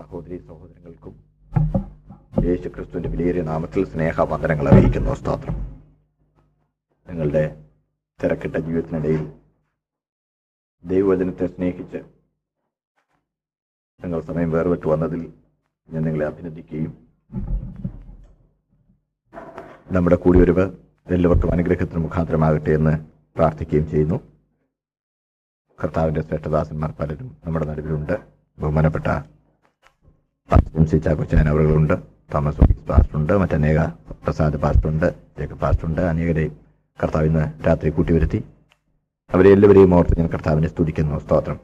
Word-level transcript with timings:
സഹോദരി 0.00 0.36
സഹോദരങ്ങൾക്കും 0.36 1.14
യേശുക്രിസ്തുവിന്റെ 2.44 3.08
വിലയേറിയ 3.08 3.42
നാമത്തിൽ 3.42 3.84
സ്നേഹവന്ദനങ്ങൾ 3.84 4.68
അറിയിക്കുന്നു. 4.68 5.14
സ്തോത്രം. 5.14 5.54
നിങ്ങളുടെ 7.08 7.64
തിരക്കിട്ട 8.22 8.56
ജീവിതത്തിനിടയിൽ 8.56 9.32
ദൈവവചനത്തെ 10.84 11.46
സ്നേഹിച്ച് 11.46 11.96
നിങ്ങൾ 14.04 14.20
സമയം 14.20 14.50
വേർപെട്ട് 14.50 14.88
വന്നതിൽ 14.88 15.32
ഞാൻ 15.90 16.02
നിങ്ങളെ 16.02 16.26
അഭിനന്ദിക്കുകയും 16.26 17.08
നമ്മുടെ 19.92 20.16
കൂടി 20.16 20.38
കൂടിയൊരുവ് 20.38 20.76
എല്ലാവർക്കും 21.14 21.52
അനുഗ്രഹത്തിന് 21.52 21.98
മുഖാന്തരമാകട്ടെ 21.98 22.70
എന്ന് 22.70 23.06
പ്രാർത്ഥിക്കുകയും 23.36 23.90
ചെയ്യുന്നു. 23.90 24.20
കർത്താവിന്റെ 25.84 26.22
ശ്രേഷ്ഠദാസന്മാർ 26.22 26.90
പലരും 26.90 27.36
നമ്മുടെ 27.44 27.66
നടുവിലുണ്ട്. 27.66 28.12
ബഹുമാനപ്പെട്ട 28.58 29.39
സി 30.90 30.98
ചാക്കോച്ചാൻ 31.04 31.46
അവറുകളുണ്ട് 31.48 31.94
തോമസ് 32.34 32.64
പാസ്റ്ററുണ്ട് 32.88 33.32
മറ്റനേക 33.42 33.80
പ്രസാദ് 34.24 34.56
പാസ്റ്ററുണ്ട് 34.62 35.06
ജേക്കബ് 35.38 35.60
പാസ്റ്ററുണ്ട് 35.60 36.00
അനേകരെയും 36.00 36.52
കർത്താവിന്ന് 36.98 37.44
രാത്രി 37.66 37.90
കൂട്ടിവരുത്തി. 37.90 38.40
അവരെ 39.30 39.50
എല്ലാവരെയും 39.56 39.92
ഓർത്ത് 39.98 40.18
ഞാൻ 40.18 40.26
കർത്താവിനെ 40.26 40.68
സ്തുതിക്കുന്നു. 40.68 41.18
സ്തോത്രം. 41.18 41.58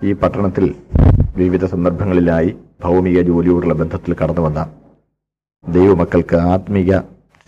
ഈ 0.00 0.12
പട്ടണത്തിൽ 0.12 0.64
വിവിധ 1.36 1.64
സന്ദർഭങ്ങളിലായി 1.64 2.50
ഭൗമിക 2.84 3.20
ജോലിയോടുള്ള 3.20 3.74
ബന്ധത്തിൽ 3.74 4.14
കടന്നു 4.20 4.42
വന്ന 4.46 4.60
ദൈവമക്കൾക്ക് 5.64 6.36
ആത്മീക 6.52 6.92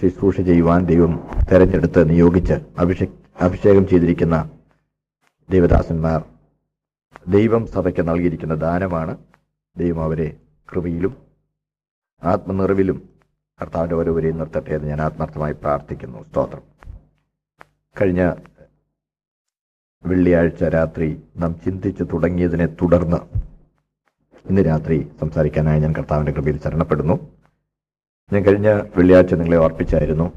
ശുശ്രൂഷ 0.01 0.37
ചെയ്യുവാൻ 0.41 0.81
ദൈവം 0.91 1.13
തെരഞ്ഞെടുത്ത് 1.51 2.01
നിയോഗിച്ച് 2.11 2.57
അഭിഷേ 2.79 3.07
അഭിഷേകം 3.41 3.87
ചെയ്തിരിക്കുന്ന 3.91 4.37
ദേവദാസന്മാർ 5.49 6.21
ദൈവം 7.29 7.67
സഭയ്ക്ക് 7.67 8.03
നൽകിയിരിക്കുന്ന 8.09 8.55
ദാനമാണ് 8.65 9.15
ദൈവം 9.77 10.03
അവരെ 10.05 10.29
കൃപയിലും 10.73 11.17
ആത്മനിറവിലും 12.23 13.09
കർത്താവിന്റെ 13.63 13.95
ഓരോവരെയും 13.95 14.39
നിർത്തട്ടെ 14.39 14.71
എന്ന് 14.71 14.89
ഞാൻ 14.89 15.01
ആത്മാർത്ഥമായി 15.01 15.53
പ്രാർത്ഥിക്കുന്നു. 15.53 16.23
സ്തോത്രം. 16.23 16.63
കഴിഞ്ഞ 18.01 18.35
വെള്ളിയാഴ്ച 20.07 20.65
രാത്രി 20.65 21.23
നാം 21.37 21.61
ചിന്തിച്ചു 21.61 22.05
തുടങ്ങിയതിനെ 22.05 22.67
തുടർന്ന് 22.67 23.17
ഇന്ന് 24.51 24.67
രാത്രി 24.67 25.11
സംസാരിക്കാനായി 25.21 25.81
ഞാൻ 25.81 25.95
കർത്താവിന്റെ 25.99 26.33
കൃപയിൽ 26.33 26.61
ശരണപ്പെടുന്നു. 26.61 27.37
ഞാൻ 28.33 28.43
കഴിഞ്ഞ 28.43 28.69
വെള്ളിയാഴ്ച 28.69 29.35
നിങ്ങളെ 29.35 29.57
ഓർപ്പിച്ചായിരുന്നു 29.57 30.33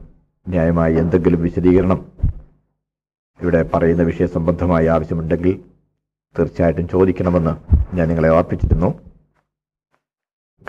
ന്യായമായി 0.47 0.95
എന്തെങ്കിലും 0.95 1.41
വിശദീകരണം 1.41 2.11
ഇവിടെ 3.41 3.69
പറയുന്ന 3.73 4.03
വിഷയ 4.03 4.25
സംബന്ധമായി 4.25 4.85
ആവശ്യമുണ്ടെങ്കിൽ 4.85 5.65
തീർച്ചയായിട്ടും 6.39 6.87
ചോദിക്കണമെന്ന് 6.87 7.53
ഞാൻ 7.95 8.07
നിങ്ങളെ 8.07 8.29
ഓർപ്പിച്ചിരുന്നു. 8.29 9.08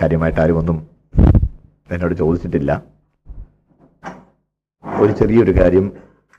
കാര്യമായിട്ട് 0.02 0.40
ആരും 0.40 0.58
ഒന്നും 0.58 0.86
എന്നോട് 1.90 2.14
ചോദിച്ചിട്ടില്ല. 2.14 2.82
ഒരു 5.00 5.12
ചെറിയൊരു 5.12 5.60
കാര്യം 5.60 5.92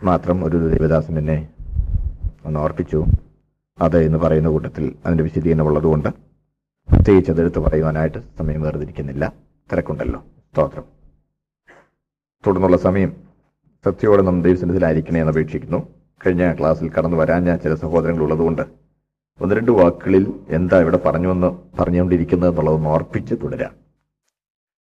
മാത്രം 0.03 0.45
ഒരു 0.45 0.57
ദേവദാസൻ 0.57 1.17
എന്നെ 1.17 1.49
ഒന്ന് 2.45 2.59
ഓർപ്പിച്ചു. 2.59 3.05
അത് 3.81 4.03
എന്ന് 4.03 4.17
പറയുന്ന 4.17 4.49
കൂട്ടത്തിൽ 4.49 4.95
അതിന്റെ 5.05 5.23
വിശദീകരണമുള്ളതുകൊണ്ട് 5.23 6.09
പ്രത്യേകിച്ച് 6.89 7.31
അതെടുത്ത് 7.31 7.59
പറയുവാനായിട്ട് 7.59 8.17
സമയം 8.37 8.61
വേർതിരിക്കുന്നില്ല. 8.61 9.33
തിരക്കുണ്ടല്ലോ. 9.71 10.19
സ്തോത്രം. 10.19 10.83
തുടർന്നുള്ള 12.47 12.77
സമയം 12.77 13.15
സത്യയോടെ 13.85 14.21
നാം 14.21 14.41
ദൈവസന്നിധിയിലായിരിക്കണേ 14.41 15.19
എന്ന് 15.19 15.31
അപേക്ഷിക്കുന്നു. 15.31 15.87
കഴിഞ്ഞ 16.25 16.53
ക്ലാസ്സിൽ 16.59 16.91
കടന്നു 16.91 17.17
വരാൻ 17.17 17.43
ഞാൻ 17.43 17.59
ചില 17.59 17.75
സഹോദരങ്ങൾ 17.75 18.23
ഉള്ളതുകൊണ്ട് 18.23 18.80
ഒന്ന് 19.39 19.55
രണ്ട് 19.55 19.71
വാക്കുകളിൽ 19.71 20.25
എന്താ 20.57 20.77
ഇവിടെ 20.83 20.99
പറഞ്ഞു 21.05 21.27
വന്ന് 21.27 21.49
പറഞ്ഞുകൊണ്ടിരിക്കുന്നത് 21.79 22.49
എന്നുള്ളതൊന്ന് 22.51 22.89
ഓർപ്പിച്ച് 22.89 23.35
തുടരാം. 23.43 23.73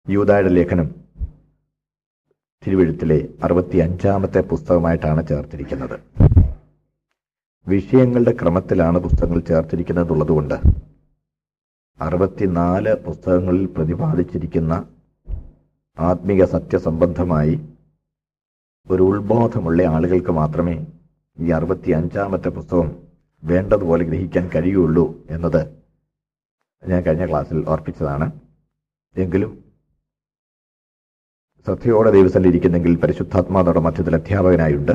യൂതായുടെ 0.07 0.49
ലേഖനം 0.49 0.87
തിരുവഴുത്തിലെ 2.63 3.17
അറുപത്തി 3.43 3.77
അഞ്ചാമത്തെ 3.77 4.41
പുസ്തകമായിട്ടാണ് 4.51 5.27
ചേർത്തിരിക്കുന്നത്. 5.27 5.95
വിഷയങ്ങളുടെ 7.67 8.31
ക്രമത്തിലാണ് 8.31 8.97
പുസ്തകങ്ങൾ 8.99 9.39
ചേർത്തിരിക്കുന്നതുള്ളതുകൊണ്ട് 9.49 10.57
അറുപത്തിനാല് 11.99 12.93
പുസ്തകങ്ങളിൽ 13.05 13.65
പ്രതിപാദിച്ചിരിക്കുന്ന 13.75 14.73
ആത്മീക 15.97 16.43
സത്യസംബന്ധമായി 16.55 17.55
ഒരു 18.87 19.03
ഉത്ബോധമുള്ള 19.03 19.81
ആളുകൾക്ക് 19.95 20.31
മാത്രമേ 20.31 20.75
ഈ 21.37 21.51
അറുപത്തി 21.57 21.91
അഞ്ചാമത്തെ 21.91 22.49
പുസ്തകം 22.49 22.89
വേണ്ടതുപോലെ 23.43 24.03
ഗ്രഹിക്കാൻ 24.05 24.49
കഴിയുള്ളൂ 24.55 25.27
എന്നത് 25.29 25.83
ഞാൻ 26.87 27.03
കഴിഞ്ഞ 27.03 27.29
ക്ലാസ്സിൽ 27.29 27.65
ഓർപ്പിച്ചതാണ്. 27.69 28.39
എങ്കിലും 29.17 29.63
ശ്രദ്ധയോടെ 31.65 32.11
ദൈവസ്ഥലിരിക്കുന്നെങ്കിൽ 32.11 32.95
പരിശുദ്ധാത്മാതോടെ 32.95 33.79
മധ്യത്തിൽ 33.79 34.15
അധ്യാപകനായുണ്ട്. 34.15 34.91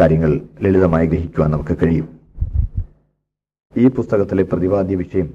കാര്യങ്ങൾ 0.00 0.40
ലളിതമായി 0.62 1.06
ഗ്രഹിക്കുവാൻ 1.06 1.50
നമുക്ക് 1.50 1.78
കഴിയും. 1.82 2.20
ഈ 3.76 3.88
പുസ്തകത്തിലെ 3.88 4.42
പ്രതിപാദ്യ 4.42 4.96
വിഷയം 4.96 5.34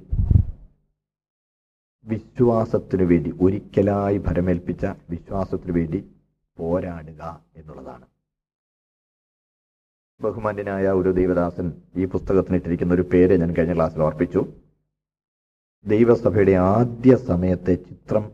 വിശ്വാസത്തിനു 2.06 3.04
വേണ്ടി 3.04 3.34
ഒരിക്കലായി 3.42 4.18
ഭരമേൽപ്പിച്ച 4.18 4.86
വിശ്വാസത്തിനു 4.86 5.72
വേണ്ടി 5.72 6.12
പോരാടുക 6.58 7.44
എന്നുള്ളതാണ്. 7.56 8.06
ബഹുമാന്യനായ 10.22 10.86
ഒരു 10.90 11.10
ദൈവദാസൻ 11.12 11.82
ഈ 11.96 12.06
പുസ്തകത്തിന് 12.06 12.56
ഇട്ടിരിക്കുന്ന 12.56 12.94
ഒരു 12.94 13.02
പേര് 13.02 13.40
ഞാൻ 13.40 13.54
കഴിഞ്ഞ 13.54 13.74
ക്ലാസ്സിൽ 13.76 14.02
ഓർപ്പിച്ചു. 14.02 14.42
ദൈവസഭയുടെ 15.86 16.52
ആദ്യ 16.52 17.16
സമയത്തെ 17.16 17.74
ചിത്രം 17.76 18.32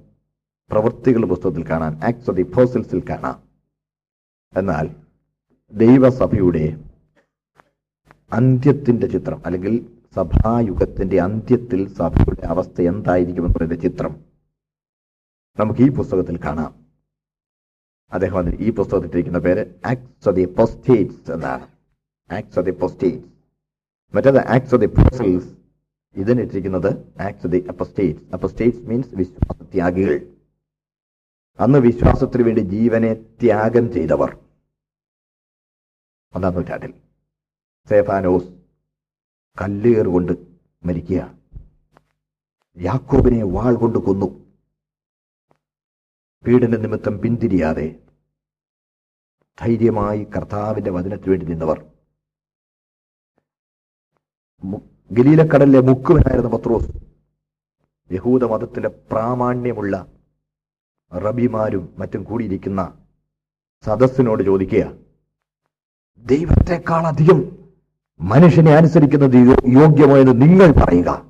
പ്രവൃത്തികൾ 0.72 1.26
പുസ്തകത്തിൽ 1.26 1.70
കാണാൻ 1.70 1.96
ആക്സ് 2.04 2.30
ഓഫ് 2.30 2.38
ദി 2.38 2.44
ഫോസിൽസിൽ 2.44 3.04
കാണാം. 3.10 3.44
എന്നാൽ 4.58 4.96
ദൈവസഭയുടെ 5.74 6.64
അന്ത്യത്തിന്റെ 8.32 9.08
ചിത്രം 9.08 9.42
അല്ലെങ്കിൽ 9.46 9.76
സഭായുഗത്തിന്റെ 10.16 11.22
അന്ത്യത്തിൽ 11.22 11.94
സഭയുടെ 12.00 12.46
അവസ്ഥ 12.48 12.82
എന്തായിരിക്കും 12.82 13.54
പറയുന്ന 13.54 13.76
ചിത്രം 13.76 14.26
നമുക്ക് 15.60 15.82
ഈ 15.82 15.90
പുസ്തകത്തിൽ 15.90 16.40
കാണാം. 16.46 16.72
അദ്ദേഹം 18.12 18.50
ഈ 18.62 18.72
പുസ്തകത്തിട്ടിരിക്കുന്ന 18.72 19.40
പേര് 19.40 19.66
ആക്സ് 19.86 20.30
ഓഫ് 20.30 20.36
ദി 20.36 20.46
പൊസ്റ്റേറ്റ്സ് 20.46 21.32
എന്നാണ്. 21.32 21.73
ആക്സ് 22.34 22.60
ഓഫ് 22.60 22.66
ദി 22.66 22.72
പൊസ്റ്റേറ്റ്സ് 22.72 23.28
മറ്റേത് 24.16 24.48
acts 24.48 24.76
of 24.76 24.82
the 24.82 24.88
apostles 24.88 25.58
ഇതിനിട്ടിരിക്കുന്നത് 26.16 27.22
acts 27.22 27.46
of 27.46 27.52
the 27.52 27.66
apostates 27.70 28.34
apostates 28.34 28.82
means 28.82 29.16
വിശ്വാസത്യാഗികൾ. 29.16 30.38
അന്ന് 31.60 31.80
വിശ്വാസത്തിന് 31.80 32.44
വേണ്ടി 32.44 32.62
ജീവനെ 32.62 33.14
ത്യാഗം 33.14 33.94
ചെയ്തവർ. 33.94 34.38
ഒന്നാം 36.36 36.54
നൂറ്റാണ്ടിൽ. 36.54 36.94
സേഫാനോസ് 37.90 38.52
കല്ലേർ 39.62 40.08
കൊണ്ട് 40.08 40.34
മരിക്കുക. 40.84 41.38
യാക്കോബിനെ 42.78 43.44
വാൾ 43.44 43.76
കൊണ്ട് 43.76 44.00
കൊന്നു. 44.00 44.26
പീഡന 46.48 46.78
നിമിത്തം 46.78 47.20
പിന്തിരിയാതെ 47.20 48.00
ധൈര്യമായി 49.62 50.24
കർത്താവിന്റെ 50.24 50.92
വചനത്തിനു 50.92 51.30
വേണ്ടി 51.30 51.46
നിന്നവർ. 51.46 51.93
ഗലീലക്കടലിലെ 55.12 55.80
മുക്കുവനായിരുന്ന 55.80 56.50
പത്രോസ് 56.50 56.90
യഹൂദ 58.12 58.44
മതത്തിലെ 58.44 58.88
പ്രാമാണ്യമുള്ള 58.88 60.08
റബിമാരും 61.12 61.90
മറ്റും 61.98 62.24
കൂടിയിരിക്കുന്ന 62.24 62.82
സദസ്സിനോട് 63.86 64.44
ചോദിക്കുക 64.44 64.84
ദൈവത്തെക്കാൾ 66.26 67.08
അധികം 67.08 67.40
മനുഷ്യനെ 68.20 68.76
അനുസരിക്കുന്നത് 68.76 69.36
യോഗ്യമോ 69.74 70.18
എന്ന് 70.18 70.42
നിങ്ങൾ 70.42 70.86
പറയുക 70.86 71.26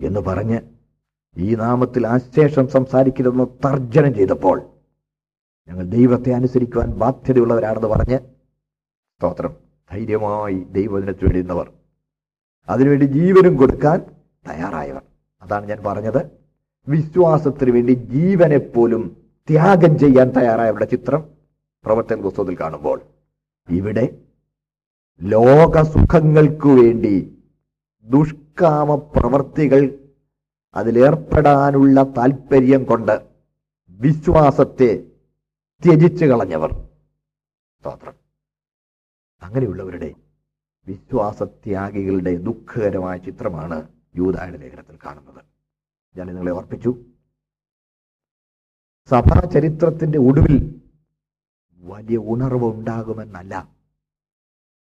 എന്ന് 0.00 0.20
പറഞ്ഞ് 0.20 0.60
ഈ 1.36 1.54
നാമത്തിൽ 1.54 2.06
ആശേഷം 2.06 2.68
സംസാരിക്കരുതെന്ന് 2.68 3.46
തർജനം 3.64 4.14
ചെയ്തപ്പോൾ 4.14 4.62
ഞങ്ങൾ 5.68 5.84
ദൈവത്തെ 5.84 6.32
അനുസരിക്കുവാൻ 6.32 6.90
ബാധ്യതയുള്ളവരാണെന്ന് 6.90 7.88
പറഞ്ഞ് 7.88 8.18
സ്തോത്രം. 9.16 9.56
ധൈര്യമായി 9.90 10.54
ദൈവത്തിനെ 10.54 11.12
വേണ്ടി 11.12 11.38
നിന്നവർ. 11.38 11.72
അതിനുവേണ്ടി 12.68 13.04
ജീവനും 13.04 13.56
കൊടുക്കാൻ 13.56 13.98
തയ്യാറായവർ 14.48 15.02
അതാണ് 15.42 15.66
ഞാൻ 15.66 15.80
പറഞ്ഞത്. 15.86 16.30
വിശ്വാസത്തിന് 16.88 17.70
വേണ്ടി 17.70 17.92
ജീവനെപ്പോലും 17.92 19.16
ത്യാഗം 19.50 19.98
ചെയ്യാൻ 19.98 20.28
തയ്യാറായവരുടെ 20.30 20.84
ചിത്രം 20.84 21.22
പ്രവർത്തന 21.84 22.20
പുസ്തകത്തിൽ 22.20 22.56
കാണുമ്പോൾ. 22.60 22.98
ഇവിടെ 23.68 24.18
ലോക 25.20 25.82
സുഖങ്ങൾക്കു 25.82 26.68
വേണ്ടി 26.68 27.44
ദുഷ്കാമ 28.06 28.94
പ്രവർത്തികൾ 28.94 29.82
അതിലേർപ്പെടാനുള്ള 30.76 32.02
താല്പര്യം 32.02 32.84
കൊണ്ട് 32.84 33.14
വിശ്വാസത്തെ 34.00 34.90
ത്യജിച്ചു 35.82 36.24
കളഞ്ഞവർ 36.24 36.70
സ്തോത്രം 37.78 38.14
അങ്ങനെയുള്ളവരുടെ 39.42 40.10
വിശ്വാസത്യാഗികളുടെ 40.86 42.36
ദുഃഖകരമായ 42.36 43.18
ചിത്രമാണ് 43.18 43.88
യൂതായുടെ 44.16 44.56
ലേഖനത്തിൽ 44.56 44.98
കാണുന്നത്. 45.04 45.44
ഞാൻ 46.16 46.26
നിങ്ങളെ 46.26 46.52
ഓർപ്പിച്ചു. 46.52 47.04
സഭാ 49.06 49.40
ചരിത്രത്തിന്റെ 49.40 50.18
ഒടുവിൽ 50.18 50.82
വലിയ 51.78 52.16
ഉണർവ് 52.16 52.64
ഉണ്ടാകുമെന്നല്ല. 52.64 53.68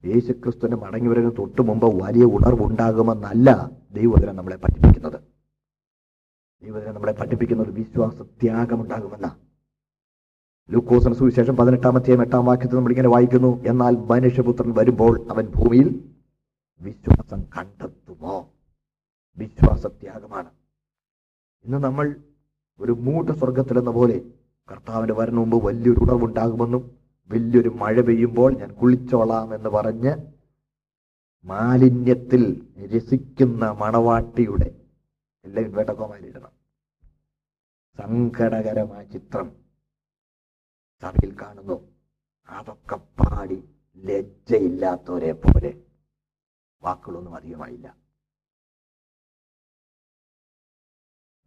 യേശുക്രിസ്തുവിന്റെ 0.04 0.76
മടങ്ങി 0.76 1.08
വരുന്ന 1.08 1.30
തൊട്ട് 1.38 1.62
മുമ്പ് 1.62 2.04
വലിയ 2.04 2.24
ഉണർവ് 2.24 2.62
ഉണ്ടാകുമെന്നല്ല 2.62 3.70
ദൈവദിനം 3.92 4.36
നമ്മളെ 4.36 4.56
പഠിപ്പിക്കുന്നത്. 4.56 5.20
ദൈവദിനം 6.62 6.94
നമ്മളെ 6.94 7.12
പഠിപ്പിക്കുന്നത് 7.12 7.70
വിശ്വാസ 7.70 8.22
ത്യാഗമുണ്ടാകുമെന്ന 8.22 9.47
ലൂക്കോസിന് 10.70 11.14
സുവിശേഷം 11.14 11.56
പതിനെട്ടാമത്തെയും 11.56 12.22
എട്ടാം 12.22 12.44
വാക്യത്തിൽ 12.44 12.76
നമ്മൾ 12.76 12.90
ഇങ്ങനെ 12.90 13.08
വായിക്കുന്നു 13.08 13.64
എന്നാൽ 13.66 13.96
മനുഷ്യപുത്രൻ 13.96 14.74
വരുമ്പോൾ 14.74 15.26
അവൻ 15.30 15.46
ഭൂമിയിൽ 15.46 15.88
വിശ്വാസം 16.80 17.44
കണ്ടെത്തുമോ? 17.56 18.50
വിശ്വാസത്യാഗമാണ്. 19.38 20.50
ഇന്ന് 21.64 21.78
നമ്മൾ 21.78 22.16
ഒരു 22.80 22.92
മൂട്ട 22.92 23.30
സ്വർഗത്തിലെന്ന 23.30 23.90
പോലെ 23.90 24.22
കർത്താവിന്റെ 24.70 25.14
വരണ 25.14 25.34
മുമ്പ് 25.34 25.66
വലിയൊരു 25.66 26.00
ഉണർവുണ്ടാകുമെന്നും 26.00 26.98
വലിയൊരു 27.30 27.68
മഴ 27.68 28.00
പെയ്യുമ്പോൾ 28.00 28.56
ഞാൻ 28.56 28.74
കുളിച്ചോളാം 28.74 29.54
എന്ന് 29.54 29.68
പറഞ്ഞ് 29.68 30.16
മാലിന്യത്തിൽ 31.44 32.66
രസിക്കുന്ന 32.96 33.70
മണവാട്ടിയുടെ 33.70 34.74
എല്ലാം 35.44 35.72
വേട്ടക്കോമാലിടണം 35.72 36.52
സങ്കടകരമായ 37.98 39.04
ചിത്രം. 39.04 39.67
സഭയിൽ 41.02 41.32
കാണുന്നു. 41.40 41.76
അതൊക്കെ 42.48 42.96
പാടി 43.18 43.58
ലജ്ജയില്ലാത്തവരെ 44.06 45.32
പോലെ 45.42 45.70
വാക്കുകളൊന്നും 46.82 47.34
അധികമായില്ല. 47.38 47.86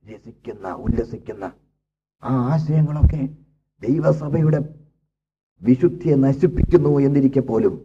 രസിക്കുന്ന 0.08 0.68
ഉല്ലസിക്കുന്ന 0.86 1.46
ആ 2.24 2.32
ആശയങ്ങളൊക്കെ 2.52 3.22
ദൈവസഭയുടെ 3.82 4.60
വിശുദ്ധിയെ 5.62 6.16
നശിപ്പിക്കുന്നു 6.26 6.92
എന്നിരിക്കെ 7.08 7.42
പോലും 7.50 7.76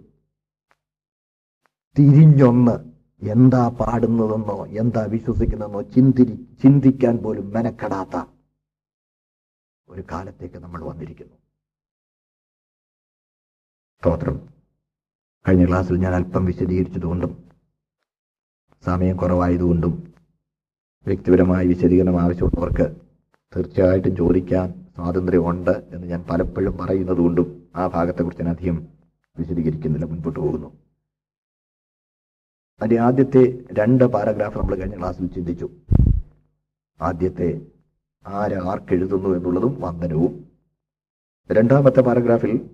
തിരിഞ്ഞൊന്ന് 1.96 2.76
എന്താ 3.22 3.62
പാടുന്നതെന്നോ 3.80 4.56
എന്താ 4.82 5.02
വിശ്വസിക്കുന്നതെന്നോ 5.14 5.82
ചിന്തി 5.94 6.24
ചിന്തിക്കാൻ 6.62 7.16
പോലും 7.24 7.46
മെനക്കെടാത്ത 7.54 8.16
ഒരു 9.88 10.02
കാലത്തേക്ക് 10.12 10.58
നമ്മൾ 10.64 10.80
വന്നിരിക്കുന്നു. 10.90 11.36
സ്തോത്രം. 14.02 14.48
കഴിഞ്ഞ 15.48 15.66
ക്ലാസ്സിൽ 15.66 15.96
ഞാൻ 15.96 16.14
അല്പം 16.14 16.44
വിശദീകരിച്ചതുകൊണ്ടും 16.44 17.44
സമയം 18.86 19.16
കുറവായതുകൊണ്ടും 19.16 20.12
വ്യക്തിപരമായ 21.06 21.66
വിശദീകരണം 21.66 22.20
ആവശ്യമുള്ളവർക്ക് 22.20 22.96
തീർച്ചയായിട്ടും 23.56 24.16
ചോദിക്കാൻ 24.16 24.90
സ്വാതന്ത്ര്യമുണ്ട് 24.96 25.70
എന്ന് 25.70 26.06
ഞാൻ 26.06 26.24
പലപ്പോഴും 26.30 26.76
പറയുന്നത് 26.78 27.16
കൊണ്ടും 27.16 27.68
ആ 27.76 27.86
ഭാഗത്തെക്കുറിച്ച് 27.86 28.42
ഞാൻ 28.42 28.54
അധികം 28.54 28.88
വിശദീകരിക്കുന്നില്ല 29.38 30.04
മുൻപോട്ട് 30.04 30.40
പോകുന്നു. 30.40 30.68
അതിന്റെ 32.80 33.00
ആദ്യത്തെ 33.02 33.64
രണ്ട് 33.72 34.04
പാരഗ്രാഫ് 34.04 34.58
നമ്മൾ 34.58 34.74
കഴിഞ്ഞ 34.74 34.98
ക്ലാസ്സിൽ 34.98 35.26
ചിന്തിച്ചു. 35.26 35.70
ആദ്യത്തെ 37.00 37.48
ആര് 38.26 38.56
ആർക്കെഴുതുന്നു 38.62 39.28
എന്നുള്ളതും 39.36 39.80
വന്ദനവും. 39.80 40.32
രണ്ടാമത്തെ 41.52 42.00
പാരഗ്രാഫിൽ 42.00 42.70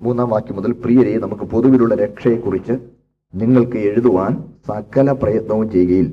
മൂന്നാം 0.00 0.28
വാക്യം 0.30 0.56
മുതൽ 0.56 0.72
പ്രിയരെ 0.72 1.18
നമുക്ക് 1.18 1.42
പൊതുവിലുള്ള 1.42 1.94
രക്ഷയെക്കുറിച്ച് 1.94 2.74
നിങ്ങൾക്ക് 3.34 3.78
എഴുതുവാൻ 3.78 4.32
സകല 4.68 5.12
പ്രയത്നവും 5.12 5.70
ചെയ്യുകയിൽ 5.70 6.08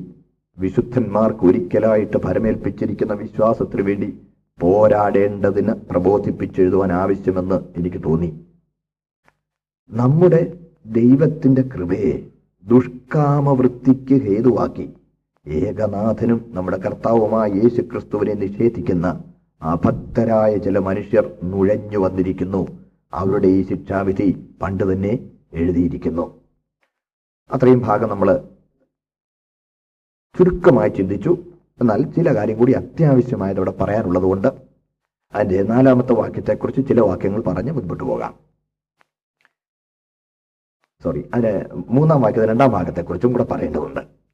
വിശുദ്ധന്മാർക്ക് 0.57 1.43
ഒരിക്കലായിട്ട് 1.45 2.17
ഭരമേൽപ്പിച്ചിരിക്കുന്ന 2.17 3.13
വിശ്വാസത്തിനു 3.13 3.83
വേണ്ടി 3.83 4.07
പോരാടേണ്ടതിന് 4.59 5.73
പ്രബോധിപ്പിച്ചെഴുതുവാൻ 5.89 6.91
ആവശ്യമെന്ന് 6.93 7.57
എനിക്ക് 7.77 8.03
തോന്നി. 8.03 8.29
നമ്മുടെ 9.89 10.41
ദൈവത്തിന്റെ 10.85 11.63
കൃപയെ 11.73 12.13
ദുഷ്കാമവൃത്തിക്ക് 12.65 14.15
ഹേതുവാക്കി 14.27 14.85
ഏകനാഥനും 15.45 16.45
നമ്മുടെ 16.51 16.77
കർത്താവുമായ 16.77 17.49
യേശു 17.63 17.81
ക്രിസ്തുവിനെ 17.81 18.33
നിഷേധിക്കുന്ന 18.33 19.07
അഭക്തരായ 19.61 20.57
ചില 20.57 20.79
മനുഷ്യർ 20.79 21.25
നുഴഞ്ഞു 21.43 21.97
വന്നിരിക്കുന്നു. 21.97 22.61
അവരുടെ 23.15 23.47
ഈ 23.47 23.61
ശിക്ഷാവിധി 23.67 24.55
പണ്ട് 24.61 24.93
തന്നെ 24.93 25.13
എഴുതിയിരിക്കുന്നു. 25.53 26.25
അത്രയും 27.51 27.79
ഭാഗം 27.79 28.09
നമ്മൾ 28.09 28.49
ചുരുക്കമായി 30.37 30.89
ചിന്തിച്ചു. 30.89 31.37
എന്നാൽ 31.81 32.01
ചില 32.03 32.35
കാര്യം 32.35 32.57
കൂടി 32.57 32.71
അത്യാവശ്യമായത് 32.71 33.57
പറയാനുള്ളതുകൊണ്ട് 33.57 33.83
പറയാനുള്ളത് 33.83 34.23
കൊണ്ട് 34.23 34.47
അതിന്റെ 35.33 35.63
നാലാമത്തെ 35.63 36.13
വാക്യത്തെക്കുറിച്ച് 36.13 36.81
ചില 36.87 36.99
വാക്യങ്ങൾ 36.99 37.41
പറഞ്ഞ് 37.41 37.71
മുൻപോട്ട് 37.71 38.03
പോകാം. 38.03 38.33
സോറി 41.03 41.29
അതിന് 41.33 41.83
മൂന്നാം 41.89 42.21
വാക്യത്തെ 42.21 42.47
രണ്ടാം 42.47 42.69
ഭാഗത്തെക്കുറിച്ചും 42.71 43.31
കൂടെ 43.31 43.43
പറയേണ്ടതുണ്ട്. 43.43 44.24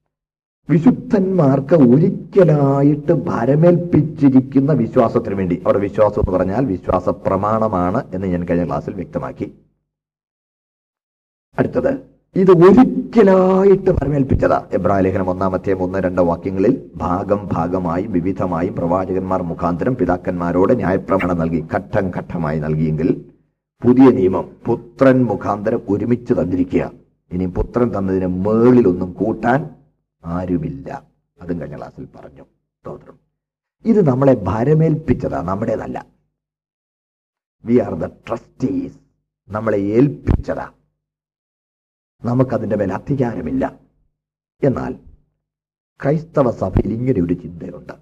വിശുദ്ധന്മാർക്ക് 0.72 1.76
ഒരിക്കലായിട്ട് 1.94 3.14
ഭരമേൽപ്പിച്ചിരിക്കുന്ന 3.30 4.72
വിശ്വാസത്തിന് 4.82 5.36
വേണ്ടി. 5.40 5.56
അവരുടെ 5.66 5.82
വിശ്വാസം 5.88 6.22
എന്ന് 6.24 6.34
പറഞ്ഞാൽ 6.36 6.64
വിശ്വാസ 6.74 7.10
പ്രമാണമാണ് 7.26 8.02
എന്ന് 8.16 8.28
ഞാൻ 8.34 8.44
കഴിഞ്ഞ 8.50 8.66
ക്ലാസ്സിൽ 8.70 8.94
വ്യക്തമാക്കി. 9.00 9.48
അടുത്തത് 11.58 11.92
ഇത് 12.36 12.52
ഒരിക്കലായിട്ട് 12.66 13.92
ഭരമേൽപ്പിച്ചതാ 13.98 14.58
എബ്രാഹിം 14.78 15.04
ലേഖനം 15.06 15.30
ഒന്നാമത്തെ 15.32 15.72
ഒന്ന് 15.86 16.00
രണ്ട് 16.06 16.22
വാക്യങ്ങളിൽ 16.30 16.74
ഭാഗം 16.96 17.42
ഭാഗമായി 17.56 18.06
വിവിധമായി 18.14 18.70
പ്രവാചകന്മാർ 18.78 19.42
മുഖാന്തരം 19.50 19.96
പിതാക്കന്മാരോട് 19.96 20.74
ന്യായപ്രമാണം 20.74 21.38
നൽകി 21.42 21.62
ഘട്ടം 21.74 22.06
ഘട്ടമായി 22.18 22.60
നൽകിയെങ്കിൽ 22.60 23.10
പുതിയ 23.82 24.08
നിയമം 24.18 24.46
പുത്രൻ 24.68 25.18
മുഖാന്തരം 25.24 25.82
ഒരുമിച്ച് 25.90 26.34
തന്നിരിക്കുക 26.40 26.86
ഇനി 27.32 27.46
പുത്രൻ 27.58 27.90
തന്നതിന് 27.98 28.30
മേളിലൊന്നും 28.46 29.12
കൂട്ടാൻ 29.22 29.60
ആരുമില്ല. 30.24 31.08
അതും 31.42 31.62
കഴിഞ്ഞ 31.62 31.78
ക്ലാസ്സിൽ 31.78 32.08
പറഞ്ഞു. 32.16 32.44
സ്തോത്രം. 32.44 33.20
ഇത് 33.86 34.08
നമ്മളെ 34.08 34.34
ഭരമേൽപ്പിച്ചതാണ് 34.34 35.48
നമ്മുടേതല്ല. 35.48 36.06
വി 37.66 37.80
ആർ 37.80 37.94
ദ 37.94 38.06
ട്രസ്റ്റീസ് 38.06 39.00
നമ്മളെ 39.50 39.78
ഏൽപ്പിച്ചതാ. 39.78 40.74
നമുക്കതിന്റെ 42.26 42.76
മേൽ 42.76 42.94
അധികാരമില്ല. 42.94 43.80
എന്നാൽ 44.64 44.94
ക്രൈസ്തവ 46.04 46.52
സഭയിൽ 46.52 46.94
ഇങ്ങനെ 46.94 47.22
ഒരു 47.22 47.34
ചിന്തയുണ്ട്. 47.34 47.94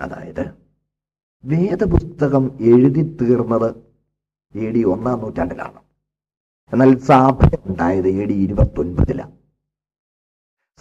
അതായത് 0.00 0.54
വേദപുസ്തകം 1.44 2.58
എഴുതി 2.60 3.16
തീർന്നത് 3.16 3.74
എ 4.54 4.70
ഡി 4.70 4.84
ഒന്നാം 4.84 5.18
നൂറ്റാണ്ടിലാണ്. 5.18 5.80
എന്നാൽ 6.72 6.98
സഭ 6.98 7.54
ഉണ്ടായത് 7.66 8.08
എ 8.08 8.26
ഡി 8.26 8.32
ഇരുപത്തി 8.32 8.80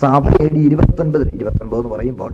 സഭ 0.01 0.27
എ 0.43 0.47
ഡി 0.53 0.59
ഇരുപത്തി 0.67 0.91
ഇരുപത്തൊൻപത് 1.37 1.77
എന്ന് 1.79 1.89
പറയുമ്പോൾ 1.93 2.31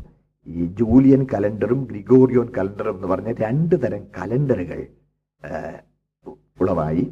ഈ 0.48 0.66
ജൂലിയൻ 0.80 1.28
കലണ്ടറും 1.34 1.80
ഗ്രിഗോറിയോൻ 1.84 2.48
കലണ്ടറും 2.58 2.96
എന്ന് 2.96 3.08
പറഞ്ഞ 3.08 3.32
രണ്ട് 3.40 3.76
തരം 3.84 4.04
കലണ്ടറുകൾ 4.18 4.80
ഉളവായി. 6.62 7.04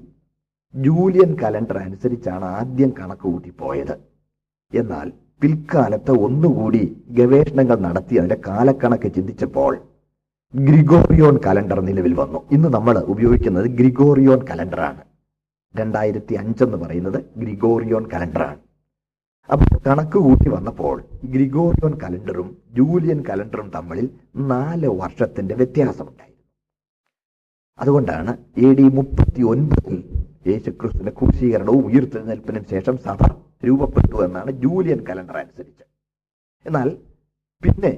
ജൂലിയൻ 0.76 1.32
കലണ്ടർ 1.44 1.78
അനുസരിച്ചാണ് 1.78 2.46
ആദ്യം 2.46 2.94
കണക്ക് 3.00 3.22
കൂട്ടി 3.22 3.52
പോയത്. 3.62 3.96
എന്നാൽ 4.74 5.12
പിൽക്കാലത്ത് 5.42 6.12
ഒന്നുകൂടി 6.12 7.04
ഗവേഷണങ്ങൾ 7.10 7.78
നടത്തി 7.88 8.16
അതിന്റെ 8.16 8.40
കാലക്കണക്ക് 8.48 9.12
ചിന്തിച്ചപ്പോൾ 9.16 9.74
ഗ്രിഗോറിയോൺ 10.54 11.40
കലണ്ടർ 11.46 11.80
നിലവിൽ 11.90 12.14
വന്നു. 12.14 12.40
ഇന്ന് 12.52 12.68
നമ്മൾ 12.68 12.98
ഉപയോഗിക്കുന്നത് 13.14 13.66
ഗ്രിഗോറിയോൺ 13.66 14.40
കലണ്ടറാണ്. 14.50 15.02
രണ്ടായിരത്തി 15.76 16.36
അഞ്ചെന്ന് 16.36 16.78
പറയുന്നത് 16.78 17.20
ഗ്രിഗോറിയോൺ 17.38 18.04
കലണ്ടറാണ്. 18.14 18.65
അപ്പോൾ 19.50 19.78
കണക്ക് 19.88 20.20
കൂട്ടി 20.26 20.50
വന്നപ്പോൾ 20.50 20.96
ഗ്രിഗോറിയോൻ 21.34 21.94
കലണ്ടറും 22.04 22.48
ജൂലിയൻ 22.78 23.20
കലണ്ടറും 23.28 23.68
തമ്മിൽ 23.76 24.06
നാല് 24.52 24.90
വർഷത്തിന്റെ 25.02 25.56
വ്യത്യാസമുണ്ടായിരുന്നു 25.60 26.34
അതുകൊണ്ടാണ് 27.80 28.32
എ 28.60 28.70
ഡി 28.78 28.86
മുപ്പത്തി 28.98 29.42
ഒൻപതിൽ 29.52 29.98
യേശുക്രിസ്തുവിന്റെ 30.46 31.14
ക്രൂശീകരണവും 31.20 31.84
ഉയർത്തെഴുന്നേൽപ്പിനും 31.90 32.64
ശേഷം 32.74 32.96
സഭ 33.06 33.20
രൂപപ്പെട്ടു 33.64 34.18
എന്നാണ് 34.26 34.52
ജൂലിയൻ 34.64 35.00
കലണ്ടർ 35.08 35.38
അനുസരിച്ച് 35.38 35.86
എന്നാൽ 36.66 36.90
പിന്നെ 37.64 37.92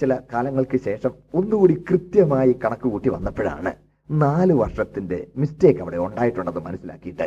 ചില 0.00 0.14
കാലങ്ങൾക്ക് 0.32 0.78
ശേഷം 0.86 1.12
ഒന്നുകൂടി 1.34 1.74
കൃത്യമായി 1.88 2.52
കണക്ക് 2.64 2.88
കൂട്ടി 2.88 3.10
വന്നപ്പോഴാണ് 3.10 3.70
നാല് 4.10 4.54
വർഷത്തിന്റെ 4.62 5.18
മിസ്റ്റേക്ക് 5.36 5.82
അവിടെ 5.84 5.98
ഉണ്ടായിട്ടുണ്ടെന്ന് 6.06 6.62
മനസ്സിലാക്കിയിട്ട് 6.66 7.26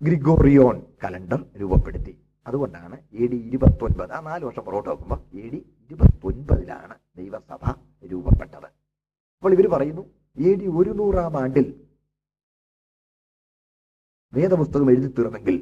ഗ്രിഗോറിയോൺ 0.00 0.76
കലണ്ടർ 1.02 1.40
രൂപപ്പെടുത്തി. 1.60 2.12
അതുകൊണ്ടാണ് 2.46 2.96
എ 3.12 3.26
ഡി 3.26 3.36
ഇരുപത്തൊൻപത് 3.48 4.12
ആ 4.12 4.20
നാല് 4.20 4.44
വർഷം 4.44 4.64
പുറകോട്ട് 4.64 4.88
നോക്കുമ്പോൾ 4.90 5.20
എ 5.42 5.44
ഡി 5.52 5.58
ഇരുപത്തൊൻപതിലാണ് 5.84 6.94
ദൈവസഭ 7.16 7.62
രൂപപ്പെട്ടത്. 8.12 8.68
അപ്പോൾ 9.36 9.52
ഇവർ 9.52 9.66
പറയുന്നു 9.66 10.02
എ 10.36 10.52
ഡി 10.54 10.66
ഒരുന്നൂറാം 10.78 11.36
ആണ്ടിൽ 11.42 11.66
വേദപുസ്തകം 14.32 14.90
എഴുതി 14.90 15.08
തീർന്നെങ്കിൽ 15.18 15.56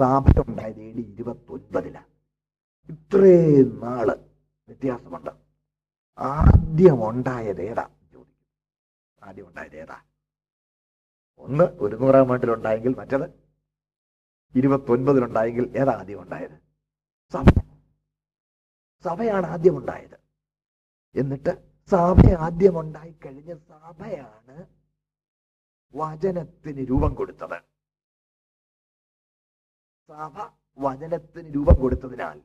സഭ 0.00 0.24
ഉണ്ടായത് 0.48 0.80
എ 0.80 0.90
ഡി 0.92 1.02
ഇരുപത്തൊൻപതിലാണ് 1.12 2.08
ഇത്രയും 2.88 3.80
നാൾ 3.84 4.08
വ്യത്യാസമുണ്ട്. 4.68 5.30
ആദ്യം 6.18 7.08
ഉണ്ടായത് 7.08 7.62
ഏതാ? 7.62 7.84
ചോദിക്കും 8.12 8.46
ആദ്യം 9.22 9.46
ഉണ്ടായത് 9.48 9.76
ഏതാ? 9.76 9.96
ഒന്ന് 11.42 11.64
ഒരുന്നൂറാം 11.84 12.32
ആണ്ടിലുണ്ടായെങ്കിൽ 12.32 12.94
മറ്റത് 13.00 13.26
ഇരുപത്തൊൻപതിലുണ്ടായെങ്കിൽ 14.54 15.76
ഏതാ 15.76 15.92
ആദ്യം 15.92 16.22
ഉണ്ടായത് 16.22 16.56
സഭ. 17.34 17.46
സഭയാണ് 19.04 19.46
ആദ്യം 19.46 19.78
ഉണ്ടായത് 19.78 20.18
എന്നിട്ട് 21.14 21.52
സഭ 21.90 22.34
ആദ്യം 22.38 22.80
ഉണ്ടായി 22.80 23.12
കഴിഞ്ഞ 23.12 23.54
സഭയാണ് 23.54 24.56
വചനത്തിന് 25.94 26.82
രൂപം 26.90 27.14
കൊടുത്തത്. 27.14 27.58
സഭ 30.08 30.34
വചനത്തിന് 30.78 31.54
രൂപം 31.54 31.76
കൊടുത്തതിനാൽ 31.80 32.38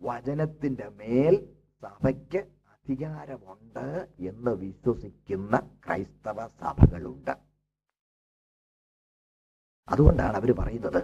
വചനത്തിന്റെ 0.00 0.88
മേൽ 0.88 1.34
സഭയ്ക്ക് 1.82 2.38
അധികാരമുണ്ട് 2.72 3.86
എന്ന് 4.18 4.50
വിശ്വസിക്കുന്ന 4.50 5.56
ക്രൈസ്തവ 5.86 6.48
സഭകളുണ്ട്. 6.48 7.34
അതുകൊണ്ടാണ് 9.88 10.36
അവർ 10.36 10.52
പറയുന്നത് 10.52 11.02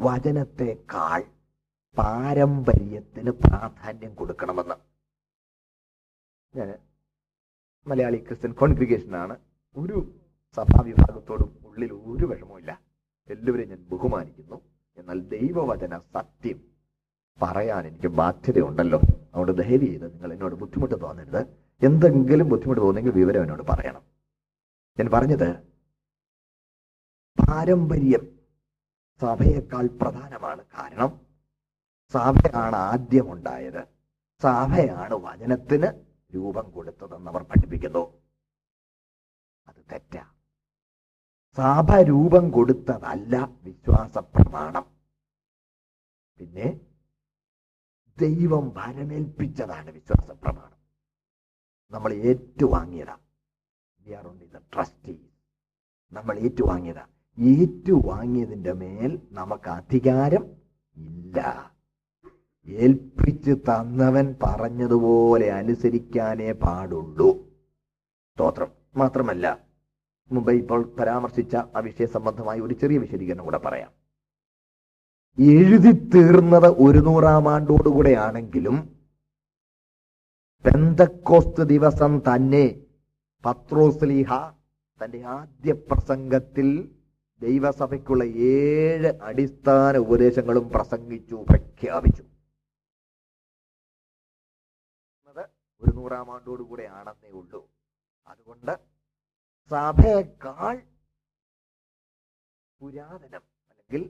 വചനത്തെക്കാൾ 0.00 1.22
പാരമ്പര്യത്തിന് 1.98 3.30
പ്രാധാന്യം 3.30 4.14
കൊടുക്കണമെന്ന്. 4.14 4.74
ഞാൻ 6.56 6.74
മലയാളി 7.86 8.16
ക്രിസ്ത്യൻ 8.16 8.52
കോൺഗ്രിഗേഷനാണ്. 8.52 9.36
ഒരു 9.76 10.14
സഭാവിഭാഗത്തോടും 10.56 11.58
ഉള്ളിൽ 11.64 11.92
ഒരു 11.92 12.26
വിഷമവുമില്ല. 12.26 12.80
എല്ലാവരെയും 13.28 13.68
ഞാൻ 13.68 13.78
ബഹുമാനിക്കുന്നു. 13.78 14.60
എന്നാൽ 14.96 15.20
ദൈവവചന 15.20 15.98
സത്യം 15.98 16.60
പറയാൻ 17.42 17.86
എനിക്ക് 17.86 18.06
ബാധ്യതയുണ്ടല്ലോ. 18.06 18.98
അതുകൊണ്ട് 18.98 19.62
ധൈര്യം 19.62 19.80
ചെയ്ത് 19.80 20.12
നിങ്ങൾ 20.12 20.32
എന്നോട് 20.32 20.54
ബുദ്ധിമുട്ട് 20.54 21.00
തോന്നരുത്. 21.00 21.46
എന്തെങ്കിലും 21.82 22.48
ബുദ്ധിമുട്ട് 22.48 22.82
തോന്നിയെങ്കിൽ 22.82 23.12
വിവരം 23.12 23.42
എന്നോട് 23.42 23.62
പറയണം. 23.62 24.02
ഞാൻ 24.98 25.10
പറഞ്ഞത് 25.12 25.73
പാരമ്പര്യം 27.38 28.38
സഭയേക്കാൾ 29.20 29.86
പ്രധാനമാണ്. 29.86 30.64
കാരണം 30.78 31.26
സഭയാണ് 32.08 32.76
ആദ്യം 32.76 33.32
ഉണ്ടായത് 33.32 33.88
സഭയാണ് 34.42 35.14
വചനത്തിന് 35.14 35.86
രൂപം 36.34 36.70
കൊടുത്തതെന്ന് 36.70 37.30
അവർ 37.30 37.42
പഠിപ്പിക്കുന്നു. 37.42 38.22
അത് 39.68 39.84
തെറ്റാ. 39.92 40.30
സഭ 41.56 42.02
രൂപം 42.08 42.50
കൊടുത്തതല്ല 42.50 43.36
വിശ്വാസ 43.62 44.18
പ്രമാണം. 44.18 44.94
പിന്നെ 46.38 46.80
ദൈവം 48.18 48.68
ഭരമേൽപ്പിച്ചതാണ് 48.68 49.90
വിശ്വാസ 49.90 50.30
പ്രമാണം. 50.30 50.78
നമ്മൾ 51.90 52.12
ഏറ്റുവാങ്ങിയതാ. 52.12 53.18
We 54.00 54.12
are 54.12 54.28
only 54.28 54.46
the 54.46 54.56
trustee 54.56 55.30
നമ്മൾ 56.12 56.38
ഏറ്റുവാങ്ങിയതാ. 56.38 57.06
ഏറ്റുവാങ്ങിയതിന്റെ 57.38 58.72
മേൽ 58.72 59.20
നമുക്ക് 59.32 59.70
അധികാരം 59.70 60.50
ഇല്ല. 60.96 61.38
ഏൽപ്പിച്ച് 62.66 63.50
തന്നവൻ 63.50 64.34
പറഞ്ഞതുപോലെ 64.42 65.52
അനുസരിക്കാനേ 65.52 66.52
പാടുള്ളൂ. 66.52 67.32
സ്തോത്രം. 68.34 68.68
മാത്രമല്ല 68.96 69.66
മുമ്പ് 70.32 70.52
ഇപ്പോൾ 70.52 70.94
പരാമർശിച്ച 71.00 71.56
ആ 71.56 71.78
വിഷയ 71.78 72.06
സംബന്ധമായി 72.06 72.60
ഒരു 72.60 72.74
ചെറിയ 72.74 72.98
വിശദീകരണം 72.98 73.44
കൂടെ 73.44 73.58
പറയാം. 73.58 73.90
എഴുതി 75.38 75.92
തീർന്നത് 75.92 76.66
ഒരു 76.66 76.98
നൂറാം 76.98 77.48
ആണ്ടോടുകൂടെ 77.48 78.12
ആണെങ്കിലും 78.12 78.96
പെന്തക്കോസ്ത് 80.64 81.62
ദിവസം 81.62 82.18
തന്നെ 82.18 82.80
പത്രോസ്ലീഹ 83.44 84.28
തന്റെ 85.04 85.22
ആദ്യ 85.22 85.72
പ്രസംഗത്തിൽ 85.72 86.94
ദൈവസഭയ്ക്കുള്ള 87.44 88.24
ഏഴ് 88.24 89.10
അടിസ്ഥാന 89.22 89.96
ഉപദേശങ്ങളും 89.96 90.68
പ്രസംഗിച്ചു 90.68 91.44
പ്രഖ്യാപിച്ചു. 91.48 92.24
ഒരു 95.80 95.92
നൂറാം 95.94 96.34
ആണ്ടോടുകൂടെ 96.34 96.82
ആണെന്നേ 96.82 97.30
ഉള്ളൂ. 97.30 97.70
അതുകൊണ്ട് 98.26 98.72
സഭയേക്കാൾ 99.70 100.74
പുരാതനം 102.80 103.42
അല്ലെങ്കിൽ 103.70 104.02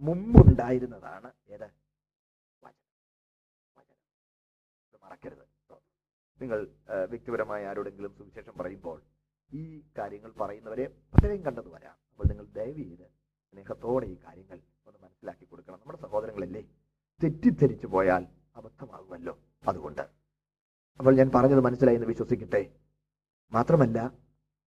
മുമ്പുണ്ടായിരുന്നതാണ് 0.00 1.32
ഏത്? 1.48 1.68
മറക്കരുത്. 5.02 5.46
നിങ്ങൾ 6.40 6.58
വ്യക്തിപരമായ 7.04 7.66
ആരോടെങ്കിലും 7.66 8.14
സുവിശേഷം 8.18 8.58
പറയുമ്പോൾ 8.58 9.02
ഈ 9.52 9.62
കാര്യങ്ങൾ 9.98 10.32
പറയുന്നവരെ 10.32 10.86
പലരെയും 11.14 11.44
കണ്ടത് 11.44 11.68
വരാം. 11.68 11.96
അപ്പോൾ 12.20 12.32
നിങ്ങൾ 12.32 12.46
ദയവ് 12.56 12.76
ചെയ്ത് 12.76 13.06
സ്നേഹത്തോടെ 13.52 14.06
ഈ 14.06 14.14
കാര്യങ്ങൾ 14.14 14.58
ഒന്ന് 14.86 14.98
മനസ്സിലാക്കി 15.02 15.44
കൊടുക്കണം. 15.44 15.74
നമ്മുടെ 15.74 15.98
സഹോദരങ്ങളല്ലേ? 16.02 16.62
തെറ്റിദ്ധരിച്ചു 17.22 17.86
പോയാൽ 17.86 18.26
അബദ്ധമാകുമല്ലോ. 18.56 19.38
അതുകൊണ്ട് 19.68 20.02
അപ്പോൾ 20.98 21.14
ഞാൻ 21.14 21.30
പറഞ്ഞത് 21.34 21.60
മനസ്സിലായി 21.60 21.96
എന്ന് 21.96 22.06
വിശ്വസിക്കട്ടെ. 22.06 22.70
മാത്രമല്ല 23.52 24.12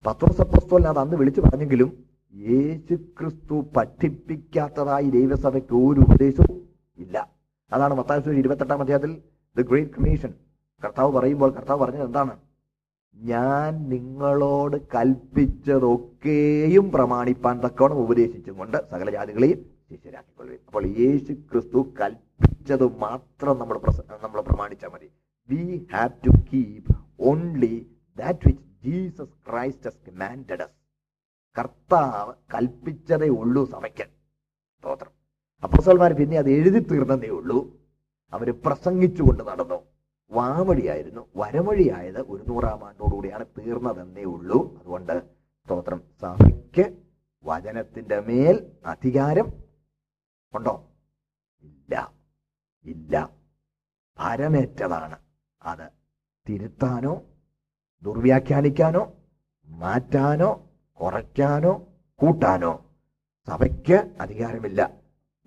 പത്രോസപ്പോസ്തോലിനെ 0.06 0.90
അത് 0.90 1.00
അന്ന് 1.00 1.18
വിളിച്ചു 1.18 1.42
പറഞ്ഞെങ്കിലും 1.42 2.06
യേശു 2.34 2.96
ക്രിസ്തു 2.96 3.66
പഠിപ്പിക്കാത്തതായി 3.78 5.10
ദൈവസഭയ്ക്ക് 5.10 5.74
ഒരു 5.74 6.00
ഉപദേശവും 6.00 6.70
ഇല്ല. 6.98 7.32
അതാണ് 7.74 7.94
മത്തായ 7.94 8.32
ഇരുപത്തെട്ടാം 8.32 8.82
അധ്യായത്തിൽ 8.82 9.24
ദ 9.58 9.62
ഗ്രേറ്റ് 9.62 9.92
കമ്മീഷൻ. 9.92 10.34
കർത്താവ് 10.86 11.12
പറയുമ്പോൾ 11.12 11.52
കർത്താവ് 11.54 11.80
പറഞ്ഞത് 11.80 12.06
എന്താണ്? 12.06 12.40
ഞാൻ 13.16 13.90
നിങ്ങളോട് 13.90 14.78
കൽപ്പിച്ചതൊക്കെയും 14.96 16.92
പ്രമാണിപ്പാൻ 16.92 17.62
തക്കവണ്ണം 17.66 18.00
ഉപദേശിച്ചും 18.00 18.58
കൊണ്ട് 18.58 18.90
സകല 18.92 19.10
ജാതികളെയും 19.10 19.66
ശിഷ്യരാക്കിക്കൊള്ളുക 19.92 20.58
അപ്പോൾ 20.66 20.86
യേശു 20.86 21.34
ക്രിസ്തു 21.34 21.94
കൽപ്പിച്ചത് 22.02 22.98
മാത്രം 22.98 23.60
നമ്മൾ 23.60 23.80
നമ്മൾ 24.24 24.42
പ്രമാണിച്ചാൽ 24.42 24.90
മതി. 24.90 25.12
We 25.50 25.88
have 25.94 26.10
to 26.26 26.30
keep 26.54 26.96
only 27.20 27.88
that 28.18 28.48
which 28.48 28.64
Jesus 28.84 29.50
Christ 29.50 29.86
has 29.86 30.12
commanded 30.12 30.68
കർത്താവ് 31.60 32.34
കൽപ്പിച്ചതേ 32.54 33.28
ഉള്ളൂ 33.28 33.66
സഭയ്ക്ക്. 33.66 34.04
സ്തോത്രം. 34.78 35.12
അപ്പോസൽമാർ 35.64 36.14
പിന്നെ 36.14 36.38
അത് 36.38 36.50
എഴുതി 36.50 36.80
തീർന്നതേ 36.80 37.28
ഉള്ളൂ. 37.28 37.72
അവർ 38.34 38.52
പ്രസംഗിച്ചുകൊണ്ട് 38.66 39.44
നടന്നു. 39.44 39.93
വാമൊഴിയായിരുന്നു 40.32 41.28
വരമൊഴിയായത് 41.36 42.22
ഒരു 42.22 42.44
നൂറാം 42.48 42.88
ആണ്ടോടുകൂടിയാണ് 42.88 43.46
തീർന്നതെന്നേ 43.46 44.24
ഉള്ളൂ. 44.24 44.80
അതുകൊണ്ട് 44.80 45.24
സ്തോത്രം. 45.64 46.02
സഭയ്ക്ക് 46.22 46.98
വചനത്തിന്റെ 47.44 48.20
മേൽ 48.20 48.72
അധികാരം 48.86 49.54
ഉണ്ടോ? 50.54 50.92
ഇല്ല. 51.64 52.14
ഇല്ല. 52.86 53.30
ഭരമേറ്റതാണ്. 54.20 55.18
അത് 55.62 55.90
തിരുത്താനോ 56.50 57.22
ദുർവ്യാഖ്യാനിക്കാനോ 58.04 59.14
മാറ്റാനോ 59.68 60.70
കുറയ്ക്കാനോ 61.02 61.88
കൂട്ടാനോ 62.16 62.86
സഭയ്ക്ക് 63.48 64.16
അധികാരമില്ല. 64.20 64.92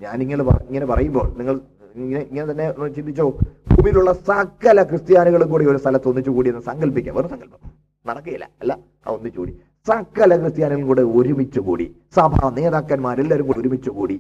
ഞാനിങ്ങനെ 0.00 0.44
ഇങ്ങനെ 0.44 0.86
പറയുമ്പോൾ 0.86 1.38
നിങ്ങൾ 1.38 1.75
ഇങ്ങനെ 1.96 2.22
ഇങ്ങനെ 2.22 2.52
തന്നെ 2.52 2.88
ചിന്തിച്ചു. 2.88 3.22
ഭൂമിയിലുള്ള 3.70 4.12
സകല 4.12 4.82
ക്രിസ്ത്യാനികളും 4.82 5.48
കൂടി 5.50 5.66
ഒരു 5.66 5.76
സ്ഥലത്ത് 5.76 6.08
ഒന്നിച്ചു 6.08 6.30
കൂടി 6.30 6.48
എന്ന് 6.48 6.60
സങ്കല്പിക്കാം. 6.60 7.14
വെറും 7.16 7.28
സങ്കല്പം. 7.28 7.60
നടക്കുകയില്ല. 8.06 8.48
അല്ല 8.60 8.78
ഒന്നിച്ചു 9.06 9.38
കൂടി. 9.38 9.52
സകല 9.86 10.36
ക്രിസ്ത്യാനികളും 10.36 10.86
കൂടെ 10.86 11.02
ഒരുമിച്ച് 11.02 11.60
കൂടി. 11.60 11.96
സഭാ 12.16 12.50
നേതാക്കന്മാരെല്ലാവരും 12.50 13.46
കൂടി 13.46 13.60
ഒരുമിച്ച് 13.60 13.90
കൂടി. 13.90 14.16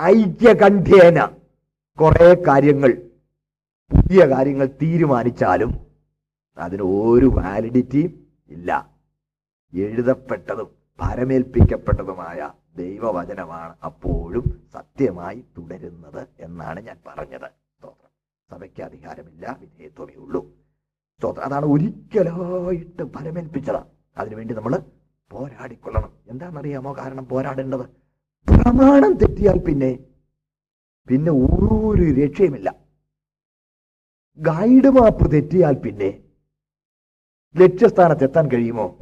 ഐക്യകണ്ഠേന 0.00 1.26
കുറെ 1.98 2.34
കാര്യങ്ങൾ 2.48 2.92
പുതിയ 3.90 4.26
കാര്യങ്ങൾ 4.26 4.66
തീരുമാനിച്ചാലും 4.82 5.70
അതിന് 6.58 6.82
ഒരു 6.82 7.26
വാലിഡിറ്റിയും 7.26 8.26
ഇല്ല. 8.50 8.70
എഴുതപ്പെട്ടതും 9.74 10.68
ഭരമേൽപ്പിക്കപ്പെട്ടതുമായ 11.00 12.50
ദൈവവചനമാണ് 12.76 13.76
അപ്പോഴും 13.84 14.68
സത്യമായി 14.72 15.44
തുടരുന്നത് 15.58 16.28
എന്നാണ് 16.40 16.80
ഞാൻ 16.80 16.96
പറഞ്ഞത്. 17.06 17.50
സ്തോത്രം. 17.50 18.10
സഭയ്ക്ക് 18.50 18.82
അധികാരമില്ല 18.82 19.58
വിധേയത്വമേ 19.60 20.14
ഉള്ളൂ. 20.14 20.46
സ്തോത്രം. 21.18 21.44
അതാണ് 21.44 21.66
ഒരിക്കലായിട്ട് 21.66 23.02
ഫലമേൽപ്പിച്ചത്. 23.02 23.82
അതിനുവേണ്ടി 24.18 24.54
നമ്മൾ 24.54 24.82
പോരാടിക്കൊള്ളണം. 25.30 26.12
എന്താണെന്നറിയാമോ 26.28 26.96
കാരണം 26.96 27.28
പോരാടേണ്ടത്? 27.28 27.84
പ്രമാണം 28.48 29.12
തെറ്റിയാൽ 29.12 29.58
പിന്നെ 29.58 29.98
പിന്നെ 31.08 31.32
ഒരു 31.32 32.20
രക്ഷയുമില്ല. 32.20 32.74
ഗൈഡ് 34.38 34.88
മാപ്പ് 34.88 35.32
തെറ്റിയാൽ 35.32 35.74
പിന്നെ 35.74 36.24
ലക്ഷ്യസ്ഥാനത്ത് 37.56 38.24
എത്താൻ 38.24 38.50
കഴിയുമോ? 38.50 38.98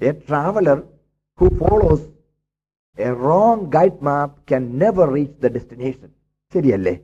A 0.00 0.10
traveller 0.10 0.82
who 1.40 1.48
follows 1.48 2.11
a 2.98 3.14
wrong 3.14 3.72
guide 3.72 4.04
map 4.04 4.48
can 4.48 4.78
never 4.78 5.10
reach 5.10 5.42
the 5.42 5.46
destination 5.46 6.08
ശരിയല്ലേ? 6.54 6.98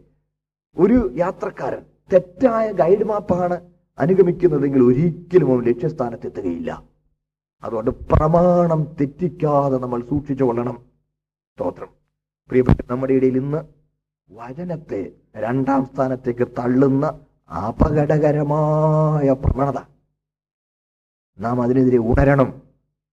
ഒരു 0.77 1.11
യാത്രക്കാരൻ 1.15 1.83
തെറ്റായ 2.13 2.73
ഗൈഡ് 2.73 3.05
മാപ്പാണ് 3.05 3.61
അനുഗമിക്കുന്നതെങ്കിൽ 3.99 4.83
ഒരിക്കലും 4.83 5.53
അവൻ 5.53 5.65
ലക്ഷ്യസ്ഥാനത്തെത്തുകയില്ല. 5.65 6.83
അതുകൊണ്ട് 7.63 7.91
പ്രമാണം 7.91 8.97
തെറ്റിക്കാതെ 9.01 9.79
നമ്മൾ 9.79 10.01
സൂക്ഷിച്ചു 10.01 10.45
കൊള്ളണം. 10.45 10.83
സ്തോത്രം. 11.55 11.89
പ്രിയപ്പെട്ട 12.49 12.81
നമ്മുടെ 12.91 13.13
ഇടയിൽ 13.13 13.37
ഇന്ന് 13.37 13.59
വചനത്തെ 14.31 15.13
രണ്ടാം 15.37 15.87
സ്ഥാനത്തേക്ക് 15.87 16.49
തള്ളുന്ന 16.49 17.21
അപകടകരമായ 17.69 19.33
പ്രവണത. 19.33 19.81
നാം 21.39 21.63
അതിനെതിരെ 21.63 21.99
ഉണരണം. 21.99 22.63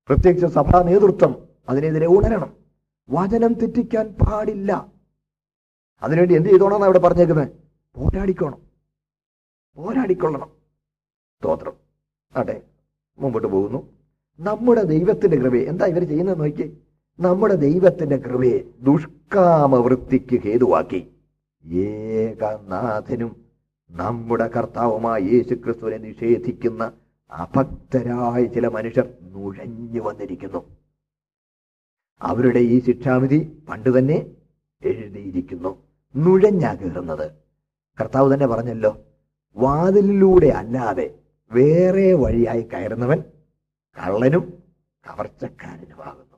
പ്രത്യേകിച്ച് 0.08 0.48
സഭാ 0.48 0.84
നേതൃത്വം 0.84 1.48
അതിനെതിരെ 1.70 2.08
ഉണരണം. 2.08 2.65
വചനം 3.10 3.54
തെറ്റിക്കാൻ 3.54 4.08
പാടില്ല. 4.08 4.92
അതിനുവേണ്ടി 6.04 6.36
എന്ത് 6.36 6.50
ചെയ്തോണമെന്ന് 6.50 6.86
അവിടെ 6.86 7.00
പറഞ്ഞേക്കുന്നത്? 7.00 7.48
പോരാടിക്കോണം. 7.96 8.62
പോരാടിക്കൊള്ളണം. 9.76 10.50
സ്തോത്രം. 11.40 11.74
ആട്ടെ 12.36 12.62
മുമ്പോട്ട് 13.20 13.48
പോകുന്നു. 13.48 13.94
നമ്മുടെ 14.40 14.84
ദൈവത്തിന്റെ 14.84 15.38
കൃപയെ 15.38 15.66
എന്താ 15.66 15.86
ഇവർ 15.86 16.04
ചെയ്യുന്നത് 16.04 16.40
നോക്കി 16.40 16.78
നമ്മുടെ 17.20 17.56
ദൈവത്തിന്റെ 17.56 18.18
കൃപയെ 18.18 18.60
ദുഷ്കാമവൃത്തിക്ക് 18.80 20.40
ഹേതുവാക്കി. 20.40 21.12
ഏകനാഥനും 21.66 23.46
നമ്മുടെ 23.92 24.48
കർത്താവുമായ 24.48 25.22
യേശു 25.22 25.54
ക്രിസ്തുവിനെ 25.54 25.98
നിഷേധിക്കുന്ന 25.98 26.92
അഭക്തരായ 27.32 28.46
ചില 28.46 28.68
മനുഷ്യർ 28.68 29.14
നുഴഞ്ഞു 29.22 30.02
വന്നിരിക്കുന്നു. 30.02 30.85
അവരുടെ 32.22 32.60
ഈ 32.60 32.84
ശിക്ഷാവിധി 32.84 33.58
പണ്ട് 33.70 34.00
തന്നെ 34.00 34.26
എഴുതിയിരിക്കുന്നു. 34.84 35.84
നുഴഞ്ഞാ 36.16 36.74
കയറുന്നത് 36.74 37.32
കർത്താവ് 38.02 38.34
തന്നെ 38.34 38.48
പറഞ്ഞല്ലോ 38.48 38.98
വാതിലിലൂടെ 39.56 40.48
അല്ലാതെ 40.48 41.16
വേറെ 41.52 42.14
വഴിയായി 42.14 42.62
കയറുന്നവൻ 42.62 43.24
കള്ളനും 43.98 44.54
കവർച്ചക്കാരനുമാകുന്നു. 45.10 46.38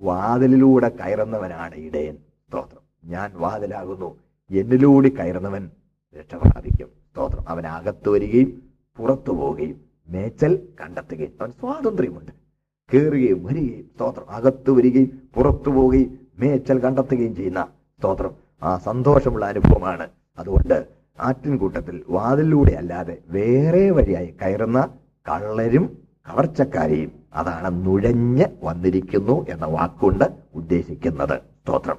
വാതിലിലൂടെ 0.00 0.88
കയറുന്നവനാണ് 0.88 1.74
ഇടയൻ. 1.74 2.16
സ്തോത്രം. 2.16 3.10
ഞാൻ 3.10 3.32
വാതിലാകുന്നു 3.34 4.18
എന്നിലൂടെ 4.50 5.08
കയറുന്നവൻ 5.08 5.70
രക്ഷ 6.18 6.34
പ്രാപിക്കും. 6.34 6.86
സ്തോത്രം. 6.86 7.48
അവൻ 7.48 7.66
അകത്തു 7.66 8.10
വരികയും 8.10 8.70
പുറത്തു 8.96 9.30
പോവുകയും 9.30 9.80
മേച്ചൽ 10.08 10.68
കണ്ടെത്തുകയും. 10.80 11.32
അവൻ 11.40 11.52
സ്വാതന്ത്ര്യമുണ്ട്. 11.52 12.45
കയറുകയും 12.94 13.44
വരികയും 13.44 13.84
സ്തോത്രം. 13.84 14.30
അകത്ത് 14.30 14.70
വരികയും 14.70 15.22
പുറത്തു 15.34 15.70
പോവുകയും 15.70 16.18
മേച്ചൽ 16.38 16.78
കണ്ടെത്തുകയും 16.78 17.36
ചെയ്യുന്ന 17.36 17.66
സ്തോത്രം. 17.98 18.30
ആ 18.62 18.78
സന്തോഷമുള്ള 18.78 19.46
അനുഭവമാണ്. 19.46 20.08
അതുകൊണ്ട് 20.38 20.86
ആറ്റിൻകൂട്ടത്തിൽ 21.20 22.02
വാതിലൂടെ 22.08 22.72
അല്ലാതെ 22.72 23.18
വേറെ 23.28 23.90
വഴിയായി 23.90 24.34
കയറുന്ന 24.42 24.88
കള്ളരും 25.28 25.98
കവർച്ചക്കാരെയും 26.28 27.12
അതാണ് 27.34 27.86
നുഴഞ്ഞ് 27.86 28.44
വന്നിരിക്കുന്നു 28.62 29.46
എന്ന 29.48 29.66
വാക്കുകൊണ്ട് 29.66 30.24
ഉദ്ദേശിക്കുന്നത് 30.54 31.38
സ്തോത്രം. 31.38 31.96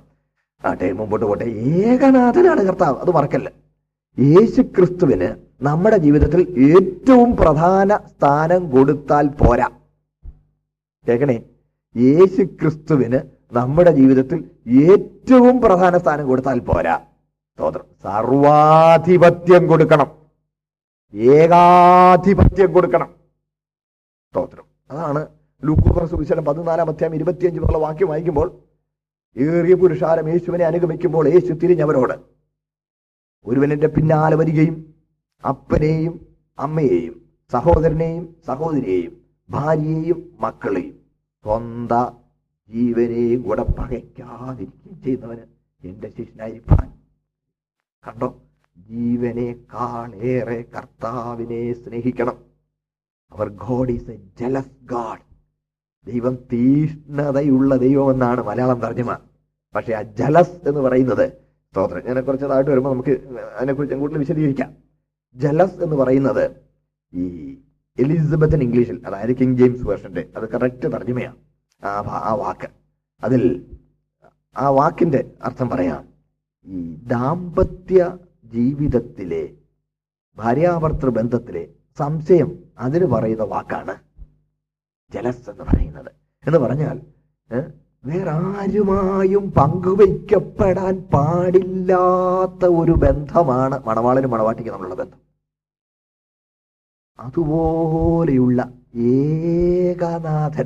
ആട്ടെ 0.65 0.91
മുമ്പോട്ട് 0.91 1.25
പോട്ടെ. 1.25 1.44
ഏകനാഥനാണ് 1.44 2.62
കർത്താവ്. 2.63 2.98
അത് 2.98 3.12
മറക്കല്ല. 3.12 3.51
യേശു 4.20 4.62
ക്രിസ്തുവിന് 4.62 5.36
നമ്മുടെ 5.62 5.98
ജീവിതത്തിൽ 5.98 6.41
ഏറ്റവും 6.75 7.36
പ്രധാന 7.36 7.98
സ്ഥാനം 7.98 8.70
കൊടുത്താൽ 8.70 9.27
പോരാ. 9.27 9.70
കേൾക്കണേ? 11.08 11.44
യേശു 11.96 12.42
ക്രിസ്തുവിന് 12.44 13.20
നമ്മുടെ 13.52 13.92
ജീവിതത്തിൽ 13.92 14.52
ഏറ്റവും 14.68 15.62
പ്രധാന 15.62 15.98
സ്ഥാനം 15.98 16.28
കൊടുത്താൽ 16.28 16.60
പോരാ. 16.60 17.00
സ്തോത്രം 17.60 17.86
സർവാധിപത്യം 18.04 19.67
കൊടുക്കണം. 19.67 20.12
ഏകാധിപത്യം 21.13 22.74
കൊടുക്കണം. 22.74 23.15
സ്തോത്രം 24.34 24.65
അതാണ് 24.91 25.28
ലൂക്കോസ് 25.63 26.12
സുവിശേഷം 26.12 26.46
പതിനാലാം 26.46 26.89
അധ്യായം 26.89 27.15
ഇരുപത്തിയഞ്ച് 27.15 27.60
മുതലുള്ള 27.60 27.78
വാക്യം 27.78 28.10
വായിക്കുമ്പോൾ 28.10 28.62
ഏറിയ 29.38 29.76
പുരുഷാരം 29.76 30.30
യേശുവിനെ 30.30 30.65
അനുഗമിക്കുമ്പോൾ 30.65 31.28
യേശു 31.28 31.54
തിരിഞ്ഞവരോട് 31.54 32.13
ഒരുവനെന്റെ 33.46 33.88
പിന്നാലെ 33.88 34.36
വരികയും 34.36 34.96
അപ്പനെയും 35.46 36.20
അമ്മയെയും 36.60 37.22
സഹോദരനെയും 37.54 38.36
സഹോദരിയെയും 38.48 39.27
ഭാര്യയെയും 39.50 40.38
മക്കളെയും 40.40 41.00
സ്വന്ത 41.44 41.92
ജീവനെയും 42.70 43.42
കൂടെ 43.42 43.64
പകയ്ക്കാതിരിക്കുകയും 43.64 45.04
ചെയ്യുന്നവന് 45.04 45.40
എന്റെ 45.84 46.10
ശിഷ്യനായിരിക്കാൻ 46.10 46.98
കണ്ടോ? 48.08 48.42
ജീവനേക്കാളേറെ 48.78 50.66
കർത്താവിനെ 50.78 51.74
സ്നേഹിക്കണം. 51.74 52.38
Our 53.32 53.50
God 53.50 53.92
is 53.92 54.10
a 54.10 54.16
jealous 54.40 54.72
God. 54.84 55.28
ദൈവം 56.08 56.36
തീഷ്ണതയുള്ള 56.36 57.76
ദൈവം 57.76 58.12
എന്നാണ് 58.12 58.44
മലയാളം 58.44 58.80
തർജമ. 58.80 59.18
പക്ഷെ 59.76 59.94
ആ 59.94 60.02
ജലസ് 60.02 60.70
എന്ന് 60.70 60.82
പറയുന്നത് 60.82 61.32
സ്തോത്രം. 61.72 62.06
ഞാൻ 62.06 62.24
കുറച്ച് 62.24 62.46
വരുമ്പോൾ 62.46 62.90
നമുക്ക് 62.90 63.38
അതിനെക്കുറിച്ച് 63.58 63.96
കൂടുതൽ 63.96 64.18
വിശദീകരിക്കാം. 64.18 64.76
ജലസ് 65.36 65.84
എന്ന് 65.84 65.96
പറയുന്നത് 65.96 66.52
ഈ 67.14 67.58
എലിസബത്തൻ 68.00 68.64
ഇംഗ്ലീഷിൽ 68.64 69.02
അതായത് 69.08 69.38
കിങ് 69.38 69.58
ജെയിംസ് 69.58 69.88
വേർഷന്റെ 69.88 70.30
അത് 70.36 70.50
കറക്റ്റ് 70.50 70.92
തർജമയാണ്. 70.92 71.36
ആ 71.84 72.00
ആ 72.30 72.34
വാക്ക്. 72.34 72.70
അതിൽ 73.24 73.66
ആ 74.58 74.70
വാക്കിന്റെ 74.70 75.32
അർത്ഥം 75.44 75.70
പറയാം. 75.70 76.08
ഈ 76.66 76.96
ദാമ്പത്യ 76.96 78.18
ജീവിതത്തിലെ 78.46 79.50
ഭാര്യാഭർത്തൃ 80.38 81.10
ബന്ധത്തിലെ 81.10 81.68
സംശയം 81.98 82.64
അതിന് 82.80 83.06
പറയുന്ന 83.06 83.44
വാക്കാണ് 83.44 83.96
ജലസ് 85.14 85.50
എന്ന് 85.50 85.64
പറയുന്നത്. 85.64 86.12
എന്ന് 86.46 86.60
പറഞ്ഞാൽ 86.60 87.02
വേറെ 88.06 88.30
ആരുമായും 88.30 89.52
പങ്കുവയ്ക്കപ്പെടാൻ 89.52 91.02
പാടില്ലാത്ത 91.14 92.66
ഒരു 92.66 92.92
ബന്ധമാണ് 92.92 93.86
മണവാളനും 93.86 94.32
മണവാട്ടിക്ക് 94.32 94.70
നമ്മളുള്ള 94.70 94.96
ബന്ധം. 94.96 95.27
അതുപോലെയുള്ള 97.19 98.73
ഏകനാഥൻ. 98.95 100.65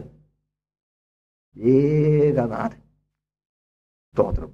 ഏകനാഥൻ. 1.61 2.77
സ്തോത്രം. 4.13 4.51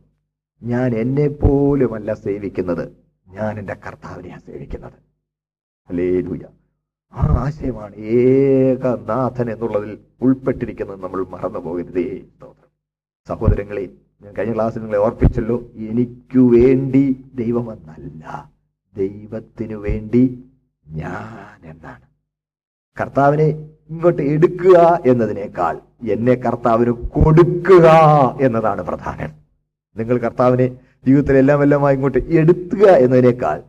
ഞാൻ 0.63 0.95
എന്നെ 0.95 1.27
പോലുമല്ല 1.27 2.13
സേവിക്കുന്നത്. 2.13 2.97
ഞാൻ 3.27 3.59
എന്റെ 3.59 3.73
കർത്താവിനെയാണ് 3.73 4.41
സേവിക്കുന്നത്. 4.41 4.93
ഹല്ലേലൂയ. 5.89 6.39
ആ 7.13 7.37
ആശയമാണ് 7.39 7.95
ഏകനാഥൻ 7.95 9.49
എന്നുള്ളതിൽ 9.49 9.97
ഉൾപ്പെട്ടിരിക്കുന്നത് 10.21 11.03
നമ്മൾ 11.03 11.25
മറന്നു 11.25 11.59
പോകരുതേ 11.59 12.25
സ്തോത്രം. 12.35 12.67
സഹോദരങ്ങളെ 13.27 13.97
ഞാൻ 14.21 14.33
കഴിഞ്ഞ 14.33 14.55
ക്ലാസ്സിൽ 14.55 14.79
നിങ്ങളെ 14.79 14.97
ഓർപ്പിച്ചല്ലോ 14.97 15.69
എനിക്കു 15.75 16.39
വേണ്ടി 16.39 17.31
ദൈവമെന്നല്ല 17.33 18.51
ദൈവത്തിനു 18.95 19.75
വേണ്ടി 19.75 20.46
ഞാൻ 20.87 21.69
എന്താണ്? 21.71 22.05
കർത്താവിനെ 22.97 23.47
ഇങ്ങോട്ട് 23.89 24.21
എടുക്കുക 24.21 25.01
എന്നതിനേക്കാൾ 25.05 25.81
എന്നെ 26.07 26.33
കർത്താവിന് 26.35 26.91
കൊടുക്കുക 26.91 27.87
എന്നതാണ് 28.41 28.81
പ്രധാനം. 28.83 29.31
നിങ്ങൾ 29.95 30.17
കർത്താവിനെ 30.17 30.67
ജീവിതത്തിൽ 31.05 31.37
എല്ലാം 31.37 31.63
എല്ലാമായി 31.63 31.95
ഇങ്ങോട്ട് 31.95 32.17
എടുക്കുക 32.17 32.85
എന്നതിനേക്കാൾ 32.89 33.63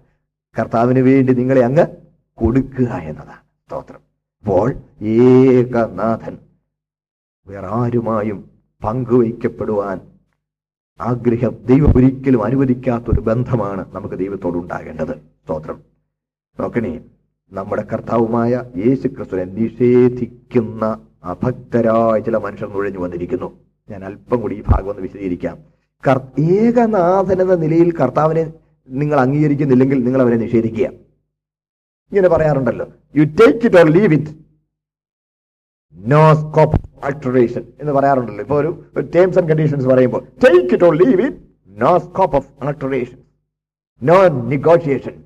കർത്താവിന് 0.57 0.99
വേണ്ടി 0.99 1.33
നിങ്ങളെ 1.35 1.61
അങ്ങ് 1.61 1.87
കൊടുക്കുക 2.35 2.91
എന്നതാണ് 3.11 3.43
സ്തോത്രം. 3.67 4.01
അപ്പോൾ 4.41 4.69
ഏകനാഥൻ 5.01 6.39
വേറെ 7.47 7.67
ആരുമായും 7.67 8.51
പങ്കുവയ്ക്കപ്പെടുവാൻ 8.85 10.01
ആഗ്രഹം 11.01 11.55
ദൈവം 11.65 11.97
ഒരിക്കലും 11.97 12.45
അനുവദിക്കാത്തൊരു 12.45 13.21
ബന്ധമാണ് 13.21 13.87
നമുക്ക് 13.93 14.19
ദൈവത്തോട് 14.19 14.57
ഉണ്ടാകേണ്ടത് 14.57 15.15
സ്തോത്രം. 15.17 15.79
നോക്കണേ 16.61 16.93
നമ്മുടെ 17.53 17.83
കർത്താവുമായ 17.83 18.53
യേശു 18.77 19.07
ക്രിസ്തുവിനെ 19.09 19.45
നിഷേധിക്കുന്ന 19.59 20.85
അഭക്തരായ 21.25 22.19
ചില 22.21 22.37
മനുഷ്യർ 22.37 22.69
നുഴഞ്ഞു 22.75 22.99
വന്നിരിക്കുന്നു. 22.99 23.49
ഞാൻ 23.91 24.05
അല്പം 24.05 24.41
കൂടി 24.41 24.55
ഈ 24.57 24.63
ഭാഗം 24.69 24.91
ഒന്ന് 24.91 25.03
വിശദീകരിക്കാം. 25.03 25.57
ഏകനാഥൻ 26.57 27.39
എന്ന 27.43 27.55
നിലയിൽ 27.55 27.89
കർത്താവിനെ 27.93 28.45
നിങ്ങൾ 28.89 29.21
അംഗീകരിക്കുന്നില്ലെങ്കിൽ 29.21 30.05
നിങ്ങൾ 30.05 30.21
അവനെ 30.23 30.37
നിഷേധിക്കുക. 30.37 30.87
ഇങ്ങനെ 32.13 32.29
പറയാറുണ്ടല്ലോ 32.29 32.87
you 33.17 33.25
take 33.41 33.65
it 33.67 33.79
or 33.81 33.89
leave 33.97 34.13
it 34.19 34.33
no 35.97 36.35
scope 36.35 36.79
alteration 37.05 37.65
എന്ന് 37.81 37.93
പറയാറുണ്ടല്ലോ. 37.93 38.43
ഇപ്പൊ 38.45 38.57
ഒരു 38.61 38.71
ടേംസ് 39.15 39.39
ആൻഡ് 39.39 39.49
കണ്ടീഷൻസ് 39.49 39.87
പറയുമ്പോൾ 39.87 40.23
take 40.45 40.75
it 40.75 40.85
or 40.85 40.95
leave 41.03 41.21
it 41.27 41.39
no 41.83 41.99
scope 41.99 42.37
of 42.37 42.49
alteration 42.63 43.19
no 44.03 44.17
negotiation 44.29 45.17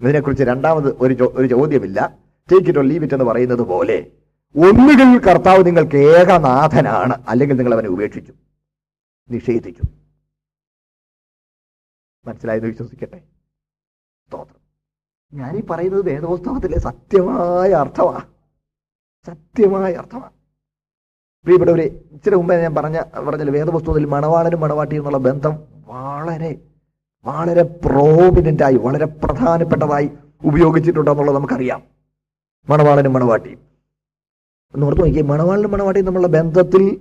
ഇതിനെക്കുറിച്ച് 0.00 0.44
രണ്ടാമത് 0.44 0.96
ഒരു 0.96 1.32
ഒരു 1.34 1.46
ചോദ്യമില്ല. 1.46 2.16
Take 2.52 2.68
it 2.68 2.78
or 2.78 2.84
leave 2.84 3.04
it 3.04 3.14
എന്ന് 3.14 3.24
പറയുന്നത് 3.24 3.58
പോലെ 3.58 4.12
ഒന്നുകിൽ 4.56 5.18
കർത്താവ് 5.18 5.66
നിങ്ങൾക്ക് 5.66 5.96
ഏകനാഥനാണ് 5.96 7.24
അല്ലെങ്കിൽ 7.28 7.56
നിങ്ങൾ 7.56 7.74
അവനെ 7.74 7.88
ഉപേക്ഷിച്ചു 7.88 8.32
നിഷേധിച്ചു. 9.30 9.82
മനസ്സിലായെന്ന് 12.26 12.68
വിശ്വസിക്കട്ടെ? 12.68 13.18
സ്തോത്രം. 14.26 14.60
ഞാനീ 15.32 15.60
പറയുന്നത് 15.70 16.06
വേദോസ്തവത്തിലെ 16.06 16.78
സത്യമായ 16.78 17.70
അർത്ഥമാ. 17.70 18.22
സത്യമായ 19.26 19.92
അർത്ഥമാണ് 19.92 20.32
പ്രിയപ്പെട്ടവരെ 21.44 21.84
ഇച്ചിരി 22.12 22.34
മുമ്പേ 22.34 22.62
ഞാൻ 22.62 22.74
പറഞ്ഞ 22.74 23.00
പറഞ്ഞ 23.00 23.50
വേദപുസ്തകത്തിൽ 23.50 24.04
മണവാളനും 24.04 24.60
മണവാട്ടിയും 24.60 25.00
എന്നുള്ള 25.00 25.18
ബന്ധം 25.18 25.54
വളരെ 25.86 26.60
വളരെ 27.24 27.62
പ്രോമിനന്റ് 27.62 28.62
ആയി 28.62 28.74
വളരെ 28.74 29.06
പ്രധാനപ്പെട്ടതായി 29.06 30.10
ഉപയോഗിച്ചിട്ടുണ്ടെന്നുള്ളത് 30.44 31.36
നമുക്കറിയാം. 31.36 31.82
മണവാളനും 32.68 33.12
മണവാട്ടിയും. 33.12 33.58
എന്ന് 34.74 34.86
ഓർത്ത് 34.86 35.00
നോക്കിയാൽ 35.00 35.22
മണവാളനും 35.22 35.70
മണവാട്ടിയും 35.70 36.06
തമ്മിലുള്ള 36.06 36.40
ബന്ധത്തിൽ 36.40 37.00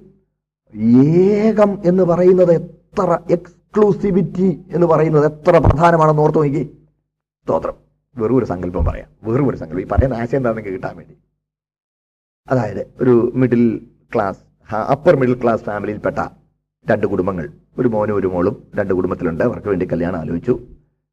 ഏകം 0.75 1.81
എന്ന് 1.85 2.03
പറയുന്നത് 2.03 2.53
എത്ര 2.53 3.19
എക്സ്ക്ലൂസിവിറ്റി 3.31 4.63
എന്ന് 4.71 4.87
പറയുന്നത് 4.87 5.25
എത്ര 5.25 5.57
പ്രധാനമാണെന്ന് 5.57 6.21
ഓർത്ത് 6.21 6.37
നോക്കി 6.37 6.77
സ്തോത്രം. 7.43 7.73
വെറും 8.17 8.35
ഒരു 8.35 8.45
സങ്കല്പം 8.45 8.85
പറയാം. 8.85 9.09
വെറും 9.23 9.49
ഒരു 9.49 9.57
സങ്കല്പം. 9.57 9.81
ഈ 9.81 9.87
പറയുന്ന 9.87 10.13
ആശയം 10.13 10.39
എന്താണെന്ന് 10.39 10.63
കിട്ടാൻ 10.63 10.97
വേണ്ടി. 10.97 11.17
അതായത് 12.51 12.87
ഒരു 13.01 13.31
middle 13.35 13.87
class 14.15 14.75
upper 14.75 15.15
middle 15.15 15.43
class 15.43 15.61
ഫാമിലിയിൽപ്പെട്ട 15.61 16.19
രണ്ട് 16.91 17.07
കുടുംബങ്ങൾ. 17.07 17.49
ഒരു 17.77 17.87
മോനും 17.87 18.15
ഒരു 18.15 18.27
മോളും 18.27 18.63
രണ്ട് 18.75 18.93
കുടുംബത്തിലുണ്ട്. 18.93 19.43
അവർക്ക് 19.43 19.67
വേണ്ടി 19.67 19.85
കല്യാണം 19.85 20.19
ആലോചിച്ചു. 20.19 20.59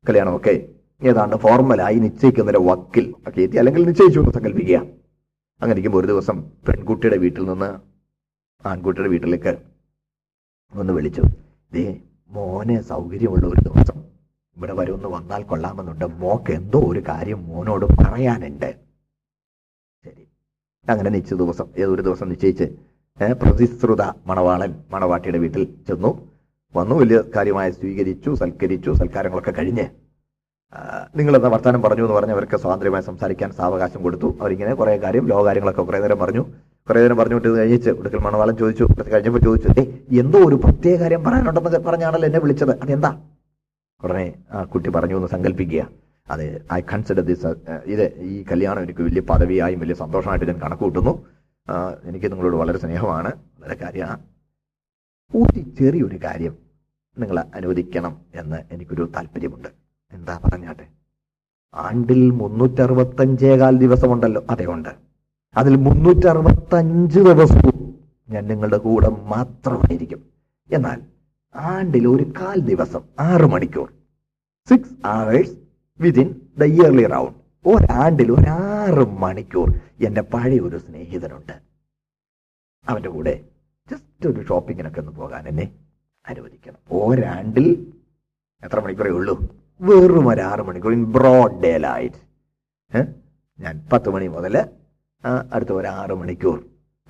കല്യാണമൊക്കെ 0.08 0.68
ഏതാണ്ട് 1.02 1.36
ഫോർമലായി 1.36 1.94
നിശ്ചയിക്കുന്നതിന്റെ 1.94 2.70
വക്കിൽ 2.70 3.14
ഒക്കെ 3.28 3.40
എത്തി 3.40 3.56
അല്ലെങ്കിൽ 3.56 3.86
നിശ്ചയിച്ചു 3.86 4.20
എന്ന് 4.20 4.32
സങ്കല്പിക്കുക. 4.32 4.76
അങ്ങനെ 4.76 5.72
ഇരിക്കുമ്പോൾ 5.72 5.98
ഒരു 5.98 6.06
ദിവസം 6.06 6.42
പെൺകുട്ടിയുടെ 6.68 7.16
വീട്ടിൽ 7.16 7.44
നിന്ന് 7.44 7.74
ആൺകുട്ടിയുടെ 8.68 9.10
വീട്ടിലേക്ക് 9.10 9.58
ഒന്ന് 10.74 10.92
വിളിച്ചു. 10.92 11.22
ദേ 11.72 12.00
മോനെ 12.30 12.82
സൗകര്യമുള്ള 12.82 13.46
ഒരു 13.46 13.68
ദിവസം 13.68 14.04
ഇവിടെ 14.56 14.72
വരെ 14.72 14.92
ഒന്ന് 14.92 15.08
വന്നാൽ 15.08 15.42
കൊള്ളാമെന്നുണ്ട്. 15.42 16.04
മോക്ക് 16.04 16.52
എന്തോ 16.52 16.80
ഒരു 16.80 17.02
കാര്യം 17.08 17.48
മോനോട് 17.48 17.84
പറയാനുണ്ട്. 17.84 18.76
ശരി. 20.04 20.26
അങ്ങനെ 20.88 21.10
നിശ്ചിത 21.10 21.36
ദിവസം 21.36 21.68
ഏതൊരു 21.78 22.02
ദിവസം 22.02 22.28
നിശ്ചയിച്ച് 22.28 22.64
പ്രതിശ്രുത 23.42 24.02
മണവാളൻ 24.26 24.84
മണവാട്ടിയുടെ 24.90 25.38
വീട്ടിൽ 25.38 25.64
ചെന്നു. 25.88 26.33
വന്നു. 26.76 26.94
വലിയ 26.94 27.22
കാര്യമായി 27.36 27.70
സ്വീകരിച്ചു 27.70 28.34
സൽക്കരിച്ചു 28.34 28.92
സൽക്കാരങ്ങളൊക്കെ 28.92 29.50
കഴിഞ്ഞ്. 29.50 29.82
നിങ്ങൾ 29.82 31.16
നിങ്ങളെന്താ 31.16 31.48
വർത്താനം 31.48 31.82
പറഞ്ഞു 31.82 32.02
എന്ന് 32.02 32.14
പറഞ്ഞ് 32.14 32.32
അവർക്ക് 32.32 32.56
സ്വാതന്ത്ര്യമായി 32.56 33.02
സംസാരിക്കാൻ 33.02 33.50
സാവകാശം 33.52 34.02
കൊടുത്തു. 34.02 34.36
അവരിങ്ങനെ 34.40 34.74
കുറെ 34.74 34.96
കാര്യം 34.96 35.26
ലോകകാര്യങ്ങളൊക്കെ 35.26 35.82
കുറെ 35.82 35.98
നേരം 35.98 36.18
പറഞ്ഞു. 36.18 36.40
കുറെ 36.88 37.00
നേരം 37.00 37.16
പറഞ്ഞുകൊണ്ട് 37.16 37.48
ഇത് 37.48 37.58
കഴിഞ്ഞിച്ച് 37.58 37.90
ഒടുക്കൽ 37.90 38.18
മണവാളം 38.18 38.56
ചോദിച്ചു 38.56 38.84
കുറച്ച് 38.84 39.12
കഴിഞ്ഞപ്പോൾ 39.12 39.38
ചോദിച്ചു 39.38 39.80
ഏ 39.80 39.84
എന്തോ 40.20 40.38
ഒരു 40.38 40.54
പ്രത്യേക 40.54 41.00
കാര്യം 41.00 41.24
പറയാനുണ്ടെന്ന് 41.24 41.78
പറഞ്ഞാണല്ലോ 41.78 42.26
എന്നെ 42.26 42.40
വിളിച്ചത്. 42.40 42.80
അതെന്താ? 42.82 43.20
ഉടനെ 44.04 44.34
ആ 44.52 44.64
കുട്ടി 44.64 44.90
പറഞ്ഞു 44.90 45.16
എന്ന് 45.16 45.28
സങ്കല്പിക്കുക 45.28 45.88
അതെ 46.30 46.60
ഐ 46.72 46.80
കൺസിഡർ 46.80 47.20
ദിസ് 47.20 47.46
ഇത് 47.84 48.12
ഈ 48.18 48.44
കല്യാണം 48.52 48.82
എനിക്ക് 48.82 49.00
വലിയ 49.00 49.20
പദവിയായും 49.20 49.80
വലിയ 49.80 49.94
സന്തോഷമായിട്ട് 49.94 50.46
ഞാൻ 50.46 50.58
കണക്ക് 50.58 50.82
കൂട്ടുന്നു. 50.82 51.26
എനിക്ക് 52.04 52.32
നിങ്ങളോട് 52.32 52.56
വളരെ 52.56 52.78
സ്നേഹമാണ്. 52.78 53.32
വളരെ 53.60 53.74
കാര്യമാണ്. 53.74 54.18
ഒരു 55.36 55.60
ചെറിയൊരു 55.78 56.16
കാര്യം. 56.24 56.63
നിങ്ങൾ 57.18 57.44
അനുവദിക്കണം 57.54 58.20
എന്ന് 58.34 58.56
എനിക്കൊരു 58.70 59.10
താല്പര്യമുണ്ട്. 59.16 59.68
എന്താ 60.12 60.40
പറഞ്ഞാട്ടെ? 60.44 60.86
ആണ്ടിൽ 61.74 62.30
മുന്നൂറ്ററുപത്തഞ്ചേകാൽ 62.30 63.78
ദിവസമുണ്ടല്ലോ. 63.78 64.44
അതേ 64.50 64.66
ഉണ്ട്. 64.66 64.88
അതിൽ 65.56 65.76
മുന്നൂറ്ററുപത്തഞ്ച് 65.76 67.20
ദിവസവും 67.20 67.94
ഞാൻ 68.30 68.46
നിങ്ങളുടെ 68.46 68.76
കൂടെ 68.76 69.08
മാത്രമായിരിക്കും. 69.08 70.26
എന്നാൽ 70.70 71.02
ആണ്ടിൽ 71.54 72.08
ഒരു 72.08 72.32
കാൽ 72.40 72.60
ദിവസം 72.60 73.00
ആറ് 73.20 73.42
മണിക്കൂർ. 73.42 73.92
Six 74.68 74.92
hours 74.92 75.48
within 76.00 76.40
the 76.58 76.64
yearly 76.64 77.04
round 77.04 77.68
ഒരാണ്ടിൽ 77.68 78.32
ഒരാറ് 78.32 79.08
മണിക്കൂർ 79.08 79.80
എന്റെ 80.04 80.20
പഴയ 80.20 80.60
ഒരു 80.60 80.78
സ്നേഹിതനുണ്ട്. 80.78 81.52
അവന്റെ 82.88 83.08
കൂടെ 83.08 83.44
ജസ്റ്റ് 83.90 84.28
ഒരു 84.28 84.46
ഷോപ്പിങ്ങിനൊക്കെ 84.46 85.00
ഒന്ന് 85.00 85.12
പോകാൻ 85.12 85.48
എന്നെ 85.48 85.83
അനുവദിക്കണം 86.28 86.80
ഒരാണ്ടിൽ 86.98 87.68
എത്ര 88.62 88.80
മണിക്കൂറേ 88.80 89.10
ഉള്ളൂ? 89.10 89.34
വെറും 89.80 90.28
ഒരു 90.28 90.42
ആറ് 90.50 90.62
മണിക്കൂർ 90.68 90.92
ഇൻ 90.92 91.04
ബ്രോഡ് 91.16 91.56
ഡേ 91.64 91.72
ലൈറ്റ് 91.76 92.20
ഞാൻ 93.58 93.74
പത്ത് 93.92 94.08
മണി 94.10 94.26
മുതൽ 94.26 94.54
അടുത്ത 95.52 95.72
ഒരു 95.72 95.88
ആറ് 96.00 96.14
മണിക്കൂർ. 96.20 96.58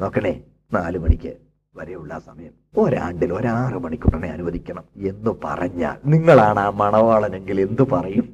നോക്കണേ 0.01 0.33
നാല് 0.73 0.99
മണിക്ക് 0.99 1.33
വരെയുള്ള 1.77 2.19
സമയം. 2.19 2.53
ഒരാണ്ടിൽ 2.83 3.33
ഒരാറ് 3.33 3.79
മണിക്കൂറിനെ 3.85 4.29
അനുവദിക്കണം 4.29 4.85
എന്ന് 5.11 5.31
പറഞ്ഞാൽ 5.45 5.97
നിങ്ങളാണ് 6.07 6.61
ആ 6.67 6.71
മണവാളനെങ്കിൽ 6.83 7.61
എന്ത് 7.61 7.83
പറയും? 7.83 8.27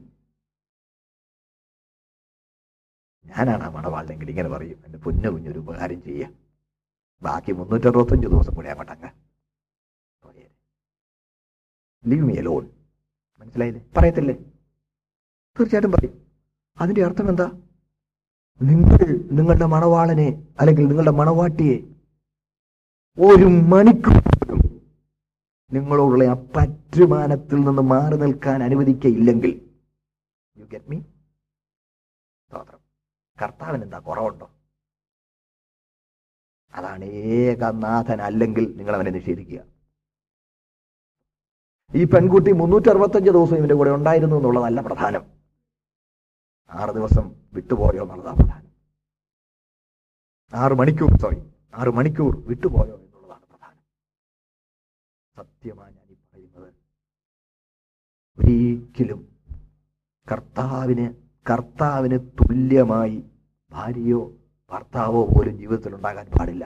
ഞാനാണ് 3.27 3.65
ആ 3.65 3.71
മണവാളനെങ്കിൽ 3.71 4.31
ഇങ്ങനെ 4.31 4.49
പറയും. 4.49 4.79
എന്റെ 4.87 4.99
പൊന്നു 4.99 5.29
കുഞ്ഞൊരു 5.29 5.59
ഉപകാരം 5.59 6.03
ചെയ്യുക. 6.03 6.29
ബാക്കി 7.23 7.53
മുന്നൂറ്ററുപത്തഞ്ച് 7.53 8.27
ദിവസം 8.29 8.55
കൂടെ 8.55 8.69
അങ്ങോട്ടങ്ങ് 8.69 9.11
ലീവ് 12.05 12.25
മീ 12.25 12.35
അലോൺ 12.37 12.65
മനസ്സിലായില്ലേ? 13.41 13.83
പറയത്തില്ലേ? 13.97 14.35
തീർച്ചയായിട്ടും 15.57 15.93
പറയും. 15.93 16.15
അതിന്റെ 16.79 17.05
അർത്ഥം 17.05 17.29
എന്താ? 17.29 17.47
നിങ്ങൾ 18.63 18.99
നിങ്ങളുടെ 19.33 19.65
മണവാളനെ 19.65 20.29
അല്ലെങ്കിൽ 20.61 20.85
നിങ്ങളുടെ 20.87 21.11
മണവാട്ടിയെ 21.11 21.77
ഒരു 23.19 23.45
മണിക്കൂർ 23.45 24.19
പോലും 24.19 24.61
നിങ്ങളോടുള്ള 25.73 26.25
ആ 26.25 26.35
പറ്റുമാനത്തിൽ 26.57 27.57
നിന്ന് 27.57 27.83
മാറി 27.83 28.17
നിൽക്കാൻ 28.17 28.63
അനുവദിക്കയില്ലെങ്കിൽ 28.63 29.53
യു 30.57 30.65
ഗെറ്റ് 30.65 30.91
മീ 30.91 31.01
സ്തോത്രം. 32.47 32.81
കർത്താവിന് 33.43 33.83
എന്താ 33.83 33.99
കുറവുണ്ടോ? 33.99 34.51
അതാണ് 36.75 37.05
ഏകനാഥൻ 37.05 38.23
അല്ലെങ്കിൽ 38.23 38.77
നിങ്ങൾ 38.77 38.95
അവനെ 38.95 39.11
നിഷേധിക്കുക. 39.11 39.70
ഈ 41.95 42.05
പെൺകുട്ടി 42.05 42.53
മുന്നൂറ്റി 42.53 42.89
അറുപത്തഞ്ച് 42.89 43.31
ദിവസം 43.31 43.57
ഇവന്റെ 43.57 43.75
കൂടെ 43.75 43.91
ഉണ്ടായിരുന്നു 43.91 44.37
എന്നുള്ളതല്ല 44.37 44.81
പ്രധാനം. 44.81 45.23
ആറ് 46.71 46.91
ദിവസം 46.91 47.25
വിട്ടുപോയോ 47.55 48.03
എന്നുള്ളതാണ് 48.03 48.37
പ്രധാനം. 48.37 48.69
ആറ് 50.53 50.73
മണിക്കൂർ 50.73 51.13
സോറി 51.21 51.41
ആറ് 51.75 51.89
മണിക്കൂർ 51.89 52.33
വിട്ടുപോയോ 52.47 52.95
എന്നുള്ളതാണ് 52.97 53.45
പ്രധാനം. 53.47 53.83
സത്യമാണ് 55.37 55.95
ഞാൻ 55.97 56.07
ഈ 56.11 56.15
പറയുന്നത്. 56.15 56.71
ഒരിക്കലും 58.39 59.21
കർത്താവിന് 60.33 61.07
കർത്താവിന് 61.51 62.19
തുല്യമായി 62.39 63.19
ഭാര്യയോ 63.73 64.21
ഭർത്താവോ 64.73 65.27
പോലും 65.27 65.55
ജീവിതത്തിൽ 65.59 65.95
ഉണ്ടാകാൻ 65.95 66.27
പാടില്ല. 66.39 66.65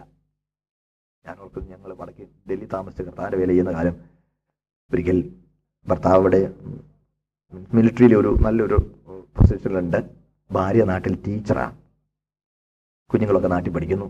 ഞാൻ 1.24 1.36
ഓർക്കുന്നു 1.40 1.70
ഞങ്ങൾ 1.70 1.92
വടക്കേ 2.00 2.24
ഡൽഹി 2.50 2.66
താമസിച്ച് 2.72 3.02
കർത്താവിന്റെ 3.02 3.38
വില 3.38 3.48
ചെയ്യുന്ന 3.48 3.72
കാലം 3.72 4.13
ഒരിക്കൽ 4.90 5.18
ഭർത്താവ് 5.86 6.16
അവിടെ 6.20 6.40
മിലിറ്ററിയിലെ 7.74 8.16
ഒരു 8.16 8.30
നല്ലൊരു 8.46 8.78
പൊസിഷനിലുണ്ട് 9.36 9.98
ഭാര്യ 10.50 10.84
നാട്ടിൽ 10.84 11.14
ടീച്ചറാണ് 11.26 11.74
കുഞ്ഞുങ്ങളൊക്കെ 13.10 13.48
നാട്ടിൽ 13.48 13.72
പഠിക്കുന്നു. 13.72 14.06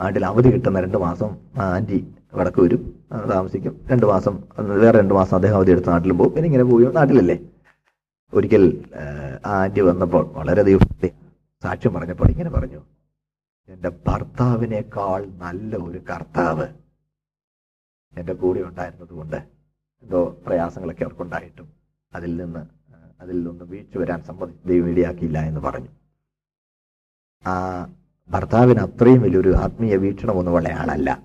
നാട്ടിൽ 0.00 0.22
അവധി 0.26 0.48
കിട്ടുന്ന 0.54 0.80
രണ്ട് 0.80 0.98
മാസം 0.98 1.30
ആന്റി 1.66 1.98
വടക്ക് 2.34 2.60
വരും. 2.60 2.82
താമസിക്കും. 3.30 3.74
രണ്ട് 3.90 4.06
മാസം 4.06 4.34
വേറെ 4.82 4.98
രണ്ട് 4.98 5.14
മാസം 5.14 5.34
അദ്ദേഹം 5.36 5.56
അവധി 5.56 5.70
എടുത്ത് 5.70 5.90
നാട്ടിലും 5.90 6.18
പോകും. 6.18 6.32
പിന്നെ 6.34 6.46
ഇങ്ങനെ 6.50 6.64
പോയി 6.70 6.86
നാട്ടിലല്ലേ. 6.98 7.36
ഒരിക്കൽ 8.32 8.64
ആന്റി 9.56 9.80
വന്നപ്പോൾ 9.80 10.24
വളരെ 10.38 10.62
വളരെയധികം 10.62 11.14
സാക്ഷ്യം 11.64 11.92
പറഞ്ഞപ്പോൾ 11.94 12.28
ഇങ്ങനെ 12.34 12.50
പറഞ്ഞു. 12.50 12.80
എന്റെ 13.68 13.90
ഭർത്താവിനേക്കാൾ 14.06 15.20
നല്ല 15.44 15.76
ഒരു 15.86 16.00
കർത്താവ് 16.10 16.66
എന്റെ 18.14 18.34
കൂടെ 18.42 18.60
ഉണ്ടായിരുന്നത് 18.68 19.14
കൊണ്ട് 19.18 19.38
എന്തോ 20.06 20.38
പ്രയാസങ്ങളൊക്കെ 20.46 21.04
അവർക്കുണ്ടായിട്ടും 21.04 21.68
അതിൽ 22.14 22.36
നിന്ന് 22.36 22.66
അതിൽ 23.20 23.48
നിന്ന് 23.48 23.64
വീഴ്ച 23.64 23.98
വരാൻ 23.98 24.22
സമ്മതി 24.22 24.52
ദൈവം 24.66 24.90
ഇടയാക്കിയില്ല 24.90 25.38
എന്ന് 25.38 25.60
പറഞ്ഞു. 25.60 25.88
ആ 27.46 27.86
ഭർത്താവിന് 28.30 28.78
അത്രയും 28.78 29.22
വലിയൊരു 29.22 29.54
ആത്മീയ 29.54 29.96
വീക്ഷണമൊന്നുമുള്ള 29.96 30.68
ആളല്ല. 30.68 31.22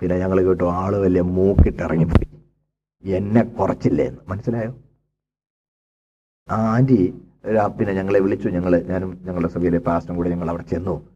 പിന്നെ 0.00 0.18
ഞങ്ങൾ 0.18 0.42
കേട്ടു 0.42 0.64
ആൾ 0.64 0.96
വലിയ 0.96 1.20
മൂക്കിട്ടിറങ്ങിപ്പോയി. 1.20 2.40
എന്നെ 3.10 3.42
കുറച്ചില്ലേ 3.42 4.04
എന്ന്. 4.06 4.20
മനസ്സിലായോ? 4.28 4.78
ആ 6.50 6.76
ആന്റി 6.76 7.22
രാ- 7.54 7.70
പിന്നെ 7.70 7.94
ഞങ്ങളെ 7.94 8.20
വിളിച്ചു. 8.20 8.48
ഞങ്ങൾ 8.48 8.82
ഞാനും 8.82 9.18
ഞങ്ങളുടെ 9.22 9.52
സഭയിലെ 9.52 9.78
പാസ്റ്റും 9.78 10.16
കൂടെ 10.16 10.30
ഞങ്ങൾ 10.30 10.50
അവിടെ 10.50 10.62
ചെന്നു. 10.62 11.08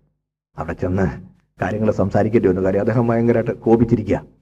അവിടെ 0.59 0.73
ചെന്ന് 0.73 1.23
കാര്യങ്ങൾ 1.63 1.91
സംസാരിക്കേണ്ടി 1.91 2.49
വന്നു 2.49 2.61
കാര്യം 2.61 2.81
അദ്ദേഹം 2.81 3.09
ഭയങ്കരമായിട്ട് 3.09 3.61
കോപിച്ചിരിക്കുക 3.61 4.42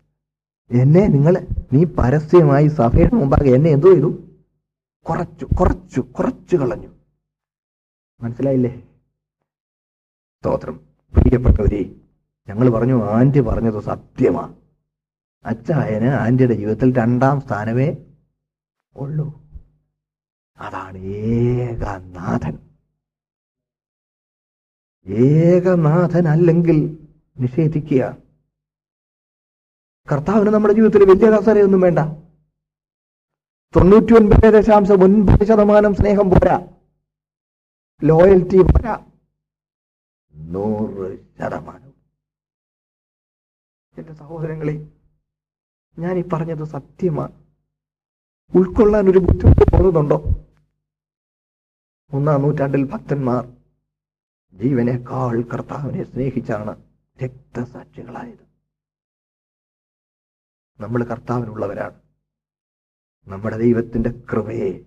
എന്നെ 0.71 1.07
നിങ്ങൾ 1.07 1.47
നീ 1.73 1.85
പരസ്യമായി 1.85 2.69
സഭയുടെ 2.69 3.17
മുമ്പാകെ 3.17 3.51
എന്നെ 3.51 3.71
എന്തു 3.71 3.87
ചെയ്തു? 3.87 4.23
കുറച്ചു 5.09 5.45
കുറച്ചു 5.45 6.01
കുറച്ചു 6.01 6.57
കളഞ്ഞു. 6.57 6.89
മനസ്സിലായില്ലേ? 8.21 8.81
സ്തോത്രം. 10.39 10.81
പ്രിയപ്പെട്ടവരെ 11.17 11.95
ഞങ്ങൾ 12.49 12.71
പറഞ്ഞു 12.71 13.05
ആന്റി 13.05 13.41
പറഞ്ഞത് 13.41 13.83
സത്യമാ 13.83 14.55
അച്ചായന് 15.45 16.05
ആന്റിയുടെ 16.05 16.55
ജീവിതത്തിൽ 16.55 16.95
രണ്ടാം 16.99 17.41
സ്ഥാനമേ 17.41 17.97
ഉള്ളൂ. 18.97 19.41
അതാണ് 20.59 20.99
ഏകനാഥൻ. 20.99 22.59
ഏകനാഥൻ 25.07 26.29
അല്ലെങ്കിൽ 26.29 27.07
നിഷേധിക്കുക. 27.39 28.30
കർത്താവിന് 30.13 30.51
നമ്മുടെ 30.51 30.75
ജീവിതത്തിൽ 30.75 31.11
വലിയ 31.11 31.31
കസരയൊന്നും 31.31 31.81
വേണ്ട. 31.81 31.99
തൊണ്ണൂറ്റി 33.77 34.15
ഒൻപത് 34.15 34.55
ദശാംശം 34.55 35.05
ഒൻപത് 35.05 35.45
ശതമാനം 35.47 35.95
സ്നേഹം 35.95 36.31
പോരാ. 36.31 36.67
ലോയൽറ്റി 38.05 38.63
പോരാ. 38.63 39.07
നൂറ് 40.35 41.19
ശതമാനം. 41.39 41.95
എന്റെ 43.99 44.13
സഹോദരങ്ങളെ 44.15 44.89
ഞാൻ 45.99 46.19
ഈ 46.19 46.25
പറഞ്ഞത് 46.33 46.65
സത്യമാണ്. 46.65 47.33
ഉൾക്കൊള്ളാൻ 48.55 49.09
ഒരു 49.09 49.19
ബുദ്ധിമുട്ട് 49.19 49.73
തോന്നുന്നുണ്ടോ? 49.73 50.23
ഒന്നാം 52.13 52.43
നൂറ്റാണ്ടിൽ 52.43 52.85
ഭക്തന്മാർ 52.85 53.53
ജീവനേക്കാൾ 54.53 55.43
കർത്താവിനെ 55.43 56.05
സ്നേഹിച്ചാണ് 56.05 56.83
രക്തസാക്ഷികളായത്. 57.25 58.50
നമ്മൾ 60.81 61.05
കർത്താവിനുള്ളവരാണ്. 61.05 61.95
നമ്മുടെ 63.29 63.57
ദൈവത്തിന്റെ 63.57 64.11
കൃപയെ 64.11 64.81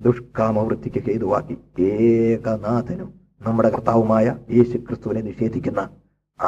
ദുഷ്കാമവൃത്തിക്ക് 0.00 1.02
ഹേതുവാക്കി 1.02 1.82
ഏകനാഥനും 1.82 3.20
നമ്മുടെ 3.42 3.68
കർത്താവുമായ 3.68 4.36
യേശു 4.50 4.76
ക്രിസ്തുവിനെ 4.76 5.20
നിഷേധിക്കുന്ന 5.20 5.80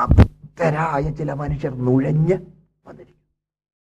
അപ്തരായ 0.02 1.10
ചില 1.10 1.32
മനുഷ്യർ 1.32 1.74
നുഴഞ്ഞ് 1.74 2.38
വന്നിരിക്കും 2.86 3.24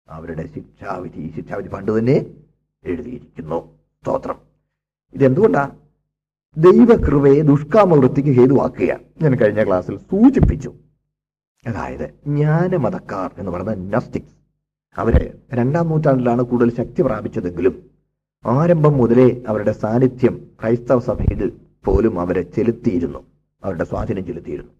അവരുടെ 0.09 0.47
ശിക്ഷാവിധി 0.55 1.33
ശിക്ഷാവിധി 1.35 1.67
പണ്ട് 1.67 1.99
തന്നെ 1.99 2.25
എഴുതിയിരിക്കുന്നു 2.83 3.79
സ്തോത്രം. 4.01 4.35
ഇതെന്തുകൊണ്ടാ? 5.13 5.71
ദൈവകൃപയെ 6.57 7.41
ദുഷ്കാമവൃത്തിക്ക് 7.41 8.29
ഹേതുവാക്കുക. 8.29 8.99
ഞാൻ 9.21 9.35
കഴിഞ്ഞ 9.35 9.67
ക്ലാസ്സിൽ 9.67 9.97
സൂചിപ്പിച്ചു. 9.97 10.73
അതായത് 11.67 12.09
ജ്ഞാനമതക്കാർ 12.09 13.35
എന്ന് 13.37 13.51
പറയുന്ന 13.51 13.95
നസ്റ്റിക്സ് 13.95 14.36
അവർ 14.97 15.37
രണ്ടാം 15.53 15.89
നൂറ്റാണ്ടിലാണ് 15.89 16.41
കൂടുതൽ 16.41 16.75
ശക്തി 16.75 17.01
പ്രാപിച്ചതെങ്കിലും 17.01 17.89
ആരംഭം 18.45 18.97
മുതലേ 18.97 19.43
അവരുടെ 19.47 19.71
സാന്നിധ്യം 19.71 20.51
ക്രൈസ്തവ 20.61 20.99
സഭയിൽ 20.99 21.59
പോലും 21.85 22.19
അവരെ 22.19 22.41
ചെലുത്തിയിരുന്നു. 22.41 23.25
അവരുടെ 23.63 23.83
സ്വാധീനം 23.83 24.25
ചെലുത്തിയിരുന്നു. 24.25 24.71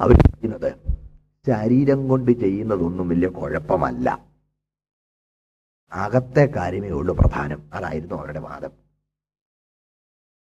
അവർ 0.00 0.12
ചെയ്യുന്നത് 0.12 0.72
ശരീരം 1.46 2.08
കൊണ്ട് 2.08 2.32
ചെയ്യുന്നതൊന്നും 2.32 3.08
വലിയ 3.08 3.28
കുഴപ്പമല്ല. 3.28 4.26
അകത്തെ 5.92 6.52
കാര്യമേ 6.56 6.88
ഉള്ളൂ 6.88 7.16
പ്രധാനം. 7.16 7.70
അതായിരുന്നു 7.72 8.14
അവരുടെ 8.14 8.40
വാദം. 8.40 8.70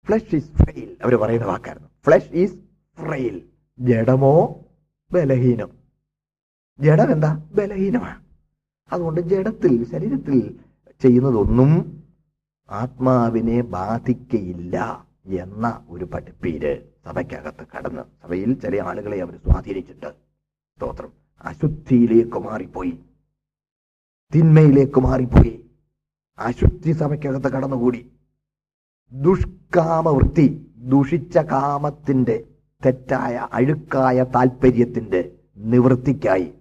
ഫ്ലഷ് 0.06 0.36
ഈസ് 0.36 0.52
ഫ്രെയിൽ 0.52 0.96
അവർ 1.04 1.14
പറയുന്ന 1.16 1.46
വാക്കായിരുന്നു. 1.46 1.88
ഫ്ലഷ് 2.04 2.30
ഈസ് 2.32 2.54
ഫ്രെയിൽ 3.00 3.42
ജഡമോ 3.78 4.64
ബലഹീനം. 5.12 5.70
ജഡം 6.80 7.12
എന്താ? 7.12 7.34
ബലഹീനമാണ്. 7.54 8.27
അതുകൊണ്ട് 8.92 9.20
ജഡത്തിൽ 9.20 9.90
ശരീരത്തിൽ 9.90 10.56
ചെയ്യുന്നതൊന്നും 11.00 12.02
ആത്മാവിനെ 12.70 13.60
ബാധിക്കയില്ല 13.62 15.06
എന്ന 15.26 15.86
ഒരു 15.88 16.04
പഠിപ്പീര് 16.04 16.82
സഭയ്ക്കകത്ത് 17.04 17.66
കടന്ന് 17.76 18.02
സഭയിൽ 18.02 18.52
ചില 18.52 18.82
ആളുകളെ 18.82 19.20
അവർ 19.20 19.34
സ്വാധീനിച്ചിട്ട് 19.36 20.06
സ്തോത്രം. 20.76 21.12
അശുദ്ധിയിലേക്ക് 21.40 22.38
മാറിപ്പോയി. 22.38 22.98
തിന്മയിലേക്ക് 24.34 25.00
മാറിപ്പോയി. 25.00 25.64
അശുദ്ധി 26.38 26.92
സഭയ്ക്കകത്ത് 26.92 27.48
കടന്നുകൂടി. 27.48 28.12
ദുഷ്കാമവൃത്തി 29.12 30.66
ദുഷിച്ച 30.76 31.38
കാമത്തിന്റെ 31.38 32.44
തെറ്റായ 32.86 33.48
അഴുക്കായ 33.52 34.22
താല്പര്യത്തിന്റെ 34.34 35.32
നിവൃത്തിക്കായി 35.56 36.52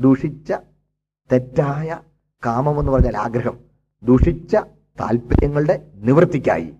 ദുഷിച്ച 0.00 0.52
തെറ്റായ 1.32 2.00
കാമം 2.46 2.80
എന്ന് 2.80 2.92
പറഞ്ഞാൽ 2.92 3.16
ആഗ്രഹം. 3.16 3.58
ദുഷിച്ച 4.02 4.56
താല്പര്യങ്ങളുടെ 5.00 5.90
നിവൃത്തിക്കായി 5.94 6.74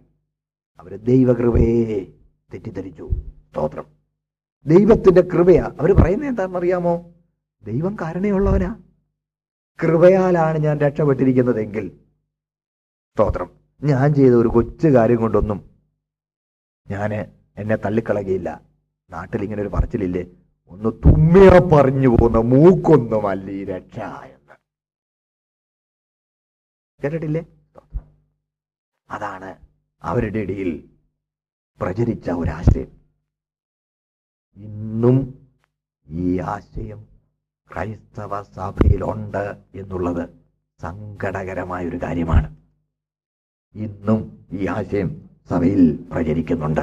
അവർ 0.81 0.97
ദൈവകൃപയെ 0.97 2.05
തെറ്റിദ്ധരിച്ചു. 2.53 3.11
സ്തോത്രം. 3.51 3.87
ദൈവത്തിന്റെ 4.67 5.21
കൃപയാ. 5.21 5.71
അവർ 5.81 5.93
പറയുന്നത് 5.93 6.29
എന്താണെന്നറിയാമോ? 6.29 7.15
ദൈവം 7.65 7.97
കാരണയുള്ളവനാ 8.01 8.77
കൃപയാലാണ് 9.83 10.59
ഞാൻ 10.59 10.79
രക്ഷപ്പെട്ടിരിക്കുന്നതെങ്കിൽ. 10.79 11.89
സ്തോത്രം. 13.15 13.51
ഞാൻ 13.83 14.15
ചെയ്ത 14.15 14.33
ഒരു 14.33 14.49
കൊച്ചു 14.49 14.89
കാര്യം 14.89 15.17
കൊണ്ടൊന്നും 15.17 15.71
ഞാൻ 16.91 17.15
എന്നെ 17.57 17.77
തള്ളിക്കളകയില്ല 17.77 18.61
നാട്ടിൽ 19.11 19.43
ഇങ്ങനെ 19.43 19.63
ഒരു 19.63 19.69
പറച്ചിലില്ലേ? 19.69 20.27
ഒന്ന് 20.71 20.91
തുമ്മിയ 20.91 21.51
പറഞ്ഞു 21.73 22.09
പോകുന്ന 22.09 22.39
മൂക്കൊന്നുമല്ല 22.39 23.51
ഈ 23.51 23.65
രക്ഷ 23.65 23.99
എന്ന്. 23.99 24.55
കേട്ടിട്ടില്ലേ? 27.03 27.47
അതാണ് 29.11 29.59
അവരുടെ 30.03 30.39
ഇടയിൽ 30.39 30.91
പ്രചരിച്ച 31.81 32.31
ഒരാശയം 32.31 33.01
ഇന്നും 34.57 35.49
ഈ 36.09 36.41
ആശയം 36.41 37.09
ക്രൈസ്തവ 37.73 38.43
സഭയിലുണ്ട് 38.43 39.63
എന്നുള്ളത് 39.75 40.29
സങ്കടകരമായ 40.81 41.89
ഒരു 41.89 41.97
കാര്യമാണ്. 42.03 42.57
ഇന്നും 43.75 44.47
ഈ 44.53 44.67
ആശയം 44.67 45.31
സഭയിൽ 45.51 46.09
പ്രചരിക്കുന്നുണ്ട്. 46.13 46.81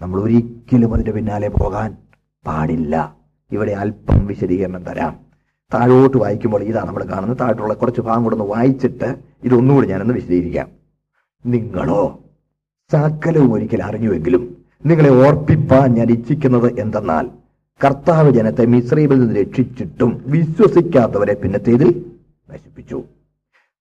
നമ്മൾ 0.00 0.22
ഒരിക്കലും 0.22 0.94
അതിന്റെ 0.94 1.12
പിന്നാലെ 1.12 1.48
പോകാൻ 1.48 1.90
പാടില്ല. 2.46 3.16
ഇവിടെ 3.52 3.72
അല്പം 3.72 4.26
വിശദീകരണം 4.26 4.84
തരാം. 4.84 5.16
താഴോട്ട് 5.74 6.16
വായിക്കുമ്പോൾ 6.16 6.62
ഇതാണ് 6.62 6.86
നമ്മൾ 6.86 7.04
കാണുന്നത്. 7.04 7.38
താഴോട്ടുള്ള 7.40 7.74
കുറച്ച് 7.74 8.00
ഭാഗം 8.00 8.24
കൂടെ 8.24 8.36
ഒന്ന് 8.36 8.54
വായിച്ചിട്ട് 8.54 9.16
ഇതൊന്നുകൂടി 9.44 9.86
ഞാനൊന്ന് 9.86 10.14
വിശദീകരിക്കാം. 10.14 10.68
നിങ്ങളോ 11.46 12.20
സകലവും 12.92 13.52
ഒരിക്കൽ 13.52 13.82
അറിഞ്ഞുവെങ്കിലും 13.82 14.56
നിങ്ങളെ 14.86 15.10
ഓർപ്പിപ്പാൻ 15.10 15.94
ഞാൻ 15.94 16.10
ഇച്ഛിക്കുന്നത് 16.10 16.80
എന്തെന്നാൽ 16.80 17.28
കർത്താവ് 17.84 18.30
ജനത്തെ 18.30 18.66
മിശ്രീബിൽ 18.66 19.20
നിന്ന് 19.20 19.40
രക്ഷിച്ചിട്ടും 19.40 20.24
വിശ്വസിക്കാത്തവരെ 20.26 21.34
പിന്നത്തേതിൽ 21.34 22.04
നശിപ്പിച്ചു. 22.52 23.02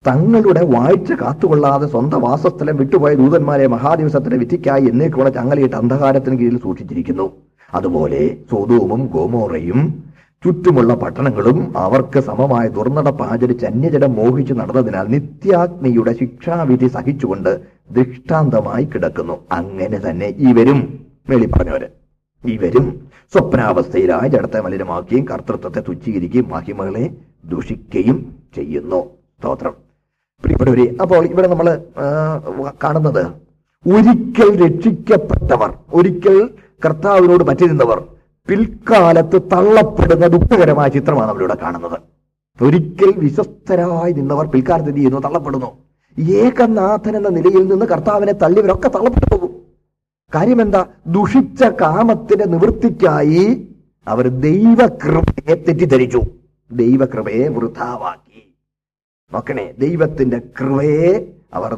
തങ്ങളുടെ 0.08 0.65
വായിച്ച 0.65 1.13
കാത്തുകൊള്ളാതെ 1.13 1.88
സ്വന്തം 1.88 2.21
വാസസ്ഥലം 2.21 2.78
വിട്ടുപോയ 2.78 3.13
ദൂതന്മാരെ 3.13 3.67
മഹാദിവസത്തിന്റെ 3.67 4.38
വിധിക്കായി 4.38 4.86
എന്നേക്കുള്ള 4.86 5.30
ചങ്ങലയിട്ട് 5.30 5.76
അന്ധകാരത്തിന് 5.76 6.39
കീഴിൽ 6.39 6.62
സൂക്ഷിച്ചിരിക്കുന്നു. 6.62 7.32
അതുപോലെ 7.73 8.38
സോതോമും 8.51 9.01
ഗോമോറയും 9.05 10.03
ചുറ്റുമുള്ള 10.43 10.93
പട്ടണങ്ങളും 10.93 11.77
അവർക്ക് 11.77 12.19
സമമായ 12.19 12.67
ദുർനടപ്പ് 12.67 13.23
ആചരിച്ച് 13.23 13.65
അന്യജടം 13.65 14.13
മോഹിച്ചു 14.13 14.53
നടന്നതിനാൽ 14.53 15.05
നിത്യാഗ്നിയുടെ 15.07 16.13
ശിക്ഷാവിധി 16.13 16.88
സഹിച്ചുകൊണ്ട് 16.88 17.62
ദൃഷ്ടാന്തമായി 17.91 18.86
കിടക്കുന്നു. 18.86 19.33
അങ്ങനെ 19.51 19.99
തന്നെ 20.09 20.27
ഇവരും 20.49 20.79
വെളി 21.29 21.45
പറഞ്ഞവര്. 21.45 21.88
ഇവരും 22.43 23.09
സ്വപ്നാവസ്ഥയിലായ 23.33 24.27
ജഡത്തെ 24.27 24.62
മലിനമാക്കുകയും 24.62 25.25
കർത്തൃത്വത്തെ 25.31 25.79
തുച്ഛീകരിക്കുകയും 25.79 26.49
മഹിമകളെ 26.49 27.05
ദുഷിക്കുകയും 27.45 28.36
ചെയ്യുന്നു. 28.55 29.01
സ്തോത്രം. 29.39 29.73
പ്രിയപ്പെട്ടവരെ 30.43 30.95
അപ്പോൾ 31.01 31.25
ഇവിടെ 31.25 31.47
നമ്മൾ 31.47 31.67
കാണുന്നത് 32.83 33.23
ഒരിക്കൽ 33.86 34.49
രക്ഷിക്കപ്പെട്ടവർ 34.65 35.73
ഒരിക്കൽ 35.93 36.49
കർത്താവിനോട് 36.86 37.43
പറ്റിരുന്നവർ 37.43 38.08
പിൽക്കാലത്ത് 38.48 39.41
തള്ളപ്പെടുന്ന 39.41 40.28
ദുഃഖകരമായ 40.28 40.88
ചിത്രമാണ് 40.88 41.30
നമ്മളിവിടെ 41.30 41.58
കാണുന്നത്. 41.62 42.00
ഒരിക്കൽ 42.63 43.13
വിശ്വസ്തരായി 43.17 44.12
നിന്നവർ 44.12 44.46
പിൽക്കാലത്ത് 44.48 44.89
എന്ത് 44.89 45.00
ചെയ്യുന്നു? 45.00 45.19
തള്ളപ്പെടുന്നു. 45.19 45.78
ഏകനാഥൻ 46.19 47.17
എന്ന 47.17 47.30
നിലയിൽ 47.30 47.67
നിന്ന് 47.67 47.86
കർത്താവിനെ 47.86 48.32
തള്ളിവരൊക്കെ 48.32 48.89
തള്ളപ്പെട്ടു 48.89 49.36
പോകും 49.36 49.56
കാര്യം 50.36 50.62
എന്താ 50.62 50.86
ദുഷിച്ച 51.08 51.63
കാമത്തിന്റെ 51.63 52.46
നിവൃത്തിക്കായി 52.46 53.67
അവർ 54.08 54.28
ദൈവകൃപയെ 54.28 55.56
തെറ്റിദ്ധരിച്ചു. 55.56 56.22
ദൈവകൃപയെ 56.72 57.48
വൃഥാവാക്കി. 57.48 58.56
നോക്കണേ 59.34 59.74
ദൈവത്തിന്റെ 59.80 60.41
കൃപയെ 60.60 61.32
അവർ 61.54 61.78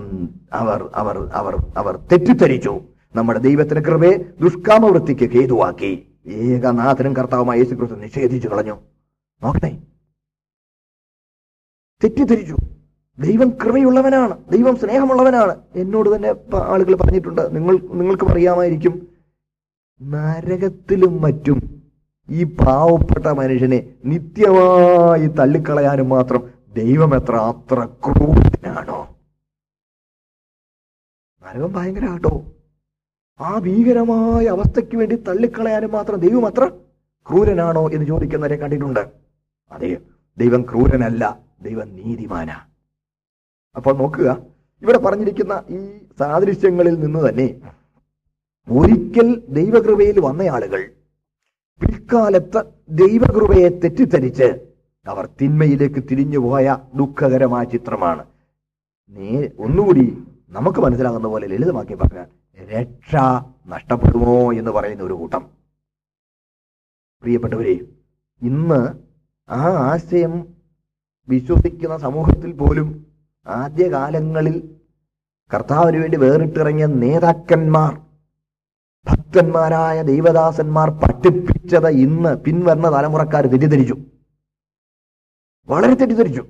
അവർ 0.53 0.89
അവർ 0.95 1.29
അവർ 1.33 1.55
അവർ 1.77 1.99
തെറ്റിദ്ധരിച്ചു. 2.11 2.81
നമ്മുടെ 3.15 3.39
ദൈവത്തിന് 3.39 3.79
കൃപയെ 3.79 4.17
ദുഷ്കാമവൃത്തിക്ക് 4.41 5.33
ഹേതുവാക്കി. 5.33 6.13
ഏകനാഥനും 6.27 7.15
കർത്താവുമായ 7.15 7.57
യേശുക്രിസ്തു 7.57 7.95
നിഷേധിച്ചു 7.95 8.47
കളഞ്ഞു. 8.47 8.81
നോക്കണേ 9.43 9.83
തെറ്റിദ്ധരിച്ചു. 12.03 12.55
ദൈവം 13.19 13.49
കൃപയുള്ളവനാണ്. 13.49 14.45
ദൈവം 14.49 14.75
സ്നേഹമുള്ളവനാണ്. 14.75 15.61
എന്നോട് 15.75 16.15
തന്നെ 16.15 16.35
ആളുകൾ 16.55 16.95
പറഞ്ഞിട്ടുണ്ട്. 16.95 17.55
നിങ്ങൾ 17.55 17.77
നിങ്ങൾക്ക് 17.77 18.25
അറിയാമായിരിക്കും. 18.25 19.07
നരകത്തിലും 20.01 21.21
മറ്റും 21.21 21.81
ഈ 22.29 22.43
പാവപ്പെട്ട 22.43 23.25
മനുഷ്യനെ 23.27 23.93
നിത്യമായി 24.05 25.27
തള്ളിക്കളയാനും 25.27 26.09
മാത്രം 26.09 26.49
ദൈവം 26.73 27.15
എത്ര 27.15 27.35
അത്ര 27.35 27.85
ക്രൂരനാണോ? 27.85 29.15
നരകം 31.43 31.73
ഭയങ്കര 31.73 32.05
കേട്ടോ 32.05 32.54
ആ 33.39 33.59
ഭീകരമായ 33.59 34.43
അവസ്ഥയ്ക്ക് 34.55 34.95
വേണ്ടി 34.97 35.15
തള്ളിക്കളയാനും 35.27 35.91
മാത്രം 35.91 36.17
ദൈവം 36.25 36.45
അത്ര 36.45 36.65
ക്രൂരനാണോ 37.27 37.89
എന്ന് 37.95 38.05
ചോദിക്കുന്നവരെ 38.05 38.57
കണ്ടിട്ടുണ്ട്. 38.57 39.03
അതെ 39.71 39.89
ദൈവം 40.37 40.61
ക്രൂരനല്ല 40.61 41.23
ദൈവം 41.61 41.87
നീതിമാന. 41.95 42.49
അപ്പോൾ 43.75 43.93
നോക്കുക 44.01 44.29
ഇവിടെ 44.81 44.97
പറഞ്ഞിരിക്കുന്ന 44.97 45.53
ഈ 45.69 45.79
സാദൃശ്യങ്ങളിൽ 46.19 46.95
നിന്ന് 46.99 47.29
തന്നെ 47.29 47.47
ഒരിക്കൽ 48.67 49.27
ദൈവകൃപയിൽ 49.57 50.19
വന്ന 50.19 50.41
ആളുകൾ 50.55 50.81
പിൽക്കാലത്ത് 51.81 52.61
ദൈവകൃപയെ 53.01 53.69
തെറ്റിദ്ധരിച്ച് 53.83 54.47
അവർ 55.05 55.25
തിന്മയിലേക്ക് 55.41 56.01
തിരിഞ്ഞുപോയ 56.09 56.77
ദുഃഖകരമായ 56.95 57.63
ചിത്രമാണ്. 57.73 58.23
നേ 59.15 59.51
ഒന്നുകൂടി 59.65 60.05
നമുക്ക് 60.57 60.79
മനസ്സിലാകുന്ന 60.79 61.27
പോലെ 61.27 61.47
ലളിതമാക്കി 61.47 61.95
പറഞ്ഞാൽ 61.95 62.27
രക്ഷ 62.59 63.15
നഷ്ടപ്പെടുമോ 63.67 64.53
എന്ന് 64.53 64.71
പറയുന്ന 64.71 65.03
ഒരു 65.03 65.13
കൂട്ടം. 65.13 65.49
പ്രിയപ്പെട്ടവരെ 67.21 67.79
ഇന്ന് 68.41 68.93
ആ 69.49 69.65
ആശയം 69.69 70.53
വിശ്വസിക്കുന്ന 71.27 71.97
സമൂഹത്തിൽ 71.97 72.51
പോലും 72.51 73.05
ആദ്യകാലങ്ങളിൽ 73.47 74.79
കർത്താവിന് 75.53 75.97
വേണ്ടി 75.97 76.17
വേറിട്ടിറങ്ങിയ 76.17 76.85
നേതാക്കന്മാർ 76.85 78.01
ഭക്തന്മാരായ 79.05 80.01
ദൈവദാസന്മാർ 80.01 80.89
പഠിപ്പിച്ചത് 80.89 81.87
ഇന്ന് 81.87 82.37
പിൻവരുന്ന 82.37 82.97
തലമുറക്കാർ 82.97 83.45
തെറ്റിദ്ധരിച്ചു. 83.45 83.97
വളരെ 85.67 85.93
തെറ്റിദ്ധരിച്ചു. 85.93 86.45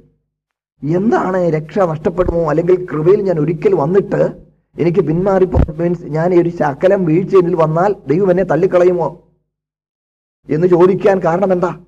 എന്താണ് 0.84 1.50
രക്ഷ 1.50 1.80
നഷ്ടപ്പെടുമോ 1.80 2.50
അല്ലെങ്കിൽ 2.50 2.86
കൃപയിൽ 2.86 3.22
ഞാൻ 3.22 3.40
ഒരിക്കൽ 3.40 3.76
വന്നിട്ട് 3.76 4.45
എനിക്ക് 4.80 5.00
പിന്മാറിപ്പോ 5.00 5.74
മീൻസ് 5.74 6.04
ഞാൻ 6.04 6.34
ഒരു 6.42 6.50
ശകലം 6.50 7.06
വീഴ്ച 7.06 7.36
എന്നിൽ 7.36 7.56
വന്നാൽ 7.56 7.94
ദൈവം 8.08 8.32
എന്നെ 8.32 8.44
തള്ളിക്കളയുമോ? 8.44 9.34
എന്ന് 10.50 10.68
ചോദിക്കാൻ 10.68 11.20
കാരണം 11.20 11.54
എന്താ? 11.54 11.86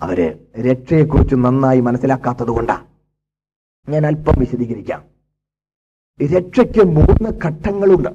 അവർ 0.00 0.48
രക്ഷയെക്കുറിച്ച് 0.60 1.34
നന്നായി 1.34 1.80
മനസ്സിലാക്കാത്തത് 1.80 2.48
കൊണ്ടാ. 2.48 2.86
ഞാൻ 3.88 4.06
അല്പം 4.06 4.34
വിശദീകരിക്കാം. 4.38 5.04
രക്ഷയ്ക്ക് 6.22 6.84
മൂന്ന് 6.84 7.38
ഘട്ടങ്ങളുണ്ട്. 7.44 8.08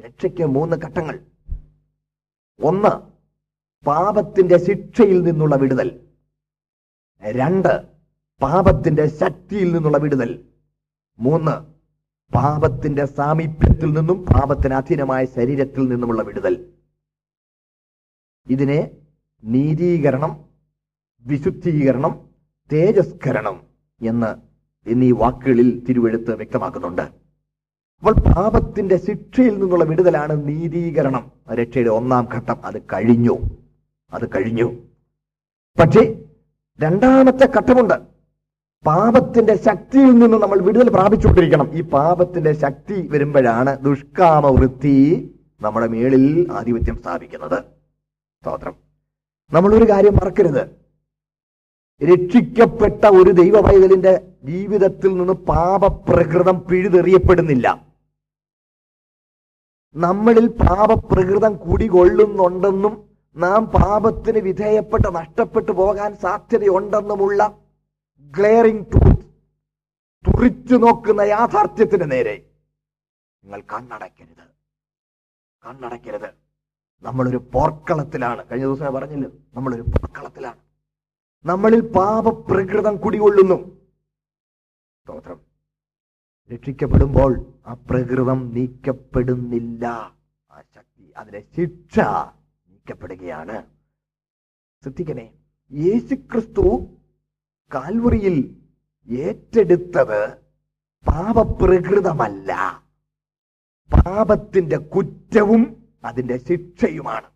രക്ഷയ്ക്ക് 0.00 0.44
മൂന്ന് 0.44 0.76
ഘട്ടങ്ങൾ. 0.76 1.26
ഒന്ന് 2.62 3.10
പാപത്തിന്റെ 3.86 4.56
ശിക്ഷയിൽ 4.58 5.22
നിന്നുള്ള 5.22 5.56
വിടുതൽ. 5.56 6.00
രണ്ട് 7.22 7.82
പാപത്തിന്റെ 8.42 9.06
ശക്തിയിൽ 9.06 9.72
നിന്നുള്ള 9.72 9.98
വിടുതൽ. 9.98 10.44
മൂന്ന് 11.20 11.70
പാപത്തിന്റെ 12.34 13.04
സാമീപ്യത്തിൽ 13.04 13.92
നിന്നും 13.92 14.26
പാപത്തിന് 14.26 14.74
അധീനമായ 14.74 15.24
ശരീരത്തിൽ 15.24 15.88
നിന്നുമുള്ള 15.88 16.22
വിടുതൽ. 16.22 16.72
ഇതിനെ 18.50 18.90
നീതീകരണം 19.44 20.44
വിശുദ്ധീകരണം 21.20 22.28
തേജസ്കരണം 22.72 23.62
എന്ന് 24.02 24.50
എന്നീ 24.90 25.12
വാക്കുകളിൽ 25.12 25.84
തിരുവെഴുത്ത് 25.88 26.36
വ്യക്തമാക്കുന്നുണ്ട്. 26.36 27.02
അപ്പോൾ 27.02 28.14
പാപത്തിന്റെ 28.20 28.96
ശിക്ഷയിൽ 28.96 29.60
നിന്നുള്ള 29.60 29.84
വിടുതലാണ് 29.84 30.48
നീതീകരണം. 30.48 31.32
രക്ഷയുടെ 31.52 31.90
ഒന്നാം 31.90 32.28
ഘട്ടം 32.34 32.64
അത് 32.64 32.82
കഴിഞ്ഞു. 32.82 33.38
അത് 34.12 34.28
കഴിഞ്ഞു. 34.28 34.72
പക്ഷേ 35.80 36.24
രണ്ടാമത്തെ 36.80 37.50
ഘട്ടമുണ്ട്. 37.56 38.09
പാപത്തിന്റെ 38.86 39.56
ശക്തിയിൽ 39.56 40.10
നിന്ന് 40.10 40.36
നമ്മൾ 40.36 40.60
വിടുതൽ 40.60 40.88
പ്രാപിച്ചുകൊണ്ടിരിക്കണം. 40.88 41.72
ഈ 41.72 41.80
പാപത്തിന്റെ 41.80 42.52
ശക്തി 42.52 43.08
വരുമ്പോഴാണ് 43.08 43.78
ദുഷ്കാമ 43.78 44.46
വൃത്തി 44.46 45.34
നമ്മുടെ 45.60 45.86
മേളിൽ 45.86 46.46
ആധിപത്യം 46.52 46.96
സ്ഥാപിക്കുന്നത്. 46.96 47.58
സ്തോത്രം. 48.42 48.76
നമ്മളൊരു 49.52 49.90
കാര്യം 49.90 50.14
മറക്കരുത്. 50.14 50.70
രക്ഷിക്കപ്പെട്ട 52.02 53.04
ഒരു 53.04 53.30
ദൈവ 53.30 53.60
പൈതലിന്റെ 53.60 54.32
ജീവിതത്തിൽ 54.44 55.16
നിന്ന് 55.16 55.32
പാപപ്രകൃതം 55.32 56.64
പിഴുതെറിയപ്പെടുന്നില്ല. 56.70 57.86
നമ്മളിൽ 59.94 60.48
പാപപ്രകൃതം 60.48 61.56
കുടികൊള്ളുന്നുണ്ടെന്നും 61.56 63.04
നാം 63.36 63.66
പാപത്തിന് 63.66 64.38
വിധേയപ്പെട്ട് 64.38 65.14
നഷ്ടപ്പെട്ടു 65.14 65.72
പോകാൻ 65.72 66.16
സാധ്യതയുണ്ടെന്നുമുള്ള 66.16 67.59
ഗ്ലെയറിംഗ് 68.20 68.92
ട്രൂത്ത് 68.92 69.30
തുറിച്ചു 70.26 70.74
നോക്കുന്ന 70.74 71.20
യാഥാർത്ഥ്യത്തിന് 71.20 72.10
നേരെ. 72.10 72.50
നിങ്ങൾ 73.44 73.60
കണ്ണടയ്ക്കരുത്. 73.60 74.48
കണ്ണടയ്ക്കരുത്. 75.66 76.30
നമ്മളൊരു 77.02 77.36
പോർക്കളത്തിലാണ്. 77.36 78.48
കഴിഞ്ഞ 78.48 78.64
ദിവസം 78.64 78.84
ഞാൻ 78.84 78.94
പറഞ്ഞില്ല? 78.94 79.26
നമ്മളൊരു 79.54 79.82
പോർക്കളത്തിലാണ്. 79.82 80.58
നമ്മളിൽ 81.44 81.92
പാപപ്രകൃതം 81.92 82.96
കുടികൊള്ളുന്നു. 82.96 83.80
സ്തോത്രം. 85.02 85.40
രക്ഷിക്കപ്പെടുമ്പോൾ 86.52 87.54
ആ 87.66 87.72
പ്രകൃതം 87.72 88.54
നീക്കപ്പെടുന്നില്ല. 88.54 89.86
ആ 90.50 90.62
ശക്തി 90.74 91.12
അതിലെ 91.16 91.44
ശിക്ഷ 91.56 92.00
നീക്കപ്പെടുകയാണ്. 92.68 93.66
ശ്രദ്ധിക്കണേ. 94.82 95.32
യേശുക്രിസ്തു 95.72 96.96
കാൽവറിയിൽ 97.74 98.62
ഏറ്റെടുത്തത് 99.08 100.38
പാപപ്രകൃതമല്ല. 101.06 102.52
പാപത്തിന്റെ 103.90 104.76
കുറ്റവും 104.76 105.92
അതിന്റെ 106.04 106.38
ശിക്ഷയുമാണ്. 106.38 107.30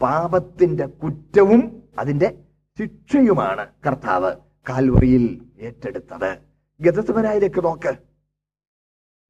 പാപത്തിന്റെ 0.00 0.86
കുറ്റവും 0.86 1.88
അതിന്റെ 1.98 2.44
ശിക്ഷയുമാണ് 2.78 3.72
കർത്താവ് 3.86 4.36
കാൽവറിയിൽ 4.68 5.52
ഏറ്റെടുത്തത്. 5.58 6.38
ഗതസമനായിലേക്ക് 6.80 7.64
നോക്ക്. 7.64 7.98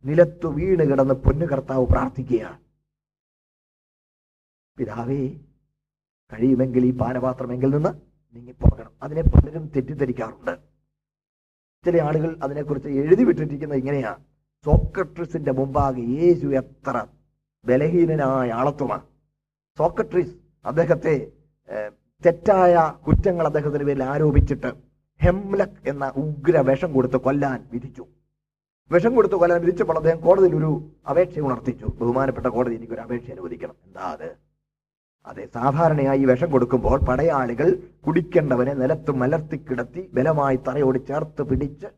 നിലത്തു 0.04 0.46
വീണ് 0.46 0.90
കിടന്ന് 0.90 1.14
പൊന്നു 1.14 1.46
കർത്താവ് 1.46 1.86
പ്രാർത്ഥിക്കുകയാണ്. 1.86 2.60
പിതാവേ 4.78 5.28
കഴിയുമെങ്കിൽ 6.32 6.84
ഈ 6.84 6.90
പാനപാത്രമെങ്കിൽ 6.90 7.70
നിന്ന് 7.70 8.13
നീങ്ങിപ്പോകണം. 8.34 8.92
അതിനെ 9.02 9.22
പലരും 9.22 9.66
തെറ്റിദ്ധരിക്കാറുണ്ട്. 9.76 10.54
ചില 11.84 12.02
ആളുകൾ 12.02 12.38
അതിനെക്കുറിച്ച് 12.42 12.88
എഴുതി 12.88 13.24
വിട്ടിരിക്കുന്നത് 13.24 13.78
ഇങ്ങനെയാണ് 13.78 14.22
സോക്രട്രിസിന്റെ 14.66 15.52
മുമ്പാകെ 15.52 16.00
യേശു 16.00 16.46
എത്ര 16.46 17.06
ബലഹീനനായ 17.64 18.50
ആളത്വമാണ് 18.50 19.02
സോക്രട്രിസ് 19.78 20.34
അദ്ദേഹത്തെ 20.66 21.14
തെറ്റായ 22.26 22.74
കുറ്റങ്ങൾ 23.06 23.46
അദ്ദേഹത്തിന് 23.46 23.84
പേരിൽ 23.84 24.02
ആരോപിച്ചിട്ട് 24.02 24.70
ഹെംലക് 25.20 25.88
എന്ന 25.88 26.12
ഉഗ്ര 26.16 26.58
വിഷം 26.58 26.92
കൊടുത്ത് 26.92 27.16
കൊല്ലാൻ 27.16 27.68
വിധിച്ചു. 27.72 28.04
വിഷം 28.90 29.14
കൊടുത്ത് 29.14 29.34
കൊല്ലാൻ 29.34 29.60
വിധിച്ചപ്പോൾ 29.60 29.96
അദ്ദേഹം 29.96 30.20
കോടതിയിൽ 30.20 30.56
ഒരു 30.56 30.90
അപേക്ഷ 31.10 31.38
ഉണർത്തിച്ചു. 31.38 31.84
ബഹുമാനപ്പെട്ട 31.84 32.46
കോടതി 32.46 32.74
എനിക്കൊരു 32.74 33.00
അപേക്ഷ 33.00 33.30
അനുവദിക്കണം. 33.30 33.76
എന്താ 33.86 34.00
അത്? 34.00 34.28
അതെ 35.30 35.44
സാധാരണയായി 35.56 36.24
വിഷം 36.30 36.48
കൊടുക്കുമ്പോൾ 36.54 36.98
പടയാളികൾ 37.08 37.68
കുടിക്കേണ്ടവനെ 38.06 38.72
നിലത്ത് 38.80 39.12
മലർത്തി 39.22 39.56
കിടത്തി 39.68 40.02
ബലമായി 40.16 40.58
തറയോട് 40.66 40.98
ചേർത്ത് 41.08 41.42
പിടിച്ച് 41.50 41.88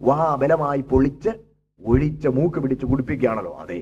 വാ 0.00 0.18
ബലമായി 0.42 0.82
പൊളിച്ച് 0.92 1.32
ഒഴിച്ച് 1.80 2.28
മൂക്ക് 2.36 2.58
പിടിച്ച് 2.62 2.86
കുടിപ്പിക്കുകയാണല്ലോ. 2.90 3.52
അതെ 3.62 3.78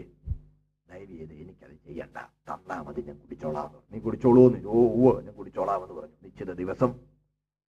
ദയവ് 0.86 1.34
എനിക്കത് 1.42 1.74
ചെയ്യണ്ട. 1.86 2.18
തന്നാ 2.48 2.76
മതി 2.86 3.00
ഞാൻ 3.08 3.16
കുടിച്ചോളാം 3.24 3.68
നീ 3.92 3.98
കുടിച്ചോളൂ 4.06 4.42
എന്ന് 4.48 4.68
ഓ 4.74 4.84
ഓ 5.00 5.12
ഞാൻ 5.26 5.34
കുടിച്ചോളാമെന്ന് 5.40 5.94
പറഞ്ഞു. 5.98 6.16
നിശ്ചിത 6.26 6.52
ദിവസം 6.62 6.90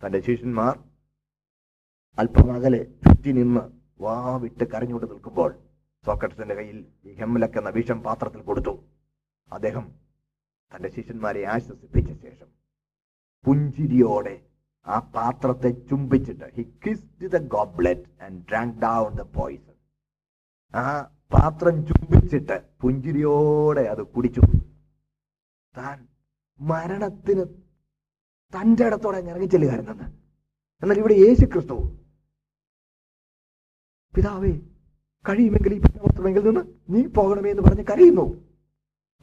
തന്റെ 0.01 0.19
ശിഷ്യന്മാർ 0.27 0.73
അല്പം 2.17 2.47
അകലെ 2.57 2.81
ചുറ്റി 3.03 3.31
നിന്ന് 3.39 3.63
വാ 4.05 4.15
വിട്ട് 4.43 4.65
കരഞ്ഞുകൊണ്ട് 4.73 5.07
നിൽക്കുമ്പോൾ 5.11 5.51
സോക്രട്ടസിന്റെ 6.05 6.55
കയ്യിൽ 6.59 6.77
ഈ 7.07 7.11
ഹെമ്മലക്കെന്ന 7.19 7.69
വിഷം 7.77 7.99
പാത്രത്തിൽ 8.05 8.41
കൊടുത്തു. 8.49 8.73
അദ്ദേഹം 9.51 9.85
തന്റെ 10.71 10.89
ശിഷ്യന്മാരെ 10.95 11.41
ആശ്വസിപ്പിച്ച 11.55 12.09
ശേഷം 12.25 12.49
പുഞ്ചിരിയോടെ 13.45 14.35
ആ 14.85 14.97
പാത്രത്തെ 15.15 15.69
ചുംബിച്ചിട്ട് 15.89 16.47
he 16.57 16.63
kissed 16.85 17.31
the 17.35 17.39
goblet 17.55 18.07
and 18.25 18.39
drank 18.49 18.77
down 18.85 19.09
the 19.21 19.25
poison 19.37 19.75
ആ 20.73 20.85
പാത്രം 21.33 21.75
ചുംബിച്ചിട്ട് 21.89 22.55
പുഞ്ചിരിയോടെ 22.81 23.83
അത് 23.93 24.01
കുടിച്ചു. 24.15 24.41
താൻ 25.75 25.97
മരണത്തിന് 26.59 27.43
തന്റെ 28.53 28.83
ഇടത്തോടെ 28.89 29.19
ഇറങ്ങിച്ചെല്ലുകാരനെന്ന് 29.31 30.07
എന്നാൽ 30.83 30.97
ഇവിടെ 31.01 31.15
യേശു 31.25 31.45
ക്രിസ്തു 31.53 31.77
പിതാവേ 34.13 34.51
കഴിയുമെങ്കിൽ 35.25 35.73
ഈ 35.75 35.79
പത്രമെങ്കിൽ 35.83 36.43
നിന്ന് 36.47 36.63
നീ 36.93 37.01
പോകണമേ 37.17 37.49
എന്ന് 37.53 37.63
പറഞ്ഞ് 37.67 37.85
കരയുന്നു. 37.91 38.25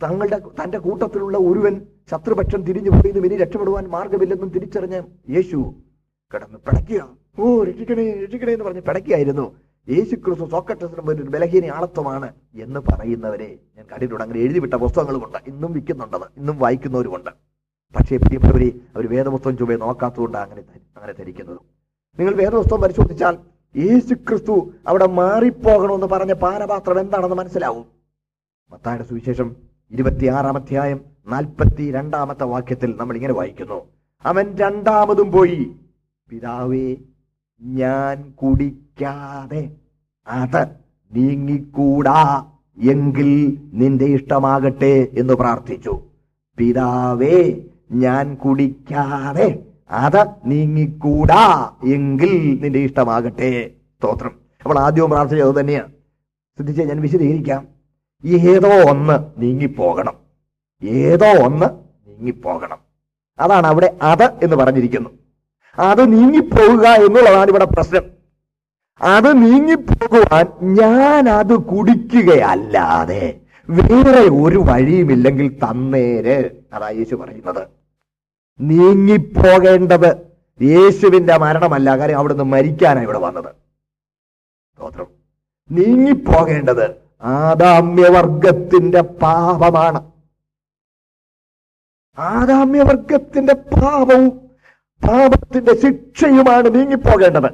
തങ്ങളുടെ 0.03 0.39
തന്റെ 0.39 0.79
കൂട്ടത്തിലുള്ള 0.79 1.39
ഒരുവൻ 1.39 1.87
ശത്രുപക്ഷം 2.11 2.63
തിരിഞ്ഞു 2.63 2.91
പോയതും 2.91 3.27
ഇനി 3.27 3.37
രക്ഷപ്പെടുവാൻ 3.37 3.89
മാർഗമില്ലെന്നും 3.89 4.49
തിരിച്ചറിഞ്ഞ് 4.49 5.03
യേശു 5.31 5.75
കിടന്ന് 6.35 6.59
പിടയ്ക്കുക. 6.59 7.09
ഓ 7.39 7.65
രക്ഷിക്കണേ 7.65 8.25
രക്ഷിക്കണേ 8.25 8.53
എന്ന് 8.53 8.65
പറഞ്ഞ്. 8.65 8.81
പിടയ്ക്കായിരുന്നു. 8.81 9.57
യേശു 9.89 10.17
ക്രിസ്തു 10.17 10.45
സോക്കട്ടസിന് 10.45 11.09
ഒരു 11.09 11.23
ബലഹീന 11.23 11.73
ആളത്വമാണ് 11.73 12.33
എന്ന് 12.55 12.81
പറയുന്നവരെ 12.81 13.59
ഞാൻ 13.77 13.87
കണ്ടിട്ടുണ്ട്. 13.87 14.25
അങ്ങനെ 14.25 14.41
എഴുതി 14.41 14.59
വിട്ട 14.59 14.75
പുസ്തകങ്ങളുമുണ്ട്. 14.75 15.39
ഇന്നും 15.47 15.73
വിൽക്കുന്നുണ്ടത്. 15.73 16.23
ഇന്നും 16.37 16.59
വായിക്കുന്നവരുമുണ്ട്. 16.59 17.31
പക്ഷേ 17.97 18.17
പ്രിയപ്പെട്ടവരെ 18.17 18.73
അവർ 18.97 19.11
വേദപുസ്തകം 19.11 19.57
ചുവേ 19.57 19.77
നോക്കാത്തതുകൊണ്ട് 19.77 20.39
അങ്ങനെ 20.39 20.63
അങ്ങനെ 20.97 21.13
ധരിക്കുന്നത്. 21.13 21.61
നിങ്ങൾ 22.19 22.35
വേദപുസ്തകം 22.35 22.81
പരിശോധിച്ചാൽ 22.81 23.39
യേശു 23.77 24.15
ക്രിസ്തു 24.15 24.71
അവിടെ 24.87 25.07
മാറിപ്പോകണമെന്ന് 25.07 26.07
പറഞ്ഞ 26.07 26.33
പാനപാത്രം 26.33 27.01
എന്താണെന്ന് 27.01 27.37
മനസ്സിലാവും. 27.37 27.87
മത്തായുടെ 28.71 29.05
സുവിശേഷം 29.05 29.68
ഇരുപത്തിയാറാം 29.91 30.57
അധ്യായം 30.57 31.01
നാൽപ്പത്തി 31.28 31.91
രണ്ടാമത്തെ 31.91 32.45
വാക്യത്തിൽ 32.45 32.95
നമ്മൾ 32.97 33.16
ഇങ്ങനെ 33.16 33.32
വായിക്കുന്നു. 33.32 33.89
അവൻ 34.24 34.57
രണ്ടാമതും 34.57 35.32
പോയി 35.32 35.76
പിതാവേ 36.30 36.97
ഞാൻ 37.62 38.30
കുടിക്കാതെ 38.30 39.70
അത് 40.28 40.66
നീങ്ങിക്കൂടാ 41.12 42.47
എങ്കിൽ 42.91 43.59
നിന്റെ 43.72 44.05
ഇഷ്ടമാകട്ടെ 44.05 45.09
എന്ന് 45.18 45.34
പ്രാർത്ഥിച്ചു. 45.34 46.03
പിതാവേ 46.59 47.61
ഞാൻ 47.93 48.34
കുടിക്കാതെ 48.34 49.64
അത് 49.91 50.26
നീങ്ങിക്കൂടാ 50.47 51.70
എങ്കിൽ 51.84 52.59
നിന്റെ 52.62 52.78
ഇഷ്ടമാകട്ടെ 52.78 53.70
സ്തോത്രം. 53.99 54.30
നമ്മൾ 54.30 54.78
ആദ്യവും 54.78 55.11
പ്രാർത്ഥിച്ചത് 55.11 55.61
തന്നെയാണ്. 55.61 55.89
ശ്രദ്ധിച്ച് 56.57 56.82
ഞാൻ 56.82 57.01
വിശദീകരിക്കാം. 57.01 57.78
ഏതോ 58.27 58.69
ഒന്ന് 58.91 59.43
നീങ്ങിപ്പോകണം. 59.43 60.16
ഏതോ 60.85 61.27
ഒന്ന് 61.45 61.66
നീങ്ങിപ്പോകണം. 62.09 62.79
അതാണ് 63.39 63.66
അവിടെ 63.66 63.99
അത് 64.03 64.25
എന്ന് 64.25 64.57
പറഞ്ഞിരിക്കുന്നു. 64.57 65.11
അത് 65.79 66.12
നീങ്ങിപ്പോകുക 66.12 66.87
എന്നുള്ളതാണ് 66.87 67.49
ഇവിടെ 67.49 67.64
പ്രശ്നം. 67.64 68.03
അത് 69.01 69.43
നീങ്ങിപ്പോകുവാൻ 69.43 70.75
ഞാൻ 70.75 71.29
അത് 71.29 71.57
കുടിക്കുകയല്ലാതെ 71.57 73.41
വേറെ 73.71 74.29
ഒരു 74.29 74.59
വഴിയുമില്ലെങ്കിൽ 74.59 75.59
തന്നേര്. 75.59 76.51
അതാ 76.73 76.89
യേശു 76.89 77.14
പറയുന്നത്. 77.14 77.69
നീങ്ങിപ്പോകേണ്ടത് 78.61 80.16
യേശുവിന്റെ 80.62 81.37
മരണമല്ല. 81.37 81.99
കാര്യം 81.99 82.19
അവിടുന്ന് 82.19 82.45
മരിക്കാനാണ് 82.45 83.05
ഇവിടെ 83.05 83.19
വന്നത്. 83.19 83.55
സ്തോത്രം. 84.75 85.07
നീങ്ങിപ്പോകേണ്ടത് 85.71 87.08
ആദാമ്യവർഗത്തിന്റെ 87.23 89.01
പാപമാണ്. 89.01 90.12
ആദാമ്യവർഗത്തിന്റെ 92.19 93.53
പാപവും 93.55 94.29
പാപത്തിന്റെ 95.09 95.81
ശിക്ഷയുമാണ് 95.81 96.75
നീങ്ങിപ്പോകേണ്ടത്. 96.75 97.51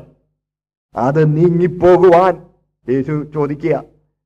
അത് 0.97 1.37
നീങ്ങിപ്പോകുവാൻ 1.37 2.47
യേശു 2.89 3.27
ചോദിക്കുക 3.35 3.85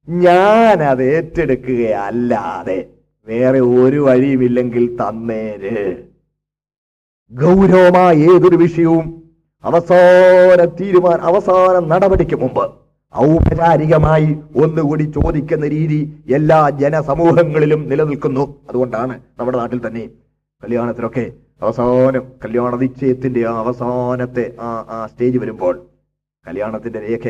ഞാൻ 0.09 0.83
അത് 0.83 1.03
ഏറ്റെടുക്കുകയല്ലാതെ 1.03 2.89
വേറെ 3.27 3.61
ഒരു 3.61 3.97
വഴിയുമില്ലെങ്കിൽ 3.97 4.97
തന്നേര്. 4.97 6.03
ഗൗരവമായ 7.33 8.17
ഏതൊരു 8.17 8.57
വിഷയവും 8.57 9.23
അവസാന 9.65 10.65
തീരുമാനം 10.65 11.23
അവസാന 11.23 11.79
നടപടിക്ക് 11.79 12.37
മുമ്പ് 12.37 12.88
ഔപചാരികമായി 13.15 14.31
ഒന്നുകൂടി 14.63 15.05
ചോദിക്കുന്ന 15.17 15.67
രീതി 15.75 16.01
എല്ലാ 16.37 16.59
ജനസമൂഹങ്ങളിലും 16.83 17.81
നിലനിൽക്കുന്നു. 17.91 18.45
അതുകൊണ്ടാണ് 18.69 19.15
നമ്മുടെ 19.39 19.59
നാട്ടിൽ 19.59 19.81
തന്നെ 19.87 20.05
കല്യാണത്തിലൊക്കെ 20.63 21.25
അവസാനം 21.63 22.25
കല്യാണ 22.43 22.73
നിശ്ചയത്തിന്റെ 22.83 23.41
ആ 23.51 23.55
അവസാനത്തെ 23.63 24.45
ആ 24.67 24.69
ആ 24.95 24.99
സ്റ്റേജ് 25.13 25.39
വരുമ്പോൾ 25.43 25.75
കല്യാണത്തിന്റെ 26.47 27.01
രേഖ 27.09 27.25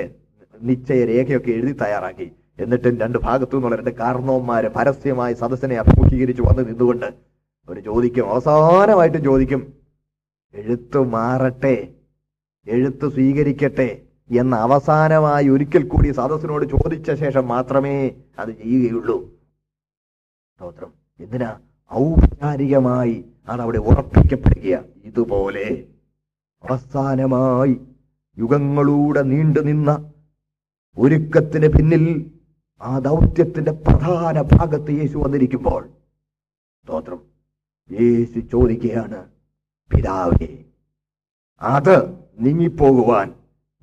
നിശ്ചയ 0.60 1.00
രേഖയൊക്കെ 1.12 1.50
എഴുതി 1.56 1.72
തയ്യാറാക്കി. 1.82 2.26
എന്നിട്ടും 2.62 2.94
രണ്ട് 3.02 3.18
ഭാഗത്തു 3.26 3.54
നിന്നുള്ള 3.56 3.76
രണ്ട് 3.80 3.92
കാരണവന്മാര് 4.00 4.68
പരസ്യമായി 4.76 5.34
സദസ്സിനെ 5.42 5.76
അഭിമുഖീകരിച്ച് 5.82 6.42
വന്ന് 6.48 6.62
നിന്നുകൊണ്ട് 6.70 7.08
അവർ 7.68 7.76
ചോദിക്കും 7.88 8.26
അവസാനമായിട്ട് 8.32 9.20
ചോദിക്കും 9.28 9.60
എഴുത്ത് 10.54 11.00
മാറട്ടെ 11.14 11.74
എഴുത്ത് 12.66 13.06
സ്വീകരിക്കട്ടെ 13.16 13.88
എന്ന് 14.30 14.56
അവസാനമായി 14.56 15.48
ഒരിക്കൽ 15.48 15.88
കൂടി 15.88 16.12
സദസ്സിനോട് 16.12 16.64
ചോദിച്ച 16.64 17.12
ശേഷം 17.12 17.48
മാത്രമേ 17.48 18.10
അത് 18.38 18.48
ചെയ്യുകയുള്ളൂ. 18.48 19.34
സ്തോത്രം. 20.56 20.92
എന്തിനാ? 21.20 21.58
ഔപചാരികമായി 21.92 23.24
അതവിടെ 23.48 23.78
ഉറപ്പിക്കപ്പെടുക 23.78 24.84
ഇതുപോലെ 25.04 25.84
അവസാനമായി 26.64 27.80
യുഗങ്ങളൂടെ 28.38 29.22
നീണ്ടു 29.22 29.60
നിന്ന 29.60 30.10
ഒരുക്കത്തിന് 30.98 31.68
പിന്നിൽ 31.68 32.30
ആ 32.82 32.98
ദൗത്യത്തിന്റെ 32.98 33.72
പ്രധാന 33.72 34.40
ഭാഗത്ത് 34.40 34.90
യേശു 34.90 35.18
വന്നിരിക്കുമ്പോൾ 35.18 35.88
സ്തോത്രം. 36.84 37.20
യേശു 38.00 38.38
ചോദിക്കുകയാണ് 38.38 39.28
പിതാവേ 39.90 40.64
അത് 41.62 41.96
നീങ്ങിപ്പോകുവാൻ 42.40 43.34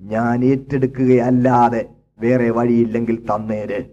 ഞാൻ 0.05 0.45
ഏറ്റെടുക്കുകയല്ലാതെ 0.45 1.89
വേറെ 2.19 2.49
വഴിയില്ലെങ്കിൽ 2.49 3.25
തന്നേര്. 3.25 3.85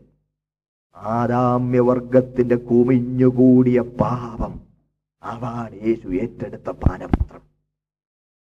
ആദാമ്യവർഗത്തിന്റെ 0.97 2.57
കുമിഞ്ഞുകൂടിയ 2.57 3.81
പാപം. 3.81 4.61
അതാണ് 5.23 5.87
യേശു 5.87 6.09
ഏറ്റെടുത്ത 6.09 6.71
പാനപാത്രം. 6.71 7.41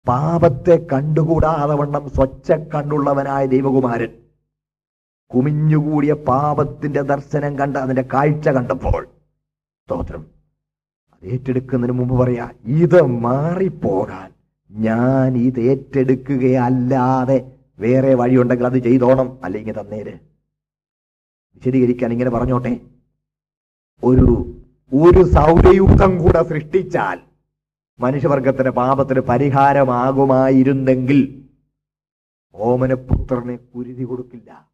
പാപത്തെ 0.09 0.87
കണ്ടുകൂടാതെ 0.93 1.75
വണ്ണം 1.75 2.11
സ്വച്ഛ 2.11 2.53
കണ്ണുള്ളവനായ 2.53 3.47
ദൈവകുമാരൻ 3.47 4.09
കുമിഞ്ഞുകൂടിയ 5.35 6.12
പാപത്തിന്റെ 6.12 7.03
ദർശനം 7.03 7.59
കണ്ട് 7.59 7.79
അതിന്റെ 7.79 8.09
കാഴ്ച 8.14 8.49
കണ്ടപ്പോൾ 8.49 9.09
സ്തോത്രം. 9.85 10.27
അത് 11.12 11.29
ഏറ്റെടുക്കുന്നതിന് 11.29 11.99
മുമ്പ് 11.99 12.14
പറയാ 12.14 12.51
ഇത് 12.64 13.03
മാറിപ്പോകാൻ. 13.03 14.33
ഞാൻ 14.70 15.37
ഇത് 15.37 15.61
ഏറ്റെടുക്കുകയല്ലാതെ 15.61 17.53
വേറെ 17.83 18.14
വഴിയുണ്ടെങ്കിൽ 18.14 18.66
അത് 18.66 18.78
ചെയ്തോണം. 18.78 19.45
അല്ലെങ്കിൽ 19.45 19.80
തന്നേര് 19.80 20.18
വിശദീകരിക്കാൻ 21.55 22.12
ഇങ്ങനെ 22.12 22.30
പറഞ്ഞോട്ടെ? 22.30 22.80
ഒരു 24.05 24.55
ഒരു 24.93 25.22
സൗരയൂഥം 25.22 26.22
കൂടെ 26.22 26.43
സൃഷ്ടിച്ചാൽ 26.43 27.20
മനുഷ്യവർഗത്തിന്റെ 28.01 28.70
പാപത്തിന് 28.70 29.20
പരിഹാരമാകുമായിരുന്നെങ്കിൽ 29.20 31.51
ഓമനപുത്രനെ 32.55 33.57
കുരുതി 33.57 34.05
കൊടുക്കില്ല. 34.05 34.70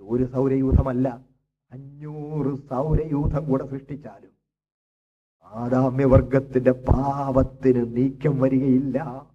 ഒരു 0.00 0.24
സൗരയൂഥമല്ല. 0.24 1.24
അഞ്ഞൂറ് 1.72 2.68
സൗരയൂഥം 2.68 3.48
കൂടെ 3.48 3.66
സൃഷ്ടിച്ചാലും 3.66 4.30
ആദാമ്യവർഗത്തിന്റെ 5.44 6.70
പാപത്തിന് 6.70 7.96
നീക്കം 7.96 8.40
വരികയില്ല. 8.40 9.26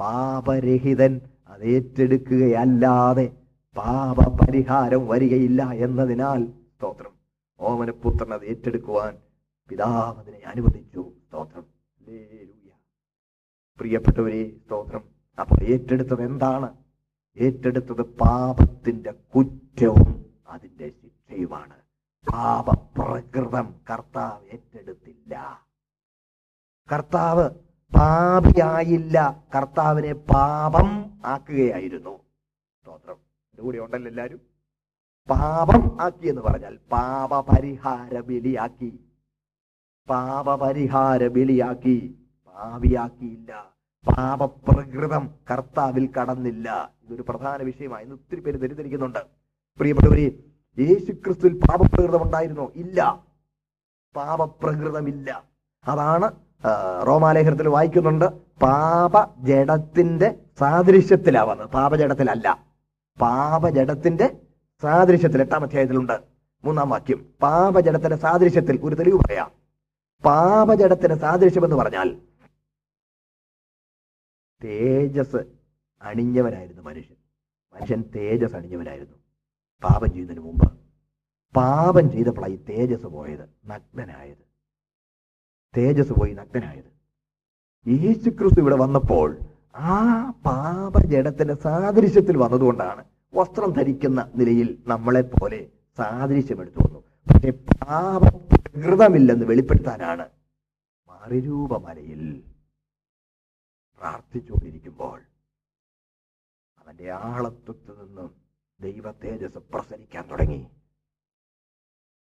പാപരഹിതൻ 0.00 1.20
അത് 1.46 1.64
ഏറ്റെടുക്കുകയല്ലാതെ 1.64 3.36
പാപ 3.76 4.44
പരിഹാരം 4.44 5.08
വരികയില്ല 5.08 5.70
എന്നതിനാൽ 5.72 6.46
സ്തോത്രം. 6.46 7.12
ഓമനപുത്രൻ 7.60 8.34
അത് 8.34 8.44
ഏറ്റെടുക്കുവാൻ 8.44 9.18
പിതാവ് 9.68 10.18
അതിനെ 10.18 10.38
അനുവദിച്ചു. 10.38 11.12
സ്തോത്രം. 11.28 11.66
പ്രിയപ്പെട്ടവരെ 13.78 14.56
സ്തോത്രം. 14.56 15.04
അപ്പോൾ 15.40 15.64
ഏറ്റെടുത്തത് 15.64 16.22
എന്താണ്? 16.22 16.76
ഏറ്റെടുത്തത് 17.36 18.02
പാപത്തിന്റെ 18.02 19.10
കുറ്റവും 19.10 20.24
അതിന്റെ 20.48 20.92
ശിക്ഷയുമാണ്. 21.02 21.74
പാപപ്രകൃതം 22.32 23.74
കർത്താവ് 23.90 24.46
ഏറ്റെടുത്തില്ല. 24.48 25.66
കർത്താവ് 26.92 27.50
പാപിയായില്ല. 27.94 29.44
കർത്താവിനെ 29.56 30.12
പാപം 30.12 31.20
ആക്കുകയായിരുന്നു. 31.24 32.18
സ്തോത്രം. 32.80 33.14
എന്റെ 33.14 33.62
കൂടെ 33.62 33.78
ഉണ്ടല്ലോ 33.78 34.10
എല്ലാരും. 34.10 34.40
പാപം 35.30 36.00
ആക്കി 36.00 36.28
എന്ന് 36.28 36.42
പറഞ്ഞാൽ 36.42 36.76
പാപപരിഹാര 36.92 38.20
ബലിയാക്കി. 38.20 39.00
പാപപരിഹാര 40.08 41.26
ബലിയാക്കി. 41.26 42.18
പാപിയാക്കിയില്ല. 42.46 43.74
പാപപ്രകൃതം 44.08 45.34
കർത്താവിൽ 45.50 46.10
കടന്നില്ല. 46.12 46.92
ഇതൊരു 47.06 47.22
പ്രധാന 47.22 47.62
വിഷയമായി. 47.62 48.02
ഇന്ന് 48.04 48.14
ഒത്തിരി 48.14 48.40
പേര് 48.40 48.60
തെറ്റിദ്ധരിക്കുന്നുണ്ട്. 48.60 49.18
പ്രിയപ്പെട്ടവരെ 49.78 50.38
യേശു 50.78 51.12
ക്രിസ്തുവിൽ 51.12 51.58
പാപപ്രകൃതം 51.58 52.22
ഉണ്ടായിരുന്നോ? 52.22 52.72
ഇല്ല. 52.74 53.24
പാപപ്രകൃതമില്ല. 54.16 55.44
അതാണ് 55.88 56.32
റോമാലേഖനത്തിൽ 57.06 57.68
വായിക്കുന്നുണ്ട് 57.68 58.24
പാപജടത്തിന്റെ 58.60 60.34
സാദൃശ്യത്തിലാവുന്നത്. 60.58 61.68
പാപജടത്തിലല്ല 61.68 62.66
പാപജടത്തിന്റെ 63.20 64.36
സാദൃശ്യത്തിൽ 64.82 65.40
എട്ടാം 65.42 65.62
അധ്യായത്തിലുണ്ട്. 65.62 66.20
മൂന്നാം 66.64 66.90
വാക്യം. 66.90 67.34
പാപജടത്തിന്റെ 67.42 68.16
സാദൃശ്യത്തിൽ 68.16 68.80
ഒരു 68.82 68.94
തെളിവ് 68.94 69.18
പറയാം. 69.18 69.50
പാപജടത്തിന്റെ 70.24 71.14
സാദൃശ്യം 71.14 71.64
എന്ന് 71.64 71.76
പറഞ്ഞാൽ 71.76 72.20
തേജസ് 74.64 75.44
അണിഞ്ഞവനായിരുന്നു 76.02 76.82
മനുഷ്യൻ. 76.82 77.16
മനുഷ്യൻ 77.74 78.04
തേജസ് 78.16 78.56
അണിഞ്ഞവനായിരുന്നു. 78.56 79.16
പാപം 79.82 80.12
ചെയ്യുന്നതിന് 80.12 80.44
മുമ്പ്. 80.44 80.72
പാപം 81.56 82.10
ചെയ്തപ്പോഴാണ് 82.10 82.52
ഈ 82.52 82.56
തേജസ് 82.56 83.06
പോയത്. 83.06 83.48
നഗ്നനായത്. 83.66 84.43
തേജസ് 85.76 86.12
പോയി 86.18 86.32
നഗ്നനായത്. 86.40 86.90
യേശു 87.86 88.28
ക്രിസ്തു 88.30 88.60
ഇവിടെ 88.60 88.76
വന്നപ്പോൾ 88.84 89.28
ആ 89.94 89.96
പാപജടത്തിന്റെ 90.46 91.54
സാദൃശ്യത്തിൽ 91.64 92.36
വന്നതുകൊണ്ടാണ് 92.42 93.02
വസ്ത്രം 93.34 93.70
ധരിക്കുന്ന 93.78 94.20
നിലയിൽ 94.34 94.68
നമ്മളെ 94.86 95.22
പോലെ 95.32 95.60
സാദൃശ്യം 95.98 96.60
എടുത്തു 96.62 96.80
വന്നു. 96.84 97.00
പക്ഷെ 97.26 97.50
പാപം 97.50 98.36
പ്രകൃതമില്ലെന്ന് 98.52 99.46
വെളിപ്പെടുത്താനാണ് 99.50 100.26
മറിരൂപമലയിൽ 101.08 102.22
പ്രാർത്ഥിച്ചുകൊണ്ടിരിക്കുമ്പോൾ 103.98 105.18
അവന്റെ 106.80 107.10
ആളത്വത്തിൽ 107.10 107.94
നിന്നും 108.02 108.30
ദൈവ 108.80 109.06
തേജസ് 109.24 109.60
പ്രസരിക്കാൻ 109.72 110.24
തുടങ്ങി. 110.30 110.60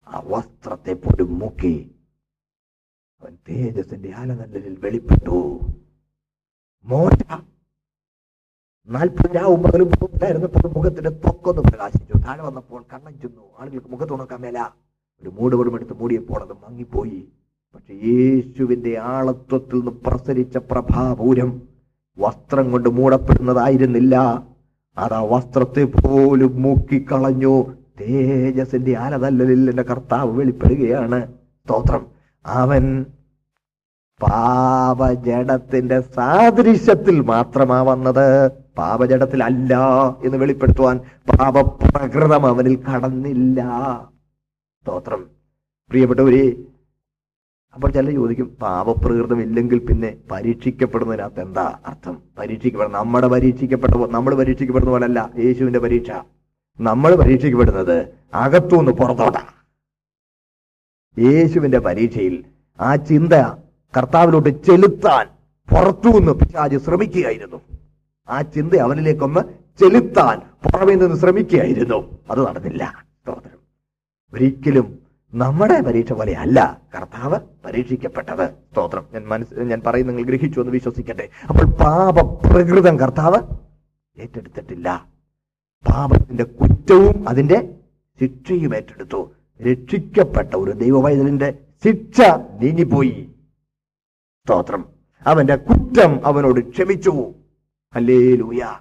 ആ 0.08 0.20
വസ്ത്രത്തെ 0.34 0.93
പൊടുമുക്കി 0.93 1.38
മുക്കി 1.43 1.76
അവൻ 3.24 3.38
തേജസിന്റെ 3.49 4.13
ആലനല്ലലിൽ 4.17 4.78
വെളിപ്പെട്ടു. 4.80 5.59
മോശ 6.86 7.41
നാൽപ്പത് 8.89 9.36
രാവും 9.36 9.63
പകലും 9.63 9.91
ഉണ്ടായിരുന്നപ്പോൾ 10.01 10.67
മുഖത്തിന്റെ 10.67 11.09
തൊക്കൊന്ന് 11.09 11.61
പ്രകാശിച്ചു. 11.61 12.17
താഴെ 12.17 12.41
വന്നപ്പോൾ 12.41 12.86
കണ്ണം 12.93 13.19
ചെന്നു. 13.21 13.41
ആളുകൾക്ക് 13.59 13.88
മുഖത്ത് 13.88 14.19
നോക്കാൻ 14.19 14.41
മേല. 14.41 14.69
ഒരു 15.21 15.30
മൂടുപടം 15.30 15.76
എടുത്ത് 15.76 15.93
മൂടിയപ്പോൾ 15.93 16.41
അത് 16.41 16.53
മങ്ങിപ്പോയി. 16.53 17.28
പക്ഷെ 17.76 17.93
യേശുവിന്റെ 17.93 18.99
ആളത്വത്തിൽ 18.99 19.76
നിന്ന് 19.76 19.91
പ്രസരിച്ച 19.91 20.57
പ്രഭാപൂരം 20.57 21.61
വസ്ത്രം 22.17 22.71
കൊണ്ട് 22.71 22.89
മൂടപ്പെടുന്നതായിരുന്നില്ല. 22.89 24.43
അത് 24.97 25.13
ആ 25.13 25.21
വസ്ത്രത്തെ 25.21 25.84
പോലും 25.84 26.61
മുക്കിക്കളഞ്ഞു. 26.61 27.76
തേജസിന്റെ 28.01 28.97
ആലതല്ലലിൽ 28.97 29.69
എന്റെ 29.69 29.84
കർത്താവ് 29.84 30.39
വെളിപ്പെടുകയാണ്. 30.39 31.34
സ്തോത്രം. 31.34 32.12
അവൻ 32.46 33.06
പാപജടത്തിന്റെ 34.22 36.02
സാദൃശ്യത്തിൽ 36.02 37.22
മാത്രമാ 37.22 37.82
വന്നത്. 37.82 38.52
പാപജടത്തിൽ 38.78 39.44
അല്ല 39.44 39.74
എന്ന് 40.26 40.38
വെളിപ്പെടുത്തുവാൻ 40.38 41.00
പാപപ്രകൃതം 41.30 42.46
അവനിൽ 42.46 42.84
കടന്നില്ല. 42.84 43.62
സ്തോത്രം. 44.84 45.26
പ്രിയപ്പെട്ടവരെ 45.89 46.58
അപ്പോൾ 47.74 47.91
ചില 47.91 48.12
ചോദിക്കും 48.12 48.58
പാപപ്രകൃതം 48.62 49.41
ഇല്ലെങ്കിൽ 49.41 49.80
പിന്നെ 49.80 50.18
പരീക്ഷിക്കപ്പെടുന്നതിനകത്ത് 50.32 51.39
എന്താ 51.39 51.80
അർത്ഥം? 51.86 52.22
പരീക്ഷിക്കപ്പെടുന്ന 52.39 52.98
നമ്മുടെ 52.98 53.28
പരീക്ഷിക്കപ്പെട്ട 53.28 53.94
നമ്മൾ 53.94 54.36
പരീക്ഷിക്കപ്പെടുന്ന 54.36 54.91
പോലല്ല 54.91 55.30
യേശുവിന്റെ 55.39 55.80
പരീക്ഷ. 55.80 56.12
നമ്മൾ 56.80 57.16
പരീക്ഷിക്കപ്പെടുന്നത് 57.16 58.08
അകത്തുനിന്ന് 58.34 58.91
പുറത്തോട്ടാ. 58.91 59.62
യേശുവിന്റെ 61.20 61.80
പരീക്ഷയിൽ 61.80 62.43
ആ 62.80 62.95
ചിന്ത 62.95 63.34
കർത്താവിലോട്ട് 63.97 64.64
ചെലുത്താൻ 64.64 65.28
പുറത്തുനിന്ന് 65.72 66.32
പിശാജ് 66.32 66.78
ശ്രമിക്കുകയായിരുന്നു. 66.78 67.61
ആ 68.30 68.41
ചിന്ത 68.41 68.76
അവനിലേക്കൊന്ന് 68.76 69.39
ചെലുത്താൻ 69.80 70.39
പുറമേ 70.39 70.93
നിന്ന് 70.93 71.16
ശ്രമിക്കുകയായിരുന്നു. 71.16 72.20
അത് 72.32 72.47
നടന്നില്ല. 72.47 73.05
ഒരിക്കലും 74.34 74.99
നമ്മുടെ 75.34 75.82
പരീക്ഷ 75.82 76.14
പോലെ 76.14 76.34
അല്ല 76.34 76.82
കർത്താവ് 76.97 77.39
പരീക്ഷിക്കപ്പെട്ടത്. 77.66 78.49
സ്തോത്രം. 78.49 79.05
ഞാൻ 79.14 79.28
മനസ്സ് 79.28 79.59
ഞാൻ 79.59 79.82
പറയും 79.86 80.07
നിങ്ങൾ 80.07 80.24
ഗ്രഹിച്ചു 80.24 80.59
എന്ന് 80.59 80.72
വിശ്വസിക്കട്ടെ. 80.72 81.30
അപ്പോൾ 81.49 81.66
പാപപ്രകൃതം 81.66 82.99
കർത്താവ് 82.99 83.39
ഏറ്റെടുത്തിട്ടില്ല. 84.20 85.05
പാപത്തിന്റെ 85.88 86.43
കുറ്റവും 86.43 87.30
അതിന്റെ 87.30 87.70
ശിക്ഷയും 88.22 88.76
ഏറ്റെടുത്തു. 88.76 89.32
രക്ഷിക്കപ്പെട്ട 89.62 90.56
ഒരു 90.56 90.72
ദൈവവൈതലിന്റെ 90.72 91.58
ശിക്ഷ 91.84 92.22
നീങ്ങിപ്പോയി. 92.62 93.30
സ്തോത്രം. 94.45 94.86
അവന്റെ 95.28 95.56
കുറ്റം 95.56 96.28
അവനോട് 96.28 96.70
ക്ഷമിച്ചു. 96.70 97.34
അല്ലേ 97.95 98.36
ലൂയ 98.36 98.80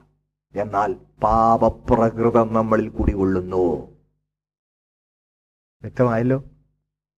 എന്നാൽ 0.56 0.96
പാപപ്രകൃതം 1.22 2.54
നമ്മളിൽ 2.54 2.88
കുടികൊള്ളുന്നു. 2.88 3.92
വ്യക്തമായല്ലോ? 5.82 6.44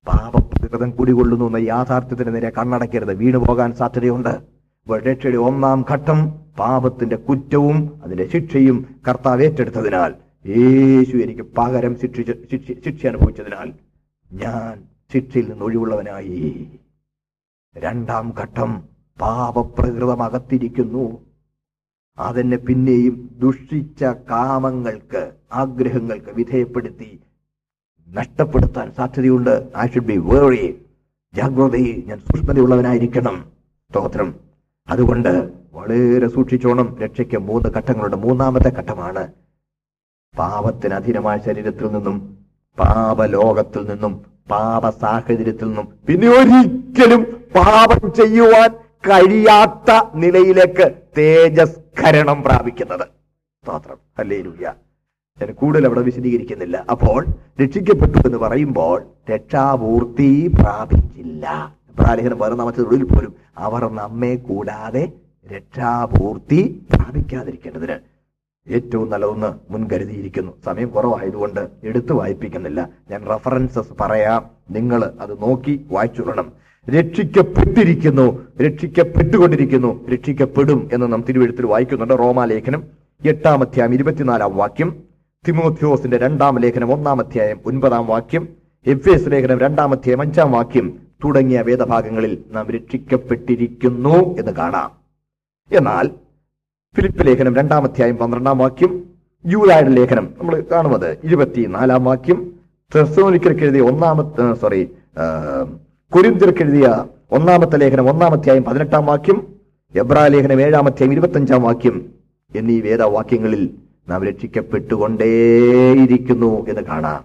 പാപപ്രകൃതം 0.07 0.91
കുടികൊള്ളുന്നു 0.91 1.45
എന്ന 1.45 1.57
യാഥാർത്ഥ്യത്തിന് 1.57 2.35
നേരെ 2.35 2.51
കണ്ണടക്കരുത് 2.51 3.15
വീണു 3.15 3.39
പോകാൻ 3.39 3.73
സാധ്യതയുണ്ട്. 3.73 4.55
രക്ഷയുടെ 4.93 5.37
ഒന്നാം 5.37 5.85
ഘട്ടം 5.91 6.31
പാപത്തിന്റെ 6.59 7.17
കുറ്റവും 7.17 8.01
അതിന്റെ 8.05 8.29
ശിക്ഷയും 8.29 9.01
കർത്താവ് 9.09 9.43
ഏറ്റെടുത്തതിനാൽ 9.43 10.24
യേശു 10.47 11.17
എനിക്ക് 11.17 11.43
പകരം 11.43 12.01
ശിക്ഷിച്ച 12.01 12.31
ശിക്ഷ 12.31 12.71
ശിക്ഷ 12.85 13.07
അനുഭവിച്ചതിനാൽ 13.07 13.73
ഞാൻ 14.33 14.85
ശിക്ഷയിൽ 15.13 15.49
നിന്ന് 15.49 15.65
ഒഴിവുള്ളവനായി. 15.65 16.67
രണ്ടാം 17.77 18.35
ഘട്ടം 18.41 18.85
പാപപ്രകൃതമകത്തിരിക്കുന്നു. 19.21 21.05
അതെന്നെ 22.19 22.57
പിന്നെയും 22.57 23.31
ദുഷിച്ച 23.39 24.05
കാമങ്ങൾക്ക് 24.05 25.33
ആഗ്രഹങ്ങൾക്ക് 25.53 26.31
വിധേയപ്പെടുത്തി 26.35 27.21
നഷ്ടപ്പെടുത്താൻ 28.09 28.93
സാധ്യതയുണ്ട്. 28.93 29.71
ഐ 29.79 29.87
ഷുഡ് 29.87 30.05
ബി 30.05 30.17
വേറി 30.17 30.85
ജാഗ്രതയിൽ 31.35 32.05
ഞാൻ 32.07 32.19
സൂക്ഷ്മതയുള്ളവനായിരിക്കണം. 32.19 33.53
സ്തോത്രം. 33.91 34.35
അതുകൊണ്ട് 34.89 35.53
വളരെ 35.73 36.29
സൂക്ഷിച്ചോണം. 36.29 36.99
രക്ഷയ്ക്ക് 36.99 37.39
മൂന്ന് 37.39 37.69
ഘട്ടങ്ങളുണ്ട് 37.69 38.17
മൂന്നാമത്തെ 38.17 38.69
ഘട്ടമാണ് 38.69 39.33
പാപത്തിന് 40.39 40.95
അധീനമായ 40.95 41.39
ശരീരത്തിൽ 41.39 41.87
നിന്നും 41.93 42.17
പാപലോകത്തിൽ 42.79 43.83
നിന്നും 43.91 44.15
പാപ 44.51 44.89
സാഹചര്യത്തിൽ 44.89 45.67
നിന്നും 45.67 45.89
പിന്നെ 46.09 46.29
ഒരിക്കലും 46.29 47.23
പാപം 47.57 48.13
ചെയ്യുവാൻ 48.13 48.71
കഴിയാത്ത 49.09 49.91
നിലയിലേക്ക് 50.15 50.87
തേജസ്കരണം 51.19 52.43
പ്രാപിക്കുന്നത്. 52.43 53.07
സ്തോത്രം. 53.65 53.99
അല്ലേ 54.19 54.39
ഞാൻ 54.61 54.77
കൂടുതൽ 55.53 55.87
അവിടെ 55.87 56.01
വിശദീകരിക്കുന്നില്ല. 56.01 56.85
അപ്പോൾ 56.91 57.27
രക്ഷിക്കപ്പെട്ടു 57.63 58.19
എന്ന് 58.27 58.39
പറയുമ്പോൾ 58.39 59.07
രക്ഷാപൂർത്തി 59.31 60.49
പ്രാപിച്ചില്ല. 60.61 61.75
പ്രാലേഖനം 61.99 62.39
പതിനൊന്നാമത്തെ 62.39 62.83
പോലും 63.15 63.35
അവർ 63.59 63.83
നമ്മെ 64.01 64.37
കൂടാതെ 64.37 65.13
രക്ഷാപൂർത്തി 65.53 66.61
പ്രാപിക്കാതിരിക്കേണ്ടതിന് 66.93 68.14
ഏറ്റവും 68.69 69.11
നല്ലതെന്ന് 69.11 69.73
മുൻകരുതിയിരിക്കുന്നു. 69.73 70.53
സമയം 70.65 70.89
കുറവായതുകൊണ്ട് 70.89 71.69
എടുത്തു 71.85 72.13
വായിപ്പിക്കുന്നില്ല. 72.13 72.89
ഞാൻ 73.11 73.27
റഫറൻസസ് 73.27 73.89
പറയാം. 74.01 74.51
നിങ്ങൾ 74.71 75.13
അത് 75.21 75.43
നോക്കി 75.43 75.87
വായിച്ചുകൊള്ളണം. 75.91 76.53
രക്ഷിക്കപ്പെട്ടിരിക്കുന്നു. 76.91 78.47
രക്ഷിക്കപ്പെട്ടുകൊണ്ടിരിക്കുന്നു. 78.63 80.09
രക്ഷിക്കപ്പെടും 80.09 80.89
എന്ന് 80.93 81.13
നാം 81.13 81.25
തിരുവഴുത്തിൽ 81.29 81.67
വായിക്കുന്നുണ്ട്. 81.67 82.19
റോമാലേഖനം 82.19 82.85
എട്ടാം 83.27 83.61
അധ്യായം 83.61 83.95
ഇരുപത്തിനാലാം 83.95 84.57
വാക്യം. 84.57 85.03
തിമോത്യോസിന്റെ 85.49 86.17
രണ്ടാം 86.17 86.59
ലേഖനം 86.59 86.93
ഒന്നാം 86.93 87.21
അധ്യായം 87.21 87.61
ഒൻപതാം 87.67 88.07
വാക്യം. 88.07 88.49
എഫ് 88.87 89.09
എസ് 89.09 89.31
ലേഖനം 89.31 89.59
രണ്ടാം 89.59 89.91
അധ്യായം 89.91 90.21
അഞ്ചാം 90.21 90.53
വാക്യം. 90.53 90.99
തുടങ്ങിയ 91.25 91.61
വേദഭാഗങ്ങളിൽ 91.61 92.45
നാം 92.53 92.71
രക്ഷിക്കപ്പെട്ടിരിക്കുന്നു 92.71 94.39
എന്ന് 94.39 94.53
കാണാം. 94.53 94.91
എന്നാൽ 95.77 96.11
ഫിലിപ്പ് 96.97 97.27
ലേഖനം 97.27 97.57
രണ്ടാം 97.57 97.85
അധ്യായം 97.85 98.17
പന്ത്രണ്ടാം 98.17 98.59
വാക്യം 98.59 99.05
യൂതായുടെ 99.45 99.89
ലേഖനം 99.89 100.35
നമ്മൾ 100.39 100.65
കാണുന്നത് 100.73 101.19
ഇരുപത്തിനാലാം 101.25 102.05
വാക്യം 102.05 102.53
തെസ്സോനിക്കർക്ക് 102.95 103.61
എഴുതിയ 103.61 103.81
ഒന്നാമത്തെ 103.81 104.55
സോറി 104.55 104.89
കുരിന്തിർക്കെഴുതിയ 106.13 107.07
ഒന്നാമത്തെ 107.33 107.77
ലേഖനം 107.77 108.11
ഒന്നാം 108.11 108.33
അധ്യായം 108.33 108.65
പതിനെട്ടാം 108.65 109.07
വാക്യം 109.07 109.47
എബ്രാ 109.95 110.27
ലേഖനം 110.27 110.61
ഏഴാം 110.61 110.87
അധ്യായം 110.87 111.13
ഇരുപത്തഞ്ചാം 111.13 111.63
വാക്യം. 111.63 112.11
എന്നീ 112.55 112.81
വേദവാക്യങ്ങളിൽ 112.81 113.71
നാം 114.09 114.25
രക്ഷിക്കപ്പെട്ടുകൊണ്ടേയിരിക്കുന്നു 114.25 116.67
എന്ന് 116.69 116.83
കാണാം. 116.83 117.25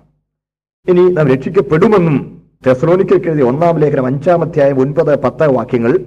ഇനി 0.88 1.14
നാം 1.14 1.28
രക്ഷിക്കപ്പെടുമെന്നും 1.28 2.42
തെസ്ലോനിക്കർക്ക് 2.68 3.26
എഴുതിയ 3.26 3.44
ഒന്നാം 3.44 3.78
ലേഖനം 3.78 4.06
അഞ്ചാം 4.06 4.42
അധ്യായം 4.42 4.80
ഒൻപത് 4.80 5.24
പത്ത് 5.24 5.56
വാക്യങ്ങൾ 5.56 6.06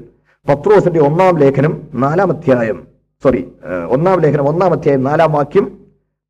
പത്രോസിന്റെ 0.49 1.01
ഒന്നാം 1.01 1.39
ലേഖനം 1.39 1.81
നാലാം 1.95 2.33
അധ്യായം 2.33 2.92
സോറി 3.23 3.49
ഒന്നാം 3.89 4.21
ലേഖനം 4.21 4.49
ഒന്നാം 4.49 4.73
അധ്യായം 4.73 5.03
നാലാം 5.03 5.33
വാക്യം 5.33 5.79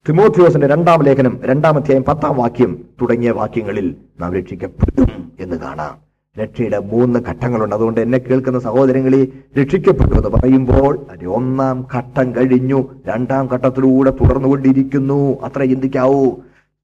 തിമോത്തിയോസിന്റെ 0.09 0.67
രണ്ടാം 0.67 1.03
ലേഖനം 1.03 1.41
രണ്ടാം 1.45 1.75
അധ്യായം 1.77 2.05
പത്താം 2.05 2.37
വാക്യം 2.37 2.85
തുടങ്ങിയ 3.03 3.31
വാക്യങ്ങളിൽ 3.31 3.97
നാം 4.21 4.35
രക്ഷിക്കപ്പെടും 4.35 5.33
എന്ന് 5.41 5.57
കാണാം. 5.57 5.95
രക്ഷയുടെ 6.43 6.79
മൂന്ന് 6.79 7.19
ഘട്ടങ്ങളുണ്ട്. 7.19 7.75
അതുകൊണ്ട് 7.75 8.01
എന്നെ 8.01 8.19
കേൾക്കുന്ന 8.19 8.59
സഹോദരങ്ങളെ 8.59 9.29
രക്ഷിക്കപ്പെട്ടു 9.61 10.15
എന്ന് 10.15 10.29
പറയുമ്പോൾ 10.29 10.99
അതിന്റെ 11.09 11.27
ഒന്നാം 11.27 11.87
ഘട്ടം 11.95 12.37
കഴിഞ്ഞു. 12.37 12.89
രണ്ടാം 13.07 13.47
ഘട്ടത്തിലൂടെ 13.47 14.11
തുടർന്നുകൊണ്ടിരിക്കുന്നു. 14.11 15.41
അത്ര 15.43 15.65
ചിന്തിക്കാവൂ. 15.65 16.31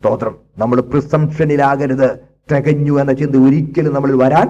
സ്തോത്രം. 0.01 0.37
നമ്മൾ 0.59 0.81
പ്രിസംഷനിലാകരുത് 0.81 2.11
തികഞ്ഞു 2.53 3.01
എന്ന 3.01 3.13
ചിന്ത 3.13 3.37
ഒരിക്കലും 3.37 3.95
നമ്മളിൽ 3.95 4.17
വരാൻ 4.17 4.47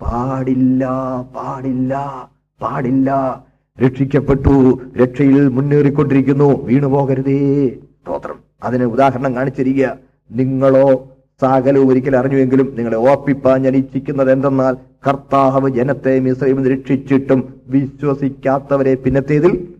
പാടില്ല 0.00 0.84
പാടില്ല 1.36 1.94
പാടില്ല. 2.62 3.10
രക്ഷിക്കപ്പെട്ടു. 3.86 4.80
രക്ഷയിൽ 4.96 5.48
മുന്നേറിക്കൊണ്ടിരിക്കുന്നു. 5.48 6.62
വീണുപോകരുതേ 6.62 7.68
സ്തോത്രം. 7.68 8.40
അതിന് 8.62 8.84
ഉദാഹരണം 8.84 9.34
കാണിച്ചിരിക്കുക. 9.34 9.98
നിങ്ങളോ 10.30 11.16
സാകലവും 11.40 11.88
ഒരിക്കൽ 11.88 12.16
അറിഞ്ഞുവെങ്കിലും 12.16 12.74
നിങ്ങളെ 12.74 12.96
ഓർപ്പിപ്പാൻ 12.96 13.62
ഞാൻ 13.62 13.76
ഇച്ഛിക്കുന്നത് 13.76 14.32
എന്തെന്നാൽ 14.32 14.76
കർത്താവ് 15.08 15.70
ജനത്തെ 15.70 16.20
മിശ്രയും 16.20 16.66
രക്ഷിച്ചിട്ടും 16.66 17.60
വിശ്വസിക്കാത്തവരെ 17.66 18.94
പിന്നത്തേതിൽ 18.94 19.74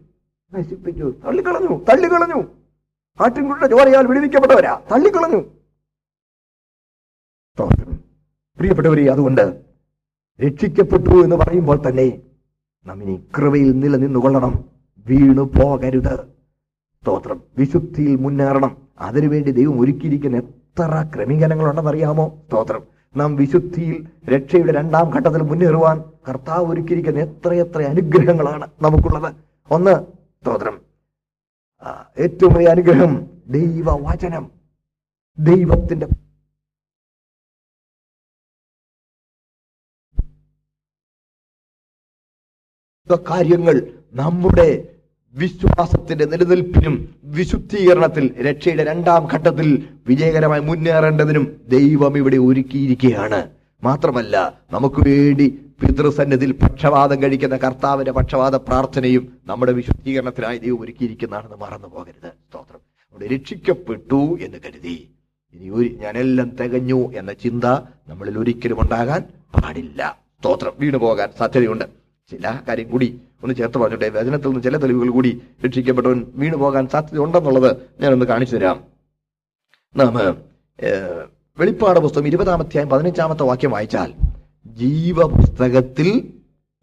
നശിപ്പിച്ചു. 0.54 1.14
തള്ളിക്കളഞ്ഞു. 1.26 1.84
തള്ളിക്കളഞ്ഞു. 1.90 2.42
ആട്ടിൻകുട്ടിയുടെ 3.20 3.76
ചോരയാൽ 3.76 4.06
വിടുവിക്കപ്പെട്ടവരാ. 4.06 4.80
തള്ളിക്കളഞ്ഞു. 4.92 5.44
പ്രിയപ്പെട്ടവരെ 8.58 9.10
അതുകൊണ്ട് 9.10 9.60
രക്ഷിക്കപ്പെട്ടു 10.46 11.24
എന്ന് 11.24 11.36
പറയുമ്പോൾ 11.36 11.82
തന്നെ 11.88 12.18
നാം 12.86 13.02
ഇനി 13.02 13.24
കൃപയിൽ 13.38 13.78
നിലനിന്നുകൊള്ളണം. 13.78 14.64
വീണു 15.06 15.40
പോകരുത്. 15.42 16.18
സ്തോത്രം. 17.02 17.42
വിശുദ്ധിയിൽ 17.58 18.16
മുന്നേറണം. 18.16 18.76
അതിനുവേണ്ടി 19.00 19.50
ദൈവം 19.50 19.80
ഒരുക്കിയിരിക്കുന്ന 19.80 20.36
എത്ര 20.36 21.10
ക്രമീകരണങ്ങളുണ്ടെന്നറിയാമോ? 21.14 22.42
സ്തോത്രം. 22.46 22.82
നാം 23.16 23.36
വിശുദ്ധിയിൽ 23.36 24.08
രക്ഷയുടെ 24.28 24.72
രണ്ടാം 24.72 25.10
ഘട്ടത്തിൽ 25.10 25.42
മുന്നേറുവാൻ 25.42 26.04
കർത്താവ് 26.28 26.72
ഒരുക്കിയിരിക്കുന്ന 26.72 27.18
എത്രയെത്ര 27.18 27.82
അനുഗ്രഹങ്ങളാണ് 27.82 28.66
നമുക്കുള്ളത്. 28.82 29.34
ഒന്ന് 29.70 29.90
സ്തോത്രം. 30.42 30.80
ഏറ്റവും 32.18 32.52
വലിയ 32.52 32.68
അനുഗ്രഹം 32.68 33.26
ദൈവവചനം. 33.48 34.50
ദൈവത്തിന്റെ 35.38 36.06
കാര്യങ്ങൾ 43.14 43.86
നമ്മുടെ 44.12 44.88
വിശ്വാസത്തിന്റെ 45.34 46.24
നിലനിൽപ്പിനും 46.24 47.14
വിശുദ്ധീകരണത്തിൽ 47.24 48.46
രക്ഷയുടെ 48.46 48.84
രണ്ടാം 48.84 49.28
ഘട്ടത്തിൽ 49.34 49.84
വിജയകരമായി 50.06 50.60
മുന്നേറേണ്ടതിനും 50.60 51.60
ദൈവം 51.68 52.16
ഇവിടെ 52.16 52.36
ഒരുക്കിയിരിക്കുകയാണ്. 52.36 53.50
മാത്രമല്ല 53.84 54.60
നമുക്ക് 54.72 55.08
വേണ്ടി 55.08 55.60
പിതൃസന്നിധിയിൽ 55.80 56.52
പക്ഷപാതം 56.52 57.22
കഴിക്കുന്ന 57.22 57.56
കർത്താവിന്റെ 57.56 58.12
പക്ഷപാത 58.12 58.56
പ്രാർത്ഥനയും 58.56 59.32
നമ്മുടെ 59.46 59.72
വിശുദ്ധീകരണത്തിനായി 59.72 60.58
ദൈവം 60.58 60.80
ഒരുക്കിയിരിക്കുന്നതാണെന്ന് 60.80 61.56
മറന്നു 61.56 61.88
പോകരുത് 61.88 62.28
സ്തോത്രം. 62.28 62.80
അവിടെ 63.12 63.26
രക്ഷിക്കപ്പെട്ടു 63.26 64.38
എന്ന് 64.40 64.58
കരുതി. 64.66 65.10
ഇനി 65.54 65.68
ഒരു 65.68 65.88
ഞാനെല്ലാം 65.88 66.48
തികഞ്ഞു 66.48 67.12
എന്ന 67.12 67.32
ചിന്ത 67.32 67.64
നമ്മളിൽ 68.08 68.38
ഒരിക്കലും 68.38 68.80
ഉണ്ടാകാൻ 68.80 69.20
പാടില്ല. 69.54 70.18
സ്തോത്രം. 70.40 70.72
വീണു 70.78 70.98
പോകാൻ 70.98 71.28
സാധ്യതയുണ്ട്. 71.38 71.99
ചില 72.30 72.58
കാര്യം 72.68 72.90
കൂടി 72.90 73.20
ഒന്ന് 73.42 73.54
ചേർത്ത് 73.54 73.78
പറഞ്ഞോട്ടെ. 73.78 74.08
വചനത്തിൽ 74.08 74.48
നിന്ന് 74.48 74.62
ചില 74.62 74.76
തെളിവുകൾ 74.76 75.10
കൂടി 75.10 75.42
രക്ഷിക്കപ്പെട്ടവൻ 75.64 76.26
വീണു 76.34 76.56
പോകാൻ 76.56 76.88
സാധ്യത 76.88 77.20
ഉണ്ടെന്നുള്ളത് 77.20 77.76
ഞാനൊന്ന് 78.00 78.26
കാണിച്ചു 78.26 78.56
തരാം. 78.56 78.84
നാം 79.96 80.14
വെളിപ്പാട് 81.58 82.00
പുസ്തകം 82.00 82.26
ഇരുപതാമധ്യായം 82.26 82.88
പതിനഞ്ചാമത്തെ 82.88 83.42
വാക്യം 83.42 83.70
വായിച്ചാൽ 83.70 84.12
ജീവപുസ്തകത്തിൽ 84.66 86.08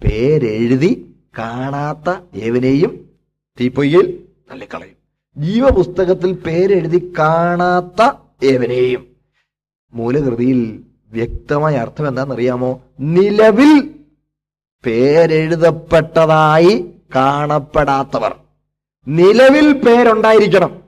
പേരെഴുതി 0.04 1.16
കാണാത്ത 1.38 2.10
ഏവനെയും 2.36 3.10
തീപ്പൊയ്യിൽ 3.60 4.24
തള്ളിക്കളയും. 4.52 4.98
ജീവപുസ്തകത്തിൽ 5.38 6.34
പേരെഴുതി 6.34 7.14
കാണാത്ത 7.20 8.02
ഏവനെയും. 8.44 9.08
മൂലകൃതിയിൽ 9.94 10.84
വ്യക്തമായ 11.12 11.76
അർത്ഥം 11.76 12.08
എന്താണെന്നറിയാമോ? 12.08 12.82
നിലവിൽ 13.00 13.97
പേരെഴുതപ്പെട്ടതായി 14.88 16.92
കാണപ്പെടാത്തവർ. 17.16 18.36
നിലവിൽ 19.08 19.74
പേരുണ്ടായിരിക്കണം. 19.74 20.84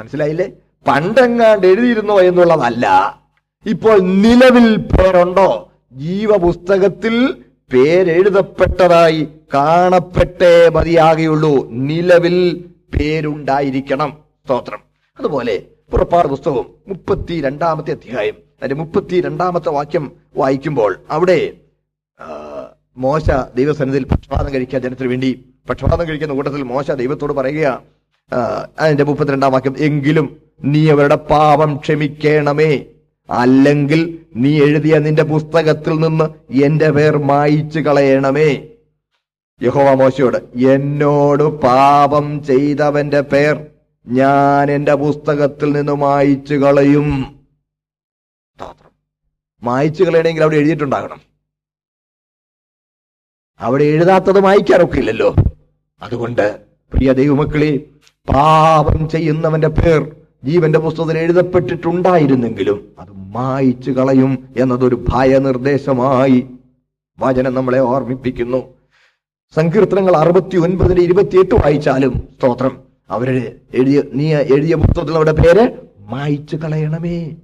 മനസ്സിലായില്ലേ? 0.00 0.50
പണ്ടെങ്ങാണ്ട് 0.86 1.66
എഴുതിയിരുന്നോ 1.66 2.20
എന്നുള്ളതല്ല. 2.20 3.18
ഇപ്പോൾ 3.66 4.00
നിലവിൽ 4.00 4.76
പേരുണ്ടോ? 4.76 5.72
ജീവപുസ്തകത്തിൽ 5.92 7.44
പേരെഴുതപ്പെട്ടതായി 7.72 9.28
കാണപ്പെട്ടേ 9.54 10.68
മതിയാകുള്ളൂ 10.68 11.70
നിലവിൽ 11.70 12.64
പേരുണ്ടായിരിക്കണം. 12.94 14.18
സ്തോത്രം. 14.44 14.78
അതുപോലെ 15.18 15.62
പുറപ്പാട് 15.92 16.28
പുസ്തകം 16.28 16.64
മുപ്പത്തി 16.88 17.40
രണ്ടാമത്തെ 17.40 17.90
അധ്യായം 17.90 18.34
അതിന്റെ 18.34 18.74
മുപ്പത്തി 18.74 19.20
രണ്ടാമത്തെ 19.20 19.68
വാക്യം 19.68 20.12
വായിക്കുമ്പോൾ 20.36 20.96
അവിടെ 21.10 21.52
മോശ 22.96 23.26
ദൈവസന്നിധിയിൽ 23.56 24.04
പക്ഷപാതം 24.04 24.52
കഴിക്കുക 24.52 24.78
ജനത്തിന് 24.78 25.08
വേണ്ടി 25.08 25.30
പക്ഷപാതം 25.70 26.08
കഴിക്കുന്ന 26.08 26.34
കൂട്ടത്തിൽ 26.34 26.62
മോശ 26.62 26.90
ദൈവത്തോട് 26.90 27.32
പറയുക 27.32 27.82
അതിന്റെ 28.78 29.04
മുപ്പത്തിരണ്ടാം 29.04 29.52
വാക്യം 29.52 29.74
എങ്കിലും 29.78 30.26
നീ 30.64 30.90
അവരുടെ 30.90 31.14
പാപം 31.14 31.76
ക്ഷമിക്കണമേ. 31.76 32.70
അല്ലെങ്കിൽ 33.30 34.00
നീ 34.36 34.52
എഴുതിയ 34.62 34.98
നിന്റെ 34.98 35.22
പുസ്തകത്തിൽ 35.22 35.94
നിന്ന് 36.00 36.26
എന്റെ 36.64 36.90
പേർ 36.90 37.16
മായിച്ചു 37.18 37.80
കളയണമേ. 37.80 38.48
യഹോവ 39.62 39.90
മോശയോട് 39.94 40.38
എന്നോട് 40.72 41.42
പാപം 41.42 42.44
ചെയ്തവന്റെ 42.44 43.20
പേർ 43.20 43.66
ഞാൻ 44.06 44.70
എന്റെ 44.70 44.94
പുസ്തകത്തിൽ 44.94 45.72
നിന്ന് 45.72 45.92
മായിച്ചു 45.92 46.54
കളയും. 46.54 47.08
മായിച്ചു 49.62 50.02
കളയണമെങ്കിൽ 50.04 50.42
അവിടെ 50.42 50.56
എഴുതിയിട്ടുണ്ടാകണം. 50.56 51.20
അവിടെ 53.60 53.84
എഴുതാത്തത് 53.84 54.40
മായ്ക്കാനൊക്കെ 54.40 54.98
ഇല്ലല്ലോ 54.98 55.34
അതുകൊണ്ട് 56.02 56.60
പ്രിയ 56.92 57.12
ദൈവമക്കളെ 57.12 57.84
പാപം 58.34 59.08
ചെയ്യുന്നവന്റെ 59.08 59.68
പേർ 59.68 60.16
ജീവന്റെ 60.44 60.78
പുസ്തകത്തിൽ 60.78 61.18
എഴുതപ്പെട്ടിട്ടുണ്ടായിരുന്നെങ്കിലും 61.18 62.92
അത് 62.98 63.08
മായിച്ചു 63.12 63.90
കളയും 63.90 64.48
എന്നതൊരു 64.56 65.04
ഭയനിർദ്ദേശമായി 65.08 66.46
വചനം 67.18 67.54
നമ്മളെ 67.54 67.78
ഓർമ്മിപ്പിക്കുന്നു. 67.78 68.60
സങ്കീർത്തനങ്ങൾ 69.54 70.16
അറുപത്തി 70.16 70.56
ഒൻപതിന് 70.56 71.00
ഇരുപത്തിയെട്ട് 71.00 71.54
വായിച്ചാലും 71.54 72.28
സ്തോത്രം. 72.38 72.78
അവരുടെ 73.10 73.54
എഴുതിയ 73.74 74.02
നീ 74.12 74.34
എഴുതിയ 74.34 74.74
പുസ്തകത്തിൽ 74.74 75.14
അവരുടെ 75.14 75.32
പേര് 75.32 75.64
മായിച്ചു 75.98 76.56
കളയണമേ. 76.56 77.36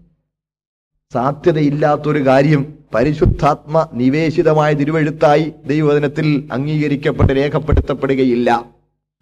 സാധ്യതയില്ലാത്തൊരു 1.12 2.26
കാര്യം 2.26 2.74
പരിശുദ്ധാത്മ 2.94 3.88
നിവേശിതമായ 3.94 4.72
തിരുവഴുത്തായി 4.72 5.52
ദൈവവചനത്തിൽ 5.66 6.48
അംഗീകരിക്കപ്പെട്ട് 6.52 7.32
രേഖപ്പെടുത്തപ്പെടുകയില്ല. 7.32 8.64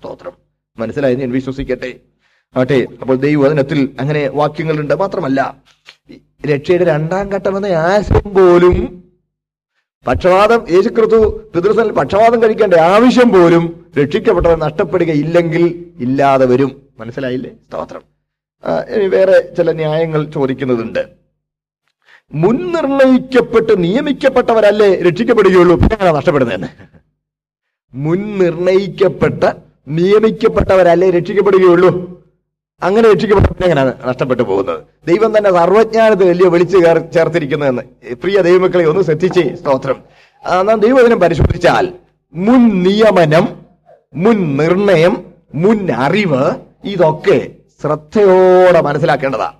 സ്തോത്രം. 0.00 0.32
മനസ്സിലായി? 0.78 1.14
ഞാൻ 1.14 1.30
വിശ്വസിക്കട്ടെ. 1.30 1.94
ആട്ടെ 2.56 2.86
അപ്പോൾ 3.00 3.16
ദൈവവചനത്തിൽ 3.16 3.96
അങ്ങനെ 4.00 4.28
വാക്യങ്ങളുണ്ട്. 4.28 4.94
മാത്രമല്ല 4.94 5.56
രക്ഷയുടെ 6.46 6.84
രണ്ടാം 6.84 7.28
ഘട്ടം 7.28 7.56
എന്ന 7.56 7.66
ആശയം 7.66 8.34
പോലും 8.34 9.04
പക്ഷവാദം 10.06 10.66
യേശുക്രിസ്തു 10.70 11.42
പിതൃസൽ 11.54 11.92
പക്ഷവാദം 11.92 12.42
കഴിക്കേണ്ട 12.42 12.74
ആവശ്യം 12.74 13.28
പോലും 13.28 13.86
രക്ഷിക്കപ്പെട്ടവർ 13.98 14.58
നഷ്ടപ്പെടുകയില്ലെങ്കിൽ 14.58 15.84
ഇല്ലാതെ 15.98 16.46
വരും. 16.46 16.82
മനസ്സിലായില്ലേ? 17.00 17.50
സ്തോത്രം. 17.50 18.02
വേറെ 19.10 19.54
ചില 19.56 19.72
ന്യായങ്ങൾ 19.72 20.30
ചോദിക്കുന്നതുണ്ട്. 20.30 21.19
മുൻനിർണയിക്കപ്പെട്ട് 22.32 23.82
നിയമിക്കപ്പെട്ടവരല്ലേ 23.84 25.02
രക്ഷിക്കപ്പെടുകയുള്ളൂ. 25.02 25.76
പിന്നെ 25.76 26.12
നഷ്ടപ്പെടുന്നതെന്ന്? 26.12 26.66
മുൻനിർണയിക്കപ്പെട്ട് 27.94 29.46
നിയമിക്കപ്പെട്ടവരല്ലേ 29.88 31.10
രക്ഷിക്കപ്പെടുകയുള്ളൂ. 31.10 32.20
അങ്ങനെ 32.82 33.12
രക്ഷിക്കപ്പെട്ട 33.12 33.64
എങ്ങനെയാണ് 33.64 33.94
നഷ്ടപ്പെട്ടു 34.04 34.42
പോകുന്നത്? 34.42 34.80
ദൈവം 35.06 35.38
തന്നെ 35.38 35.52
സർവജ്ഞാനത്തിൽ 35.52 36.28
വലിയ 36.28 36.48
വിളിച്ചു 36.48 36.78
ചേർ- 36.78 37.12
ചേർത്തിരിക്കുന്നതെന്ന്. 37.12 38.14
പ്രിയ 38.14 38.42
ദൈവമക്കളെ 38.42 38.84
ഒന്ന് 38.84 39.02
ശ്രദ്ധിച്ചേ. 39.02 39.56
സ്തോത്രം. 39.56 40.02
നാം 40.62 40.80
ദൈവദിനം 40.80 41.20
പരിശോധിച്ചാൽ 41.20 41.92
മുൻ 42.34 42.82
നിയമനം 42.82 43.60
മുൻ 44.14 44.56
നിർണയം 44.56 45.26
മുൻ 45.54 45.92
അറിവ് 45.92 46.50
ഇതൊക്കെ 46.84 47.50
ശ്രദ്ധയോടെ 47.82 48.80
മനസ്സിലാക്കേണ്ടതാണ് 48.80 49.54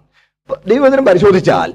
ദൈവദിനം 0.71 1.05
പരിശോധിച്ചാൽ 1.05 1.75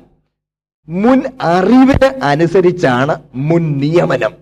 മുൻ 0.90 1.22
അറിവിന് 1.42 2.20
അനുസരിച്ചാണ് 2.24 3.22
മുൻ 3.36 3.78
നിയമനം. 3.78 4.34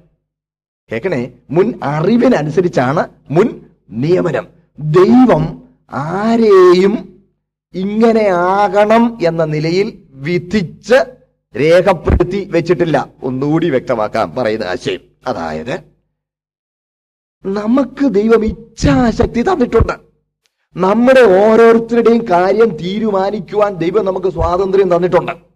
കേൾക്കണേ 0.92 1.32
മുൻ 1.52 1.74
അറിവിനനുസരിച്ചാണ് 1.84 3.08
മുൻ 3.32 3.62
നിയമനം. 3.90 4.48
ദൈവം 4.80 5.64
ആരെയും 5.94 7.22
ഇങ്ങനെ 7.74 8.28
ആകണം 8.30 9.18
എന്ന 9.22 9.46
നിലയിൽ 9.46 10.04
വിധിച്ച് 10.12 11.16
രേഖപ്പെടുത്തി 11.60 12.46
വെച്ചിട്ടില്ല. 12.46 13.08
ഒന്നുകൂടി 13.24 13.70
വ്യക്തമാക്കാം 13.70 14.36
പറയുന്ന 14.36 14.64
ആശയം. 14.64 15.00
അതായത് 15.28 15.80
നമുക്ക് 17.46 18.06
ദൈവം 18.06 18.46
ഇച്ഛാശക്തി 18.46 19.42
തന്നിട്ടുണ്ട്. 19.42 19.94
നമ്മുടെ 20.78 21.22
ഓരോരുത്തരുടെയും 21.22 22.26
കാര്യം 22.30 22.78
തീരുമാനിക്കുവാൻ 22.78 23.74
ദൈവം 23.74 24.06
നമുക്ക് 24.06 24.28
സ്വാതന്ത്ര്യം 24.28 24.96
തന്നിട്ടുണ്ട്. 24.96 25.53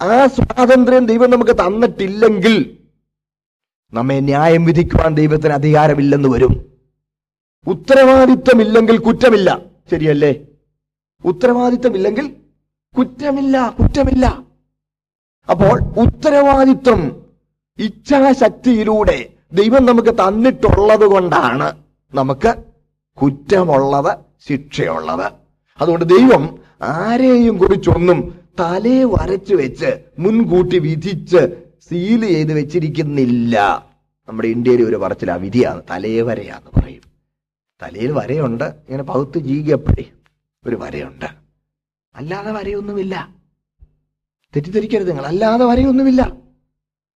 ആ 0.00 0.26
സ്വാതന്ത്ര്യം 0.26 1.06
ദൈവം 1.06 1.30
നമുക്ക് 1.30 1.52
തന്നിട്ടില്ലെങ്കിൽ 1.52 2.76
നമ്മെ 3.92 4.20
ന്യായം 4.20 4.64
വിധിക്കുവാൻ 4.64 5.14
ദൈവത്തിന് 5.14 5.52
അധികാരമില്ലെന്ന് 5.52 6.28
വരും. 6.28 6.72
ഉത്തരവാദിത്തമില്ലെങ്കിൽ 7.66 8.96
കുറ്റമില്ല. 8.98 9.60
ശരിയല്ലേ? 9.90 10.34
ഉത്തരവാദിത്തമില്ലെങ്കിൽ 11.24 12.36
കുറ്റമില്ല 12.98 13.74
കുറ്റമില്ല. 13.80 14.42
അപ്പോൾ 15.50 15.80
ഉത്തരവാദിത്വം 15.98 17.26
ഇച്ഛാശക്തിയിലൂടെ 17.78 19.28
ദൈവം 19.52 19.86
നമുക്ക് 19.86 20.14
തന്നിട്ടുള്ളത് 20.14 21.04
കൊണ്ടാണ് 21.04 21.76
നമുക്ക് 22.14 22.54
കുറ്റമുള്ളത് 23.22 24.18
ശിക്ഷയുള്ളത്. 24.48 25.32
അതുകൊണ്ട് 25.80 26.04
ദൈവം 26.04 26.58
ആരെയും 26.82 27.58
കുറിച്ചൊന്നും 27.58 28.43
തലേ 28.60 29.04
വരച്ചു 29.04 29.54
വെച്ച് 29.54 29.98
മുൻകൂട്ടി 30.18 30.78
വിധിച്ച് 30.78 31.56
സീൽ 31.88 32.26
ചെയ്ത് 32.26 32.52
വെച്ചിരിക്കുന്നില്ല. 32.52 33.86
നമ്മുടെ 34.28 34.48
ഇന്ത്യയിലെ 34.48 34.84
ഒരു 34.84 34.96
പറച്ചിലാ 34.96 35.34
വിധിയാണ്. 35.34 35.82
തലേ 35.90 36.20
വരയാന്ന് 36.20 36.80
പറയും. 36.80 37.02
തലയിൽ 37.82 38.12
വരയുണ്ട്. 38.12 38.64
ഇങ്ങനെ 38.64 39.02
പകുത്ത് 39.02 39.38
ജീകപ്പടി 39.38 40.06
ഒരു 40.66 40.76
വരയുണ്ട്. 40.76 41.24
അല്ലാതെ 42.16 42.52
വരയൊന്നുമില്ല. 42.52 43.28
തെറ്റിദ്ധരിക്കരുത് 44.56 45.10
നിങ്ങൾ. 45.10 45.26
അല്ലാതെ 45.26 45.64
വരയൊന്നുമില്ല. 45.64 46.32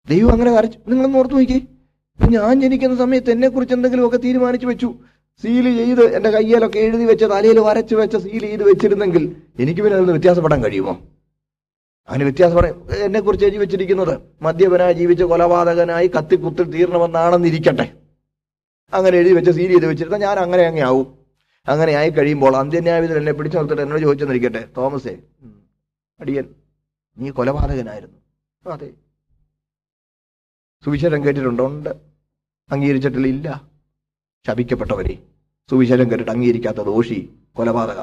ദൈവം 0.09 0.33
അങ്ങനെ 0.33 0.51
വരച്ചു 0.51 0.79
നിങ്ങളൊന്ന് 0.89 1.19
ഓർത്തു 1.19 1.35
നോക്കി 1.35 1.69
ഞാൻ 2.21 2.61
ജനിക്കുന്ന 2.61 2.97
സമയത്ത് 2.97 3.31
എന്നെ 3.31 3.49
കുറിച്ച് 3.49 3.75
എന്തെങ്കിലുമൊക്കെ 3.75 4.17
തീരുമാനിച്ചു 4.17 4.67
വെച്ചു. 4.67 4.95
സീൽ 5.45 5.77
ചെയ്ത് 5.77 6.15
എന്റെ 6.17 6.31
കയ്യിലൊക്കെ 6.31 6.79
എഴുതി 6.79 7.05
വെച്ച 7.05 7.25
തലയിൽ 7.25 7.59
വരച്ചു 7.61 7.95
വെച്ച 7.95 8.17
സീൽ 8.17 8.41
ചെയ്ത് 8.41 8.65
വെച്ചിരുന്നെങ്കിൽ 8.65 9.37
എനിക്ക് 9.59 9.81
പിന്നെ 9.81 9.99
അതിൽ 9.99 10.11
വ്യത്യാസപ്പെടാൻ 10.11 10.65
കഴിയുമോ? 10.65 11.07
അതിന് 12.09 12.43
പറയും 12.49 12.89
എന്നെ 13.05 13.21
കുറിച്ച് 13.21 13.47
എഴുതി 13.47 13.57
വെച്ചിരിക്കുന്നത് 13.57 14.21
മദ്യപനായി 14.43 14.93
ജീവിച്ച 14.93 15.23
കൊലപാതകനായി 15.23 16.09
കത്തി 16.09 16.37
കുത്തിൽ 16.37 16.71
തീർണമെന്നാണെന്നിരിക്കട്ടെ 16.71 17.97
അങ്ങനെ 18.93 19.17
എഴുതി 19.19 19.33
വെച്ച് 19.33 19.51
സീൽ 19.51 19.69
ചെയ്ത് 19.69 19.87
വെച്ചിരുന്ന 19.87 20.17
ഞാൻ 20.17 20.39
അങ്ങനെ 20.39 20.63
അങ്ങ് 20.63 20.83
ആവും. 20.83 21.19
അങ്ങനെ 21.69 21.93
ആയി 21.93 22.11
കഴിയുമ്പോൾ 22.11 22.57
അന്ത്യന്യായവിധൻ 22.57 23.17
എന്നെ 23.17 23.33
പിടിച്ചു 23.33 23.59
നിർത്തിട്ട് 23.59 23.83
എന്നോട് 23.83 24.01
ചോദിച്ചെന്നിരിക്കട്ടെ 24.01 24.69
തോമസേ 24.77 25.19
അടിയൻ 26.21 26.55
നീ 27.19 27.31
കൊലപാതകനായിരുന്നു. 27.31 28.19
അതെ. 28.73 28.91
സുവിശേഷം 30.85 31.25
കേട്ടിട്ടുണ്ടോ? 31.25 31.67
ഉണ്ട്. 31.67 31.91
അംഗീകരിച്ചിട്ടില്ല. 32.73 33.27
ഇല്ല. 33.27 33.63
ശപിക്കപ്പെട്ടവരെ. 34.47 35.19
സുവിശേഷം 35.71 36.11
കേട്ടിട്ട് 36.11 36.31
അംഗീകരിക്കാത്ത 36.31 36.77
ദോഷി 36.77 37.31
കൊലപാതക. 37.53 38.01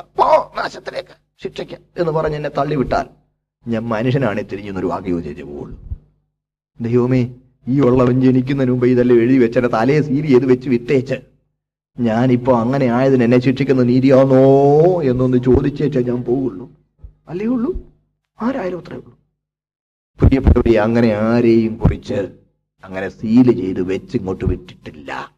നാശത്തിലേക്ക് 0.58 1.43
ശിക്ഷയ്ക്ക് 1.43 1.74
എന്ന് 1.74 2.12
പറഞ്ഞ് 2.12 2.36
എന്നെ 2.36 2.49
തള്ളിവിട്ടാൽ 2.49 3.22
ഞാൻ 3.68 3.84
മനുഷ്യനാണ് 3.84 4.43
തിരിഞ്ഞൊരു 4.51 4.86
വാക്ക് 4.86 5.20
ചെയ്തു 5.20 5.43
പോകുള്ളൂ 5.43 5.78
ദൈവമേ 6.82 7.36
ഈ 7.68 7.80
ഉള്ളവൻ 7.80 8.22
ജനിക്കുന്നതിന് 8.22 8.72
മുമ്പ് 8.72 8.88
ഇതെല്ലാം 8.88 9.20
എഴുതി 9.22 9.38
വെച്ചെന്നെ 9.38 9.70
തലയെ 9.70 10.01
സീരി 10.01 10.28
ചെയ്ത് 10.28 10.45
വെച്ച് 10.45 10.70
വിട്ടേച്ച്. 10.70 11.16
ഞാനിപ്പോ 11.99 12.59
അങ്ങനെ 12.59 12.86
ആയതിന് 12.86 13.24
എന്നെ 13.24 13.39
ശിക്ഷിക്കുന്ന 13.39 13.84
നീതിയാണോ 13.84 14.43
എന്നൊന്ന് 15.01 15.38
ചോദിച്ചേച്ചേ 15.38 16.01
ഞാൻ 16.01 16.24
പോവുള്ളൂ. 16.24 16.72
അല്ലേ 17.28 17.45
ഉള്ളൂ? 17.45 17.74
ആരായാലും 18.41 18.80
അത്രേ 18.80 18.95
ഉള്ളൂ. 18.95 19.18
പ്രിയപ്പെട്ടവരെ 20.22 20.80
അങ്ങനെ 20.80 21.14
ആരെയും 21.14 21.78
കുറിച്ച് 21.78 22.30
അങ്ങനെ 22.84 23.09
സീൽ 23.09 23.51
ചെയ്ത് 23.51 23.82
വെച്ച് 23.82 24.18
ഇങ്ങോട്ട് 24.18 24.45
വിട്ടിട്ടില്ല. 24.45 25.34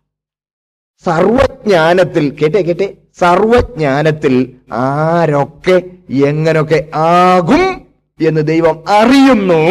സർവജ്ഞാനത്തിൽ 1.05 2.29
കേട്ടെ 2.29 2.61
കേട്ടെ 2.61 2.97
സർവജ്ഞാനത്തിൽ 3.19 4.57
ആരൊക്കെ 4.71 5.91
എങ്ങനൊക്കെ 6.09 6.89
ആകും 6.95 7.84
എന്ന് 8.21 8.47
ദൈവം 8.47 8.89
അറിയുന്നു. 8.89 9.63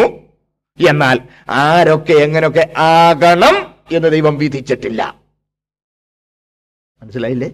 എന്നാൽ 0.88 1.20
ആരൊക്കെ 1.48 2.12
എങ്ങനെയൊക്കെ 2.12 2.72
ആകണം 2.76 3.74
എന്ന് 3.92 4.12
ദൈവം 4.12 4.38
വിധിച്ചിട്ടില്ല. 4.38 5.20
മനസ്സിലായില്ലേ? 7.02 7.50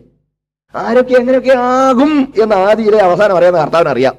ആരൊക്കെ 0.74 1.14
എങ്ങനെയൊക്കെ 1.14 1.54
ആകും 1.58 2.34
എന്ന് 2.42 2.56
ആദ്യയിലെ 2.56 2.98
അവസാനം 2.98 3.36
അറിയാൻ 3.36 3.54
കർത്താവിന് 3.54 3.88
അറിയാം. 3.88 4.16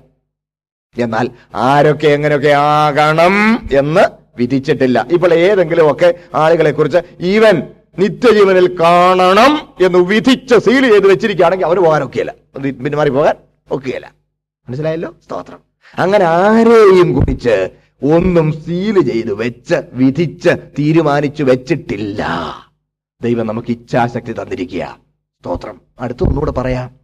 എന്നാൽ 0.97 1.30
ആരൊക്കെ 1.55 2.07
എങ്ങനെയൊക്കെ 2.07 2.49
ആകണം 2.49 3.59
എന്ന് 3.78 4.01
വിധിച്ചിട്ടില്ല. 4.38 5.07
ഇപ്പോൾ 5.11 5.34
ഏതെങ്കിലും 5.34 5.91
ഒക്കെ 5.91 6.13
ആളുകളെ 6.34 6.72
കുറിച്ച് 6.72 6.97
ഈവൻ 7.19 7.74
നിത്യജീവനിൽ 7.99 8.80
കാണണം 8.82 9.76
എന്ന് 9.86 9.99
വിധിച്ച് 9.99 10.55
സീൽ 10.55 10.89
ചെയ്ത് 10.89 11.07
വെച്ചിരിക്കുകയാണെങ്കിൽ 11.07 11.65
അവർ 11.65 11.80
പോകാൻ 11.80 12.03
ഒക്കെയല്ല 12.03 12.36
പിന്നെ 12.61 12.97
മാറി 12.97 13.09
പോകാൻ 13.09 13.36
ഒക്കെയല്ല. 13.72 14.13
മനസ്സിലായല്ലോ? 14.67 15.15
സ്തോത്രം. 15.24 15.70
അങ്ങനെ 15.99 16.25
ആരെയും 16.25 17.13
കുറിച്ച് 17.13 17.69
ഒന്നും 18.03 18.51
സീൽ 18.51 19.11
ചെയ്ത് 19.11 19.33
വെച്ച് 19.33 19.75
വിധിച്ച് 19.93 20.49
തീരുമാനിച്ചു 20.79 21.43
വെച്ചിട്ടില്ല. 21.43 22.27
ദൈവം 23.21 23.47
നമുക്ക് 23.47 23.71
ഇച്ഛാശക്തി 23.71 24.31
തന്നിരിക്കുക. 24.31 24.97
സ്തോത്രം. 25.39 25.81
അടുത്ത 25.99 26.17
ഒന്നുകൂടെ 26.21 26.51
പറയാം. 26.51 27.01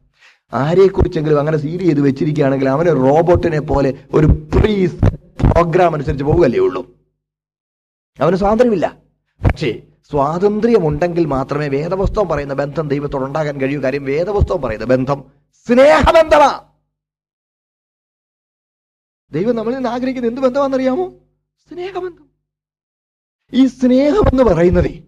ആരെക്കുറിച്ചെങ്കിലും 0.53 1.39
അങ്ങനെ 1.39 1.57
സീൽ 1.57 1.79
ചെയ്ത് 1.79 2.01
വെച്ചിരിക്കുകയാണെങ്കിൽ 2.01 2.69
അവന് 2.69 2.87
റോബോട്ടിനെ 2.87 3.59
പോലെ 3.59 3.93
ഒരു 4.13 4.25
പ്രീ 4.25 4.85
പ്രോഗ്രാം 4.85 5.93
അനുസരിച്ച് 5.93 6.23
പോവുകയല്ലേ 6.23 6.59
ഉള്ളൂ. 6.59 6.87
അവന് 8.19 8.35
സ്വാതന്ത്ര്യമില്ല. 8.35 8.95
പക്ഷേ 9.45 9.81
സ്വാതന്ത്ര്യമുണ്ടെങ്കിൽ 10.11 11.25
മാത്രമേ 11.25 11.67
വേദപുസ്തകം 11.67 12.27
പറയുന്ന 12.27 12.53
ബന്ധം 12.53 12.87
ദൈവത്തോട് 12.87 13.23
ഉണ്ടാകാൻ 13.23 13.61
കഴിയൂ. 13.61 13.81
കാര്യം 13.81 14.03
വേദപുസ്തകം 14.03 14.61
പറയുന്ന 14.61 14.85
ബന്ധം 14.85 15.23
സ്നേഹബന്ധമാ. 15.67 16.61
ദൈവം 19.31 19.55
നമ്മളിൽ 19.55 19.75
നിന്ന് 19.75 19.89
ആഗ്രഹിക്കുന്ന 19.89 20.27
എന്ത് 20.27 20.41
ബന്ധമാണെന്നറിയാമോ? 20.41 21.09
സ്നേഹബന്ധം. 21.69 22.29
ഈ 23.53 23.67
സ്നേഹം 23.67 24.21
എന്ന് 24.27 24.43
പറയുന്നത് 24.43 25.03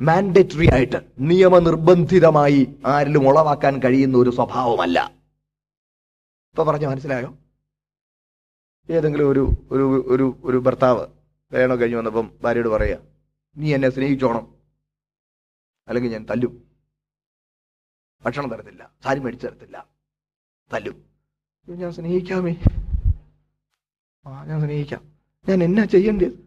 മാൻഡേറ്ററി 0.00 0.70
ആയിട്ട് 0.74 0.96
നിയമനിർബന്ധിതമായി 1.18 2.76
ആരിലും 2.86 3.28
ഉളവാക്കാൻ 3.28 3.78
കഴിയുന്ന 3.78 4.18
ഒരു 4.18 4.30
സ്വഭാവമല്ല. 4.30 5.12
ഇപ്പൊ 6.50 6.64
പറഞ്ഞ 6.64 6.86
മനസ്സിലായോ? 6.86 7.36
ഏതെങ്കിലും 8.90 9.30
ഒരു 9.30 9.50
ഒരു 9.70 10.04
ഒരു 10.06 10.36
ഒരു 10.44 10.56
ഭർത്താവ് 10.56 11.06
വേണോ 11.52 11.76
കഴിഞ്ഞു 11.76 11.96
വന്നപ്പം 11.96 12.30
ഭാര്യയോട് 12.42 12.68
പറയുക 12.68 12.98
നീ 13.56 13.74
എന്നെ 13.74 13.90
സ്നേഹിച്ചോണം. 13.90 14.54
അല്ലെങ്കിൽ 15.88 16.12
ഞാൻ 16.12 16.26
തല്ലും. 16.30 16.62
ഭക്ഷണം 18.22 18.50
തരത്തില്ല. 18.50 18.90
സാരി 19.04 19.18
മേടിച്ചു 19.18 19.46
തരത്തില്ല. 19.46 19.86
തല്ലും. 20.72 20.94
"അയ്യോ, 20.94 21.76
ഞാൻ 21.76 21.92
സ്നേഹിക്കാമേ. 21.92 22.56
ആ 24.28 24.44
ഞാൻ 24.44 24.60
സ്നേഹിക്കാം. 24.60 25.00
ഞാൻ 25.48 25.64
എന്നാ 25.64 25.84
ചെയ്യേണ്ടത്? 25.84 26.38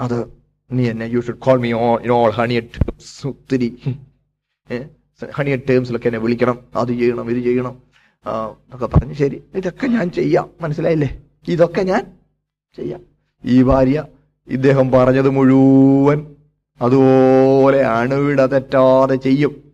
അത് 0.00 0.32
നീ 0.72 0.90
എന്നെ 0.90 1.04
you 1.04 1.20
should 1.20 1.38
call 1.38 1.60
me 1.60 1.72
all 1.72 2.00
in 2.00 2.10
all 2.10 2.30
honeyed 2.30 2.60
terms 2.60 3.26
ഒത്തിരി 3.26 3.78
ഹണിയ 5.34 5.56
ടേംസിലൊക്കെ 5.56 6.06
എന്നെ 6.08 6.20
വിളിക്കണം. 6.20 6.58
അത് 6.76 6.88
ചെയ്യണം 6.88 7.30
ഇത് 7.30 7.44
ചെയ്യണം. 7.44 7.82
എന്നൊക്കെ 8.26 8.86
പറഞ്ഞ്. 8.86 9.14
ശരി. 9.14 9.42
ഇതൊക്കെ 9.54 9.86
ഞാൻ 9.86 10.10
ചെയ്യാം. 10.10 10.50
മനസ്സിലായില്ലേ? 10.60 11.22
ഇതൊക്കെ 11.48 11.82
ഞാൻ 11.82 12.12
ചെയ്യാം. 12.76 13.00
ഈ 13.44 13.62
ഭാര്യ 13.62 14.04
ഇദ്ദേഹം 14.48 14.90
പറഞ്ഞത് 14.90 15.30
മുഴുവൻ 15.30 16.34
അതുപോലെ 16.82 17.82
അണുവിട 17.82 18.44
തെറ്റാതെ 18.44 19.14
ചെയ്യും. 19.14 19.72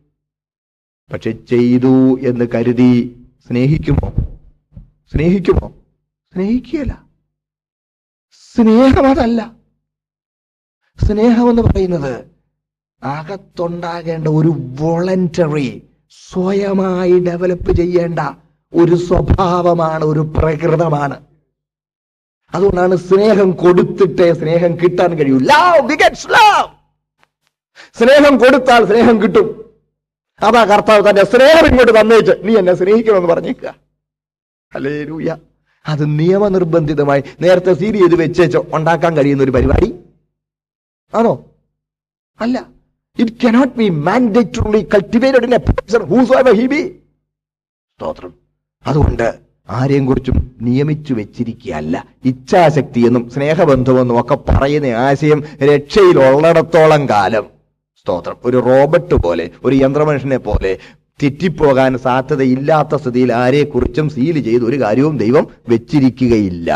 പക്ഷെ 1.13 1.31
ചെയ്തു 1.31 2.21
എന്ന് 2.21 2.45
കരുതി 2.55 3.25
സ്നേഹിക്കുമോ? 3.49 4.13
സ്നേഹിക്കുമോ? 5.13 5.73
സ്നേഹിക്കുകയല്ല. 6.35 7.06
സ്നേഹം 8.57 9.11
അതല്ല. 9.11 9.53
സ്നേഹം 11.07 11.51
എന്ന് 11.51 11.63
പറയുന്നത് 11.63 12.27
അകത്തുണ്ടാകേണ്ട 13.03 14.29
ഒരു 14.29 14.53
വോളണ്ടറി 14.81 15.83
സ്വയമായി 16.31 17.21
ഡെവലപ്പ് 17.21 17.73
ചെയ്യേണ്ട 17.73 18.21
ഒരു 18.75 18.95
സ്വഭാവമാണ് 18.95 20.05
ഒരു 20.05 20.21
പ്രകൃതമാണ്. 20.21 21.25
അതുകൊണ്ടാണ് 22.55 22.97
സ്നേഹം 22.97 23.51
കൊടുത്തിട്ടേ 23.51 24.33
സ്നേഹം 24.33 24.77
കിട്ടാൻ 24.77 25.19
കഴിയൂ. 25.19 25.39
ലവ് 25.39 25.89
begets 25.89 26.25
ലവ് 26.31 26.69
സ്നേഹം 27.95 28.39
കൊടുത്താൽ 28.39 28.87
സ്നേഹം 28.87 29.23
കിട്ടും. 29.23 29.75
അതാ 30.43 30.65
കർത്താവ് 30.65 31.11
തന്റെ 31.11 31.25
സ്നേഹം 31.25 31.67
ഇങ്ങോട്ട് 31.67 32.01
തന്നേച്ച്. 32.01 32.33
നീ 32.43 32.57
എന്നെ 32.57 32.75
സ്നേഹിക്കണമെന്ന് 32.75 33.29
പറഞ്ഞേക്കുക. 33.29 33.75
അല്ലേ 34.75 35.05
ലൂയ 35.05 35.37
അത് 35.89 36.19
നിയമനിർബന്ധിതമായി 36.19 37.23
നേരത്തെ 37.41 37.75
സീരി 37.75 37.97
ചെയ്ത് 37.97 38.15
വെച്ചേച്ച് 38.15 38.59
ഉണ്ടാക്കാൻ 38.59 39.17
കഴിയുന്ന 39.17 39.43
ഒരു 39.43 39.51
പരിപാടി? 39.51 39.95
ആണോ? 41.15 41.45
അല്ല. 42.41 42.67
It 43.19 43.47
cannot 43.47 43.79
be 43.79 43.89
mandatory 43.89 44.81
cultivated 44.83 45.55
ever 45.55 46.67
be 46.67 46.89
സ്തോത്രം. 47.97 48.35
അതുകൊണ്ട് 48.87 49.39
ആരെയും 49.71 50.07
കുറിച്ചും 50.07 50.57
നിയമിച്ചു 50.61 51.15
വെച്ചിരിക്കുകയല്ല. 51.15 52.07
ഇച്ഛാശക്തി 52.25 53.01
എന്നും 53.01 53.31
സ്നേഹബന്ധമെന്നും 53.31 54.21
ഒക്കെ 54.21 54.35
പറയുന്ന 54.35 54.87
ആശയം 54.87 55.45
രക്ഷയിലുള്ളിടത്തോളം 55.63 57.09
കാലം. 57.09 57.47
സ്തോത്രം. 58.01 58.37
ഒരു 58.45 58.57
റോബോട്ട് 58.57 59.15
പോലെ 59.15 59.51
ഒരു 59.65 59.77
യന്ത്രമനുഷ്യനെ 59.77 60.37
പോലെ 60.37 60.79
തെറ്റിപ്പോകാൻ 61.23 61.99
സാധ്യതയില്ലാത്ത 61.99 62.95
സ്ഥിതിയിൽ 62.95 63.33
ആരെക്കുറിച്ചും 63.33 64.09
സീൽ 64.11 64.39
ചെയ്ത് 64.43 64.65
ഒരു 64.65 64.81
കാര്യവും 64.81 65.19
ദൈവം 65.19 65.47
വെച്ചിരിക്കുകയില്ല. 65.69 66.73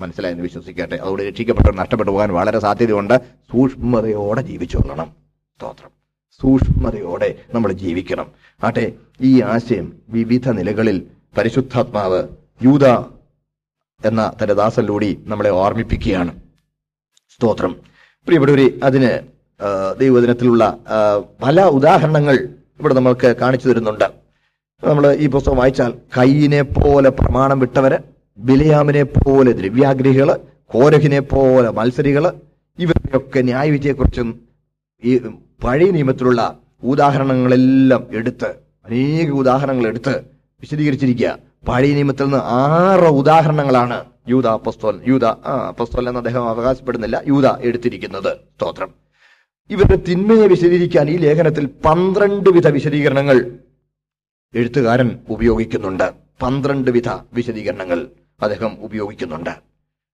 മനസ്സിലായെന്ന് 0.00 0.42
വിശ്വസിക്കട്ടെ. 0.42 0.96
അതുകൊണ്ട് 0.96 1.22
രക്ഷിക്കപ്പെട്ടവർ 1.22 1.76
നഷ്ടപ്പെട്ടു 1.76 2.12
പോകാൻ 2.12 2.30
വളരെ 2.32 2.58
സാധ്യതയുണ്ട്. 2.58 3.14
സൂക്ഷ്മതയോടെ 3.52 4.42
ജീവിച്ചോളണം 4.42 5.10
സ്തോത്രം. 5.56 5.90
സൂക്ഷ്മതയോടെ 6.42 7.38
നമ്മൾ 7.54 7.72
ജീവിക്കണം. 7.72 8.26
ആട്ടെ 8.64 8.92
ഈ 9.20 9.42
ആശയം 9.42 9.92
വിവിധ 10.08 10.48
നിലകളിൽ 10.48 11.06
പരിശുദ്ധാത്മാവ് 11.36 12.22
യൂത 12.62 12.86
എന്ന 14.06 14.32
തന്റെ 14.42 14.54
ദാസനിലൂടെ 14.54 15.16
നമ്മളെ 15.26 15.50
ഓർമ്മിപ്പിക്കുകയാണ്. 15.50 16.32
സ്തോത്രം. 17.36 17.72
പ്രിയപ്പെട്ടവരെ 18.26 18.70
അതിന് 18.82 19.10
ദൈവദിനത്തിലുള്ള 20.00 20.78
പല 21.42 21.64
ഉദാഹരണങ്ങൾ 21.64 22.48
ഇവിടെ 22.80 22.94
നമ്മൾക്ക് 22.94 23.36
കാണിച്ചു 23.40 23.68
തരുന്നുണ്ട്. 23.68 24.06
നമ്മൾ 24.86 25.12
ഈ 25.12 25.26
പുസ്തകം 25.26 25.56
വായിച്ചാൽ 25.56 25.92
കയ്യിനെ 26.18 26.62
പോലെ 26.62 27.10
പ്രമാണം 27.10 27.58
വിട്ടവര് 27.58 27.98
ബിലയാമിനെ 28.38 29.02
പോലെ 29.02 29.52
ദ്രവ്യാഗ്രഹികൾ 29.52 30.30
കോരഹിനെ 30.66 31.20
പോലെ 31.20 31.70
മത്സരികൾ 31.70 32.24
ഇവരുടെയൊക്കെ 32.78 33.40
ന്യായവിധിയെക്കുറിച്ചും 33.40 34.28
ഈ 35.04 35.18
പഴയ 35.64 35.90
നിയമത്തിലുള്ള 35.90 36.58
ഉദാഹരണങ്ങളെല്ലാം 36.82 38.06
എടുത്ത് 38.10 38.50
അനേക 38.86 39.30
ഉദാഹരണങ്ങൾ 39.30 39.86
എടുത്ത് 39.86 40.14
വിശദീകരിച്ചിരിക്കുക. 40.62 41.38
പഴയ 41.68 41.92
നിയമത്തിൽ 41.94 42.24
നിന്ന് 42.24 42.40
ആറ് 42.44 43.08
ഉദാഹരണങ്ങളാണ് 43.20 44.04
യൂത 44.28 44.46
അപ്പസ്തോൽ 44.46 45.00
യൂത 45.08 45.24
അപ്പസ്തോൽ 45.68 46.08
എന്ന് 46.08 46.20
അദ്ദേഹം 46.20 46.48
അവകാശപ്പെടുന്നില്ല 46.48 47.22
യൂത 47.28 47.46
എടുത്തിരിക്കുന്നത്. 47.60 48.32
സ്തോത്രം. 48.36 48.90
ഇവരുടെ 49.70 49.96
തിന്മയെ 49.96 50.46
വിശദീകരിക്കാൻ 50.46 51.10
ഈ 51.10 51.16
ലേഖനത്തിൽ 51.16 51.66
പന്ത്രണ്ട് 51.66 52.50
വിധ 52.50 52.66
വിശദീകരണങ്ങൾ 52.66 53.58
എഴുത്തുകാരൻ 54.54 55.18
ഉപയോഗിക്കുന്നുണ്ട്. 55.28 56.12
പന്ത്രണ്ട് 56.42 56.90
വിധ 56.90 57.08
വിശദീകരണങ്ങൾ 57.08 58.08
അദ്ദേഹം 58.42 58.76
ഉപയോഗിക്കുന്നുണ്ട്. 58.80 59.50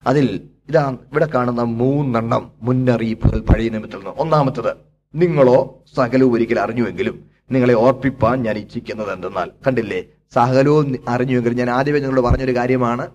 അതിൽ 0.06 0.40
ഇതാ 0.68 0.96
ഇവിടെ 1.12 1.26
കാണുന്ന 1.26 1.62
മൂന്നെണ്ണം 1.62 2.52
മുന്നറിയിപ്പുകൾ 2.62 3.40
പഴയ 3.40 3.68
നിയമത്തിൽ 3.68 3.96
നിന്ന്. 3.96 4.10
ഒന്നാമത്തത് 4.18 4.76
നിങ്ങളോ 5.14 5.84
സകലവും 5.96 6.32
ഒരിക്കൽ 6.32 6.60
അറിഞ്ഞുവെങ്കിലും 6.60 7.24
നിങ്ങളെ 7.52 7.74
ഓർപ്പിപ്പാൻ 7.74 8.42
ഞാൻ 8.42 8.56
ഇച്ഛിക്കുന്നത് 8.56 9.12
എന്തെന്നാൽ 9.12 9.50
കണ്ടില്ലേ? 9.66 10.02
സകലവും 10.34 10.96
അറിഞ്ഞുവെങ്കിലും 11.08 11.58
ഞാൻ 11.58 11.70
ആദ്യമേ 11.70 11.98
നിങ്ങളോട് 11.98 12.26
പറഞ്ഞൊരു 12.26 12.56
കാര്യമാണ്. 12.56 13.08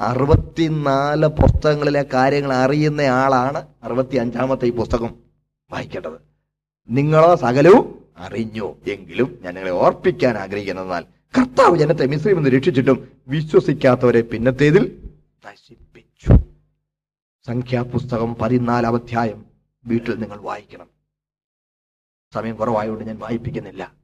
അറുപത്തിനാല് 0.00 1.26
പുസ്തകങ്ങളിലെ 1.26 2.04
കാര്യങ്ങൾ 2.14 2.52
അറിയുന്ന 2.52 3.00
ആളാണ് 3.00 3.66
അറുപത്തി 3.82 4.16
അഞ്ചാമത്തെ 4.16 4.66
ഈ 4.66 4.70
പുസ്തകം. 4.70 5.29
വായിക്കേണ്ടത്. 5.72 6.20
നിങ്ങളോ 6.88 7.36
സകലവും 7.36 8.04
അറിഞ്ഞു? 8.16 8.76
എങ്കിലും 8.90 9.38
ഞാൻ 9.42 9.54
നിങ്ങളെ 9.54 9.72
ഓർപ്പിക്കാൻ 9.72 10.38
ആഗ്രഹിക്കുന്നതിനാൽ 10.38 11.04
കർത്താവ് 11.38 11.78
ജനത്തെ 11.78 12.06
മിശ്രീം 12.06 12.38
എന്ന് 12.38 12.50
രക്ഷിച്ചിട്ടും 12.50 13.08
വിശ്വസിക്കാത്തവരെ 13.28 14.20
പിന്നത്തേതിൽ 14.20 15.08
നശിപ്പിച്ചു. 15.46 16.32
സംഖ്യാപുസ്തകം 17.46 18.34
പതിനാലാം 18.34 18.94
അധ്യായം. 18.94 19.44
വീട്ടിൽ 19.86 20.14
നിങ്ങൾ 20.14 20.40
വായിക്കണം. 20.40 20.86
സമയം 22.34 22.56
കുറവായതുകൊണ്ട് 22.56 23.04
ഞാൻ 23.04 23.18
വായിപ്പിക്കുന്നില്ല. 23.18 23.94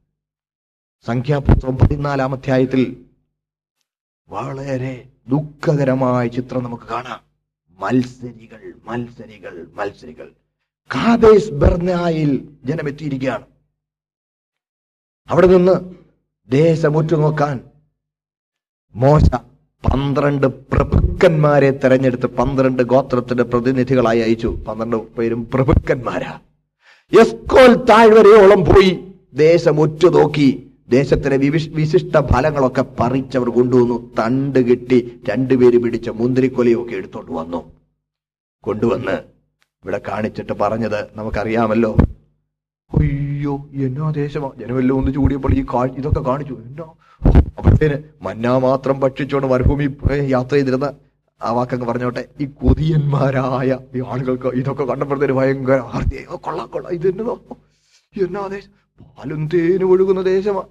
സംഖ്യാപുസ്തകം 1.05 1.77
പതിനാലാം 1.77 2.33
അധ്യായത്തിൽ 2.33 3.05
വളരെ 4.29 5.09
ദുഃഖകരമായ 5.27 6.27
ചിത്രം 6.27 6.63
നമുക്ക് 6.63 6.83
കാണാം. 6.83 7.19
മത്സരികൾ 7.79 8.73
മത്സരികൾ 8.83 9.67
മത്സരികൾ. 9.73 10.31
കാദേശ് 10.95 11.51
ബർനായിൽ 11.51 12.47
ജനമെത്തിയിരിക്കുകയാണ്. 12.65 13.45
അവിടെ 15.29 15.47
നിന്ന് 15.47 15.75
ദേശമുറ്റു 16.51 17.15
നോക്കാൻ 17.15 17.59
മോശ 18.95 19.23
പന്ത്രണ്ട് 19.83 20.47
പ്രഭുക്കന്മാരെ 20.47 21.71
തെരഞ്ഞെടുത്ത് 21.71 22.25
പന്ത്രണ്ട് 22.25 22.83
ഗോത്രത്തിന്റെ 22.83 23.43
പ്രതിനിധികളായി 23.43 24.19
അയച്ചു. 24.19 24.47
പന്ത്രണ്ട് 24.47 24.97
പേരും 25.11 25.49
പ്രഭുക്കന്മാരാ. 25.53 26.39
എസ്കോൽ 27.21 27.73
താഴ്വരയോളം 27.85 28.65
പോയി 28.65 28.91
ദേശം 29.33 29.79
ഉറ്റുനോക്കി. 29.79 30.71
ദേശത്തിലെ 30.89 31.37
വിശിഷ്ട 31.79 32.19
ഫലങ്ങളൊക്കെ 32.33 32.81
പറിച്ചവർ 32.81 33.49
കൊണ്ടുവന്നു. 33.49 34.13
തണ്ട് 34.19 34.59
കിട്ടി 34.59 35.21
രണ്ടുപേര് 35.29 35.77
പിടിച്ച 35.77 36.09
മുന്തിരിക്കൊലയൊക്കെ 36.09 36.95
എടുത്തോണ്ട് 36.95 37.31
വന്നു. 37.31 37.71
കൊണ്ടുവന്ന് 38.63 39.36
ഇവിടെ 39.87 40.01
കാണിച്ചിട്ട് 40.07 40.53
പറഞ്ഞത് 40.53 41.07
നമുക്കറിയാമല്ലോ. 41.15 41.95
അയ്യോ 42.93 43.69
എന്നാ 43.73 44.11
ദേശമാ 44.11 44.51
ജനമെല്ലാം 44.59 44.97
ഒന്ന് 44.97 45.11
ചൂടിയപ്പോൾ 45.11 45.53
ഈ 45.53 45.65
കാ 45.73 45.85
ഇതൊക്കെ 45.85 46.19
കാണിച്ചു. 46.19 46.53
എന്നോ? 46.53 46.97
അപ്പോഴത്തേന് 47.57 48.03
മന്നാ 48.21 48.57
മാത്രം 48.57 48.99
ഭക്ഷിച്ചോണ്ട് 48.99 49.47
മരുഭൂമി 49.47 49.97
യാത്ര 50.29 50.53
ചെയ്തിരുന്ന 50.53 50.93
ആ 51.41 51.51
വാക്കങ്ങ് 51.51 51.87
പറഞ്ഞോട്ടെ. 51.87 52.25
ഈ 52.41 52.45
കൊതിയന്മാരായ 52.45 53.77
ഈ 53.95 54.03
ആളുകൾക്ക് 54.07 54.47
ഇതൊക്കെ 54.47 54.83
കണ്ടപ്പോഴത്തേന് 54.83 55.33
ഭയങ്കര 55.33 55.79
കൊള്ളാം 56.33 56.67
കൊള്ളാം. 56.67 56.93
ഇത് 56.93 57.07
എന്നാ 57.07 58.47
ദേശം 58.47 58.71
പാലും 59.01 59.49
തേനും 59.53 59.89
ഒഴുകുന്ന 59.89 60.21
ദേശമാ 60.21 60.63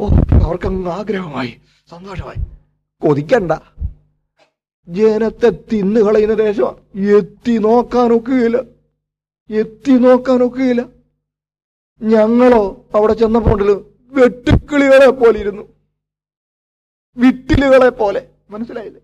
ഓ 0.00 0.08
അവർക്കങ്ങ് 0.44 0.90
ആഗ്രഹമായി. 0.90 1.56
സന്തോഷമായി. 1.90 2.44
കൊതിക്കണ്ട. 3.08 3.52
ജനത്തെ 4.88 5.50
തിന്നു 5.72 6.00
കളയുന്ന 6.00 6.34
ദേശമാ 6.34 6.70
എത്തി 7.16 7.58
നോക്കാനൊക്കുകയില്ല 7.58 8.58
എത്തി 9.50 9.92
നോക്കാനൊക്കുകയില്ല 9.92 10.82
ഞങ്ങളോ 12.00 12.62
അവിടെ 12.94 13.14
ചെന്നപ്പോണ്ടിൽ 13.14 13.70
വെട്ടുക്കിളികളെ 14.12 15.10
പോലെ 15.10 15.38
ഇരുന്നു. 15.38 15.64
വിട്ടിലുകളെ 17.16 17.90
പോലെ. 17.90 18.20
മനസ്സിലായില്ലേ? 18.50 19.00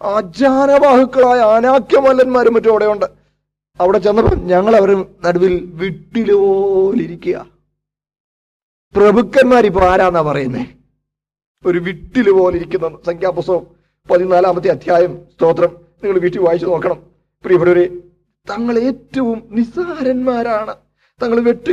അജാനവാഹുക്കളായ 0.00 1.40
അനാക്യമല്ലന്മാരും 1.56 2.54
മറ്റും 2.54 2.70
അവിടെയുണ്ട് 2.70 3.06
അവിടെ 3.80 3.98
ചെന്നപ്പോ 3.98 4.34
ഞങ്ങൾ 4.52 4.76
അവർ 4.76 4.90
നടുവിൽ 5.24 5.54
വിട്ടിലുപോലിരിക്കുക 5.74 7.36
പ്രഭുക്കന്മാർ 8.94 9.64
ഇപ്പൊ 9.66 9.80
ആരാന്നാ 9.86 10.22
പറയുന്നേ? 10.22 10.64
ഒരു 11.64 11.78
വിട്ടിൽ 11.78 12.32
പോലെ 12.32 12.56
ഇരിക്കുന്ന 12.56 12.98
സംഖ്യാപുസ്തകം 13.06 13.64
പതിനാലാമത്തെ 14.10 14.68
അധ്യായം 14.68 15.24
സ്തോത്രം. 15.34 15.76
നിങ്ങൾ 16.02 16.18
വീട്ടിൽ 16.18 16.40
വായിച്ചു 16.40 16.66
നോക്കണം. 16.66 17.02
പ്രിയപ്പെട്ടവരെ 17.42 17.86
തങ്ങൾ 18.50 18.78
ഏറ്റവും 18.78 19.48
നിസ്സാരന്മാരാണ്. 19.50 20.74
തങ്ങൾ 21.22 21.40
വെട്ട് 21.40 21.70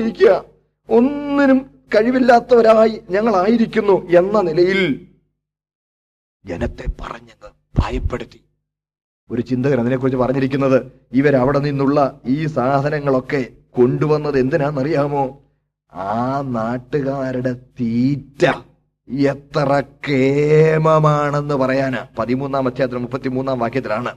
ഇരിക്കുക 0.00 0.44
ഒന്നിനും 0.90 1.70
കഴിവില്ലാത്തവരായി 1.94 3.02
ഞങ്ങളായിരിക്കുന്നു 3.10 4.10
എന്ന 4.10 4.40
നിലയിൽ 4.40 5.06
ജനത്തെ 6.44 6.84
പറഞ്ഞത് 7.00 7.50
ഭയപ്പെടുത്തി. 7.78 8.40
ഒരു 9.30 9.42
ചിന്തകൻ 9.42 9.80
അതിനെക്കുറിച്ച് 9.80 10.16
പറഞ്ഞിരിക്കുന്നത് 10.16 10.92
ഇവരവിടെ 11.12 11.58
നിന്നുള്ള 11.58 12.20
ഈ 12.26 12.46
സാധനങ്ങളൊക്കെ 12.46 13.46
കൊണ്ടുവന്നത് 13.70 14.38
എന്തിനാണെന്നറിയാമോ? 14.38 15.42
ആ 15.92 16.40
നാട്ടുകാരുടെ 16.40 17.52
തീറ്റ. 17.52 18.46
എത്ര 19.12 19.82
കേമമാണെന്ന് 20.08 21.54
പറയാന്. 21.54 22.16
പതിമൂന്നാം 22.16 22.66
അധ്യായത്തിൽ 22.66 22.98
മുപ്പത്തിമൂന്നാം 22.98 23.58
വാക്യത്തിലാണ്. 23.58 24.16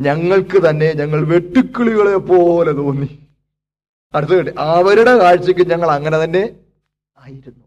ഞങ്ങൾക്ക് 0.00 0.68
തന്നെ 0.68 0.92
ഞങ്ങൾ 0.92 1.24
വെട്ടുക്കിളികളെ 1.24 2.16
പോലെ 2.16 2.72
തോന്നി. 2.72 3.28
അടുത്ത 4.14 4.30
കേട്ടി 4.30 4.52
അവരുടെ 4.58 5.16
കാഴ്ചക്ക് 5.18 5.70
ഞങ്ങൾ 5.70 5.90
അങ്ങനെ 5.90 6.24
തന്നെ 6.24 6.56
ആയിരുന്നു. 7.18 7.64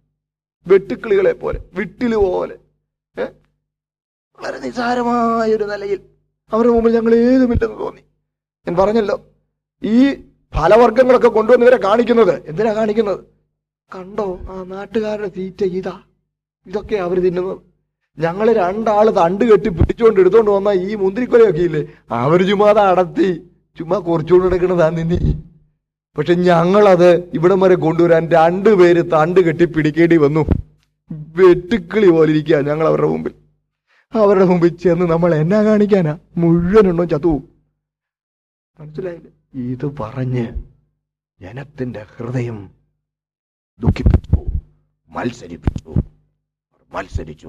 വെട്ടുക്കിളികളെ 0.67 1.33
പോലെ 1.33 1.59
വിട്ടിൽ 1.73 2.15
പോലെ? 2.15 2.55
വളരെ 4.39 4.59
നിസാരമായ 4.59 5.55
ഒരു 5.55 5.63
നിലയിൽ 5.63 5.99
അവരുടെ 6.53 6.73
മുമ്പിൽ 6.73 6.95
ഞങ്ങൾ 6.95 7.15
ഏതുമില്ലെന്ന് 7.15 7.79
തോന്നി. 7.79 8.01
ഞാൻ 8.67 8.75
പറഞ്ഞല്ലോ 8.75 9.21
ഈ 9.83 10.13
ഫലവർഗങ്ങളൊക്കെ 10.55 11.27
കൊണ്ടുവന്ന് 11.27 11.65
ഇവരെ 11.65 11.77
കാണിക്കുന്നത്. 11.83 12.49
എന്തിനാ 12.49 12.73
കാണിക്കുന്നത്? 12.73 13.25
കണ്ടോ? 13.95 14.39
ആ 14.49 14.63
നാട്ടുകാരുടെ 14.63 15.27
തീറ്റ 15.27 15.63
ഇതാ. 15.63 16.01
ഇതൊക്കെ 16.67 16.95
അവർ 16.95 17.17
തിന്നുന്നത് 17.25 17.57
ഞങ്ങൾ 18.17 18.47
രണ്ടാൾ 18.53 19.05
തണ്ട് 19.19 19.43
കെട്ടി 19.45 19.69
പിടിച്ചുകൊണ്ട് 19.69 20.19
എടുത്തോണ്ട് 20.21 20.51
വന്ന 20.51 20.69
ഈ 20.87 20.95
മുന്തിരിക്കൊലയൊക്കെ 20.95 21.63
ഇല്ലേ 21.69 21.81
അവർ 22.23 22.39
ചുമ്മാ 22.49 22.69
അടത്തി 22.93 23.29
ചുമ്മാ 23.77 23.97
കുറച്ചുകൊണ്ട് 24.07 24.47
എടുക്കണതാ 24.47 24.87
നിന്നി. 24.89 25.19
പക്ഷെ 26.17 26.33
ഞങ്ങളത് 26.49 27.09
ഇവിടം 27.37 27.59
വരെ 27.59 27.75
കൊണ്ടുവരാൻ 27.75 28.23
രണ്ടുപേര് 28.31 29.01
തണ്ട് 29.13 29.39
കെട്ടി 29.47 29.65
പിടിക്കേണ്ടി 29.65 30.17
വന്നു. 30.17 30.43
വെട്ടുക്കിളി 31.37 32.09
പോലെ 32.15 32.29
ഇരിക്കുക 32.33 32.57
ഞങ്ങൾ 32.69 32.85
അവരുടെ 32.87 33.09
മുമ്പിൽ. 33.13 33.33
അവരുടെ 34.13 34.45
മുമ്പിൽ 34.51 34.73
ചെന്ന് 34.83 35.05
നമ്മൾ 35.13 35.31
എന്നാ 35.35 35.59
കാണിക്കാനാ? 35.67 36.13
മുഴുവനുണ്ടോ 36.41 37.05
ചത്തു 37.13 37.31
മനസ്സിലായില്ലേ? 38.79 39.31
ഇത് 39.73 39.85
പറഞ്ഞ് 39.99 40.45
ജനത്തിന്റെ 41.39 42.01
ഹൃദയം 42.13 42.57
ദുഃഖിപ്പിച്ചു 43.81 44.39
മത്സരിപ്പിച്ചു 45.11 45.91
മത്സരിച്ചു. 46.91 47.47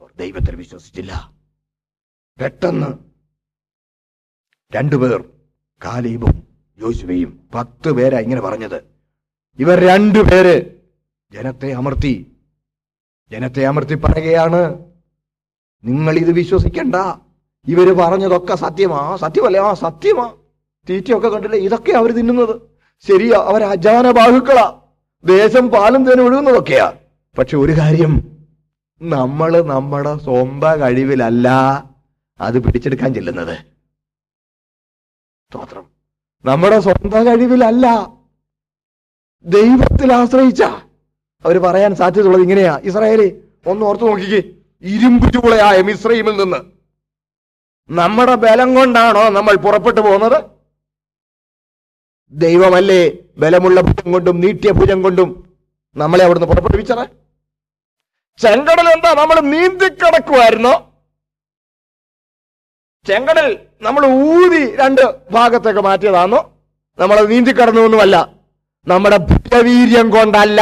അവർ 0.00 0.10
ദൈവത്തിൽ 0.18 0.56
വിശ്വസിച്ചില്ല. 0.56 1.32
പെട്ടെന്ന് 2.40 2.86
രണ്ടുപേർ 4.74 5.24
കാലീബും 5.84 6.42
യോശുവയും 6.78 7.48
പത്ത് 7.54 7.92
പേരാ 7.92 8.18
ഇങ്ങനെ 8.18 8.40
പറഞ്ഞത്. 8.40 8.82
ഇവർ 9.58 9.80
രണ്ടുപേര് 9.80 10.70
ജനത്തെ 11.32 11.72
അമർത്തി 11.72 12.32
ജനത്തെ 13.30 13.66
അമർത്തി 13.66 13.94
പറയുകയാണ് 13.94 14.84
നിങ്ങൾ 15.84 16.18
ഇത് 16.18 16.32
വിശ്വസിക്കണ്ട. 16.32 16.94
ഇവർ 17.66 17.96
പറഞ്ഞതൊക്കെ 17.96 18.54
സത്യമാ 18.54 19.16
സത്യമല്ലേ? 19.16 19.60
ആ 19.60 19.74
സത്യമാ. 19.74 20.34
തീറ്റയൊക്കെ 20.90 21.28
കണ്ടില്ലേ? 21.28 21.58
ഇതൊക്കെ 21.58 21.92
അവർ 21.92 22.12
തിന്നുന്നത്. 22.12 22.60
ശരിയാ 23.08 23.38
അവർ 23.38 23.64
അജാന 23.64 24.10
ബാഹുക്കളാ 24.10 24.80
ദേശം 25.24 25.68
പാലും 25.68 26.04
തേനും 26.04 26.24
ഒഴുകുന്നതൊക്കെയാ. 26.24 26.92
പക്ഷെ 27.38 27.56
ഒരു 27.56 27.72
കാര്യം 27.72 28.37
നമ്മൾ 29.02 29.62
നമ്മുടെ 29.62 30.18
സ്വന്തം 30.18 30.80
കഴിവിലല്ല 30.80 31.48
അത് 32.40 32.58
പിടിച്ചെടുക്കാൻ 32.58 33.14
ചെല്ലുന്നത്. 33.14 33.58
സ്തോത്രം. 35.50 35.86
നമ്മുടെ 36.44 36.80
സ്വന്തം 36.80 37.26
കഴിവിലല്ല. 37.26 37.86
ദൈവത്തിൽ 39.44 40.12
ആശ്രയിച്ച. 40.12 40.62
അവർ 41.44 41.58
പറയാൻ 41.58 41.94
സാധ്യതയുള്ളത് 41.94 42.42
ഇങ്ങനെയാ. 42.42 42.78
ഇസ്രായേലി 42.78 43.42
ഒന്ന് 43.66 43.86
ഓർത്തു 43.86 44.04
നോക്കിക്കേ. 44.04 44.42
ഇരുമ്പ് 44.82 45.32
ചൂളയായ 45.32 45.82
മിശ്രയിമിൽ 45.82 46.36
നിന്ന്. 46.36 46.56
നമ്മുടെ 47.90 48.34
ബലം 48.34 48.74
കൊണ്ടാണോ 48.74 49.28
നമ്മൾ 49.28 49.56
പുറപ്പെട്ടു 49.56 50.00
പോകുന്നത്? 50.00 50.44
ദൈവമല്ലേ 52.30 53.12
ബലമുള്ള 53.38 53.80
ഭുജം 53.80 54.12
കൊണ്ടും 54.12 54.40
നീട്ടിയ 54.40 54.70
ഭുജം 54.70 55.02
കൊണ്ടും 55.02 55.56
നമ്മളെ 55.96 56.24
അവിടുന്ന് 56.24 56.48
പുറപ്പെടുവിച്ചത്? 56.48 57.27
ചെങ്കടൽ 58.40 58.86
എന്താ? 58.94 59.10
നമ്മൾ 59.20 59.36
നീന്തിക്കിടക്കുമായിരുന്നു 59.52 60.74
ചെങ്കടൽ 63.06 63.46
നമ്മൾ 63.86 64.02
ഊതി 64.30 64.62
രണ്ട് 64.80 65.02
ഭാഗത്തേക്ക് 65.34 65.82
മാറ്റിയതാണോ 65.86 66.40
നമ്മൾ 66.98 67.16
നീന്തിക്കടന്നൊന്നുമല്ല. 67.32 68.16
നമ്മുടെ 68.86 69.18
ഭുജവീര്യം 69.30 70.06
കൊണ്ടല്ല 70.14 70.60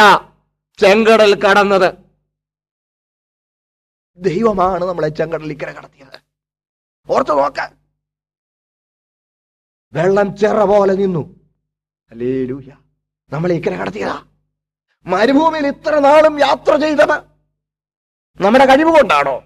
ചെങ്കടൽ 0.79 1.31
കടന്നത്. 1.45 1.89
ദൈവമാണ് 4.19 4.85
നമ്മളെ 4.91 5.09
ചെങ്കടൽ 5.19 5.51
ഇക്കരെ 5.55 5.73
കടത്തിയത്. 5.73 6.19
ഓർത്തു 7.09 7.33
നോക്ക. 7.41 7.61
വെള്ളം 9.93 10.29
ചെറ 10.41 10.59
പോലെ 10.71 10.95
നിന്നു. 11.01 11.23
അല്ലേ 12.11 12.33
ലൂയ 12.51 12.71
നമ്മളെ 13.33 13.55
ഇക്കരെ 13.59 13.77
കടത്തിയതാ. 13.77 14.17
മരുഭൂമിയിൽ 15.07 15.67
ഇത്ര 15.73 15.95
നാളും 16.07 16.35
യാത്ര 16.47 16.73
ചെയ്തത് 16.85 17.17
നമ്മുടെ 18.41 18.65
കഴിവ് 18.65 18.91
കൊണ്ടാണോ? 18.91 19.45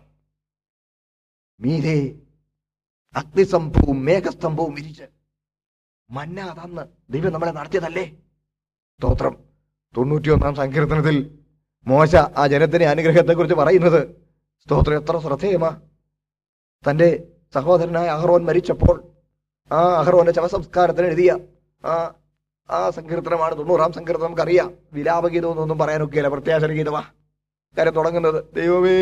മീതെ 1.60 2.18
അഗ്നിസ്തംഭവും 3.16 4.04
മേഘസ്തംഭവും 4.04 4.74
വിരിച്ച് 4.74 5.02
മന്ന 6.10 6.64
തന്ന് 6.64 7.12
ദൈവം 7.12 7.32
നമ്മളെ 7.32 7.50
നടത്തിയതല്ലേ? 7.50 8.04
സ്തോത്രം. 8.98 9.36
തൊണ്ണൂറ്റിയൊന്നാം 9.96 10.54
സങ്കീർത്തനത്തിൽ 10.54 11.38
മോശ 11.86 12.16
ആ 12.16 12.46
ജനത്തിന്റെ 12.46 12.86
അനുഗ്രഹത്തെ 12.86 13.32
കുറിച്ച് 13.32 13.54
പറയുന്നത് 13.54 14.16
സ്തോത്രം 14.64 15.02
എത്ര 15.02 15.18
ശ്രദ്ധേയമാ. 15.18 15.80
തന്റെ 16.90 17.28
സഹോദരനായ 17.54 18.08
അഹ്റോൻ 18.08 18.44
മരിച്ചപ്പോൾ 18.44 18.96
ആ 19.72 19.80
അഹ്റോന്റെ 20.00 20.32
ശവസംസ്കാരത്തിന് 20.32 21.06
എഴുതിയ 21.06 21.38
ആ 21.84 22.14
ആ 22.70 22.90
സങ്കീർത്തനമാണ് 22.90 23.56
തൊണ്ണൂറാം 23.56 23.92
സങ്കീർത്തനം. 23.92 24.26
നമുക്കറിയാം. 24.26 24.74
വിലാപഗീതം 24.92 25.50
എന്നൊന്നും 25.50 25.78
പറയാനൊക്കെയല്ല 25.78 26.28
പ്രത്യാശന 26.28 26.72
ഗീതമാ 26.72 27.02
കാര്യം 27.78 27.94
തുടങ്ങുന്നത്? 27.94 28.44
ദൈവമേ 28.54 28.96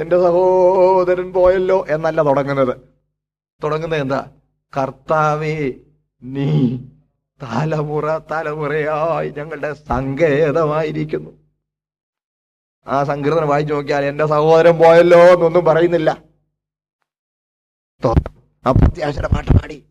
എന്റെ 0.00 0.16
സഹോദരൻ 0.20 1.32
പോയല്ലോ 1.32 1.86
എന്നല്ല 1.88 2.22
തുടങ്ങുന്നത്. 2.22 2.76
തുടങ്ങുന്നത് 3.64 4.00
എന്താ? 4.00 4.30
കർത്താവേ 4.76 5.72
നീ 6.22 6.76
തലമുറ 7.42 8.18
തലമുറയായി 8.18 9.30
ഞങ്ങളുടെ 9.30 9.72
സങ്കേതമായിരിക്കുന്നു. 9.72 11.30
ആ 12.86 13.04
സങ്കീർത്തനം 13.04 13.48
വായിച്ചു 13.48 13.74
നോക്കിയാൽ 13.74 14.04
എന്റെ 14.04 14.26
സഹോദരൻ 14.26 14.78
പോയല്ലോ 14.78 15.18
എന്നൊന്നും 15.18 15.64
പറയുന്നില്ല. 15.64 16.10
അപ്രത്യാശയുടെ 18.66 19.28
പാട്ട് 19.28 19.50
പാടി. 19.50 19.84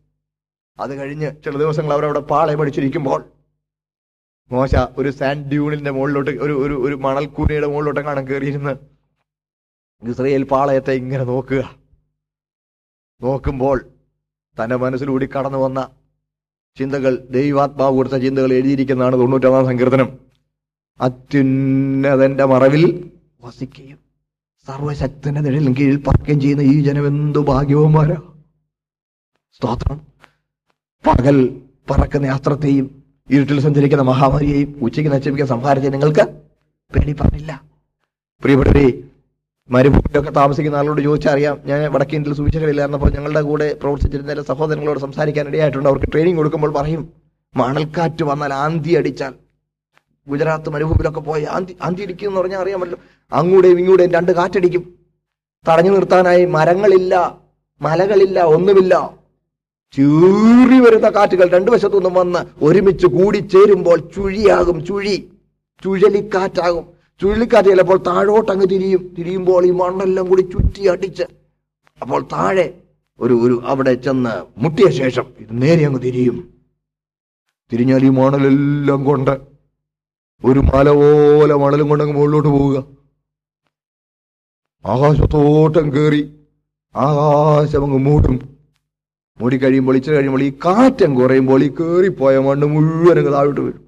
അത് 0.80 0.94
കഴിഞ്ഞ് 0.94 1.42
ചില 1.44 1.58
ദിവസങ്ങൾ 1.58 1.92
അവരവിടെ 1.92 2.20
പാളെ 2.20 2.54
പഠിച്ചിരിക്കുമ്പോൾ 2.56 3.33
മോശ. 4.52 4.74
ഒരു 4.98 5.10
സാൻഡ് 5.10 5.48
ഡ്യൂണിന്റെ 5.48 5.90
മുകളിലോട്ട് 5.90 6.30
ഒരു 6.30 6.66
ഒരു 6.66 6.74
ഒരു 6.74 6.94
മണൽക്കൂനയുടെ 6.94 7.66
മുകളിലോട്ട് 7.66 8.00
കാണാൻ 8.00 8.26
കയറിയിരുന്ന് 8.26 8.74
ഇസ്രയേൽ 10.10 10.42
പാളയത്തെ 10.42 10.92
ഇങ്ങനെ 10.92 11.24
നോക്കുക. 11.24 11.76
നോക്കുമ്പോൾ 13.22 13.92
തന്റെ 14.64 14.76
മനസ്സിലൂടി 14.76 15.26
കടന്നു 15.26 15.58
വന്ന 15.58 15.88
ചിന്തകൾ 16.78 17.26
ദൈവാത്മാവ് 17.30 17.94
കൊടുത്ത 17.94 18.14
ചിന്തകൾ 18.14 18.52
എഴുതിയിരിക്കുന്നതാണ് 18.52 19.18
തൊണ്ണൂറ്റൊന്നാം 19.18 19.64
സങ്കീർത്തനം. 19.64 20.18
അത്യുന്നതന്റെ 21.00 22.44
മറവിൽ 22.44 23.10
വസിക്കുകയും 23.44 23.98
സർവശക്തന്റെ 24.66 25.40
നിഴലിൽ 25.40 25.76
കീഴിൽ 25.76 26.02
പറക്കുകയും 26.02 26.40
ചെയ്യുന്ന 26.40 26.62
ഈ 26.62 26.80
ജനം 26.80 27.06
എന്തു 27.06 27.38
ഭാഗ്യവന്മാരാ. 27.38 28.16
സ്തോത്രം. 29.52 30.06
പകൽ 31.06 31.62
പറക്കുന്ന 31.90 32.26
യാത്രത്തെയും 32.26 33.03
ഇരുട്ടിൽ 33.30 33.60
സഞ്ചരിക്കുന്ന 33.60 34.02
മഹാമാരിയെയും 34.02 34.78
ഉച്ചയ്ക്ക് 34.82 35.12
നശിപ്പിക്കുന്ന 35.12 35.46
സംഹാരത്തെ 35.46 35.88
നിങ്ങൾക്ക് 35.88 36.24
പേടി 36.94 37.12
പറഞ്ഞില്ല. 37.12 37.62
പ്രിയപ്പെട്ടവരെ 38.42 39.02
മരുഭൂമിയിലൊക്കെ 39.70 40.30
താമസിക്കുന്ന 40.30 40.76
ആളോട് 40.76 41.00
ചോദിച്ചറിയാം. 41.00 41.60
ഞാൻ 41.64 41.92
വടക്കേ 41.92 42.16
ഇന്ത്യയിൽ 42.16 42.36
സൂചിച്ചകളില്ലായിരുന്നപ്പോൾ 42.36 43.10
ഞങ്ങളുടെ 43.10 43.40
കൂടെ 43.40 43.74
പ്രവർത്തിച്ചിരുന്ന 43.74 44.42
സഹോദരങ്ങളോട് 44.42 44.98
സംസാരിക്കാൻ 44.98 45.46
ഇടയായിട്ടുണ്ട് 45.46 45.88
അവർക്ക് 45.88 46.12
ട്രെയിനിങ് 46.12 46.36
കൊടുക്കുമ്പോൾ 46.36 46.72
പറയും 46.74 47.12
മണൽക്കാറ്റ് 47.56 48.24
വന്നാൽ 48.24 48.54
ആന്തി 48.54 48.92
അടിച്ചാൽ. 48.92 49.34
ഗുജറാത്ത് 50.28 50.70
മരുഭൂമിയിലൊക്കെ 50.70 51.20
പോയി 51.20 51.44
ആന്തി 51.44 51.76
ആന്തി 51.82 52.02
അടിക്കും 52.02 52.28
എന്ന് 52.28 52.40
പറഞ്ഞാൽ 52.40 52.58
അറിയാമല്ലോ. 52.58 52.98
അങ്ങൂടെയും 53.32 53.78
ഇങ്ങൂടെയും 53.78 54.12
രണ്ട് 54.12 54.32
കാറ്റടിക്കും. 54.32 54.94
തടഞ്ഞു 55.68 55.90
നിർത്താനായി 55.90 56.44
മരങ്ങളില്ല 56.44 57.38
മലകളില്ല 57.82 58.40
ഒന്നുമില്ല. 58.40 59.23
ചീറി 59.96 60.80
വരുന്ന 60.80 61.08
കാറ്റുകൾ 61.10 61.48
രണ്ടു 61.48 61.70
വശത്തു 61.70 61.94
നിന്നും 61.94 62.14
വന്ന് 62.14 62.64
ഒരുമിച്ച് 62.64 63.06
കൂടി 63.06 63.38
ചേരുമ്പോൾ 63.38 63.98
ചുഴിയാകും 64.16 64.84
ചുഴി. 64.84 65.28
ചുഴലിക്കാറ്റാകും. 65.84 66.84
ചുഴലിക്കാറ്റ് 67.20 67.68
ചിലപ്പോൾ 67.68 67.98
താഴോട്ടങ്ങ് 67.98 68.66
തിരിയും. 68.66 69.14
തിരിയുമ്പോൾ 69.18 69.66
ഈ 69.66 69.70
മണ്ണെല്ലാം 69.70 70.28
കൂടി 70.28 70.42
ചുറ്റി 70.42 70.86
അടിച്ച്. 70.86 71.22
അപ്പോൾ 72.02 72.22
താഴെ 72.22 72.74
ഒരു 73.20 73.34
ഒരു 73.34 73.62
അവിടെ 73.64 73.94
ചെന്ന് 73.94 74.30
മുട്ടിയ 74.58 74.90
ശേഷം 74.90 75.24
ഇത് 75.40 75.62
നേരെ 75.62 75.86
അങ്ങ് 75.86 76.00
തിരിയും. 76.02 76.54
തിരിഞ്ഞാൽ 77.72 78.04
ഈ 78.04 78.08
മണലെല്ലാം 78.08 79.04
കൊണ്ട് 79.04 79.40
ഒരു 80.44 80.60
മല 80.60 80.90
പോലെ 80.90 81.54
മണലും 81.54 81.88
കൊണ്ട് 81.88 82.04
അങ്ങ് 82.04 82.16
മുകളിലോട്ട് 82.16 82.48
പോവുക. 82.48 82.84
ആകാശത്തോട്ടം 84.84 85.92
കയറി 85.92 86.34
ആകാശം 86.96 87.84
അങ്ങ് 87.84 87.98
മൂടും. 87.98 88.53
മൂടി 89.40 89.56
കഴിയുമ്പോൾ 89.58 89.96
ഇച്ചിരി 89.96 90.14
കഴിയുമ്പോൾ 90.14 90.42
ഈ 90.42 90.50
കാറ്റം 90.50 91.14
കുറയുമ്പോൾ 91.14 91.62
ഈ 91.62 91.68
കയറിപ്പോയ 91.68 92.38
മണ്ണ് 92.38 92.66
മുഴുവനും 92.66 93.32
താഴോട്ട് 93.32 93.60
വരും. 93.60 93.80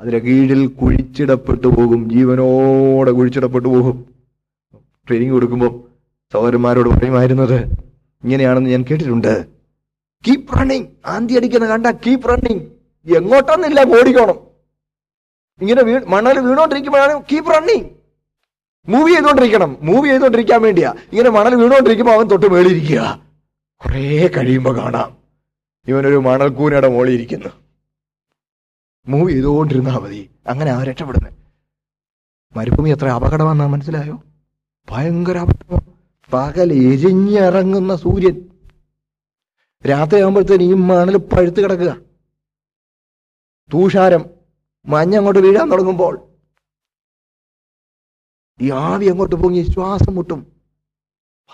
അതിന്റെ 0.00 0.18
കീഴിൽ 0.18 0.66
കുഴിച്ചിടപ്പെട്ടു 0.66 1.66
പോകും 1.66 2.10
ജീവനോടെ 2.10 3.10
കുഴിച്ചിടപ്പെട്ടു 3.10 3.68
പോകും. 3.68 4.06
ട്രെയിനിങ് 5.08 5.32
കൊടുക്കുമ്പോൾ 5.32 5.80
സഹോദരന്മാരോട് 6.32 6.88
പറയുമായിരുന്നത് 6.88 7.58
ഇങ്ങനെയാണെന്ന് 8.24 8.70
ഞാൻ 8.70 8.84
കേട്ടിട്ടുണ്ട്. 8.90 9.46
കീപ് 10.28 10.58
റണ്ണിങ് 10.58 10.86
ആന്തി 11.06 11.34
അടിക്കുന്ന 11.34 11.66
കണ്ട 11.66 11.86
കീപ് 11.86 12.28
റണ്ണിങ് 12.28 12.60
എങ്ങോട്ടൊന്നില്ല 13.16 13.80
ഓടിക്കോണം. 14.00 14.38
ഇങ്ങനെ 15.60 15.82
വീ 15.82 15.98
മണൽ 16.06 16.38
വീണോണ്ടിരിക്കുമ്പോഴാണ് 16.38 17.22
കീപ് 17.32 17.54
റണ്ണിങ് 17.54 17.88
മൂവ് 18.88 19.08
ചെയ്തോണ്ടിരിക്കണം. 19.08 19.76
മൂവ് 19.82 20.06
ചെയ്തോണ്ടിരിക്കാൻ 20.06 20.62
വേണ്ടിയാ. 20.62 20.90
ഇങ്ങനെ 21.12 21.30
മണൽ 21.30 21.54
വീണോണ്ടിരിക്കുമ്പോൾ 21.54 22.14
അവൻ 22.14 22.26
തൊട്ട് 22.28 22.46
മേളിയിരിക്കുക 22.52 23.31
കുറേ 23.84 24.26
കഴിയുമ്പോൾ 24.26 24.80
കാണാം. 24.80 25.16
ഇവനൊരു 25.88 26.16
മണൽക്കൂനയുടെ 26.16 26.88
മോളിൽ 26.88 27.12
ഇരിക്കുന്നു. 27.12 27.48
മൂവ് 29.08 29.30
ചെയ്തുകൊണ്ടിരുന്നാൽ 29.30 29.98
മതി. 29.98 30.30
അങ്ങനെ 30.46 30.70
ആ 30.70 30.82
രക്ഷപ്പെടുന്നത് 30.82 31.32
മരുഭൂമി 32.58 32.90
എത്ര 32.90 33.08
അപകടമാണെന്നാ 33.08 33.66
മനസ്സിലായോ? 33.66 34.22
ഭയങ്കര 34.90 35.38
അപകടം 35.38 35.92
പകൽ 36.32 36.72
എരിഞ്ഞിറങ്ങുന്ന 36.72 37.96
സൂര്യൻ. 37.96 38.48
രാത്രിയാകുമ്പോഴത്തേന് 39.88 40.62
ഈ 40.62 40.72
മണൽ 40.72 41.16
പഴുത്ത് 41.16 41.60
കിടക്കുക. 41.60 41.96
തൂഷാരം 43.74 44.30
മഞ്ഞ 44.86 45.16
അങ്ങോട്ട് 45.16 45.40
വീഴാൻ 45.40 45.70
തുടങ്ങുമ്പോൾ 45.70 46.28
ഈ 48.60 48.70
ആവി 48.70 49.06
അങ്ങോട്ട് 49.06 49.36
പൊങ്ങി 49.36 49.62
ശ്വാസം 49.62 50.14
മുട്ടും. 50.14 50.52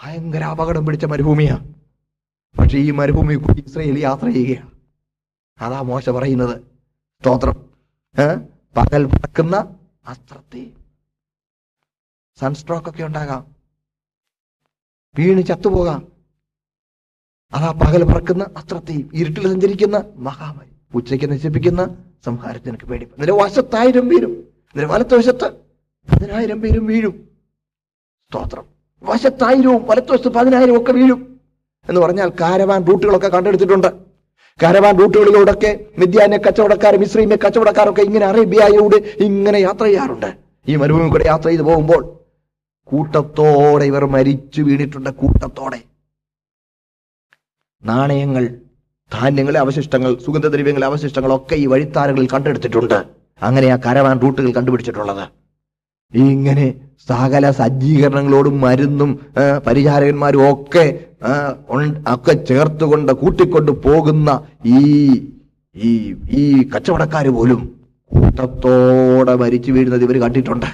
ഭയങ്കര 0.02 0.42
അപകടം 0.44 0.86
പിടിച്ച 0.86 1.04
മരുഭൂമിയാ. 1.04 1.64
പക്ഷെ 2.58 2.78
ഈ 2.78 2.90
മരുഭൂമി 2.90 3.34
കൂടി 3.34 3.64
ഇസ്രയേൽ 3.66 3.98
യാത്ര 3.98 4.30
ചെയ്യുകയാണ്. 4.30 4.70
അതാ 5.60 5.82
മോശ 5.82 6.10
പറയുന്നത്. 6.10 6.62
സ്തോത്രം? 7.20 7.70
പകൽ 8.76 9.04
പറക്കുന്ന 9.06 9.74
അസ്ത്രത്തെ. 10.06 10.72
സൺസ്ട്രോക്ക് 12.40 12.88
ഒക്കെ 12.88 13.04
ഉണ്ടാകാം. 13.04 13.54
വീണ് 15.18 15.42
ചത്തുപോകാം. 15.42 16.12
അതാ 17.52 17.72
പകൽ 17.72 18.04
പറക്കുന്ന 18.04 18.46
അസ്ത്രത്തെയും 18.56 19.10
ഇരുട്ടിൽ 19.14 19.52
സഞ്ചരിക്കുന്ന 19.52 20.04
മഹാമാരി. 20.16 20.70
ഉച്ചയ്ക്ക് 20.94 21.30
നശിപ്പിക്കുന്ന 21.30 22.04
സംഹാരത്തിനൊക്കെ 22.24 22.86
പേടി. 22.86 23.06
നില 23.18 23.30
വശത്തായിരം 23.30 24.08
പേരും 24.08 24.48
നില 24.76 24.86
വലത്ത് 24.86 25.14
വശത്ത് 25.14 25.52
പതിനായിരം 26.12 26.60
പേരും 26.60 26.86
വീഴും. 26.86 27.28
സ്തോത്രം. 28.30 28.64
വശത്തായിരവും 29.02 29.86
വലത്തുവശത്ത് 29.86 30.28
പതിനായിരവും 30.28 30.82
ഒക്കെ 30.82 30.92
വീഴും. 30.92 31.27
എന്ന് 31.88 32.00
പറഞ്ഞാൽ 32.00 32.28
കാരവാൻ 32.40 32.86
റൂട്ടുകളൊക്കെ 32.86 33.28
കണ്ടെടുത്തിട്ടുണ്ട്. 33.28 33.90
കാരവാൻ 34.62 34.98
റൂട്ടുകളിലൂടെയൊക്കെ 34.98 35.86
മിദ്യാനെ 35.98 36.38
കച്ചവടക്കാർ 36.38 36.96
മിശ്രീമെ 36.96 37.36
കച്ചവടക്കാരൊക്കെ 37.36 38.02
ഇങ്ങനെ 38.02 38.26
അറേബ്യയിലൂടെ 38.26 38.96
ഇങ്ങനെ 39.24 39.58
യാത്ര 39.58 39.84
ചെയ്യാറുണ്ട്. 39.84 40.30
ഈ 40.68 40.76
മരുഭൂമി 40.76 41.08
കൂടെ 41.08 41.26
യാത്ര 41.26 41.48
ചെയ്ത് 41.48 41.62
പോകുമ്പോൾ 41.62 42.18
കൂട്ടത്തോടെ 42.84 43.84
ഇവർ 43.84 44.04
മരിച്ചു 44.04 44.62
വീണിട്ടുണ്ട് 44.62 45.10
കൂട്ടത്തോടെ. 45.10 45.78
നാണയങ്ങൾ 47.84 48.44
ധാന്യങ്ങളെ 49.12 49.58
അവശിഷ്ടങ്ങൾ 49.58 50.18
സുഗന്ധദ്രവ്യങ്ങളെ 50.26 50.86
അവശിഷ്ടങ്ങളൊക്കെ 50.86 51.54
ഈ 51.54 51.66
വഴിത്താരകളിൽ 51.66 52.28
കണ്ടെടുത്തിട്ടുണ്ട്. 52.32 53.04
അങ്ങനെ 53.42 53.66
ആ 53.66 53.76
കരവാൻ 53.76 54.20
റൂട്ടുകൾ 54.22 54.52
കണ്ടുപിടിച്ചിട്ടുള്ളത്. 54.52 55.24
ഇങ്ങനെ 56.14 56.74
സകല 57.06 57.50
സജ്ജീകരണങ്ങളോടും 57.50 58.60
മരുന്നും 58.60 59.10
പരിചാരകന്മാരും 59.66 60.52
ഒക്കെ 60.52 61.06
ഒക്കെ 62.14 62.32
ചേർത്തുകൊണ്ട് 62.32 63.12
കൂട്ടിക്കൊണ്ട് 63.12 63.72
പോകുന്ന 63.72 64.42
ഈ 64.66 64.80
ഈ 65.76 66.14
ഈ 66.30 66.68
കച്ചവടക്കാർ 66.68 67.28
പോലും 67.28 67.60
കൂട്ടത്തോടെ 68.12 69.34
മരിച്ചു 69.34 69.70
വീഴുന്നത് 69.72 70.02
ഇവർ 70.02 70.20
കണ്ടിട്ടുണ്ട്. 70.20 70.66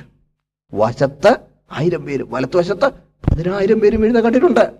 വശത്ത് 0.74 1.32
ആയിരം 1.72 2.04
പേര് 2.04 2.24
വലത്തുവശത്ത് 2.28 2.88
പതിനായിരം 3.26 3.78
പേരും 3.80 4.00
വീഴുന്ന 4.00 4.20
കണ്ടിട്ടുണ്ട്. 4.20 4.72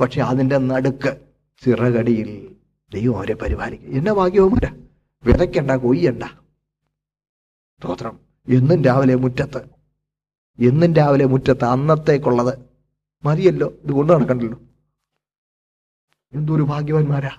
പക്ഷെ 0.00 0.20
അതിന്റെ 0.20 0.58
നടുക്ക് 0.58 1.16
ചിറകടിയിൽ 1.64 2.48
ദൈവം 2.94 3.16
അവരെ 3.16 3.34
പരിപാലിക്കും. 3.34 3.92
എന്നെ 3.98 4.12
ഭാഗ്യവുമാരാ 4.12 4.70
വിതയ്ക്കണ്ട 5.24 5.70
കൊയ്യണ്ട. 5.70 6.24
സ്തോത്രം. 7.78 8.18
എന്നും 8.48 8.84
രാവിലെ 8.84 9.14
മുറ്റത്ത് 9.14 9.75
എന്നും 10.58 10.94
രാവിലെ 10.94 11.24
മുറ്റത്ത് 11.24 11.64
അന്നത്തേക്കുള്ളത്. 11.64 12.58
മതിയല്ലോ 13.24 13.68
ഇത് 13.84 13.92
കൊണ്ടു 13.92 14.12
നടക്കണ്ടല്ലോ 14.12 14.58
എന്തൊരു 16.32 16.62
ഭാഗ്യവാന്മാരാ. 16.62 17.30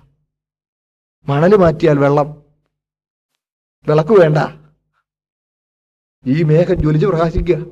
മണൽ 1.27 1.55
മാറ്റിയാൽ 1.55 1.99
വെള്ളം. 1.99 2.43
വിളക്ക് 3.87 4.09
വേണ്ട. 4.09 4.37
ഈ 6.25 6.43
മേഘം 6.43 6.75
ജ്വലിച്ച് 6.75 7.07
പ്രകാശിക്കുക. 7.07 7.65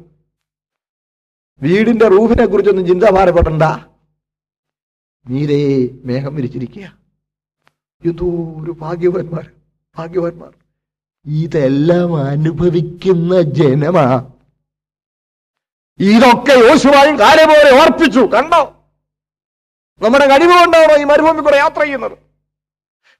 വീടിന്റെ 1.61 2.07
റൂഫിനെ 2.07 2.45
കുറിച്ചൊന്നും 2.45 2.87
ചിന്താഭാരപ്പെടണ്ട 2.87 3.63
നീരേ 5.27 5.89
മേഘം 6.03 6.35
വിരിച്ചിരിക്കുക. 6.35 6.97
എന്തോ 8.05 8.25
ഒരു 8.63 8.71
ഭാഗ്യവാന്മാർ 8.71 9.51
ഭാഗ്യവാന്മാർ. 9.97 10.53
ഇതെല്ലാം 11.25 12.15
അനുഭവിക്കുന്ന 12.15 13.41
ജനമാ. 13.41 14.31
ഇതൊക്കെ 15.99 16.51
യോശുവായും 16.51 17.19
കാര്യം 17.19 17.47
പോലെ 17.47 17.81
ഓർപ്പിച്ചു. 17.81 18.19
കണ്ടോ? 18.19 18.91
നമ്മുടെ 20.01 20.25
കഴിവ് 20.25 20.51
കൊണ്ടാണോ 20.51 21.01
ഈ 21.01 21.03
മരുഭൂമി 21.03 21.41
കൂടെ 21.41 21.57
യാത്ര 21.57 21.79
ചെയ്യുന്നത്? 21.79 22.17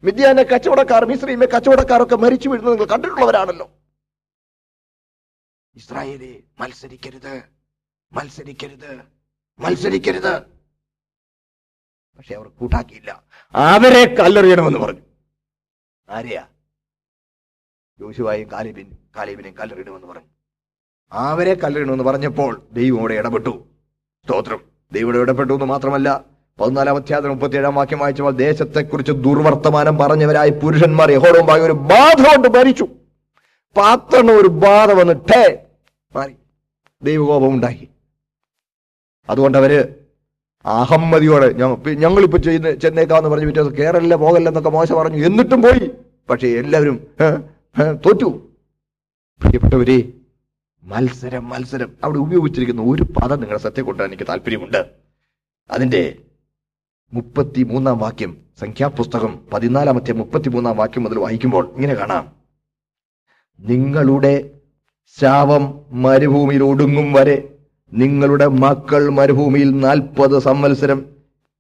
മിഥ്യാന 0.03 0.41
കച്ചവടക്കാർ 0.41 1.05
മിശ്രീമെ 1.05 1.45
കച്ചവടക്കാരൊക്കെ 1.45 2.15
മരിച്ചു 2.15 2.49
വീഴുന്നത് 2.49 2.73
നിങ്ങൾ 2.73 2.91
കണ്ടിട്ടുള്ളവരാണല്ലോ. 2.91 3.71
ഇസ്രായേലി 5.75 6.43
മത്സരിക്കരുത് 6.59 7.43
മത്സരിക്കരുത് 8.11 9.01
മത്സരിക്കരുത്. 9.59 10.41
പക്ഷെ 12.17 12.35
അവർ 12.35 12.47
കൂട്ടാക്കിയില്ല. 12.47 13.23
അവരെ 13.55 14.15
കല്ലെറിയണമെന്ന് 14.15 14.79
പറഞ്ഞു. 14.79 15.01
ആരെയാ? 16.09 16.47
യോശുവായും 17.99 18.51
കാലിബിൻ 18.51 18.97
കാലിബിനെയും 19.15 19.55
കല്ലെറിയണമെന്ന് 19.55 20.07
പറഞ്ഞു. 20.07 20.34
അവരെ 21.11 21.53
കല്ലിടണമെന്ന് 21.53 22.03
പറഞ്ഞപ്പോൾ 22.03 22.61
ദൈവം 22.73 22.99
അവിടെ 22.99 23.13
ഇടപെട്ടു. 23.13 23.49
സ്തോത്രം. 24.25 24.61
ദൈവം 24.93 25.21
ഇടപെട്ടു 25.21 25.53
എന്ന് 25.53 25.65
മാത്രമല്ല 25.65 26.23
പതിനാലാം 26.61 26.95
അധ്യായം 26.95 27.29
മുപ്പത്തിയേഴാം 27.29 27.75
വാക്യം 27.75 27.99
വായിച്ചപ്പോൾ 27.99 28.31
ദേശത്തെക്കുറിച്ച് 28.31 29.11
ദുർവർത്തമാനം 29.11 29.97
പറഞ്ഞവരായ 29.97 30.49
പുരുഷന്മാർ 30.49 31.11
യഹോടുമ്പായി 31.11 31.61
ഒരു 31.61 31.71
ബാധ 31.71 32.21
കൊണ്ട് 32.21 32.47
ഭരിച്ചു 32.47 32.87
പാത്രണ 33.75 34.31
ഒരു 34.31 34.47
ബാധ 34.47 34.91
വന്നിട്ടേ 34.91 35.57
മാറി. 36.15 36.35
ദൈവകോപം 37.03 37.53
ഉണ്ടാക്കി 37.53 37.87
അതുകൊണ്ട് 39.29 39.57
അവർ 39.57 39.95
അഹമ്മതിയോടെ 40.65 41.47
ഞങ്ങളിപ്പോ 41.93 42.37
ചെയ്യുന്ന 42.37 42.71
ചെന്നേക്കാന്ന് 42.71 43.29
പറഞ്ഞു 43.29 43.45
പിറ്റേ 43.45 43.63
കേറല്ല 43.63 44.15
പോകല്ല 44.15 44.49
എന്നൊക്കെ 44.49 44.69
മോശ 44.69 44.91
പറഞ്ഞു. 44.91 45.25
എന്നിട്ടും 45.25 45.61
പോയി. 45.61 45.91
പക്ഷെ 46.29 46.47
എല്ലാവരും 46.47 47.07
തോറ്റു. 48.05 48.29
പ്രിയപ്പെട്ടവരെ 49.41 50.03
മത്സരം 50.85 51.49
മത്സരം. 51.49 51.97
അവിടെ 52.03 52.17
ഉപയോഗിച്ചിരിക്കുന്ന 52.17 52.81
ഒരു 52.81 53.03
പദം 53.03 53.39
നിങ്ങളുടെ 53.39 53.63
സത്യം 53.63 53.85
കൊണ്ടാൻ 53.85 54.07
എനിക്ക് 54.07 54.23
താല്പര്യമുണ്ട്. 54.29 54.85
അതിന്റെ 55.71 56.15
മുപ്പത്തി 57.13 57.63
മൂന്നാം 57.63 57.97
വാക്യം 57.97 58.37
സംഖ്യാപുസ്തകം 58.59 59.39
പതിനാലാമത്തെ 59.53 60.11
മുപ്പത്തി 60.11 60.49
മൂന്നാം 60.49 60.77
വാക്യം 60.77 61.03
മുതൽ 61.03 61.19
വായിക്കുമ്പോൾ 61.19 61.73
ഇങ്ങനെ 61.73 61.93
കാണാം. 61.93 62.35
നിങ്ങളുടെ 63.59 64.59
ശാവം 65.19 65.85
മരുഭൂമിയിൽ 65.91 66.63
ഒടുങ്ങും 66.63 67.13
വരെ 67.13 67.57
നിങ്ങളുടെ 67.93 68.47
മക്കൾ 68.47 69.09
മരുഭൂമിയിൽ 69.09 69.79
നാൽപ്പത് 69.79 70.39
സംവത്സരം 70.39 71.05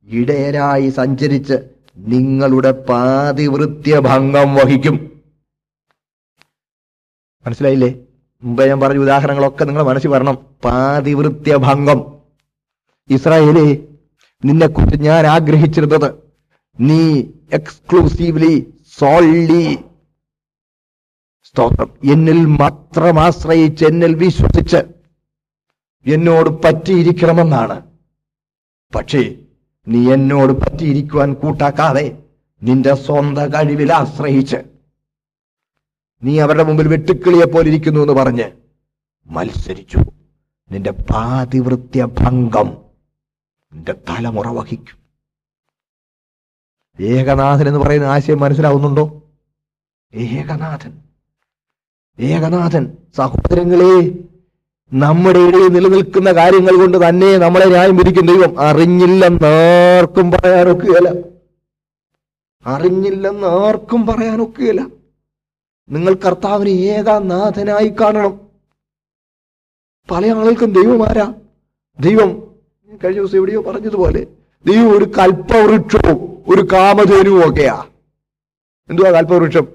ഇടയരായി 0.05 0.89
സഞ്ചരിച്ച് 0.89 1.53
നിങ്ങളുടെ 1.97 2.71
പാതിവൃത്യ 2.71 3.99
ഭംഗം 3.99 4.55
വഹിക്കും. 4.55 5.21
മനസ്സിലായില്ലേ? 7.45 8.04
മുമ്പേ 8.45 8.67
ഞാൻ 8.67 8.79
പറഞ്ഞ 8.79 8.97
ഉദാഹരണങ്ങളൊക്കെ 8.97 9.65
നിങ്ങൾ 9.65 9.83
മനസ്സിൽ 9.83 10.09
വരണം. 10.09 10.37
പാതിവൃത്യഭംഗം. 10.63 12.15
ഇസ്രായേലേ 13.09 13.77
നിന്നെക്കുറിച്ച് 14.45 14.99
ഞാൻ 15.01 15.25
ആഗ്രഹിച്ചിരുന്നത് 15.27 16.13
നീ 16.79 17.23
എക്സ്ക്ലൂസീവ്ലി 17.53 18.73
സോൾലി 18.97 19.77
സ്തോത്രം. 21.43 22.11
എന്നിൽ 22.11 22.45
മാത്രം 22.45 23.19
ആശ്രയിച്ച് 23.19 23.85
എന്നിൽ 23.85 24.15
വിശ്വസിച്ച് 24.15 24.77
എന്നോട് 26.05 26.49
പറ്റിയിരിക്കണമെന്നാണ്. 26.49 27.81
പക്ഷേ 28.95 29.35
നീ 29.87 30.13
എന്നോട് 30.13 30.53
പറ്റിയിരിക്കുവാൻ 30.53 31.33
കൂട്ടാക്കാതെ 31.33 32.23
നിന്റെ 32.63 32.93
സ്വന്തം 32.93 33.53
കഴിവിൽ 33.53 33.93
ആശ്രയിച്ച് 33.93 34.74
നീ 36.23 36.39
അവരുടെ 36.39 36.63
മുമ്പിൽ 36.63 36.87
വെട്ടുക്കിളിയെ 36.87 37.45
പോലെ 37.45 37.67
ഇരിക്കുന്നു 37.67 38.01
എന്ന് 38.01 38.13
പറഞ്ഞ് 38.13 38.51
മത്സരിച്ചു. 39.25 39.97
നിന്റെ 40.71 40.91
പാതിവൃത്യ 40.91 42.05
ഭംഗം 42.05 42.77
നിന്റെ 43.73 43.91
തലമുറ 43.91 44.47
വഹിക്കും. 44.47 45.05
ഏകനാഥൻ 46.99 47.67
എന്ന് 47.67 47.79
പറയുന്ന 47.79 48.05
ആശയം 48.05 48.39
മനസ്സിലാവുന്നുണ്ടോ? 48.39 49.21
ഏകനാഥൻ. 50.13 50.99
ഏകനാഥൻ 52.19 52.97
സഹോദരങ്ങളെ 53.15 54.11
നമ്മുടെ 54.93 55.39
ഇടയിൽ 55.39 55.67
നിലനിൽക്കുന്ന 55.67 56.31
കാര്യങ്ങൾ 56.31 56.77
കൊണ്ട് 56.77 57.09
തന്നെ 57.09 57.37
നമ്മളെ 57.37 57.65
ന്യായം 57.65 57.97
വിധിക്കും 57.97 58.25
ദൈവം. 58.25 58.59
അറിഞ്ഞില്ലെന്ന് 58.59 59.47
ആർക്കും 59.97 60.31
പറയാനൊക്കുകയില്ല. 60.31 61.09
അറിഞ്ഞില്ലെന്ന് 62.65 63.47
ആർക്കും 63.47 64.07
പറയാനൊക്കുകയില്ല. 64.07 65.04
നിങ്ങൾ 65.89 66.13
കർത്താവിനെ 66.13 66.69
ഏകനാഥനായി 66.69 67.87
കാണണം. 67.87 68.39
പല 70.11 70.27
ആളുകൾക്കും 70.27 70.73
ദൈവമാരാ 70.73 71.33
ദൈവം. 71.99 72.55
കഴിഞ്ഞ 73.03 73.19
ദിവസം 73.19 73.37
എവിടെയോ 73.37 73.61
പറഞ്ഞതുപോലെ 73.61 74.27
ദൈവം 74.65 74.97
ഒരു 74.97 75.05
കൽപ്പവൃക്ഷവും 75.05 76.43
ഒരു 76.47 76.67
കാമധേനുവും 76.73 77.49
ഒക്കെയാ. 77.49 77.85
എന്തുവാ 78.89 79.11
കൽപ്പവൃക്ഷം? 79.11 79.67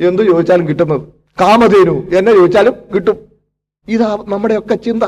എന്ത് 0.00 0.22
ചോദിച്ചാലും 0.22 0.68
കിട്ടുന്നത്? 0.68 1.00
കാമധേനു. 1.40 1.92
എന്നെ 1.92 2.32
ചോദിച്ചാലും 2.32 2.74
കിട്ടും. 2.94 3.32
ഇതാ 3.88 4.24
നമ്മുടെയൊക്കെ 4.28 4.74
ചിന്ത. 4.74 5.02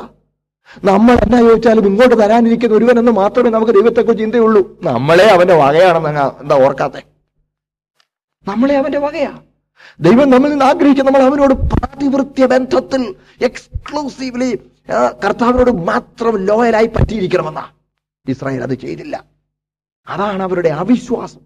നമ്മൾ 0.85 1.13
എന്നാ 1.13 1.41
ചോദിച്ചാലും 1.41 1.87
ഇങ്ങോട്ട് 1.87 2.15
തരാനിരിക്കുന്ന 2.15 2.77
ഒരുവനെന്ന് 2.77 3.13
മാത്രമേ 3.13 3.51
നമുക്ക് 3.51 3.73
ദൈവത്തെക്കുറിച്ച് 3.73 4.25
ചിന്തയുള്ളൂ. 4.25 4.79
നമ്മളെ 4.83 5.25
അവന്റെ 5.25 5.55
വകയാണെന്ന് 5.55 6.11
എന്താ 6.43 6.55
ഓർക്കാത്തെ? 6.55 7.03
നമ്മളെ 8.49 8.77
അവന്റെ 8.77 8.99
വകയാ. 8.99 9.43
ദൈവം 10.01 10.31
നമ്മിൽ 10.31 10.51
നിന്ന് 10.51 10.65
ആഗ്രഹിക്കുന്ന 10.65 11.11
നമ്മൾ 11.11 11.31
അവനോട് 11.31 11.55
പ്രാതിവൃത്യ 11.55 12.47
ബന്ധത്തിൽ 12.47 13.15
എക്സ്ക്ലൂസീവ്ലി 13.45 14.59
കർത്താവിനോട് 15.25 15.71
മാത്രം 15.71 16.37
ലോയലായി 16.37 16.87
പറ്റിയിരിക്കണമെന്നാ. 16.87 17.69
ഇസ്രായേൽ 18.29 18.63
അത് 18.63 18.75
ചെയ്തില്ല. 18.75 19.25
അതാണ് 20.09 20.43
അവരുടെ 20.43 20.69
അവിശ്വാസം. 20.69 21.41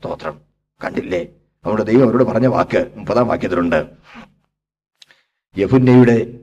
സ്തോത്രം. 0.00 0.40
കണ്ടില്ലേ? 0.84 1.26
നമ്മുടെ 1.64 1.82
ദൈവം 1.82 2.04
അവരോട് 2.04 2.24
പറഞ്ഞ 2.24 2.46
വാക്ക് 2.46 2.86
മുപ്പതാം 2.96 3.28
വാക്യത്തിലുണ്ട്. 3.28 3.86
യഫുന്നയുടെ 5.58 6.38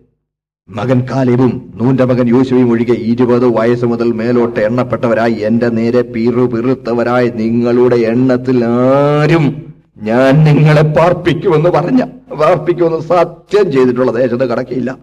മകൻ 0.70 1.08
കാലേബും 1.10 1.72
നൂന്റെ 1.76 2.06
മകൻ 2.06 2.28
യോശുവയും 2.28 2.70
ഒഴികെ 2.70 2.94
ഇരുപത് 2.94 3.46
വയസ്സ് 3.46 3.86
മുതൽ 3.86 4.12
മേലോട്ട് 4.12 4.60
എണ്ണപ്പെട്ടവരായി 4.60 5.34
എന്റെ 5.34 5.70
നേരെ 5.70 6.02
പീറു 6.02 6.42
പിറുത്തവരായി 6.42 7.30
നിങ്ങളുടെ 7.30 7.96
എണ്ണത്തിൽ 7.96 8.66
ആരും 8.66 9.71
ഞാൻ 9.98 10.44
നിങ്ങളെ 10.44 10.82
പാർപ്പിക്കുമെന്ന് 10.82 11.70
പറഞ്ഞ 11.70 12.06
പാർപ്പിക്കുമെന്ന് 12.34 13.00
സത്യം 13.00 13.72
ചെയ്തിട്ടുള്ള 13.72 14.12
ദേശത്ത് 14.12 14.50
കടക്കില്ല 14.50 14.98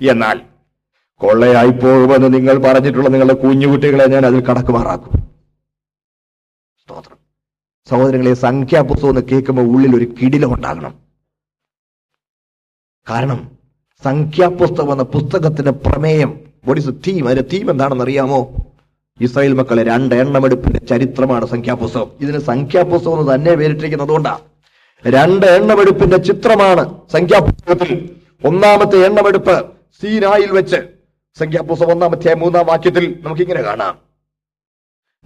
എന്നാൽ 0.00 0.40
കൊള്ളയായി 1.16 1.70
പോകുമെന്ന് 1.70 2.34
നിങ്ങൾ 2.34 2.58
പറഞ്ഞിട്ടുള്ള 2.58 3.08
നിങ്ങളുടെ 3.08 3.34
കുഞ്ഞുകുട്ടികളെ 3.34 4.06
ഞാൻ 4.06 4.26
അതിൽ 4.26 4.40
കടക്കുമാറാക്കും. 4.40 5.12
സ്തോത്രം. 6.82 7.18
സഹോദരങ്ങളെ 7.88 8.34
സംഖ്യാപുസ്തകം 8.34 9.08
എന്ന് 9.08 9.20
കേൾക്കുമ്പോൾ 9.20 9.62
ഉള്ളിൽ 9.62 9.96
ഒരു 9.96 10.04
കിടിലം 10.04 10.54
ഉണ്ടാകണം. 10.54 10.94
കാരണം 13.10 13.58
സംഖ്യാപുസ്തകം 14.04 14.92
എന്ന 14.92 15.02
പുസ്തകത്തിന്റെ 15.02 15.70
പ്രമേയം 15.70 16.40
the 16.68 16.92
തീം 17.06 17.28
അതിന്റെ 17.28 17.48
തീം 17.52 17.70
എന്താണെന്ന് 17.70 18.04
അറിയാമോ 18.04 18.54
ഇസ്രായേൽ 19.20 19.52
മക്കളെ 19.52 19.82
രണ്ട് 19.82 20.14
എണ്ണമെടുപ്പിന്റെ 20.14 20.80
ചരിത്രമാണ് 20.86 21.46
സംഖ്യാപുസ്തകം. 21.46 22.08
ഇതിന് 22.20 22.38
സംഖ്യാപുസ്തകം 22.38 23.20
എന്ന് 23.20 23.34
തന്നെ 23.34 23.54
പേരിട്ടിരിക്കുന്നത് 23.54 24.08
അതുകൊണ്ടാ 24.08 24.38
രണ്ട് 25.04 25.46
എണ്ണമെടുപ്പിന്റെ 25.46 26.16
ചിത്രമാണ് 26.16 26.84
സംഖ്യാപുസ്തകത്തിൽ. 27.12 28.10
ഒന്നാമത്തെ 28.44 29.04
എണ്ണമെടുപ്പ് 29.04 29.64
സീനായിൽ 30.02 30.50
വെച്ച്. 30.50 30.76
സംഖ്യാപുസ്തകം 31.38 31.92
ഒന്നാമത്തെ 31.92 32.34
മൂന്നാം 32.34 32.66
വാക്യത്തിൽ 32.66 33.18
നമുക്കിങ്ങനെ 33.22 33.62
കാണാം. 33.62 33.94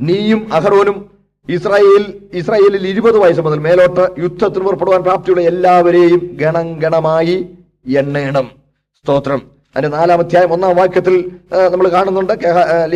നീയും 0.01 0.53
അഹറോനും 0.53 1.11
ഇസ്രായേൽ 1.49 2.29
ഇസ്രായേലിൽ 2.35 2.87
ഇരുപത് 2.89 3.19
വയസ്സ് 3.19 3.41
മുതൽ 3.41 3.59
മേലോട്ട് 3.59 4.21
യുദ്ധത്തിന് 4.21 4.65
പുറപ്പെടുവാൻ 4.65 5.03
പ്രാപ്തിയുള്ള 5.03 5.43
എല്ലാവരെയും 5.43 6.37
ഗണം 6.43 6.79
ഗണമായി 6.79 7.37
എണ്ണയണം 7.97 8.51
സ്തോത്രം. 9.05 9.58
അതിന്റെ 9.77 9.97
നാലാം 9.97 10.19
അധ്യായം 10.19 10.53
ഒന്നാം 10.53 10.77
വാക്യത്തിൽ 10.77 11.41
നമ്മൾ 11.71 11.89
കാണുന്നുണ്ട്. 11.89 12.33
ആ, 12.33 12.87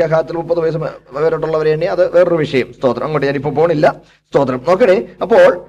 കേഹാത്തിൽ 0.00 0.36
മുപ്പത് 0.36 0.60
വയസ്സ് 0.60 0.78
പേരോട്ടുള്ളവരെ 1.14 1.70
എണ്ണി 1.70 1.86
അത് 1.86 2.14
വേറൊരു 2.14 2.34
വിഷയം. 2.34 2.72
സ്തോത്രം. 2.72 3.04
അങ്ങോട്ട് 3.04 3.26
ഞാനിപ്പോ 3.26 3.50
പോണില്ല. 3.50 3.94
സ്തോത്രം. 4.28 4.64
നോക്കണേ. 4.68 5.08
അപ്പോൾ 5.22 5.64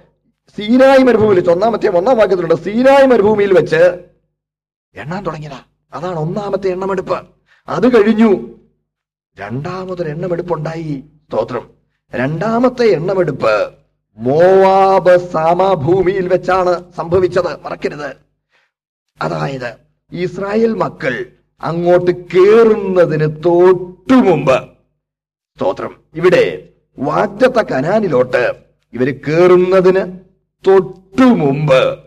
സീനായി 0.58 1.04
മരുഭൂമിയിൽ 1.04 1.36
വെച്ച് 1.36 1.52
ഒന്നാമത്തെ 1.52 1.98
ഒന്നാം 1.98 2.18
വാക്യത്തിലുണ്ട്. 2.18 2.64
സീനായി 2.64 3.06
മരുഭൂമിയിൽ 3.06 3.54
വെച്ച് 3.54 4.00
എണ്ണാൻ 4.96 5.26
തുടങ്ങിയതാ. 5.26 5.60
അതാണ് 5.94 6.20
ഒന്നാമത്തെ 6.20 6.68
എണ്ണമെടുപ്പ്. 6.68 7.28
അത് 7.68 7.96
കഴിഞ്ഞു. 7.96 8.60
രണ്ടാമതൊരു 9.40 10.10
എണ്ണമെടുപ്പുണ്ടായി. 10.10 11.04
സ്തോത്രം. 11.32 11.70
രണ്ടാമത്തെ 12.16 12.86
എണ്ണമെടുപ്പ് 12.86 13.74
മോവാബ് 14.18 15.18
സാമഭൂമിയിൽ 15.18 16.28
വെച്ചാണ് 16.28 16.84
സംഭവിച്ചത്. 16.98 17.64
മറക്കരുത്. 17.64 18.16
അതായത് 19.22 19.87
ഇസ്രായേൽ 20.12 20.74
മക്കൾ 20.74 21.26
അങ്ങോട്ട് 21.62 22.12
കേറുന്നതിന് 22.12 23.44
തൊട്ടു 23.46 24.14
മുമ്പ്. 24.14 24.58
സ്തോത്രം. 25.56 25.96
ഇവിടെ 26.16 26.70
വാഗ്ദത്ത 27.00 27.62
കനാനിലോട്ട് 27.72 28.54
ഇവർ 28.94 29.14
കേറുന്നതിന് 29.28 30.04
തൊട്ടു 30.68 31.24
മുമ്പ് 31.24 32.00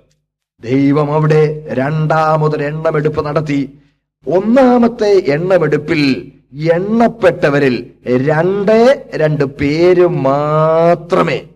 ദൈവം 0.62 1.12
അവിടെ 1.12 1.64
രണ്ടാമതൊരു 1.68 2.62
എണ്ണമെടുപ്പ് 2.62 3.26
നടത്തി. 3.26 3.78
ഒന്നാമത്തെ 4.26 5.10
എണ്ണമെടുപ്പിൽ 5.26 6.32
എണ്ണപ്പെട്ടവരിൽ 6.72 7.90
രണ്ടേ 8.06 9.08
രണ്ട് 9.14 9.44
പേര് 9.44 10.06
മാത്രമേ 10.06 11.48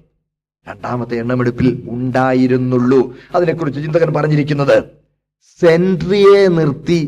രണ്ടാമത്തെ 0.69 1.17
എണ്ണമെടുപ്പിൽ 1.17 1.87
ഉണ്ടായിരുന്നുള്ളൂ. 1.89 3.17
അതിനെക്കുറിച്ച് 3.35 3.81
ചിന്തകൻ 3.85 4.13
പറഞ്ഞിരിക്കുന്നത് 4.13 5.04
സെൻട്രിയെ 5.61 6.49
നിർത്തി 6.49 7.01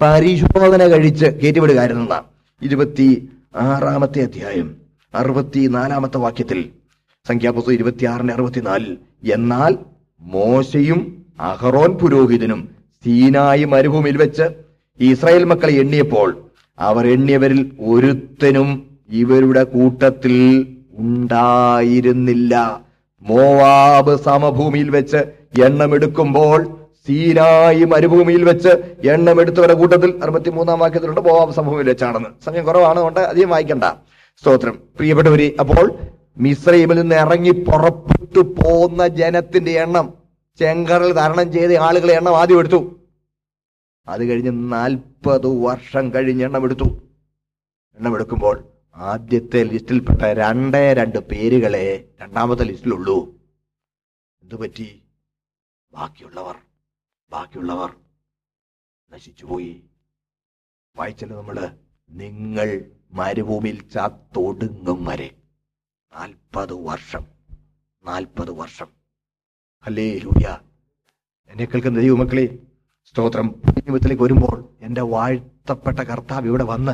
പരിശോധന 0.00 0.86
കഴിച്ച് 0.86 1.26
കയറ്റിവിടുകയായിരുന്ന 1.26 2.22
ഇരുപത്തി 2.62 3.28
ആറാമത്തെ 3.54 4.20
അധ്യായം 4.22 4.76
അറുപത്തി 5.14 5.66
നാലാമത്തെ 5.66 6.16
വാക്യത്തിൽ 6.16 6.70
സംഖ്യാപുസ്തകം 7.26 7.72
ഇരുപത്തിയാറിന് 7.72 8.32
അറുപത്തിനാലിൽ 8.32 8.98
എന്നാൽ 9.24 9.78
മോശയും 10.20 11.00
അഹറോൻ 11.40 11.98
പുരോഹിതനും 11.98 12.68
സീനായി 13.04 13.64
മരുഭൂമിയിൽ 13.64 14.16
വെച്ച് 14.16 14.46
ഇസ്രായേൽ 15.00 15.44
മക്കളെ 15.44 15.72
എണ്ണിയപ്പോൾ 15.72 16.28
അവർ 16.78 17.06
എണ്ണിയവരിൽ 17.06 17.72
ഒരുത്തനും 17.78 18.68
ഇവരുടെ 19.08 19.64
കൂട്ടത്തിൽ 19.64 20.34
ഉണ്ടായിരുന്നില്ല. 20.98 22.82
മോവാബ് 23.22 24.16
സമഭൂമിയിൽ 24.16 24.90
വെച്ച് 24.90 25.20
എണ്ണമെടുക്കുമ്പോൾ 25.60 26.60
സീനായി 27.06 27.84
മരുഭൂമിയിൽ 27.84 28.44
വെച്ച് 28.44 28.68
എണ്ണം 29.08 29.40
എടുത്തവരുടെ 29.40 29.74
കൂട്ടത്തിൽ 29.74 30.20
അറുപത്തിമൂന്നാം 30.22 30.78
വാക്യത്തിലുണ്ട്. 30.78 31.20
മോവാബ് 31.20 31.50
സംഭവം 31.50 31.84
വെച്ചാണെന്ന്. 31.84 32.28
സമയം 32.44 32.64
കുറവാണ് 32.64 33.00
കൊണ്ട് 33.00 33.20
അധികം 33.20 33.48
വായിക്കണ്ട. 33.48 33.84
സ്തോത്രം. 34.40 34.78
പ്രിയപ്പെട്ടവര് 34.96 35.52
അപ്പോൾ 35.60 35.92
മിശ്രൈമിൽ 36.38 37.00
നിന്ന് 37.00 37.14
ഇറങ്ങി 37.14 37.50
പുറപ്പെട്ടു 37.50 38.40
പോന്ന 38.40 39.06
ജനത്തിന്റെ 39.08 39.70
എണ്ണം 39.70 40.14
ചെങ്കറിൽ 40.58 41.12
തരണം 41.12 41.52
ചെയ്ത 41.52 41.70
ആളുകളെ 41.70 42.14
എണ്ണം 42.14 42.36
ആദ്യം 42.36 42.58
എടുത്തു. 42.58 43.00
അത് 44.08 44.24
കഴിഞ്ഞ് 44.24 44.72
നാൽപ്പത് 44.72 45.46
വർഷം 45.46 46.14
കഴിഞ്ഞ് 46.14 46.44
എണ്ണം 46.44 46.64
എടുത്തു 46.64 46.84
എണ്ണം 47.96 48.14
എടുക്കുമ്പോൾ 48.14 48.64
ആദ്യത്തെ 48.96 49.62
ലിസ്റ്റിൽപ്പെട്ട 49.62 50.22
രണ്ടേ 50.22 50.92
രണ്ട് 50.92 51.18
പേരുകളെ 51.18 52.04
രണ്ടാമത്തെ 52.22 52.64
ലിസ്റ്റിലുള്ളൂ. 52.64 53.24
എന്തുപറ്റി? 54.42 55.02
ബാക്കിയുള്ളവർ. 55.92 56.54
ബാക്കിയുള്ളവർ 57.30 57.96
നശിച്ചുപോയി. 59.10 59.84
വായിച്ചല്ല 60.96 61.34
നമ്മൾ. 61.34 61.78
നിങ്ങൾ 62.10 62.90
മരുഭൂമിയിൽ 63.12 63.88
ചത്തൊടുങ്ങും 63.88 65.04
വരെ. 65.04 65.42
നാൽപ്പത് 66.14 66.72
വർഷം. 66.72 67.26
നാൽപ്പത് 68.04 68.50
വർഷം. 68.50 68.86
അല്ലേ 69.86 70.18
ലൂയ 70.18 70.58
എന്നെ 71.48 71.64
കേൾക്കുന്ന 71.64 72.00
ദൈവമക്കളെ 72.00 72.58
സ്തോത്രം. 73.04 73.62
ദൈവത്തിലേക്ക് 73.70 74.22
വരുമ്പോൾ 74.22 74.76
എന്റെ 74.80 75.00
വാഴ്ത്തപ്പെട്ട 75.00 75.98
കർത്താവ് 75.98 76.46
ഇവിടെ 76.46 76.64
വന്ന് 76.64 76.92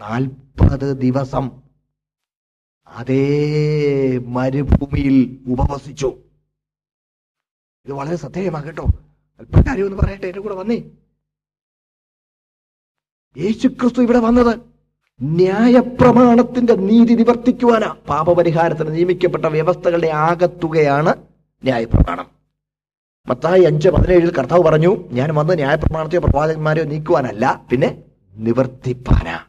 നാൽപ്പത് 0.00 0.96
ദിവസം 0.96 1.62
അതേ 2.86 4.18
മരുഭൂമിയിൽ 4.18 5.44
ഉപവസിച്ചു. 5.48 6.06
ഇത് 7.84 7.92
വളരെ 7.92 8.16
ശ്രദ്ധേയമാണ് 8.16 8.64
കേട്ടോ. 8.64 8.86
അല്പ 9.40 9.68
കാര്യം 9.68 9.84
ഒന്ന് 9.84 9.96
പറയട്ടെ 9.96 10.26
എന്റെ 10.26 10.40
കൂടെ 10.40 10.54
വന്നേ. 10.54 10.82
യേശു 13.36 13.68
ക്രിസ്തു 13.68 14.02
ഇവിടെ 14.02 14.18
വന്നത് 14.18 14.58
ന്യായപ്രമാണത്തിന്റെ 15.22 16.74
നീതി 16.74 17.14
നിവർത്തിക്കുവാനാ. 17.14 17.96
പാപപരിഹാരത്തിന് 18.08 18.94
നിയമിക്കപ്പെട്ട 18.94 19.44
വ്യവസ്ഥകളുടെ 19.44 20.06
ആകത്തുകയാണ് 20.06 21.14
ന്യായപ്രമാണം. 21.64 22.26
മത്തായി 23.28 23.62
അഞ്ച് 23.62 23.88
പതിനേഴിൽ 23.88 24.30
കർത്താവ് 24.30 24.62
പറഞ്ഞു 24.62 25.08
ഞാൻ 25.12 25.34
വന്ന് 25.34 25.54
ന്യായപ്രമാണത്തെയോ 25.54 26.20
പ്രവാചകന്മാരെയോ 26.20 26.84
നീക്കുവാനല്ല 26.84 27.66
പിന്നെ 27.70 28.02
നിവർത്തിപ്പാനാ. 28.34 29.44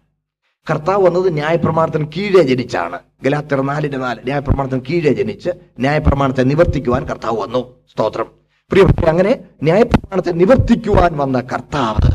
കർത്താവ് 0.70 1.04
വന്നത് 1.04 1.34
ന്യായപ്രമാണത്തിന് 1.34 2.08
കീഴേ 2.18 2.44
ജനിച്ചാണ്. 2.44 3.00
ഗലാത്തിർ 3.24 3.62
നാലിന്റെ 3.62 3.98
നാല് 3.98 4.20
ന്യായപ്രമാണത്തിന് 4.24 4.82
കീഴെ 4.90 5.14
ജനിച്ച് 5.14 5.50
ന്യായപ്രമാണത്തെ 5.80 6.44
നിവർത്തിക്കുവാൻ 6.44 7.06
കർത്താവ് 7.06 7.38
വന്നു. 7.42 7.84
സ്തോത്രം. 7.92 8.47
പ്രിയപ്പെട്ട 8.72 9.10
അങ്ങനെ 9.10 9.40
ന്യായപ്രമാണത്തെ 9.64 10.32
നിവർത്തിക്കുവാൻ 10.32 11.18
വന്ന 11.18 11.42
കർത്താവ് 11.42 12.10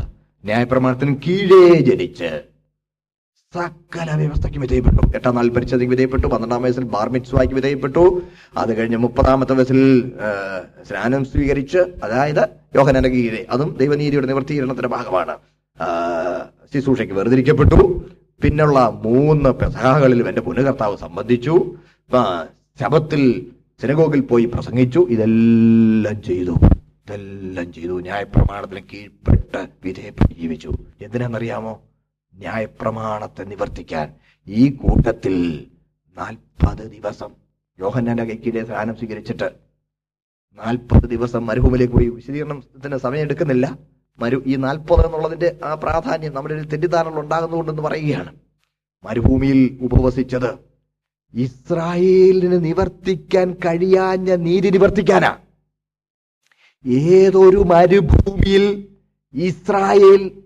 ന്യായപ്രമാണത്തിന് 0.45 1.15
കീഴേ 1.27 1.79
ജനിച്ച് 1.79 2.41
സകല 3.53 4.15
വ്യവസ്ഥയ്ക്ക് 4.15 4.59
വിധേയപ്പെട്ടു. 4.59 5.01
എട്ടാം 5.15 5.35
നാൾ 5.35 5.47
പരിച്ഛേദയ്ക്ക് 5.47 5.91
വിധേയപ്പെട്ടു. 5.93 6.27
പന്ത്രണ്ടാം 6.27 6.61
വയസ്സിൽ 6.61 6.83
ബാർമിറ്റ്സ്വായ്ക്ക് 6.83 7.55
വിധേയപ്പെട്ടു. 7.55 8.21
അത് 8.57 8.77
കഴിഞ്ഞ് 8.77 8.97
മുപ്പതാമത്തെ 8.97 9.53
വയസ്സിൽ 9.53 10.11
സ്നാനം 10.87 11.25
സ്വീകരിച്ച് 11.25 11.77
അതായത് 11.77 12.43
യോഹനന്റെ 12.75 13.09
കീഴെ. 13.09 13.45
അതും 13.49 13.75
ദൈവനീതിയുടെ 13.79 14.27
നിവർത്തീകരണത്തിന്റെ 14.27 14.91
ഭാഗമാണ്. 14.95 15.35
ശുശ്രൂഷയ്ക്ക് 16.73 17.13
വേർതിരിക്കപ്പെട്ടു. 17.13 18.09
പിന്നുള്ള 18.41 18.79
മൂന്ന് 19.03 19.49
പെസഹകളിലും 19.49 20.29
എന്റെ 20.29 20.41
പുനകർത്താവ് 20.41 20.97
സംബന്ധിച്ചു. 20.97 21.75
ശബത്തിൽ 22.81 23.23
സിനഗോഗിൽ 23.83 24.19
പോയി 24.19 24.45
പ്രസംഗിച്ചു. 24.45 25.07
ഇതെല്ലാം 25.09 26.21
ചെയ്തു. 26.21 26.51
ഇതെല്ലാം 26.51 27.73
ചെയ്തു. 27.73 28.01
ന്യായപ്രമാണത്തിന് 28.01 28.79
കീഴ്പ്പെട്ട് 28.93 29.67
വിധേയപ്പെട്ട് 29.83 30.33
ജീവിച്ചു. 30.33 30.71
എന്തിനാണെന്നറിയാമോ? 31.01 31.81
ന്യായപ്രമാണത്തെ 32.35 33.43
നിവർത്തിക്കാൻ 33.43 34.13
ഈ 34.47 34.69
കൂട്ടത്തിൽ 34.69 35.67
നാൽപ്പത് 36.17 36.91
ദിവസം 36.91 37.29
യോഹന്നാന്റെ 37.79 38.23
കൈക്കിടെ 38.23 38.65
സ്നാനം 38.65 38.95
സ്വീകരിച്ചിട്ട് 38.95 39.51
നാൽപ്പത് 40.53 41.03
ദിവസം 41.03 41.45
മരുഭൂമിയിലേക്ക് 41.45 41.93
പോയി. 41.93 42.09
വിശദീകരണത്തിന് 42.09 42.97
സമയം 42.97 43.21
എടുക്കുന്നില്ല 43.21 43.77
മരു 44.19 44.43
ഈ 44.45 44.55
നാൽപ്പത് 44.55 45.05
എന്നുള്ളതിന്റെ 45.05 45.59
ആ 45.63 45.73
പ്രാധാന്യം 45.73 46.33
നമ്മുടെ 46.33 46.55
ഒരു 46.55 46.61
തെറ്റിദ്ധാരണകൾ 46.61 47.19
ഉണ്ടാകുന്നുകൊണ്ടെന്ന് 47.19 47.81
പറയുകയാണ്. 47.81 48.35
മരുഭൂമിയിൽ 49.03 49.79
ഉപവസിച്ചത് 49.81 50.72
ഇസ്രായേലിന് 51.35 52.65
നിവർത്തിക്കാൻ 52.65 53.53
കഴിയാഞ്ഞ 53.53 54.35
നീതി 54.35 54.69
നിവർത്തിക്കാനാ. 54.69 55.37
ഏതൊരു 56.85 57.57
മരുഭൂമിയിൽ 57.57 58.87
ഇസ്രായേൽ 59.33 60.43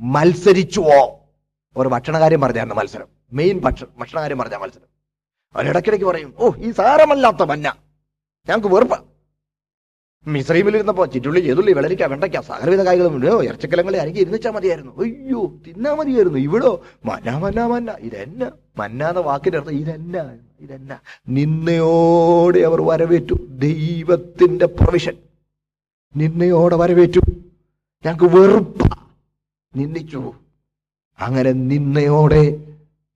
മത്സരിച്ചുവോ? 0.00 1.20
ഒരു 1.76 1.88
ഭക്ഷണകാര്യം 1.88 2.40
പറഞ്ഞായിരുന്നു 2.40 2.74
മത്സരം. 2.74 3.06
മെയിൻ 3.32 3.58
ഭക്ഷണം 3.58 3.88
ഭക്ഷണകാര്യം 3.98 4.38
പറഞ്ഞ 4.38 4.56
മത്സരം. 4.56 4.88
അവരിടക്കിടയ്ക്ക് 5.54 6.06
പറയും 6.06 6.34
ഓ 6.38 6.50
ഈ 6.58 6.70
സാരമല്ലാത്ത 6.70 7.42
മഞ്ഞ. 7.42 7.70
ഞങ്ങൾക്ക് 8.48 8.74
വെറുപ്പ്. 8.74 9.15
മിശ്രീമിലിരുന്നപ്പോ 10.26 11.06
ചിറ്റുള്ളി 11.06 11.40
ചെയ്തുള്ളി 11.40 11.72
വെള്ളരിക്ക 11.72 12.02
വെണ്ടയ്ക്ക 12.02 12.40
സകലവിധ 12.40 12.80
കായ്കളും 12.82 13.14
ഇറച്ചക്കലങ്ങളെ 13.14 13.44
ഇറച്ചിക്കലങ്ങളെ 13.44 13.98
അരികെ 13.98 14.20
ഇരുന്നിച്ചാ 14.20 14.50
മതിയായിരുന്നു. 14.50 15.02
അയ്യോ 15.02 15.52
തിന്നാ 15.66 15.94
മതിയായിരുന്നു. 15.94 16.38
ഇവിടോ? 16.38 16.82
മന്ന 17.04 17.38
മന്ന 17.38 17.66
മന്ന. 17.66 17.94
ഇതെന്ന? 17.98 18.52
മന്നാന്ന 18.76 19.20
വാക്കിന്റെ 19.20 19.58
അർത്ഥം 19.58 19.72
ഇതെന്ന? 19.72 20.38
ഇതെന്ന? 20.60 20.98
നിന്നയോടെ 21.28 22.60
അവർ 22.60 22.82
വരവേറ്റു 22.82 23.34
ദൈവത്തിന്റെ 23.48 24.66
പ്രൊവിഷൻ. 24.66 25.16
നിന്നയോടെ 26.16 26.76
വരവേറ്റു. 26.76 27.20
ഞങ്ങൾക്ക് 28.06 28.36
വെറുപ്പ. 28.36 28.82
നിന്നിച്ചു. 29.76 30.32
അങ്ങനെ 31.20 31.52
നിന്നയോടെ 31.52 32.62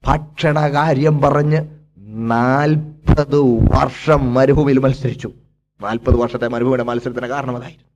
ഭക്ഷണകാര്യം 0.07 1.19
പറഞ്ഞ് 1.19 1.67
നാൽപ്പത് 2.31 3.39
വർഷം 3.75 4.35
മരുഭൂമിയിൽ 4.35 4.79
മത്സരിച്ചു. 4.79 5.33
നാൽപ്പത് 5.83 6.17
വർഷത്തെ 6.17 6.49
മരുഭൂമിയുടെ 6.49 6.83
മത്സരത്തിന് 6.83 7.27
കാരണം 7.27 7.57
അതായിരുന്നു 7.57 7.89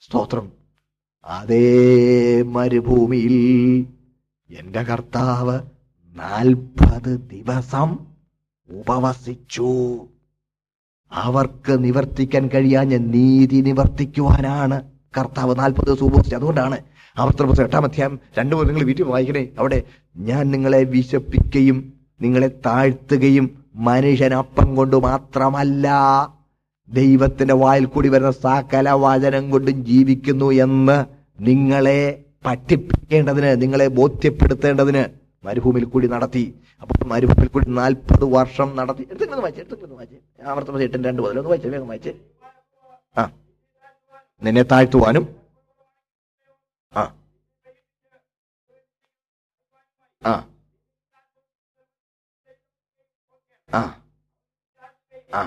സ്തോത്രം. 0.00 0.52
അതേ 1.24 2.42
മരുഭൂമിയിൽ 2.42 3.34
എന്റെ 4.58 4.82
കർത്താവ് 4.82 5.60
നാൽപ്പത് 6.14 7.20
ദിവസം 7.20 7.98
ഉപവസിച്ചു. 8.68 9.96
അവർക്ക് 11.12 11.84
നിവർത്തിക്കാൻ 11.84 12.48
കഴിയാഞ്ഞ 12.48 12.96
നീതി 12.96 13.60
നിവർത്തിക്കുവാനാണ് 13.60 14.82
കർത്താവ് 15.18 15.58
നാൽപ്പത് 15.58 15.86
ദിവസം 15.86 16.06
ഉപവസിച്ചത്. 16.06 16.38
അതുകൊണ്ടാണ് 16.38 16.78
ആവർത്തന 17.18 17.46
പുസ്തകം 17.46 17.66
എട്ടാം 17.66 17.84
അധ്യായം 17.84 18.20
രണ്ടു 18.38 18.56
മൂന്ന് 18.56 18.70
നിങ്ങൾ 18.70 18.86
വീട്ടിൽ 18.86 19.04
വായിക്കണേ. 19.04 19.48
അവിടെ 19.58 19.82
ഞാൻ 20.16 20.50
നിങ്ങളെ 20.50 20.84
വിശപ്പിക്കുകയും 20.84 21.92
നിങ്ങളെ 22.22 22.48
താഴ്ത്തുകയും 22.66 23.64
മനുഷ്യനപ്പം 23.74 24.74
കൊണ്ട് 24.74 24.96
മാത്രമല്ല. 24.96 25.88
ദൈവത്തിന്റെ 26.90 27.54
വായിൽ 27.54 27.84
കൂടി 27.86 28.08
വരുന്ന 28.08 28.30
സകല 28.38 28.90
വചനം 28.96 29.50
കൊണ്ടും 29.50 29.84
ജീവിക്കുന്നു 29.84 30.50
എന്ന് 30.64 30.96
നിങ്ങളെ 31.40 32.00
പഠിപ്പിക്കേണ്ടതിന് 32.46 33.62
നിങ്ങളെ 33.62 33.86
ബോധ്യപ്പെടുത്തേണ്ടതിന് 33.94 35.02
മരുഭൂമിയിൽ 35.44 35.84
കൂടി 35.84 36.06
നടത്തി. 36.06 36.44
അപ്പോൾ 36.82 37.04
മരുഭൂമിയിൽ 37.04 37.48
കൂടി 37.48 37.66
നാൽപ്പത് 37.70 38.24
വർഷം 38.32 38.76
നടത്തി. 38.76 39.02
എടുത്തെങ്കിലും 39.02 39.42
വായിച്ചു 39.42 39.60
എടുത്തെങ്കിലും 39.60 39.96
വായിച്ചേ. 39.96 40.18
ആവർത്തനം 40.44 40.82
എട്ടും 40.82 41.04
രണ്ട് 41.04 41.22
മുതൽ 41.22 41.38
ഒന്ന് 41.38 41.50
വായിച്ചേ 41.50 41.70
വേഗം 41.70 41.92
ആ. 43.16 43.24
നിന്നെ 44.42 44.62
താഴ്ത്തുവാനും 44.62 45.24
ആ. 46.92 47.02
ആ. 50.22 50.34
ആ. 53.68 53.82
ആ. 55.34 55.42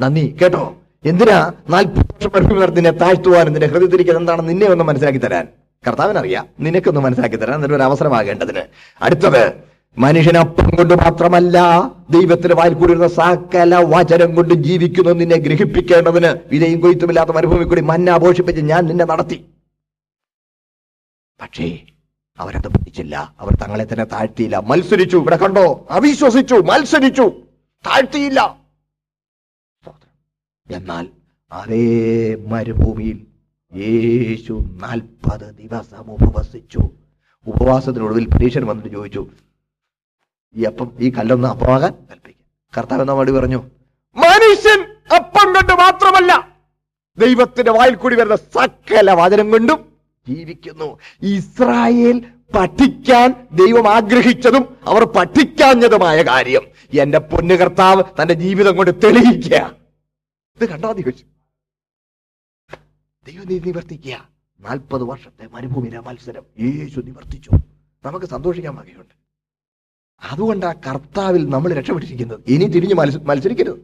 നന്ദി. 0.00 0.36
കേട്ടോ? 0.42 0.74
എന്തിനാ 1.04 1.52
നാൽപ്പത് 1.70 1.98
വർഷം 1.98 2.30
മരുഭൂമി 2.34 2.60
നടത്തി 2.60 2.76
നിന്നെ 2.76 2.90
താഴ്ത്തുവാനും 2.90 3.52
നിന്റെ 3.52 3.66
ഹൃദയത്തിരിക്കുന്നത് 3.66 4.22
എന്താണ് 4.22 4.48
നിന്നെ 4.48 4.66
ഒന്ന് 4.66 4.84
മനസ്സിലാക്കി 4.84 5.18
തരാൻ? 5.18 5.48
കർത്താവിനറിയാം. 5.88 6.46
നിനക്കൊന്ന് 6.60 7.00
മനസ്സിലാക്കി 7.00 7.36
തരാൻ 7.36 7.64
എന്നൊരു 7.64 7.82
അവസരമാകേണ്ടതിന്. 7.82 8.60
അടുത്തത് 9.02 9.52
മനുഷ്യനപ്പം 9.98 10.70
കൊണ്ട് 10.70 10.94
മാത്രമല്ല 10.94 11.62
ദൈവത്തിന് 12.10 12.54
വായിൽ 12.54 12.74
കൂടിയിരുന്ന 12.74 13.08
സകല 13.08 13.74
വചനം 13.74 14.34
കൊണ്ട് 14.34 14.54
ജീവിക്കുന്നു 14.54 15.10
നിന്നെ 15.10 15.36
ഗ്രഹിപ്പിക്കേണ്ടതിന്. 15.36 16.26
വിജയും 16.26 16.80
കൊയ്ത്തുമില്ലാത്ത 16.80 17.30
മരുഭൂമി 17.30 17.64
കൂടി 17.64 17.80
മന്ന 17.80 18.10
ആഘോഷിപ്പിച്ച് 18.10 18.62
ഞാൻ 18.62 18.84
നിന്നെ 18.84 19.04
നടത്തി. 19.04 19.44
പക്ഷേ 21.42 21.78
അവരത് 22.38 22.68
പഠിച്ചില്ല. 22.68 23.34
അവർ 23.40 23.54
തങ്ങളെ 23.54 23.86
തന്നെ 23.92 24.04
താഴ്ത്തിയില്ല. 24.04 24.58
മത്സരിച്ചു. 24.58 25.16
ഇവിടെ 25.16 25.36
കണ്ടോ? 25.36 25.86
അവിശ്വസിച്ചു. 25.90 26.54
മത്സരിച്ചു. 26.54 27.32
താഴ്ത്തിയില്ല. 27.86 28.59
എന്നാൽ 30.70 31.08
അതേ 31.52 32.34
മരുഭൂമിയിൽ 32.34 33.26
യേശു 33.74 34.52
നാൽപ്പത് 34.52 35.54
ദിവസം 35.54 36.12
ഉപവസിച്ചു. 36.12 36.78
ഉപവാസത്തിനൊടുവിൽ 37.46 38.28
പരീക്ഷൻ 38.28 38.66
വന്നിട്ട് 38.66 38.92
ചോദിച്ചു 38.92 39.26
ഈ 40.56 40.64
അപ്പം 40.64 40.92
ഈ 40.98 41.10
കല്ലൊന്ന് 41.10 41.48
അപ്പമാകാൻ 41.48 41.92
കൽപ്പിക്കും. 41.92 42.46
കർത്താവ് 42.78 43.00
എന്ന 43.00 43.12
മടി 43.12 43.32
പറഞ്ഞു 43.32 43.56
മനുഷ്യൻ 44.16 44.80
അപ്പം 45.16 45.54
കൊണ്ട് 45.54 45.72
മാത്രമല്ല 45.72 46.48
ദൈവത്തിന്റെ 47.18 47.72
വായിൽ 47.72 47.94
കൂടി 47.94 48.16
വരുന്ന 48.16 48.36
സകല 48.36 49.12
വചനം 49.12 49.50
കൊണ്ടും 49.50 49.84
ജീവിക്കുന്നു. 50.28 50.98
ഇസ്രായേൽ 51.22 52.24
പഠിക്കാൻ 52.54 53.46
ദൈവം 53.52 53.88
ആഗ്രഹിച്ചതും 53.88 54.76
അവർ 54.86 55.04
പഠിക്കാഞ്ഞതുമായ 55.04 56.22
കാര്യം. 56.22 56.62
എന്റെ 57.00 57.18
പൊന്നു 57.18 57.54
കർത്താവ് 57.54 58.02
തന്റെ 58.22 58.34
ജീവിതം 58.34 58.76
കൊണ്ട് 58.76 58.94
തെളിയിക്കുക. 59.04 59.79
ഇത് 60.60 60.68
കണ്ടോ 60.68 60.92
ചോദിച്ചു 60.92 61.26
ദൈവം 63.24 63.46
നീ 63.46 63.58
നിവർത്തിക്കുക. 63.58 64.28
നാൽപ്പത് 64.60 65.02
വർഷത്തെ 65.02 65.46
മരുഭൂമിയിലെ 65.46 66.00
മത്സരം 66.00 66.46
യേശു 66.60 67.00
നിവർത്തിച്ചു. 67.00 67.50
നമുക്ക് 68.04 68.26
സന്തോഷിക്കാൻ 68.26 68.74
വകയുണ്ട്. 68.74 69.14
അതുകൊണ്ട് 70.20 70.66
കർത്താവിൽ 70.66 71.48
നമ്മൾ 71.48 71.72
രക്ഷപ്പെട്ടിരിക്കുന്നത്. 71.72 72.40
ഇനി 72.46 72.64
തിരിഞ്ഞ് 72.64 72.94
മത്സ- 72.94 73.22
മത്സരിക്കരുത്. 73.22 73.76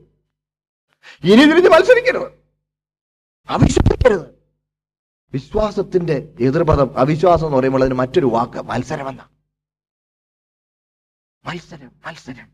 ഇനി 1.24 1.44
തിരിഞ്ഞ് 1.44 1.68
മത്സരിക്കരുത്. 1.68 2.32
അവിശ്വസിക്കരുത്. 3.48 4.26
വിശ്വാസത്തിന്റെ 5.32 6.36
എതിർപദം 6.40 6.98
അവിശ്വാസം 6.98 7.46
എന്ന് 7.46 7.58
പറയുമ്പോൾ 7.58 7.82
അതിന് 7.82 7.94
മറ്റൊരു 7.94 8.26
വാക്ക് 8.26 8.62
മത്സരമെന്ന. 8.62 9.28
മത്സരം 11.44 11.90
മത്സരം. 12.06 12.52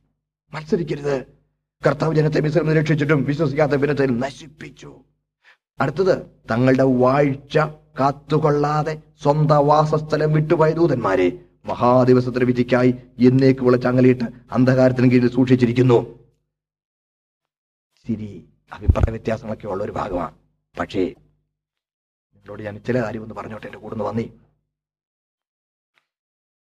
മത്സരിക്കരുത്. 0.52 1.41
കർത്താവ് 1.86 2.14
ജനത്തെ 2.14 2.40
മിശ്രം 2.40 2.66
നിരീക്ഷിച്ചിട്ടും 2.66 3.24
വിശ്വസിക്കാത്ത 3.24 3.72
ജനത്തെ 3.72 4.06
നശിപ്പിച്ചു. 4.06 5.04
അടുത്തത് 5.80 6.26
തങ്ങളുടെ 6.50 6.82
വാഴ്ച 6.82 7.58
കാത്തുകൊള്ളാതെ 8.00 9.02
സ്വന്തം 9.22 9.66
വാസസ്ഥലം 9.66 10.32
വിട്ടുപോയ 10.32 10.72
ദൂതന്മാരെ 10.72 11.44
മഹാദിവസത്തിന് 11.64 12.44
വിധിക്കായി 12.44 12.94
എന്നേക്ക് 13.18 13.60
വിള 13.60 13.76
ചങ്ങലിയിട്ട് 13.76 14.24
അന്ധകാരത്തിന് 14.50 15.10
കീഴിൽ 15.10 15.30
സൂക്ഷിച്ചിരിക്കുന്നു. 15.30 16.18
ശരി 18.08 18.48
അഭിപ്രായ 18.72 19.10
വ്യത്യാസങ്ങളൊക്കെ 19.10 19.66
ഉള്ള 19.66 19.84
ഒരു 19.84 19.92
ഭാഗമാണ്. 19.92 20.34
പക്ഷേ 20.80 21.14
നിങ്ങളോട് 22.34 22.62
ഞാൻ 22.62 22.82
ചില 22.86 23.02
കാര്യം 23.02 23.22
ഒന്ന് 23.22 23.34
പറഞ്ഞോട്ടെ 23.34 23.66
എന്റെ 23.66 23.78
കൂടുന്ന് 23.78 24.04
വന്നി. 24.04 24.32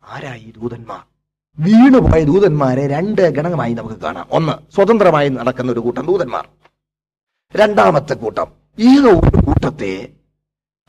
ആരായി 0.03 0.55
ദൂതന്മാർ? 0.57 1.18
വീണുപോയ 1.59 2.24
ദൂതന്മാരെ 2.24 2.86
രണ്ട് 2.86 3.22
ഗണമായി 3.30 3.74
നമുക്ക് 3.74 3.97
കാണാം. 4.01 4.26
ഒന്ന് 4.30 4.74
സ്വതന്ത്രമായി 4.74 5.28
നടക്കുന്ന 5.28 5.72
ഒരു 5.72 5.80
കൂട്ടം 5.80 6.06
ദൂതന്മാർ. 6.06 6.44
രണ്ടാമത്തെ 7.56 8.14
കൂട്ടം 8.14 8.47
ഈ 8.78 8.98
ഒരു 8.98 9.36
കൂട്ടത്തെ 9.47 10.09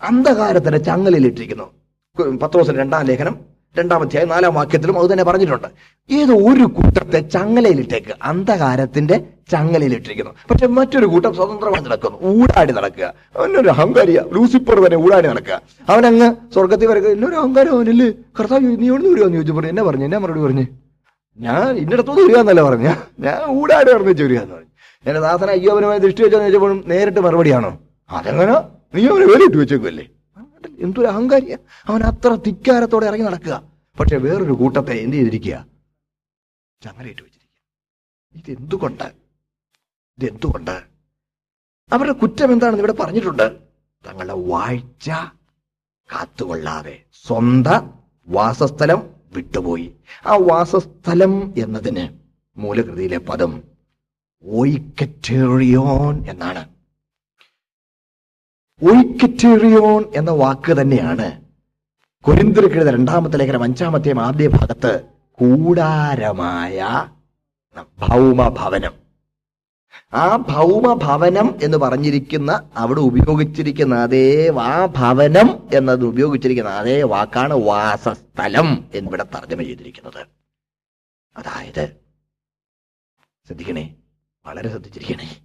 അന്ധകാരത്തിന്റെ 0.02 0.78
ചങ്ങലിലിട്ടിരിക്കുന്നു 0.78 1.68
പത്രോസിന്റെ 2.38 2.80
രണ്ടാം 2.80 3.06
ലേഖനം 3.06 3.40
രണ്ടാം 3.78 4.10
നാലാം 4.28 4.54
വാക്യത്തിലും 4.54 5.00
അത് 5.00 5.12
തന്നെ 5.12 5.24
പറഞ്ഞിട്ടുണ്ട്. 5.24 5.68
ഏത് 6.10 6.32
ഒരു 6.32 6.64
കൂട്ടത്തെ 6.64 7.20
ചങ്ങലയിലിട്ടേക്ക് 7.20 8.14
അന്ധകാരത്തിന്റെ 8.24 9.18
ചങ്ങലയിലിട്ടിരിക്കുന്നു. 9.52 10.32
പക്ഷെ 10.50 10.68
മറ്റൊരു 10.68 11.06
കൂട്ടം 11.06 11.36
സ്വതന്ത്രമായി 11.36 11.84
നടക്കുന്നു. 11.84 12.18
ഊടാടി 12.24 12.74
നടക്കുക. 12.74 13.14
അവനൊരു 13.36 13.70
അഹങ്കാരിയ 13.70 14.24
ലൂസിപ്പർ 14.34 14.80
വരെ 14.80 14.96
ഊടാടി 14.96 15.28
നടക്കുക. 15.28 15.62
അവനങ്ങ് 15.90 16.36
സ്വർഗത്തിൽ 16.54 16.88
വരെ 16.88 17.12
എന്നൊരു 17.12 17.36
അഹങ്കാരം 17.36 17.74
അവനല്ലേ? 17.76 18.10
കർത്താവ് 18.40 18.62
നീ 18.62 18.88
എവിടെ 18.90 19.08
വരുവാന്ന് 19.14 19.38
ചോദിച്ചു? 19.38 19.54
പറഞ്ഞു 19.54 19.70
എന്നെ 19.70 19.84
പറഞ്ഞു. 19.84 20.06
എന്നെ 20.06 20.18
മറുപടി 20.18 20.42
പറഞ്ഞു. 20.42 20.66
ഞാൻ 21.40 21.72
ഇന്നിടത്തുനിന്ന് 21.72 22.26
വരിക 22.26 22.38
എന്നല്ല 22.38 22.64
പറഞ്ഞു. 22.64 22.94
ഞാൻ 23.20 23.46
ഊടാടി 23.50 23.94
പറഞ്ഞു 23.94 24.10
എന്ന് 24.10 24.56
പറഞ്ഞു. 24.56 24.70
എന്റെ 25.06 25.20
ദാസന 25.20 25.50
അയ്യോപനമായ 25.50 25.98
ദൃഷ്ടി 25.98 26.22
വെച്ചാൽ 26.24 26.40
ചോദിച്ചപ്പോഴും 26.40 26.84
നേരിട്ട് 26.86 27.20
മറുപടിയാണോ? 27.20 27.80
അതെങ്ങനെ? 28.10 28.56
നീ 28.96 29.08
അവനെ 29.08 29.26
വേലിട്ട് 29.26 29.58
വെച്ചേക്കുമല്ലേ 29.58 30.06
എന്തൊരു 30.80 31.08
അഹങ്കാരിയ. 31.08 31.58
അവൻ 31.88 32.02
അത്ര 32.04 32.38
തിക്കാരത്തോടെ 32.48 33.06
ഇറങ്ങി 33.06 33.26
നടക്കുക. 33.26 33.64
പക്ഷെ 34.00 34.18
വേറൊരു 34.18 34.54
കൂട്ടത്തെ 34.54 34.92
എന്ത് 34.92 35.16
ചെയ്തിരിക്കുക? 35.16 35.66
ചങ്ങലയിട്ട് 36.84 37.22
വെച്ചിരിക്കുക. 37.22 38.52
ഇതെന്തുകൊണ്ട് 38.52 39.19
ഇതെന്തുകൊണ്ട്? 40.20 40.84
അവരുടെ 41.94 42.14
കുറ്റം 42.14 42.52
എന്താണെന്ന് 42.52 42.80
ഇവിടെ 42.80 42.94
പറഞ്ഞിട്ടുണ്ട്. 42.94 43.60
തങ്ങളുടെ 44.06 44.34
വാഴ്ച 44.34 45.10
കാത്തുകൊള്ളാതെ 46.10 47.04
സ്വന്ത 47.28 47.68
വാസസ്ഥലം 48.28 49.10
വിട്ടുപോയി. 49.32 49.94
ആ 50.26 50.36
വാസസ്ഥലം 50.36 51.54
എന്നതിന് 51.58 52.06
മൂലകൃതിയിലെ 52.60 53.18
പദം 53.18 53.64
ഓയിക്കറ്റേറിയോൻ 54.44 56.26
എന്നാണ്. 56.30 56.70
ഓയിക്കറ്റേറിയോൻ 58.84 60.04
എന്ന 60.16 60.32
വാക്ക് 60.32 60.82
തന്നെയാണ് 60.82 61.46
കൊരിന്തിരക്കെഴുത 62.22 62.88
രണ്ടാമത്തെ 62.88 63.38
ലേഖനം 63.38 63.64
അഞ്ചാമത്തെയും 63.64 64.22
ആദ്യ 64.22 64.48
ഭാഗത്ത് 64.48 65.06
കൂടാരമായ 65.32 67.08
ഭൗമ 68.00 68.48
ഭവനം 68.48 69.09
ആ 70.14 70.36
ഭൗമ 70.36 70.94
ഭവനം 70.94 71.60
എന്ന് 71.64 71.78
പറഞ്ഞിരിക്കുന്ന 71.78 72.70
അവിടെ 72.76 73.00
ഉപയോഗിച്ചിരിക്കുന്ന 73.00 73.96
അതേ 73.96 74.50
വാ 74.50 74.86
ഭവനം 74.86 75.70
എന്നത് 75.74 76.06
ഉപയോഗിച്ചിരിക്കുന്ന 76.06 76.70
അതേ 76.70 77.04
വാക്കാണ് 77.04 77.54
വാസസ്ഥലം 77.54 78.90
എന്നിവിടെ 78.96 79.24
തർജമ 79.24 79.62
ചെയ്തിരിക്കുന്നത്. 79.64 80.28
അതായത് 81.38 81.96
ശ്രദ്ധിക്കണേ 83.48 83.96
വളരെ 84.46 84.70
ശ്രദ്ധിച്ചിരിക്കണേ. 84.70 85.42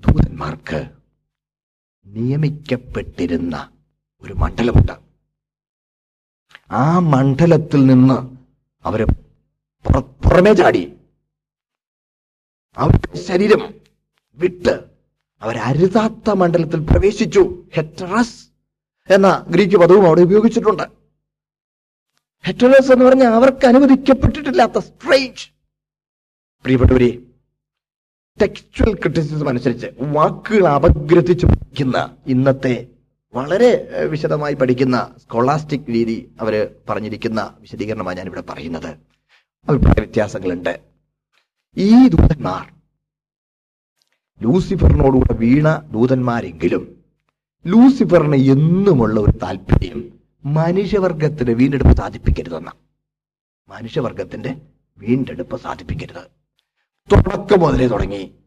ദൂതന്മാർക്ക് 0.00 0.90
നിയമിക്കപ്പെട്ടിരുന്ന 2.06 3.70
ഒരു 4.20 4.32
മണ്ഡലമുണ്ട്. 4.32 4.92
ആ 6.70 6.98
മണ്ഡലത്തിൽ 6.98 7.86
നിന്ന് 7.86 8.36
അവർ 8.84 9.04
പുറ- 9.84 10.00
പുറമേ 10.00 10.52
ചാടി. 10.52 10.92
അവരുടെ 12.76 13.16
ശരീരം 13.16 13.74
വിട്ട് 14.34 14.80
അവരരുതാത്ത 15.42 16.30
മണ്ഡലത്തിൽ 16.30 16.80
പ്രവേശിച്ചു. 16.90 17.64
ഹെറ്ററസ് 17.74 18.48
എന്ന 19.12 19.46
ഗ്രീക്ക് 19.48 19.76
പദവും 19.76 20.06
അവിടെ 20.06 20.20
ഉപയോഗിച്ചിട്ടുണ്ട്. 20.20 20.82
ഹെറ്ററസ് 22.44 22.92
എന്ന് 22.92 23.04
പറഞ്ഞാൽ 23.04 23.28
അവർക്ക് 23.28 23.66
അനുവദിക്കപ്പെട്ടിട്ടില്ലാത്ത 23.66 24.78
സ്ട്രേഞ്ച് 24.78 25.48
പ്രിയപ്പെട്ടവരെ 26.62 27.18
ടെക്സ്ച്വൽ 28.42 28.94
ക്രിറ്റിസിസം 28.94 29.48
അനുസരിച്ച് 29.48 29.86
വാക്കുകൾ 30.00 30.68
അപഗ്രഥിച്ച് 30.68 31.46
പഠിക്കുന്ന 31.46 32.16
ഇന്നത്തെ 32.26 32.86
വളരെ 33.34 33.70
വിശദമായി 34.06 34.54
പഠിക്കുന്ന 34.54 35.14
സ്കോളാസ്റ്റിക് 35.22 35.86
രീതി 35.88 36.32
അവർ 36.40 36.70
പറഞ്ഞിരിക്കുന്ന 36.88 37.54
വിശദീകരണമാണ് 37.60 38.16
ഞാനിവിടെ 38.16 38.40
പറയുന്നത്. 38.40 38.96
അഭിപ്രായ 39.68 40.04
വ്യത്യാസങ്ങളുണ്ട്. 40.04 40.93
ഈ 41.76 42.08
ദൂതന്മാർ. 42.08 42.72
ലൂസിഫറിനോടുകൂടെ 44.42 45.34
വീണ 45.34 45.76
ദൂതന്മാരെങ്കിലും 45.76 47.04
ലൂസിഫറിന് 47.66 48.36
എന്നുമുള്ള 48.36 49.20
ഒരു 49.20 49.38
താല്പര്യം 49.38 50.20
മനുഷ്യവർഗത്തിന്റെ 50.44 51.54
വീണ്ടെടുപ്പ് 51.54 51.96
സാധിപ്പിക്കരുതെന്ന 51.96 52.72
മനുഷ്യവർഗത്തിന്റെ 53.68 54.62
വീണ്ടെടുപ്പ് 54.98 55.56
സാധിപ്പിക്കരുത്. 55.56 56.30
തുടക്കം 57.12 57.60
മുതലേ 57.60 57.86
തുടങ്ങി. 57.86 58.38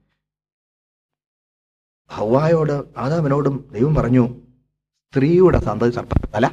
ഹവായോട് 2.10 3.00
ആദാമനോടും 3.00 3.70
ദൈവം 3.72 3.96
പറഞ്ഞു 3.96 4.42
സ്ത്രീയുടെ 5.14 5.60
സന്തതി 5.60 5.90
സർപ്പല 5.90 6.46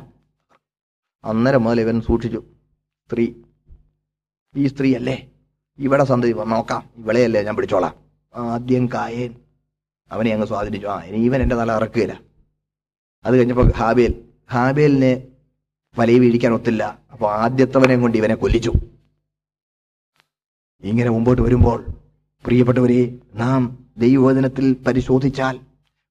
അന്നേരം 1.25 1.65
മുതൽ 1.65 1.81
ഇവൻ 1.81 2.01
സൂക്ഷിച്ചു. 2.01 2.45
സ്ത്രീ 3.07 3.35
ഈ 4.57 4.67
സ്ത്രീ 4.67 4.95
അല്ലേ 4.95 5.34
ഇവിടെ 5.79 6.05
സന്തതി 6.05 6.33
നോക്കാം. 6.33 6.91
ഇവളെയല്ലേ 6.97 7.43
ഞാൻ 7.43 7.57
പിടിച്ചോളാം. 7.57 7.95
ആദ്യം 8.35 8.87
കായേൻ. 8.95 9.35
അവനെ 10.13 10.33
അങ്ങ് 10.33 10.47
സ്വാധീനിച്ചു. 10.47 10.87
ആ 10.87 11.01
ഇനി 11.01 11.25
ഇവൻ 11.25 11.43
എന്റെ 11.43 11.57
തല 11.57 11.73
ഇറക്കുകയില്ല. 11.73 12.21
അത് 13.25 13.35
കഴിഞ്ഞപ്പോൾ 13.35 13.73
ഹാബേൽ. 13.73 14.25
ഹാബേലിനെ 14.51 15.27
വലയിൽ 15.99 16.21
വീഴിക്കാൻ 16.21 16.53
ഒത്തില്ല. 16.53 16.99
അപ്പോൾ 17.13 17.33
ആദ്യത്തവനെ 17.33 17.97
കൊണ്ട് 17.97 18.19
ഇവനെ 18.19 18.35
കൊല്ലിച്ചു. 18.35 18.73
ഇങ്ങനെ 20.83 21.11
മുമ്പോട്ട് 21.11 21.43
വരുമ്പോൾ 21.43 21.87
പ്രിയപ്പെട്ടവരെ 22.45 23.19
നാം 23.35 23.87
ദൈവവചനത്തിൽ 23.99 24.77
പരിശോധിച്ചാൽ 24.87 25.61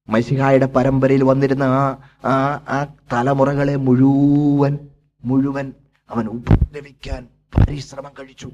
മസിഹായുടെ 0.08 0.66
പരമ്പരയിൽ 0.66 1.24
വന്നിരുന്ന 1.24 1.62
ആ 1.62 1.98
ആ 2.24 2.34
ആ 2.68 2.94
തലമുറകളെ 3.12 3.76
മുഴുവൻ 3.76 4.78
മുഴുവൻ 5.24 5.72
അവൻ 6.10 6.26
ഉപദ്രവിക്കാൻ 6.26 7.28
പരിശ്രമം 7.58 8.10
കഴിച്ചു. 8.20 8.50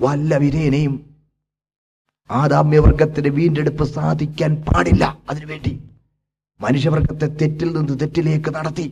വല്ല 0.00 0.36
വിധേനയും 0.36 0.94
ആദാമ്യവർഗത്തിന്റെ 2.30 3.30
വീണ്ടെടുപ്പ് 3.30 3.84
സാധിക്കാൻ 3.84 4.50
പാടില്ല. 4.66 5.04
അതിനുവേണ്ടി 5.30 5.72
മനുഷ്യവർഗത്തെ 6.60 7.26
തെറ്റിൽ 7.40 7.76
നിന്ന് 7.76 8.00
തെറ്റിലേക്ക് 8.00 8.50
നടത്തി. 8.54 8.86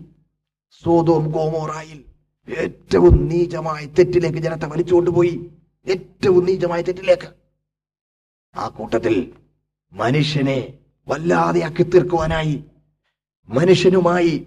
സോതോം 0.83 1.25
ഗോമോറായിൽ 1.33 2.05
ഏറ്റവും 2.49 3.29
നീചമായ 3.29 3.87
തെറ്റിലേക്ക് 3.87 4.39
ജനത്തെ 4.39 4.67
വലിച്ചുകൊണ്ടുപോയി 4.67 5.35
ഏറ്റവും 5.87 6.47
നീചമായ 6.47 6.81
തെറ്റിലേക്ക്. 6.83 7.29
ആ 8.57 8.69
കൂട്ടത്തിൽ 8.69 9.33
മനുഷ്യനെ 9.93 10.79
വല്ലാതെ 11.09 11.61
അക്കി 11.61 11.83
തീർക്കുവാനായി 11.83 12.65
മനുഷ്യനുമായി 13.49 14.47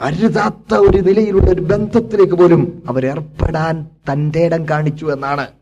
അരുതാത്ത 0.00 0.74
ഒരു 0.74 0.98
നിലയിലുള്ള 0.98 1.50
ഒരു 1.50 1.60
ബന്ധത്തിലേക്ക് 1.60 2.34
പോലും 2.34 2.82
അവരേർപ്പെടാൻ 2.88 3.74
തന്റെ 4.10 4.40
ഇടം 4.46 4.68
കാണിച്ചു 4.68 5.06
എന്നാണ് 5.06 5.61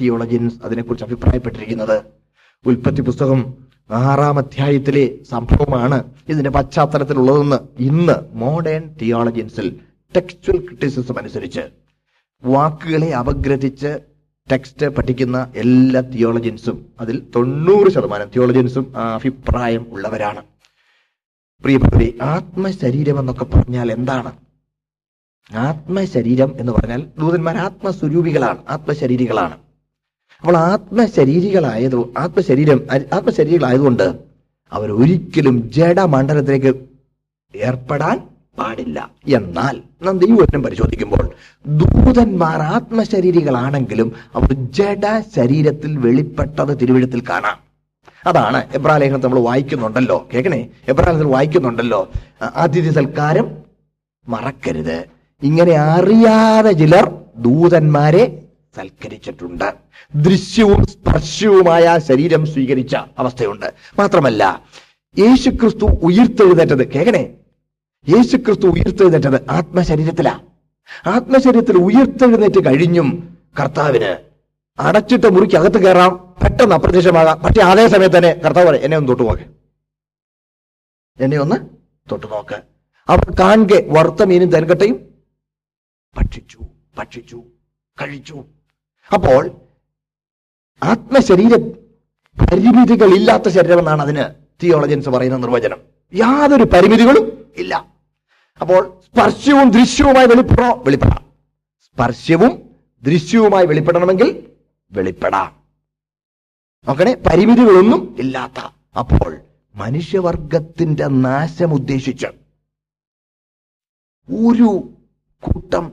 തിയോളജിൻസ് 0.00 0.56
അതിനെക്കുറിച്ച് 0.64 1.04
അഭിപ്രായപ്പെട്ടിരിക്കുന്നത്. 1.04 2.02
ഉൽപ്പത്തി 2.66 3.00
പുസ്തകം 3.00 3.54
ആറാം 3.90 4.38
അധ്യായത്തിലെ 4.38 5.24
സംഭവമാണ് 5.30 6.04
ഇതിന്റെ 6.28 6.50
പശ്ചാത്തലത്തിലുള്ളതെന്ന് 6.50 7.58
ഇന്ന് 7.82 8.16
മോഡേൺ 8.32 8.94
തിയോളജിൻസിൽ 9.02 9.80
ടെക്സ്റ്റൽ 10.16 10.56
ക്രിറ്റിസിസം 10.56 11.18
അനുസരിച്ച് 11.18 11.60
വാക്കുകളെ 12.44 13.10
അപഗ്രഥിച്ച് 13.14 13.98
ടെക്സ്റ്റ് 14.52 14.86
പഠിക്കുന്ന 14.86 15.52
എല്ലാ 15.56 16.00
തിയോളജിൻസും 16.00 16.86
അതിൽ 17.00 17.22
തൊണ്ണൂറ് 17.36 17.90
ശതമാനം 17.92 18.28
തിയോളജിൻസും 18.28 18.98
അഭിപ്രായം 18.98 19.86
ഉള്ളവരാണ്. 19.90 20.42
പ്രിയപ്പെട്ടവരെ 21.62 22.12
ആത്മശരീരം 22.22 23.18
എന്നൊക്കെ 23.18 23.44
പറഞ്ഞാൽ 23.44 23.92
എന്താണ്? 23.92 24.32
ആത്മശരീരം 25.52 26.50
എന്ന് 26.58 26.72
പറഞ്ഞാൽ 26.72 27.06
ദൂതന്മാർ 27.18 27.56
ആത്മസ്വരൂപികളാണ് 27.56 28.58
ആത്മശരീരികളാണ്. 28.68 29.63
അപ്പോൾ 30.44 30.58
ആത്മശരീരികളായത് 30.58 32.18
ആത്മശരീരം 32.18 32.80
ആത്മശരീരികളായതുകൊണ്ട് 32.92 34.16
അവർ 34.72 34.92
ഒരിക്കലും 34.92 35.72
ജഡമണ്ഡലത്തിലേക്ക് 35.72 36.80
ഏർപ്പെടാൻ 37.56 38.20
പാടില്ല. 38.58 39.10
എന്നാൽ 39.34 39.82
നാം 40.02 40.18
ദൈവവചനം 40.18 40.62
പരിശോധിക്കുമ്പോൾ 40.62 41.30
ദൂതന്മാർ 41.66 42.62
ആത്മശരീരികളാണെങ്കിലും 42.62 44.12
അവർ 44.34 44.52
ജഡ 44.52 45.20
ശരീരത്തിൽ 45.36 45.98
വെളിപ്പെട്ടത് 45.98 46.80
തിരുവിഴത്തിൽ 46.80 47.20
കാണാം. 47.20 47.56
അതാണ് 48.26 48.64
എബ്രാലേഖനം 48.74 49.20
നമ്മൾ 49.20 49.38
വായിക്കുന്നുണ്ടല്ലോ. 49.38 50.28
കേൾക്കണേ? 50.34 50.68
എബ്രാലേഖനത്തിൽ 50.88 51.32
വായിക്കുന്നുണ്ടല്ലോ. 51.32 52.08
അതിഥി 52.56 52.90
സൽക്കാരം 52.90 53.56
മറക്കരുത്. 54.28 55.04
ഇങ്ങനെ 55.42 55.72
അറിയാതെ 55.72 56.72
ചിലർ 56.72 57.14
ദൂതന്മാരെ 57.38 58.43
സൽക്കരിച്ചിട്ടുണ്ട്. 58.76 59.74
ദൃശ്യവും 60.14 60.86
സ്പർശവുമായ 60.86 61.98
ശരീരം 61.98 62.46
സ്വീകരിച്ച 62.46 62.96
അവസ്ഥയുണ്ട്. 62.96 63.74
മാത്രമല്ല 63.98 64.62
യേശുക്രിസ്തു 65.18 65.84
ഉയർത്തെഴുന്നേറ്റത് 65.84 66.92
യേശു 66.92 67.36
യേശുക്രിസ്തു 68.08 68.66
ഉയർത്തെഴുന്നേറ്റത് 68.66 69.50
ആത്മശരീരത്തിലാ. 69.50 70.40
ആത്മശരീരത്തിൽ 71.06 71.76
ഉയർത്തെഴുന്നേറ്റ് 71.76 72.64
കഴിഞ്ഞും 72.66 73.38
കർത്താവിന് 73.60 74.16
അടച്ചിട്ട 74.80 75.24
മുറിക്ക് 75.24 75.56
അകത്ത് 75.56 75.84
കയറാം. 75.84 76.34
പെട്ടെന്ന് 76.42 76.74
അപ്രത്യക്ഷമാകാം. 76.74 77.38
പക്ഷെ 77.38 77.62
അതേ 77.62 77.88
സമയത്ത് 77.88 78.16
തന്നെ 78.16 78.32
കർത്താവ് 78.32 78.76
എന്നെ 78.76 78.96
ഒന്ന് 78.96 79.08
തൊട്ടു 79.08 79.22
നോക്ക്. 79.22 79.42
എന്നെ 81.20 81.38
ഒന്ന് 81.38 81.56
തൊട്ടു 82.12 82.26
നോക്ക്. 82.26 82.62
അവർ 83.08 83.32
കാണെ 83.40 83.88
വറുത്ത 83.88 84.22
മീനും 84.22 84.48
തെൻകട്ടയും 84.48 85.14
ഭക്ഷിച്ചു 86.16 86.60
ഭക്ഷിച്ചു 86.98 87.42
കഴിച്ചു. 88.02 88.44
അപ്പോൾ 89.12 89.50
ആത്മശരീര 90.82 91.56
പരിമിതികൾ 91.56 91.84
പരിമിതികളില്ലാത്ത 92.52 93.48
ശരീരമെന്നാണ് 93.48 94.02
അതിന് 94.02 94.24
തിയോളജൻസ് 94.62 95.08
പറയുന്ന 95.08 95.36
നിർവചനം. 95.36 95.78
യാതൊരു 96.14 96.62
പരിമിതികളും 96.62 97.50
ഇല്ല. 97.56 97.86
അപ്പോൾ 98.60 99.00
സ്പർശ്യവും 99.04 99.70
ദൃശ്യവുമായി 99.70 100.26
വെളിപ്പെടണോ? 100.26 100.74
വെളിപ്പെടാം. 100.74 101.32
സ്പർശ്യവും 101.80 102.70
ദൃശ്യവുമായി 103.02 103.66
വെളിപ്പെടണമെങ്കിൽ 103.66 104.50
വെളിപ്പെടാം. 104.92 105.56
നോക്കണേ 106.88 107.14
പരിമിതികളൊന്നും 107.14 108.16
ഇല്ലാത്ത. 108.18 108.74
അപ്പോൾ 108.98 109.40
മനുഷ്യവർഗത്തിന്റെ 109.74 111.06
നാശം 111.06 111.74
ഉദ്ദേശിച്ച് 111.74 112.26
ഒരു 114.46 114.90
കൂട്ടം 115.40 115.92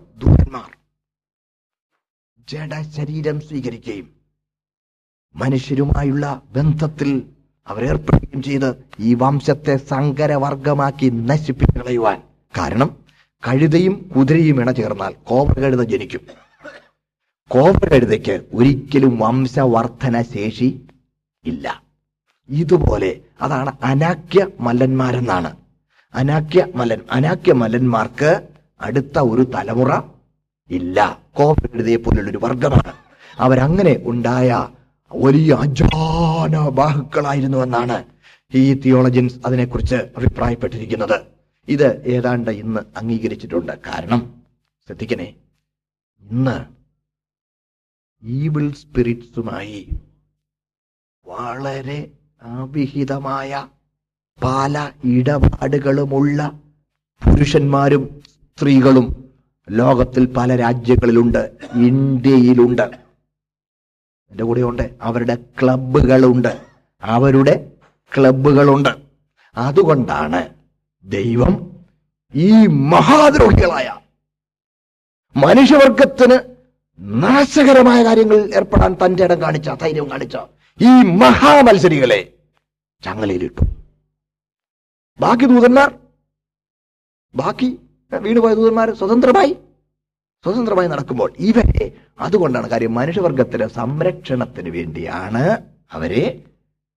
ദൂതന്മാർ 2.52 2.84
ജഡശരീരം 2.84 3.40
സ്വീകരിക്കുകയും 3.40 4.07
മനുഷ്യരുമായുള്ള 5.36 6.41
ബന്ധത്തിൽ 6.52 7.23
അവരേർപ്പെടുകയും 7.68 8.44
ചെയ്ത് 8.44 8.84
ഈ 8.99 9.14
വംശത്തെ 9.14 9.78
സങ്കരവർഗമാക്കി 9.78 11.10
നശിപ്പിച്ചു 11.10 11.80
കളയുവാൻ. 11.80 12.22
കാരണം 12.57 12.90
കഴുതയും 13.48 14.11
കുതിരയും 14.15 14.61
ഇണ 14.61 14.72
ചേർന്നാൽ 14.72 15.15
കോവർ 15.23 15.60
കഴുത 15.60 15.82
ജനിക്കും. 15.82 16.22
കോവർ 17.48 17.90
കഴുതയ്ക്ക് 17.90 18.45
ഒരിക്കലും 18.53 19.19
വംശവർദ്ധന 19.19 20.22
ശേഷി 20.22 20.88
ഇല്ല. 21.45 21.84
ഇതുപോലെ 22.49 23.22
അതാണ് 23.41 23.78
അനാക്യ 23.84 24.48
മല്ലന്മാരെന്നാണ്. 24.60 25.57
അനാക്യ 26.14 26.68
മലൻ 26.76 26.99
അനാക്യ 27.11 27.53
മലന്മാർക്ക് 27.53 28.48
അടുത്ത 28.82 29.19
ഒരു 29.19 29.41
തലമുറ 29.41 29.91
ഇല്ല. 30.72 31.22
കോവർ 31.38 31.68
കഴുതയെ 31.68 31.95
പോലുള്ളൊരു 31.95 32.39
വർഗമാണ്. 32.43 32.93
അവരങ്ങനെ 33.38 33.99
ഉണ്ടായ 34.03 34.69
വലിയ 35.11 35.53
അജാന 35.53 36.69
ബാഹുക്കളായിരുന്നു 36.69 37.57
എന്നാണ് 37.57 38.06
ഈ 38.53 38.73
തിയോളജിൻസ് 38.73 39.39
അതിനെക്കുറിച്ച് 39.45 39.95
അഭിപ്രായപ്പെട്ടിരിക്കുന്നത്. 39.95 41.22
ഇത് 41.68 42.03
ഏതാണ്ട് 42.03 42.52
ഇന്ന് 42.52 42.81
അംഗീകരിച്ചിട്ടുണ്ട്. 42.98 43.72
കാരണം 43.88 44.43
ശ്രദ്ധിക്കണേ 44.88 45.35
ഇന്ന് 46.31 46.65
ഈവിൾ 48.23 48.72
സ്പിരിറ്റ്സുമായി 48.72 49.89
വളരെ 51.27 52.11
അവിഹിതമായ 52.41 53.68
പല 54.43 54.91
ഇടപാടുകളുമുള്ള 55.03 56.60
പുരുഷന്മാരും 57.22 58.22
സ്ത്രീകളും 58.57 59.20
ലോകത്തിൽ 59.69 60.25
പല 60.25 60.55
രാജ്യങ്ങളിലുണ്ട് 60.55 61.51
ഇന്ത്യയിലുണ്ട്. 61.73 63.01
കൂടെ 64.43 64.61
ഉണ്ട് 64.61 64.89
അവരുടെ 65.01 65.35
ക്ലബുകളുണ്ട് 65.35 66.61
അവരുടെ 67.03 67.71
ക്ലബുകളുണ്ട് 68.17 68.89
അതുകൊണ്ടാണ് 69.57 70.49
ദൈവം 71.03 71.85
ഈ 72.35 72.67
മഹാദ്രോഹികളായ 72.67 73.97
മനുഷ്യവർഗത്തിന് 75.38 76.55
നാശകരമായ 76.99 78.03
കാര്യങ്ങളിൽ 78.03 78.55
ഏർപ്പെടാൻ 78.55 78.97
തന്റെ 79.05 79.23
ഇടം 79.23 79.41
കാണിച്ച 79.41 79.69
ധൈര്യം 79.69 80.11
കാണിച്ച 80.11 80.38
ഈ 80.81 81.03
മഹാമത്സരികളെ 81.03 82.33
ചങ്ങലയിലിട്ടു. 83.03 83.61
ബാക്കി 85.19 85.45
ദൂതന്മാർ? 85.45 85.99
ബാക്കി 87.35 87.79
വീണുപോയ 88.19 88.53
ദൂതന്മാർ 88.53 88.93
സ്വതന്ത്രമായി. 88.93 89.53
സ്വതന്ത്രമായി 90.43 90.88
നടക്കുമ്പോൾ 90.88 91.33
ഇവരെ 91.39 91.93
അതുകൊണ്ടാണ് 92.19 92.69
കാര്യം 92.69 92.93
മനുഷ്യവർഗത്തിലെ 92.93 93.67
സംരക്ഷണത്തിന് 93.67 94.69
വേണ്ടിയാണ് 94.69 95.57
അവരെ 95.91 96.43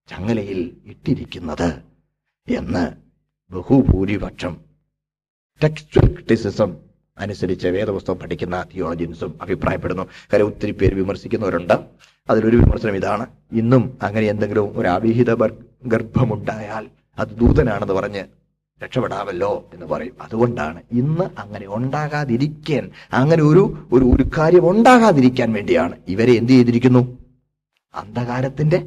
ചങ്ങലയിൽ 0.09 0.77
ഇട്ടിരിക്കുന്നത് 0.85 1.83
എന്ന് 2.49 2.93
ബഹുഭൂരിപക്ഷം 3.55 4.57
ടെക്സ്റ്റൽ 5.65 6.07
ക്രിറ്റിസിസം 6.13 6.77
അനുസരിച്ച് 7.19 7.69
വേദപുസ്തകം 7.69 8.19
പഠിക്കുന്ന 8.19 8.67
തിയോളജിൻസും 8.75 9.39
അഭിപ്രായപ്പെടുന്നു. 9.43 10.03
കാര്യം 10.03 10.47
ഒത്തിരി 10.47 10.71
പേര് 10.71 10.95
വിമർശിക്കുന്നവരുണ്ട്. 10.95 11.73
അതിലൊരു 12.31 12.57
വിമർശനം 12.57 12.97
ഇതാണ്. 12.97 13.27
ഇന്നും 13.53 13.99
അങ്ങനെ 14.03 14.27
എന്തെങ്കിലും 14.27 14.79
ഒരു 14.79 14.89
അവിഹിത 14.89 15.35
ഗർഭമുണ്ടായാൽ 15.87 16.91
അത് 17.19 17.29
ദൂതനാണെന്ന് 17.29 17.95
പറഞ്ഞ് 17.95 18.25
രക്ഷപ്പെടാമല്ലോ 18.83 19.71
എന്ന് 19.75 19.87
പറയും. 19.87 20.17
അതുകൊണ്ടാണ് 20.21 20.83
ഇന്ന് 20.93 21.25
അങ്ങനെ 21.39 21.67
ഉണ്ടാകാതിരിക്കാൻ 21.67 22.91
അങ്ങനെ 23.13 23.43
ഒരു 23.43 23.63
ഒരു 23.93 24.05
ഒരു 24.05 24.25
കാര്യം 24.39 24.71
ഉണ്ടാകാതിരിക്കാൻ 24.71 25.53
വേണ്ടിയാണ് 25.53 25.95
ഇവരെ 26.09 26.33
എന്ത് 26.33 26.53
ചെയ്തിരിക്കുന്നു? 26.53 27.03
അന്ധകാരത്തിന്റെ 27.95 28.79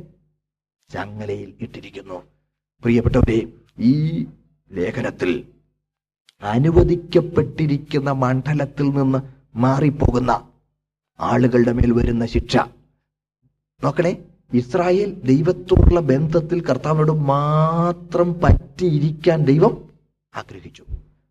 ചങ്ങലയിൽ 0.89 1.53
ഇട്ടിരിക്കുന്നു. 1.61 2.18
പ്രിയപ്പെട്ടവരെ 2.84 3.39
ഈ 3.80 3.93
ലേഖനത്തിൽ 4.72 5.31
അനുവദിക്കപ്പെട്ടിരിക്കുന്ന 6.43 8.11
മണ്ഡലത്തിൽ 8.11 8.89
നിന്ന് 8.89 9.19
മാറിപ്പോകുന്ന 9.55 10.31
ആളുകളുടെ 11.19 11.72
മേൽ 11.72 11.91
വരുന്ന 11.91 12.26
ശിക്ഷ. 12.26 12.57
നോക്കണേ 13.81 14.11
ഇസ്രായേൽ 14.53 15.13
ദൈവത്തോടുള്ള 15.13 15.99
ബന്ധത്തിൽ 15.99 16.61
കർത്താവിനോട് 16.61 17.11
മാത്രം 17.11 18.33
പറ്റിയിരിക്കാൻ 18.33 19.43
ദൈവം 19.43 19.89
ആഗ്രഹിച്ചു. 20.35 20.83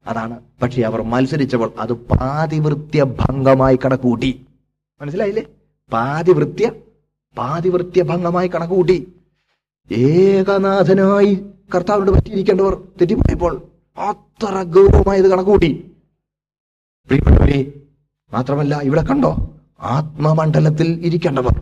അതാണ് 0.07 0.41
പക്ഷെ 0.63 0.83
അവർ 0.83 1.03
മത്സരിച്ചപ്പോൾ 1.03 1.73
അത് 1.79 1.93
പാതിവൃത്യ 1.93 3.05
ഭംഗമായി 3.05 3.77
കണക്കുകൂട്ടി. 3.77 4.47
മനസ്സിലായില്ലേ? 5.01 5.43
പാതിവൃത്യ 5.93 6.73
പാതിവൃത്യ 7.39 8.03
ഭംഗമായി 8.03 8.49
കണക്കുകൂട്ടി. 8.49 9.13
ഏകനാഥനായി 9.93 11.47
കർത്താവിനോട് 11.75 12.11
പറ്റിയിരിക്കേണ്ടവർ 12.11 12.75
തെറ്റിപ്പോയപ്പോൾ 12.75 13.63
അത്ര 13.99 14.63
ഗൗരവമായത് 14.63 15.31
കണക്കുകൂട്ടി. 15.31 15.91
പ്രിയപ്പെട്ടവരെ 17.07 17.73
മാത്രമല്ല 18.33 18.81
ഇവിടെ 18.81 19.03
കണ്ടോ? 19.03 19.55
ആത്മമണ്ഡലത്തിൽ 19.81 21.07
ഇരിക്കേണ്ടവർ. 21.07 21.53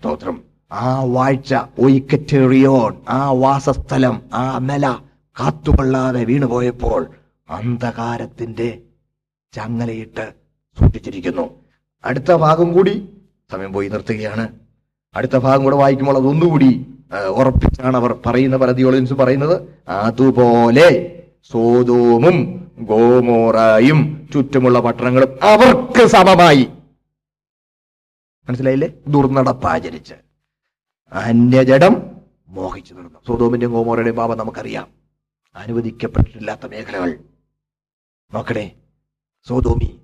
സ്തോത്രം. 0.00 0.43
ആ 0.74 1.02
വാഴ്ച 1.02 1.54
ഒയ്ക്കറ്റേറിയോൺ 1.78 2.96
ആ 3.08 3.30
വാസസ്ഥലം 3.30 4.22
ആ 4.34 4.58
നില 4.58 4.96
കാത്തുകൊള്ളാതെ 5.40 6.24
വീണുപോയപ്പോൾ 6.24 7.06
അന്ധകാരത്തിന്റെ 7.50 8.82
ചങ്ങലയിട്ട് 9.52 10.32
സൂക്ഷിച്ചിരിക്കുന്നു. 10.80 11.50
അടുത്ത 12.04 12.32
ഭാഗം 12.32 12.72
കൂടി 12.72 13.08
സമയം 13.52 13.72
പോയി 13.72 13.88
നിർത്തുകയാണ്. 13.88 14.48
അടുത്ത 15.16 15.36
ഭാഗം 15.36 15.64
കൂടെ 15.64 15.76
വായിക്കുമ്പോൾ 15.76 16.16
അതൊന്നുകൂടി 16.16 16.86
ഉറപ്പിച്ചാണ് 17.28 17.96
അവർ 17.96 18.18
പറയുന്ന 18.26 18.56
പല 18.56 18.70
തിയോളജൻസ് 18.70 19.14
പറയുന്നത്. 19.14 19.62
അതുപോലെ 19.88 21.22
സോതോമും 21.52 22.36
ഗോമോറായും 22.78 24.28
ചുറ്റുമുള്ള 24.32 24.80
പട്ടണങ്ങളും 24.80 25.38
അവർക്ക് 25.42 26.06
സമമായി. 26.06 26.68
മനസ്സിലായില്ലേ? 28.48 28.88
ദുർനടപ്പാചരിച്ച്. 29.08 30.23
അന്യജടം 31.14 32.20
മോഹിച്ചു 32.48 32.94
നടന്നു. 32.94 33.18
സോതോമിന്റെയും 33.26 33.72
ഗോമോറയുടെയും 33.72 34.16
പാപം 34.16 34.38
നമുക്കറിയാം. 34.38 34.88
അനുവദിക്കപ്പെട്ടിട്ടില്ലാത്ത 35.54 36.66
മേഖലകൾ. 36.66 37.18
നോക്കണേ 38.32 38.72
സോതോമി 39.48 40.00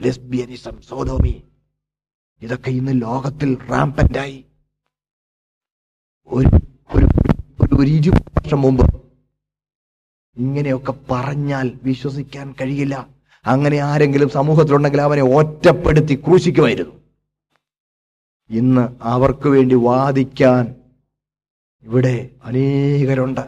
ലെസ്ബിയനിസം 0.00 0.80
സോതോമി 0.82 1.42
ഇതൊക്കെ 2.42 2.70
ഇന്ന് 2.70 3.02
ലോകത്തിൽ 3.02 3.58
റാംപന്റായി 3.70 4.44
ഒരു 6.26 6.48
ഒരു 7.72 7.82
ഇരുപത് 7.82 8.38
വർഷം 8.38 8.60
മുമ്പ് 8.60 9.02
ഇങ്ങനെയൊക്കെ 10.36 10.94
പറഞ്ഞാൽ 11.10 11.78
വിശ്വസിക്കാൻ 11.82 12.54
കഴിയില്ല. 12.60 13.08
അങ്ങനെ 13.46 13.78
ആരെങ്കിലും 13.78 14.28
സമൂഹത്തിലുണ്ടെങ്കിൽ 14.28 15.00
അവനെ 15.00 15.22
ഒറ്റപ്പെടുത്തി 15.22 16.22
ക്രൂശിക്കുമായിരുന്നു. 16.26 17.07
ഇന്ന് 18.50 18.88
അവർക്ക് 19.02 19.48
വേണ്ടി 19.48 19.74
വാദിക്കാൻ 19.74 20.74
ഇവിടെ 21.82 22.30
അനേകരുണ്ട്. 22.44 23.40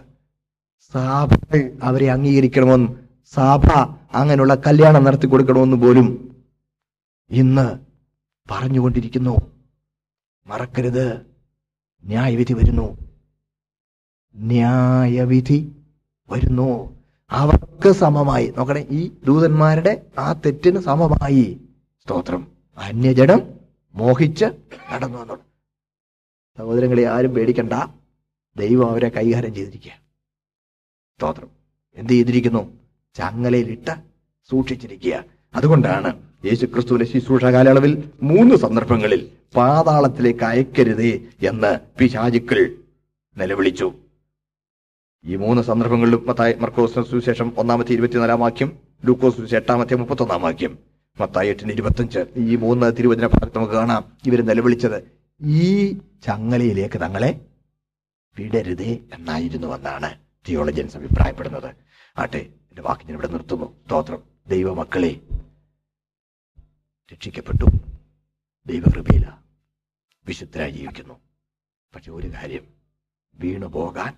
സഭ 0.93 1.56
അവരെ 1.82 2.10
അംഗീകരിക്കണമെന്നും 2.10 2.98
സഭ 3.32 3.66
അങ്ങനെയുള്ള 4.14 4.55
കല്യാണം 4.55 5.05
നടത്തി 5.05 5.27
കൊടുക്കണമെന്ന് 5.27 5.77
പോലും 5.77 6.36
ഇന്ന് 7.31 7.78
പറഞ്ഞുകൊണ്ടിരിക്കുന്നു. 8.51 9.52
മറക്കരുത്. 10.47 11.27
ന്യായവിധി 12.05 12.52
വരുന്നു. 12.52 12.98
ന്യായവിധി 14.36 15.72
വരുന്നു. 16.31 16.97
അവർക്ക് 17.31 17.93
സമമായി. 17.93 18.55
നോക്കണേ 18.56 18.86
ഈ 18.90 19.12
ദൂതന്മാരുടെ 19.24 20.06
ആ 20.18 20.32
തെറ്റിന് 20.32 20.81
സമമായി. 20.81 21.60
സ്തോത്രം. 22.02 22.47
അന്യജനം 22.78 23.59
മോഹിച്ച് 23.94 24.44
നടന്നു 24.92 25.18
എന്നുള്ളത് 25.18 25.50
സഹോദരങ്ങളെ 26.58 27.06
ആരും 27.06 27.34
പേടിക്കണ്ട. 27.34 27.72
ദൈവം 28.56 28.90
അവരെ 28.90 29.08
കൈകാര്യം 29.08 29.54
ചെയ്തിരിക്കുക. 29.54 29.92
സ്തോത്രം. 31.16 31.48
എന്ത് 31.94 32.12
ചെയ്തിരിക്കുന്നു? 32.12 32.78
ചങ്ങലയിലിട്ട് 33.14 33.90
സൂക്ഷിച്ചിരിക്കുക. 34.50 35.24
അതുകൊണ്ടാണ് 35.54 36.30
യേശു 36.44 36.66
ക്രിസ്തുവിന്റെ 36.66 37.12
ശുശ്രൂഷ 37.12 37.44
കാലയളവിൽ 37.44 38.10
മൂന്ന് 38.22 38.56
സന്ദർഭങ്ങളിൽ 38.56 39.30
പാതാളത്തിലേക്ക് 39.56 40.44
അയക്കരുതേ 40.44 41.26
എന്ന് 41.48 41.98
പിശാചുക്കൾ 41.98 42.74
നിലവിളിച്ചു. 43.36 43.92
ഈ 45.24 45.36
മൂന്ന് 45.36 45.62
സന്ദർഭങ്ങളിലും 45.62 46.26
മത്തായി 46.26 46.54
മർക്കോസ് 46.54 46.94
സുവിശേഷം 46.94 47.52
ഒന്നാമത്തെ 47.56 47.92
ഇരുപത്തിനാലാം 47.92 48.40
വാക്യം 48.40 48.78
ലൂക്കോസ് 49.04 49.54
എട്ടാമത്തെ 49.54 49.94
മുപ്പത്തൊന്നാം 49.94 50.42
വാക്യം. 50.42 50.89
മത്തായി 51.20 51.48
എട്ടിന് 51.48 51.72
ഇരുപത്തഞ്ച് 51.72 52.18
ഈ 52.36 52.56
മൂന്ന് 52.56 52.97
തിരുവചന 52.97 53.26
ഭാഗത്ത് 53.26 53.56
നമുക്ക് 53.56 53.74
കാണാം. 53.74 54.18
ഇവർ 54.26 54.40
നിലവിളിച്ചത് 54.40 55.20
ഈ 55.40 55.94
ചങ്ങലയിലേക്ക് 56.22 57.01
തങ്ങളെ 57.01 57.47
വിടരുതേ 58.38 58.98
എന്നായിരുന്നു 59.12 59.66
എന്നാണ് 59.66 60.20
തിയോളജൻസ് 60.48 60.97
അഭിപ്രായപ്പെടുന്നത്. 60.97 61.76
ആട്ടെ 62.18 62.38
എന്റെ 62.38 62.82
വാക്ക് 62.82 63.02
ഞാൻ 63.02 63.12
ഇവിടെ 63.12 63.26
നിർത്തുന്നു. 63.26 63.84
സ്തോത്രം. 63.84 64.22
ദൈവമക്കളെ 64.48 65.20
രക്ഷിക്കപ്പെട്ടു. 67.12 67.64
ദൈവകൃപയില 68.66 69.32
വിശുദ്ധരായി 70.24 70.70
ജീവിക്കുന്നു. 70.70 71.20
പക്ഷെ 71.94 72.12
ഒരു 72.12 72.28
കാര്യം 72.28 72.74
വീണു 73.34 73.66
പോകാൻ 73.66 74.16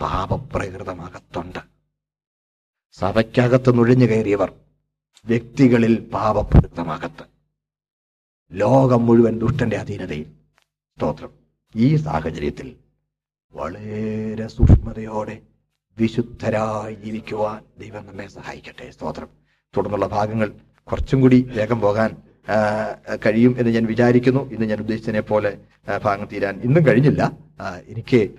പാപപ്രകൃതമകത്തുണ്ട്. 0.00 1.77
സഭയ്ക്കകത്ത് 2.92 3.78
നുഴഞ്ഞു 3.78 4.06
കയറിയവർ 4.06 4.52
വ്യക്തികളിൽ 5.26 6.00
പാപപ്പെടുത്തമാകത്ത് 6.14 7.24
ലോകം 8.52 9.06
മുഴുവൻ 9.06 9.38
ദുഷ്ടന്റെ 9.38 9.76
അധീനതയിൽ. 9.76 10.24
സ്തോത്രം. 10.96 11.30
ഈ 11.76 11.96
സാഹചര്യത്തിൽ 11.96 12.76
വളരെ 13.54 14.46
സൂക്ഷ്മതയോടെ 14.46 15.38
വിശുദ്ധരായി 15.98 16.94
ജീവിക്കുവാൻ 16.94 17.62
ദൈവം 17.80 18.06
നമ്മെ 18.06 18.26
സഹായിക്കട്ടെ. 18.26 18.90
സ്തോത്രം. 18.90 19.28
തുടർന്നുള്ള 19.76 20.06
ഭാഗങ്ങൾ 20.06 20.52
കുറച്ചും 20.90 21.20
കൂടി 21.20 21.42
വേഗം 21.42 21.80
പോകാൻ 21.80 22.16
കഴിയും 23.26 23.56
എന്ന് 23.58 23.72
ഞാൻ 23.72 23.84
വിചാരിക്കുന്നു. 23.84 24.50
ഇന്ന് 24.50 24.66
ഞാൻ 24.66 24.78
ഉദ്ദേശിച്ചതിനെ 24.78 25.20
പോലെ 25.20 25.58
ഭാഗം 26.04 26.28
തീരാൻ 26.32 26.60
ഇന്നും 26.64 26.86
കഴിഞ്ഞില്ല. 26.86 27.32
എനിക്ക് 27.86 28.30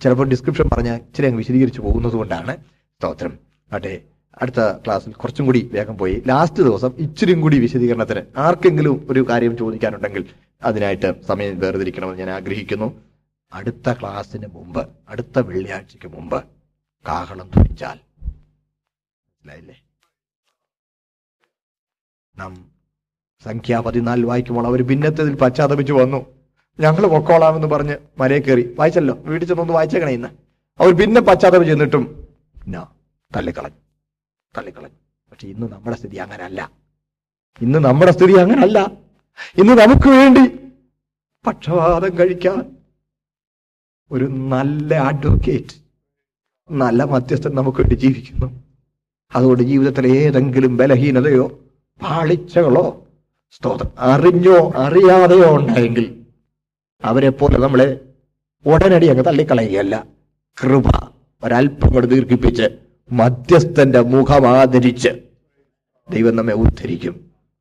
ചിലപ്പോൾ 0.00 0.28
ഡിസ്ക്രിപ്ഷൻ 0.28 0.68
പറഞ്ഞ 0.72 0.94
ഇച്ചിരി 0.94 1.26
അങ്ങ് 1.26 1.38
വിശദീകരിച്ചു 1.38 1.80
പോകുന്നത് 1.80 2.12
കൊണ്ടാണ് 2.12 2.56
സ്തോത്രം. 2.56 3.47
ആട്ടെ 3.72 4.00
അടുത്ത 4.42 4.72
ക്ലാസ്സിൽ 4.72 5.12
കുറച്ചും 5.12 5.46
കൂടി 5.46 5.70
വേഗം 5.72 5.98
പോയി. 5.98 6.22
ലാസ്റ്റ് 6.26 6.62
ദിവസം 6.62 6.92
ഇച്ചിരിയും 6.98 7.40
കൂടി 7.40 7.58
വിശദീകരണത്തിന് 7.58 8.20
ആർക്കെങ്കിലും 8.36 9.06
ഒരു 9.10 9.26
കാര്യം 9.28 9.56
ചോദിക്കാനുണ്ടെങ്കിൽ 9.56 10.24
അതിനായിട്ട് 10.62 11.22
സമയം 11.22 11.58
വേർതിരിക്കണമെന്ന് 11.58 12.18
ഞാൻ 12.18 12.30
ആഗ്രഹിക്കുന്നു. 12.30 13.02
അടുത്ത 13.52 13.92
ക്ലാസ്സിന് 13.92 14.46
മുമ്പ് 14.46 14.88
അടുത്ത 15.08 15.38
വെള്ളിയാഴ്ചക്ക് 15.38 16.08
മുമ്പ് 16.08 16.44
കാഹളം 17.08 17.50
ധരിച്ചാൽ 17.56 17.98
മനസ്സിലായില്ലേ? 18.24 19.82
നാം 22.36 22.64
സംഖ്യ 23.44 23.82
പതിനാല് 23.86 24.26
വായിക്കുമ്പോൾ 24.26 24.66
അവർ 24.66 24.82
ഭിന്നത്തതിൽ 24.82 25.34
പശ്ചാത്തപിച്ചു 25.34 25.92
വന്നു. 25.92 26.26
ഞങ്ങൾ 26.80 27.06
പൊക്കോളാമെന്ന് 27.06 27.68
പറഞ്ഞ് 27.68 27.96
മലയെ 28.18 28.38
കയറി. 28.38 28.74
വായിച്ചല്ലോ? 28.78 29.14
വീട്ടിൽ 29.14 29.48
ചെന്നൊന്ന് 29.48 29.74
വായിച്ചേക്കണേ 29.74 30.12
ഇന്ന്. 30.12 30.28
അവർ 30.80 30.92
പിന്നെ 30.96 31.20
പശ്ചാത്തപിച്ച് 31.20 31.70
ചെന്നിട്ടും 31.70 32.28
തള്ളിക്കളഞ്ഞു. 33.36 33.76
തള്ളിക്കളഞ്ഞു. 34.56 34.96
പക്ഷെ 35.32 35.48
ഇന്ന് 35.48 35.66
നമ്മുടെ 35.72 35.96
സ്ഥിതി 35.96 36.16
അങ്ങനല്ല. 36.16 36.72
ഇന്ന് 37.60 37.78
നമ്മുടെ 37.78 38.12
സ്ഥിതി 38.12 38.32
അങ്ങനല്ല. 38.32 38.78
ഇന്ന് 39.58 39.72
നമുക്ക് 39.72 40.08
വേണ്ടി 40.08 40.58
പക്ഷപാതം 41.46 42.18
കഴിക്കാൻ 42.18 42.76
ഒരു 44.10 44.24
നല്ല 44.24 44.94
അഡ്വക്കേറ്റ് 44.94 45.74
നല്ല 46.70 47.02
മധ്യസ്ഥൻ 47.04 47.54
നമുക്ക് 47.54 47.78
വേണ്ടി 47.78 47.94
ജീവിക്കുന്നു. 47.94 48.64
അതുകൊണ്ട് 49.34 49.62
ജീവിതത്തിൽ 49.62 50.06
ഏതെങ്കിലും 50.06 50.76
ബലഹീനതയോ 50.76 51.46
പാളിച്ചകളോ 52.02 53.06
സ്തോത്രം 53.50 53.90
അറിഞ്ഞോ 53.98 54.72
അറിയാതെയോ 54.76 55.56
ഉണ്ടായെങ്കിൽ 55.56 56.24
അവരെ 57.04 57.28
പോലെ 57.28 57.58
നമ്മളെ 57.58 58.00
ഉടനടി 58.66 59.06
അങ്ങ് 59.08 59.24
തള്ളിക്കളയുകയല്ല. 59.24 60.06
കൃപ 60.62 60.86
ഒരല്പം 61.44 61.92
കൂടെ 61.94 62.06
ദീർഘിപ്പിച്ച് 62.06 62.87
മധ്യസ്ഥന്റെ 63.12 64.00
മുഖം 64.00 64.48
ആദരിച്ച് 64.48 65.08
ദൈവം 66.10 66.36
നമ്മെ 66.36 66.54
ഉദ്ധരിക്കും. 66.54 67.20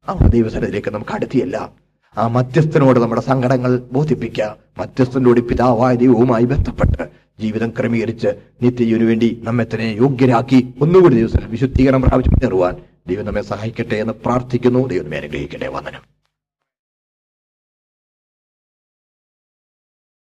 ആ 0.10 0.28
ദൈവസനത്തിലേക്ക് 0.28 0.91
നമുക്ക് 0.91 1.11
അടുത്തിയല്ല. 1.11 1.72
ആ 2.18 2.28
മധ്യസ്ഥനോട് 2.28 2.99
നമ്മുടെ 2.99 3.22
സങ്കടങ്ങൾ 3.22 3.80
ബോധിപ്പിക്കുക 3.91 4.57
മധ്യസ്ഥനോട് 4.78 5.40
പിതാവായ 5.40 5.95
ദൈവവുമായി 5.95 6.44
ബന്ധപ്പെട്ട് 6.44 7.10
ജീവിതം 7.40 7.69
ക്രമീകരിച്ച് 7.69 8.28
നിത്യജീവന് 8.61 9.03
വേണ്ടി 9.03 9.41
നമ്മെ 9.44 9.65
തന്നെ 9.74 9.95
യോഗ്യരാക്കി 9.99 10.74
ഒന്നുകൂടി 10.82 11.15
ദിവസം 11.15 11.52
വിശുദ്ധീകരണം 11.52 12.02
പ്രാപിച്ചു 12.02 12.32
മുന്നേറുവാൻ 12.32 12.76
ദൈവം 13.07 13.26
നമ്മെ 13.26 13.41
സഹായിക്കട്ടെ 13.41 13.95
എന്ന് 13.95 14.14
പ്രാർത്ഥിക്കുന്നു. 14.14 14.88
ദൈവം 14.88 15.15
അനുഗ്രഹിക്കട്ടെ. 15.15 15.68
വന്ദനം. 15.68 16.16